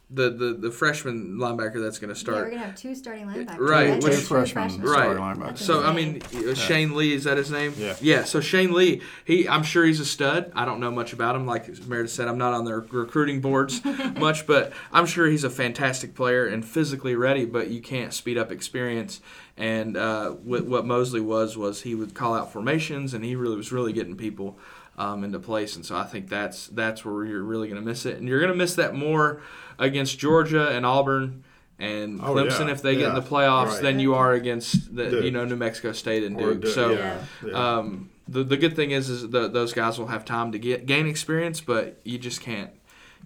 the, 0.09 0.29
the 0.29 0.53
the 0.53 0.69
freshman 0.71 1.37
linebacker 1.37 1.81
that's 1.81 1.97
going 1.97 2.13
to 2.13 2.19
Yeah, 2.25 2.33
we're 2.33 2.49
gonna 2.51 2.65
have 2.65 2.75
two 2.75 2.93
starting 2.93 3.25
linebackers. 3.25 3.57
Right, 3.57 3.87
That's 3.87 4.05
which- 4.05 4.13
two 4.15 4.19
Two 4.21 4.25
freshmen 4.27 4.63
freshmen. 4.69 4.87
starting 4.87 5.17
Right. 5.23 5.35
linebackers. 5.37 5.57
So 5.59 5.83
I 5.83 5.91
mean, 5.93 6.21
uh, 6.47 6.53
Shane 6.53 6.93
Lee 6.95 7.13
is 7.13 7.23
that 7.23 7.37
his 7.37 7.49
name? 7.49 7.73
Yeah. 8.01 8.23
So 8.25 8.39
Shane 8.39 8.73
Lee, 8.73 9.01
he, 9.25 9.47
I'm 9.49 9.63
sure 9.63 9.85
he's 9.85 9.99
a 9.99 10.05
stud. 10.05 10.51
I 10.55 10.65
don't 10.65 10.79
know 10.79 10.91
much 10.91 11.13
about 11.13 11.35
him. 11.35 11.45
Like 11.47 11.67
Meredith 11.87 12.11
said, 12.11 12.27
I'm 12.27 12.37
not 12.37 12.53
on 12.53 12.65
their 12.65 12.81
recruiting 12.81 13.41
boards 13.41 13.81
much, 14.19 14.45
but 14.45 14.71
I'm 14.91 15.05
sure 15.07 15.25
he's 15.27 15.43
a 15.43 15.49
fantastic 15.49 16.13
player 16.13 16.45
and 16.45 16.63
physically 16.63 17.15
ready. 17.15 17.45
But 17.45 17.69
you 17.69 17.81
can't 17.81 18.13
speed 18.13 18.37
up 18.37 18.51
experience. 18.51 19.19
And 19.57 19.95
uh, 19.97 20.31
what, 20.31 20.65
what 20.65 20.85
Mosley 20.85 21.21
was 21.21 21.55
was 21.57 21.83
he 21.83 21.93
would 21.95 22.13
call 22.15 22.33
out 22.35 22.51
formations, 22.51 23.13
and 23.13 23.23
he 23.23 23.35
really 23.35 23.55
was 23.55 23.71
really 23.71 23.93
getting 23.93 24.15
people 24.17 24.57
um, 24.97 25.23
into 25.23 25.39
place. 25.39 25.75
And 25.75 25.85
so 25.85 25.95
I 25.95 26.03
think 26.03 26.29
that's 26.29 26.67
that's 26.67 27.03
where 27.05 27.25
you're 27.25 27.43
really 27.43 27.67
going 27.67 27.81
to 27.81 27.85
miss 27.87 28.05
it, 28.05 28.17
and 28.17 28.27
you're 28.27 28.39
going 28.39 28.51
to 28.51 28.57
miss 28.57 28.75
that 28.75 28.93
more 28.95 29.41
against 29.79 30.19
Georgia 30.19 30.69
and 30.69 30.85
Auburn. 30.85 31.43
And 31.79 32.21
Oh, 32.21 32.35
Clemson, 32.35 32.67
yeah. 32.67 32.71
if 32.73 32.81
they 32.83 32.95
get 32.95 33.09
in 33.09 33.15
the 33.15 33.21
playoffs, 33.21 33.67
Right. 33.73 33.81
than 33.81 33.99
you 33.99 34.13
are 34.13 34.33
against 34.33 34.95
the 34.95 35.09
Duke. 35.09 35.25
you 35.25 35.31
know 35.31 35.43
New 35.43 35.55
Mexico 35.55 35.91
State 35.91 36.23
and 36.23 36.37
Duke. 36.37 36.61
Duke, 36.61 36.71
So 36.73 36.91
yeah, 36.91 37.17
yeah. 37.45 37.77
Um, 37.77 38.09
the 38.27 38.43
the 38.43 38.55
good 38.57 38.75
thing 38.75 38.91
is 38.91 39.09
is 39.09 39.29
the, 39.29 39.47
those 39.49 39.73
guys 39.73 39.97
will 39.97 40.07
have 40.07 40.23
time 40.23 40.51
to 40.53 40.59
get 40.59 40.85
gain 40.85 41.07
experience, 41.07 41.59
but 41.59 41.99
you 42.05 42.17
just 42.19 42.39
can't 42.41 42.69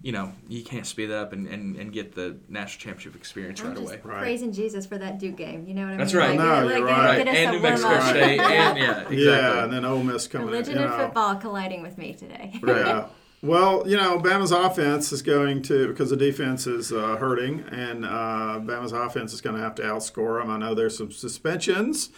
you 0.02 0.12
know 0.12 0.32
you 0.48 0.62
can't 0.62 0.86
speed 0.86 1.06
that 1.06 1.18
up 1.18 1.32
and, 1.32 1.46
and, 1.48 1.74
and 1.76 1.92
get 1.92 2.14
the 2.14 2.36
national 2.48 2.80
championship 2.80 3.16
experience 3.16 3.60
I'm 3.60 3.68
right 3.68 3.76
just 3.76 3.86
away. 3.94 4.00
Right. 4.04 4.20
praising 4.22 4.52
Jesus 4.52 4.86
for 4.86 4.96
that 4.98 5.18
Duke 5.18 5.36
game. 5.36 5.66
You 5.66 5.74
know 5.74 5.86
what 5.86 5.94
I 5.94 5.96
That's 5.96 6.12
mean? 6.14 6.22
right. 6.22 6.38
Like, 6.38 6.38
No, 6.38 6.64
like, 6.66 6.76
you're 6.78 6.86
get- 6.86 6.94
right. 6.94 7.24
get 7.24 7.28
and 7.34 7.56
New 7.56 7.62
Mexico 7.62 7.88
warm-up. 7.90 8.08
State, 8.10 8.40
and 8.40 8.78
yeah, 8.78 8.90
exactly. 9.00 9.24
Yeah, 9.24 9.64
and 9.64 9.72
then 9.72 9.84
Ole 9.84 10.02
Miss 10.04 10.28
coming 10.28 10.48
in. 10.48 10.52
Religion 10.52 10.74
you 10.76 10.82
and 10.82 10.90
know. 10.90 10.98
football 11.06 11.34
colliding 11.36 11.82
with 11.82 11.98
me 11.98 12.14
today. 12.14 12.58
Yeah. 12.66 13.06
Well, 13.40 13.84
you 13.88 13.96
know, 13.96 14.18
Bama's 14.18 14.50
offense 14.50 15.12
is 15.12 15.22
going 15.22 15.62
to 15.62 15.86
because 15.86 16.10
the 16.10 16.16
defense 16.16 16.66
is 16.66 16.90
uh, 16.90 17.14
hurting, 17.18 17.60
and 17.70 18.04
uh, 18.04 18.58
Bama's 18.60 18.90
offense 18.90 19.32
is 19.32 19.40
going 19.40 19.54
to 19.54 19.62
have 19.62 19.76
to 19.76 19.82
outscore 19.84 20.40
them. 20.40 20.50
I 20.50 20.56
know 20.58 20.74
there's 20.74 20.98
some 20.98 21.12
suspensions 21.12 22.10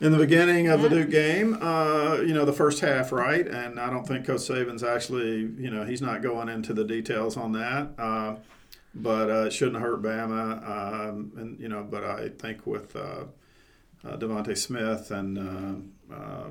in 0.00 0.12
the 0.12 0.18
beginning 0.18 0.68
of 0.68 0.82
the 0.82 0.88
Yeah. 0.88 0.94
Duke 1.02 1.10
game. 1.10 1.58
Uh, 1.60 2.18
you 2.26 2.34
know, 2.34 2.44
the 2.44 2.52
first 2.52 2.80
half, 2.80 3.12
right? 3.12 3.46
And 3.46 3.78
I 3.80 3.90
don't 3.90 4.06
think 4.06 4.26
Coach 4.26 4.40
Saban's 4.40 4.82
actually, 4.84 5.40
you 5.58 5.70
know, 5.70 5.84
he's 5.84 6.02
not 6.02 6.22
going 6.22 6.48
into 6.48 6.72
the 6.74 6.84
details 6.84 7.36
on 7.36 7.52
that. 7.52 7.90
Uh, 7.98 8.36
but 8.94 9.28
uh, 9.28 9.46
it 9.46 9.52
shouldn't 9.52 9.82
hurt 9.82 10.02
Bama, 10.02 10.68
um, 10.68 11.32
and 11.36 11.58
you 11.58 11.68
know. 11.68 11.82
But 11.82 12.04
I 12.04 12.28
think 12.28 12.64
with 12.64 12.94
uh, 12.94 13.24
uh, 14.04 14.16
DeVonta 14.16 14.56
Smith 14.56 15.10
and 15.10 15.36
uh, 16.10 16.14
uh, 16.14 16.44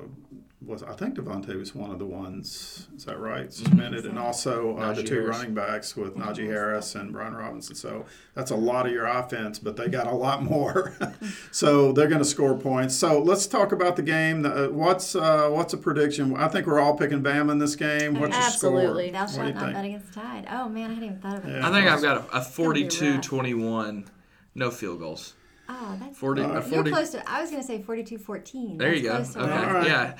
was 0.66 0.82
I 0.82 0.92
think 0.92 1.16
DeVonta 1.16 1.56
was 1.58 1.74
one 1.74 1.90
of 1.90 1.98
the 1.98 2.06
ones. 2.06 2.88
Is 2.96 3.04
that 3.04 3.18
right? 3.18 3.52
Suspended, 3.52 4.06
and 4.06 4.18
also 4.18 4.76
uh, 4.76 4.92
the 4.92 5.02
two 5.02 5.20
Harris. 5.20 5.36
running 5.36 5.54
backs 5.54 5.96
with 5.96 6.16
Najee 6.16 6.46
Harris 6.46 6.94
and 6.94 7.12
Brian 7.12 7.34
Robinson. 7.34 7.74
So 7.74 8.06
that's 8.34 8.50
a 8.50 8.56
lot 8.56 8.86
of 8.86 8.92
your 8.92 9.06
offense, 9.06 9.58
but 9.58 9.76
they 9.76 9.88
got 9.88 10.06
a 10.06 10.14
lot 10.14 10.42
more. 10.42 10.96
so 11.50 11.92
they're 11.92 12.08
going 12.08 12.18
to 12.20 12.24
score 12.24 12.56
points. 12.56 12.94
So 12.94 13.20
let's 13.20 13.46
talk 13.46 13.72
about 13.72 13.96
the 13.96 14.02
game. 14.02 14.44
Uh, 14.44 14.68
What's 14.68 15.14
uh, 15.14 15.48
what's 15.50 15.72
a 15.72 15.78
prediction? 15.78 16.36
I 16.36 16.48
think 16.48 16.66
we're 16.66 16.80
all 16.80 16.96
picking 16.96 17.22
Bama 17.22 17.52
in 17.52 17.58
this 17.58 17.76
game. 17.76 18.14
What's 18.18 18.36
Absolutely. 18.36 19.04
your 19.04 19.12
Thou 19.12 19.26
score? 19.26 19.44
What 19.44 19.52
do 19.52 19.58
shalt 19.58 19.66
not 19.66 19.74
bet 19.74 19.84
against 19.84 20.12
the 20.12 20.20
tide. 20.20 20.46
Oh 20.50 20.68
man, 20.68 20.90
I 20.90 20.94
hadn't 20.94 21.04
even 21.04 21.18
thought 21.18 21.38
of 21.38 21.44
it. 21.46 21.52
Yeah. 21.52 21.68
I 21.68 21.72
think 21.72 21.86
I've 21.86 22.02
got 22.02 22.16
a, 22.32 22.38
a 22.38 22.40
42-21, 22.40 24.06
no 24.54 24.70
field 24.70 24.98
goals. 25.00 25.34
Oh, 25.66 25.96
that's 25.98 26.18
40, 26.18 26.42
a 26.42 26.68
You're 26.68 26.84
close 26.84 27.10
to. 27.10 27.28
I 27.28 27.40
was 27.40 27.50
gonna 27.50 27.62
say 27.62 27.78
42-14. 27.78 28.76
There 28.76 28.94
you 28.94 29.02
go. 29.02 29.14
That's 29.14 29.34
Okay. 29.34 29.46
close 29.46 29.84
to 29.84 29.90
Yeah. 29.90 30.14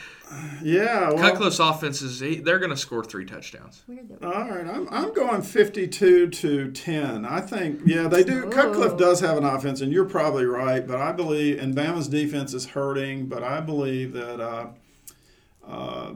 Yeah. 0.62 1.09
Well, 1.11 1.18
Cutcliffe's 1.18 1.61
offense 1.61 2.01
is—they're 2.01 2.59
going 2.59 2.70
to 2.70 2.76
score 2.76 3.05
three 3.05 3.26
touchdowns. 3.26 3.82
Weird 3.86 4.09
that 4.09 4.24
All 4.24 4.49
right, 4.49 4.66
I'm, 4.66 4.88
I'm 4.90 5.12
going 5.12 5.42
52 5.42 6.28
to 6.28 6.70
10. 6.72 7.26
I 7.26 7.40
think, 7.40 7.82
yeah, 7.84 8.09
they 8.09 8.24
do. 8.24 8.49
Cutcliffe 8.49 8.97
does 8.97 9.20
have 9.20 9.36
an 9.36 9.45
offense, 9.45 9.80
and 9.82 9.92
you're 9.92 10.07
probably 10.07 10.47
right, 10.47 10.86
but 10.86 10.99
I 10.99 11.12
believe, 11.12 11.59
and 11.61 11.74
Bama's 11.74 12.09
defense 12.09 12.55
is 12.55 12.66
hurting, 12.66 13.26
but 13.26 13.42
I 13.42 13.61
believe 13.61 14.14
that, 14.14 14.40
uh, 14.40 14.68
uh, 15.66 16.12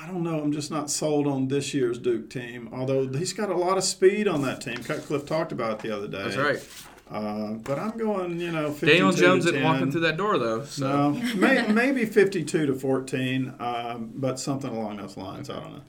I 0.00 0.06
don't 0.06 0.22
know, 0.22 0.40
I'm 0.40 0.52
just 0.52 0.70
not 0.70 0.90
sold 0.90 1.26
on 1.26 1.48
this 1.48 1.72
year's 1.74 1.98
Duke 1.98 2.30
team, 2.30 2.68
although 2.72 3.08
he's 3.08 3.32
got 3.32 3.48
a 3.48 3.56
lot 3.56 3.78
of 3.78 3.84
speed 3.84 4.28
on 4.28 4.42
that 4.42 4.60
team. 4.60 4.76
Cutcliffe 4.76 5.26
talked 5.26 5.52
about 5.52 5.72
it 5.72 5.78
the 5.80 5.96
other 5.96 6.06
day. 6.06 6.22
That's 6.22 6.36
right. 6.36 6.68
Uh, 7.10 7.52
but 7.64 7.78
I'm 7.78 7.96
going, 7.96 8.38
you 8.38 8.50
know, 8.52 8.70
52 8.70 8.86
Daniel 8.86 9.12
Jones 9.12 9.44
to 9.46 9.52
didn't 9.52 9.64
10. 9.64 9.72
walk 9.72 9.82
in 9.82 9.90
through 9.92 10.02
that 10.02 10.16
door 10.16 10.38
though. 10.38 10.64
So 10.64 11.12
No, 11.12 11.34
may, 11.36 11.66
maybe 11.68 12.04
52 12.04 12.66
to 12.66 12.74
14, 12.74 13.54
um, 13.58 14.10
but 14.14 14.38
something 14.38 14.70
along 14.70 14.98
those 14.98 15.16
lines. 15.16 15.48
I 15.50 15.54
don't 15.60 15.72
know. 15.72 15.80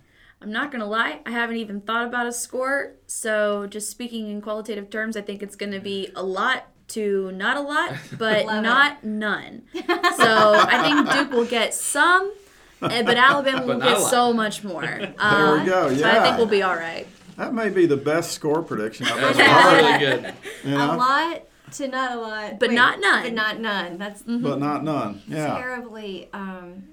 I'm 0.41 0.51
not 0.53 0.71
gonna 0.71 0.85
lie, 0.85 1.19
I 1.25 1.31
haven't 1.31 1.57
even 1.57 1.81
thought 1.81 2.07
about 2.07 2.25
a 2.25 2.31
score. 2.31 2.93
So 3.07 3.67
just 3.67 3.89
speaking 3.89 4.29
in 4.29 4.39
qualitative 4.41 4.89
terms, 4.89 5.17
I 5.17 5.21
think 5.21 5.43
it's 5.43 5.57
gonna 5.57 5.81
be 5.81 6.09
a 6.15 6.23
lot 6.23 6.67
to 6.89 7.31
not 7.33 7.57
a 7.57 7.61
lot, 7.61 7.91
but 8.17 8.45
Love 8.45 8.59
it. 8.59 8.61
not 8.61 9.03
none. 9.03 9.63
So 9.75 9.83
I 10.55 10.81
think 10.81 11.11
Duke 11.11 11.31
will 11.37 11.45
get 11.45 11.73
some, 11.73 12.31
eh, 12.81 13.03
but 13.03 13.17
Alabama 13.17 13.59
will 13.65 13.67
But 13.67 13.77
not 13.79 13.87
a 13.89 13.95
get 13.99 14.09
so 14.09 14.31
much 14.31 14.63
more. 14.63 14.81
There 14.81 15.13
Uh, 15.19 15.59
we 15.59 15.65
go. 15.69 15.93
so 15.93 16.09
I 16.09 16.23
think 16.23 16.37
we'll 16.37 16.45
be 16.47 16.63
all 16.63 16.75
right. 16.77 17.05
That 17.39 17.53
may 17.53 17.69
be 17.69 17.85
the 17.85 17.95
best 17.95 18.33
score 18.33 18.61
prediction 18.61 19.05
I've 19.07 19.17
ever 19.17 19.41
heard. 19.43 19.75
really 19.81 19.99
good. 20.21 20.33
You 20.65 20.75
A 20.75 20.77
know? 20.77 20.97
lot 20.97 21.43
to 21.73 21.87
not 21.87 22.11
a 22.17 22.19
lot, 22.19 22.59
But 22.59 22.73
not 22.73 22.99
none. 22.99 23.23
But 23.23 23.33
not 23.33 23.59
none. 23.61 23.97
That's 23.97 24.23
but 24.23 24.59
not 24.59 24.83
none. 24.83 25.21
Yeah. 25.25 25.55
terribly, 25.57 26.27
um, 26.33 26.83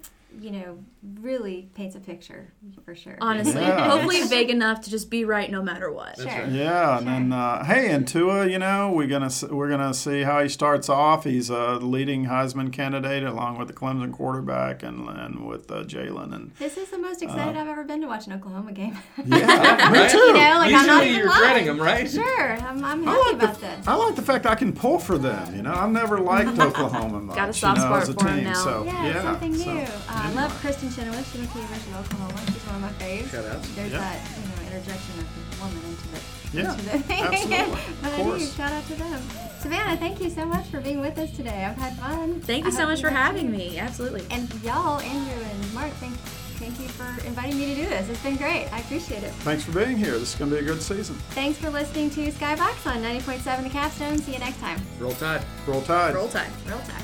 you 0.41 0.53
know, 0.53 0.79
really 1.21 1.69
paints 1.75 1.95
a 1.97 2.01
picture 2.01 2.53
for 2.85 2.95
sure. 2.95 3.17
Honestly, 3.21 3.61
Yeah. 3.63 3.89
hopefully 3.89 4.23
vague 4.25 4.51
enough 4.51 4.81
to 4.83 4.91
just 4.91 5.11
be 5.11 5.25
right 5.25 5.51
no 5.51 5.63
matter 5.63 5.91
what. 5.93 6.17
Sure. 6.17 6.27
Yeah, 6.49 6.99
and 6.99 7.07
then 7.07 7.33
uh, 7.33 7.65
hey, 7.65 7.91
and 7.91 8.07
Tua, 8.07 8.47
you 8.49 8.59
know, 8.59 8.91
we're 8.93 9.07
gonna 9.07 9.31
we're 9.51 9.69
gonna 9.69 9.95
see 9.95 10.23
how 10.23 10.43
he 10.43 10.49
starts 10.49 10.89
off. 10.89 11.25
He's 11.25 11.51
a 11.51 11.75
leading 11.77 12.27
Heisman 12.27 12.73
candidate 12.73 13.23
along 13.23 13.59
with 13.59 13.69
the 13.69 13.75
Clemson 13.75 14.13
quarterback 14.13 14.83
and 14.83 15.09
and 15.09 15.47
with 15.47 15.71
uh, 15.71 15.85
Jalen 15.85 16.35
and 16.35 16.53
This 16.59 16.77
is 16.77 16.91
the 16.91 16.99
most 16.99 17.23
excited 17.23 17.57
I've 17.57 17.69
ever 17.69 17.85
been 17.85 18.01
to 18.03 18.07
watch 18.07 18.27
an 18.27 18.33
Oklahoma 18.33 18.73
game. 18.73 18.97
yeah, 19.25 19.91
me 19.93 20.09
too. 20.11 20.19
you 20.19 20.33
know, 20.33 20.59
like 20.59 20.73
I'm 20.75 20.87
not 20.87 21.05
Usually 21.05 21.09
even 21.09 21.19
you're 21.19 21.29
lying. 21.29 21.41
regretting 21.43 21.67
them, 21.67 21.81
right? 21.81 22.11
Sure, 22.11 22.53
I'm, 22.53 22.85
I'm 22.85 23.09
I 23.09 23.13
happy 23.13 23.25
like, 23.27 23.35
about 23.43 23.55
the, 23.55 23.61
this. 23.67 23.87
I 23.89 23.95
like 23.95 24.17
the 24.17 24.23
fact 24.23 24.47
I 24.47 24.55
can 24.55 24.73
pull 24.73 24.99
for 24.99 25.19
them. 25.19 25.55
You 25.55 25.63
know, 25.63 25.73
I've 25.75 25.91
never 25.91 26.19
liked 26.21 26.59
Oklahoma 26.59 27.21
much. 27.21 27.37
Got 27.37 27.49
a 27.51 27.53
soft 27.53 27.79
you 27.79 27.85
know, 27.85 27.89
spot 27.91 28.03
as 28.03 28.09
a 28.09 28.15
for 28.15 28.29
'em 28.29 28.35
team. 28.37 28.45
now. 28.45 28.53
So 28.55 28.85
Yeah, 28.85 29.07
yeah, 29.07 29.23
something 29.23 29.53
new. 29.53 29.59
so, 29.65 29.71
uh, 29.71 29.87
I 30.09 30.33
love 30.33 30.53
Kristin 30.63 30.95
Chenoweth. 30.97 31.31
She 31.33 31.39
went 31.39 31.51
to 31.53 31.59
the 31.59 31.63
University 31.63 31.93
of 31.93 32.01
Oklahoma. 32.01 32.41
She's 32.47 32.65
one 32.67 32.75
of 32.77 32.83
my 32.83 32.93
faves. 32.99 33.31
Shout 33.31 33.45
out. 33.45 33.63
There's 33.77 33.93
Yeah. 33.93 33.99
that 34.01 34.19
you 34.33 34.49
know 34.49 34.59
interjection 34.73 35.15
of 35.21 35.27
the 35.29 35.43
woman 35.63 35.83
into 35.85 36.09
the 36.09 36.21
Yeah, 36.57 36.73
into 36.73 36.85
the 36.91 36.99
thing. 37.05 37.23
absolutely. 37.23 37.83
but 38.03 38.09
Of 38.13 38.15
I 38.15 38.17
do. 38.17 38.23
course. 38.25 38.55
Shout 38.57 38.73
out 38.73 38.87
to 38.89 38.95
them. 38.97 39.21
Savannah, 39.61 39.97
thank 39.99 40.21
you 40.21 40.31
so 40.31 40.45
much 40.47 40.67
for 40.67 40.81
being 40.81 41.01
with 41.01 41.19
us 41.19 41.31
today. 41.37 41.65
I've 41.65 41.77
had 41.77 41.97
fun. 41.99 42.41
Thank 42.41 42.65
I 42.65 42.69
you 42.69 42.73
so 42.75 42.87
much 42.87 43.01
for 43.01 43.11
having 43.11 43.47
too. 43.53 43.57
me. 43.59 43.79
Absolutely. 43.79 44.25
And 44.31 44.49
y'all, 44.65 45.01
Andrew 45.01 45.43
and 45.45 45.75
Mark, 45.75 45.91
thank 45.95 46.13
you. 46.13 46.19
thank 46.59 46.81
you 46.81 46.89
for 46.89 47.05
inviting 47.27 47.59
me 47.59 47.75
to 47.75 47.83
do 47.83 47.87
this. 47.89 48.09
It's 48.09 48.23
been 48.23 48.37
great. 48.37 48.69
I 48.73 48.79
appreciate 48.81 49.23
it. 49.23 49.33
Thanks 49.45 49.65
for 49.65 49.73
being 49.73 49.97
here. 49.99 50.13
This 50.19 50.33
is 50.33 50.39
going 50.39 50.51
to 50.51 50.57
be 50.57 50.63
a 50.63 50.67
good 50.67 50.81
season. 50.81 51.17
Thanks 51.31 51.59
for 51.59 51.69
listening 51.71 52.09
to 52.11 52.31
Skybox 52.33 52.87
on 52.87 53.03
90.7 53.03 53.65
The 53.65 53.71
Capstone. 53.71 54.19
See 54.19 54.33
you 54.33 54.39
next 54.39 54.59
time. 54.61 54.81
Roll 54.99 55.13
Tide. 55.13 55.43
Roll 55.67 55.83
Tide. 55.83 56.15
Roll 56.15 56.29
Tide. 56.29 56.49
Roll 56.69 56.81
Tide. 56.81 57.03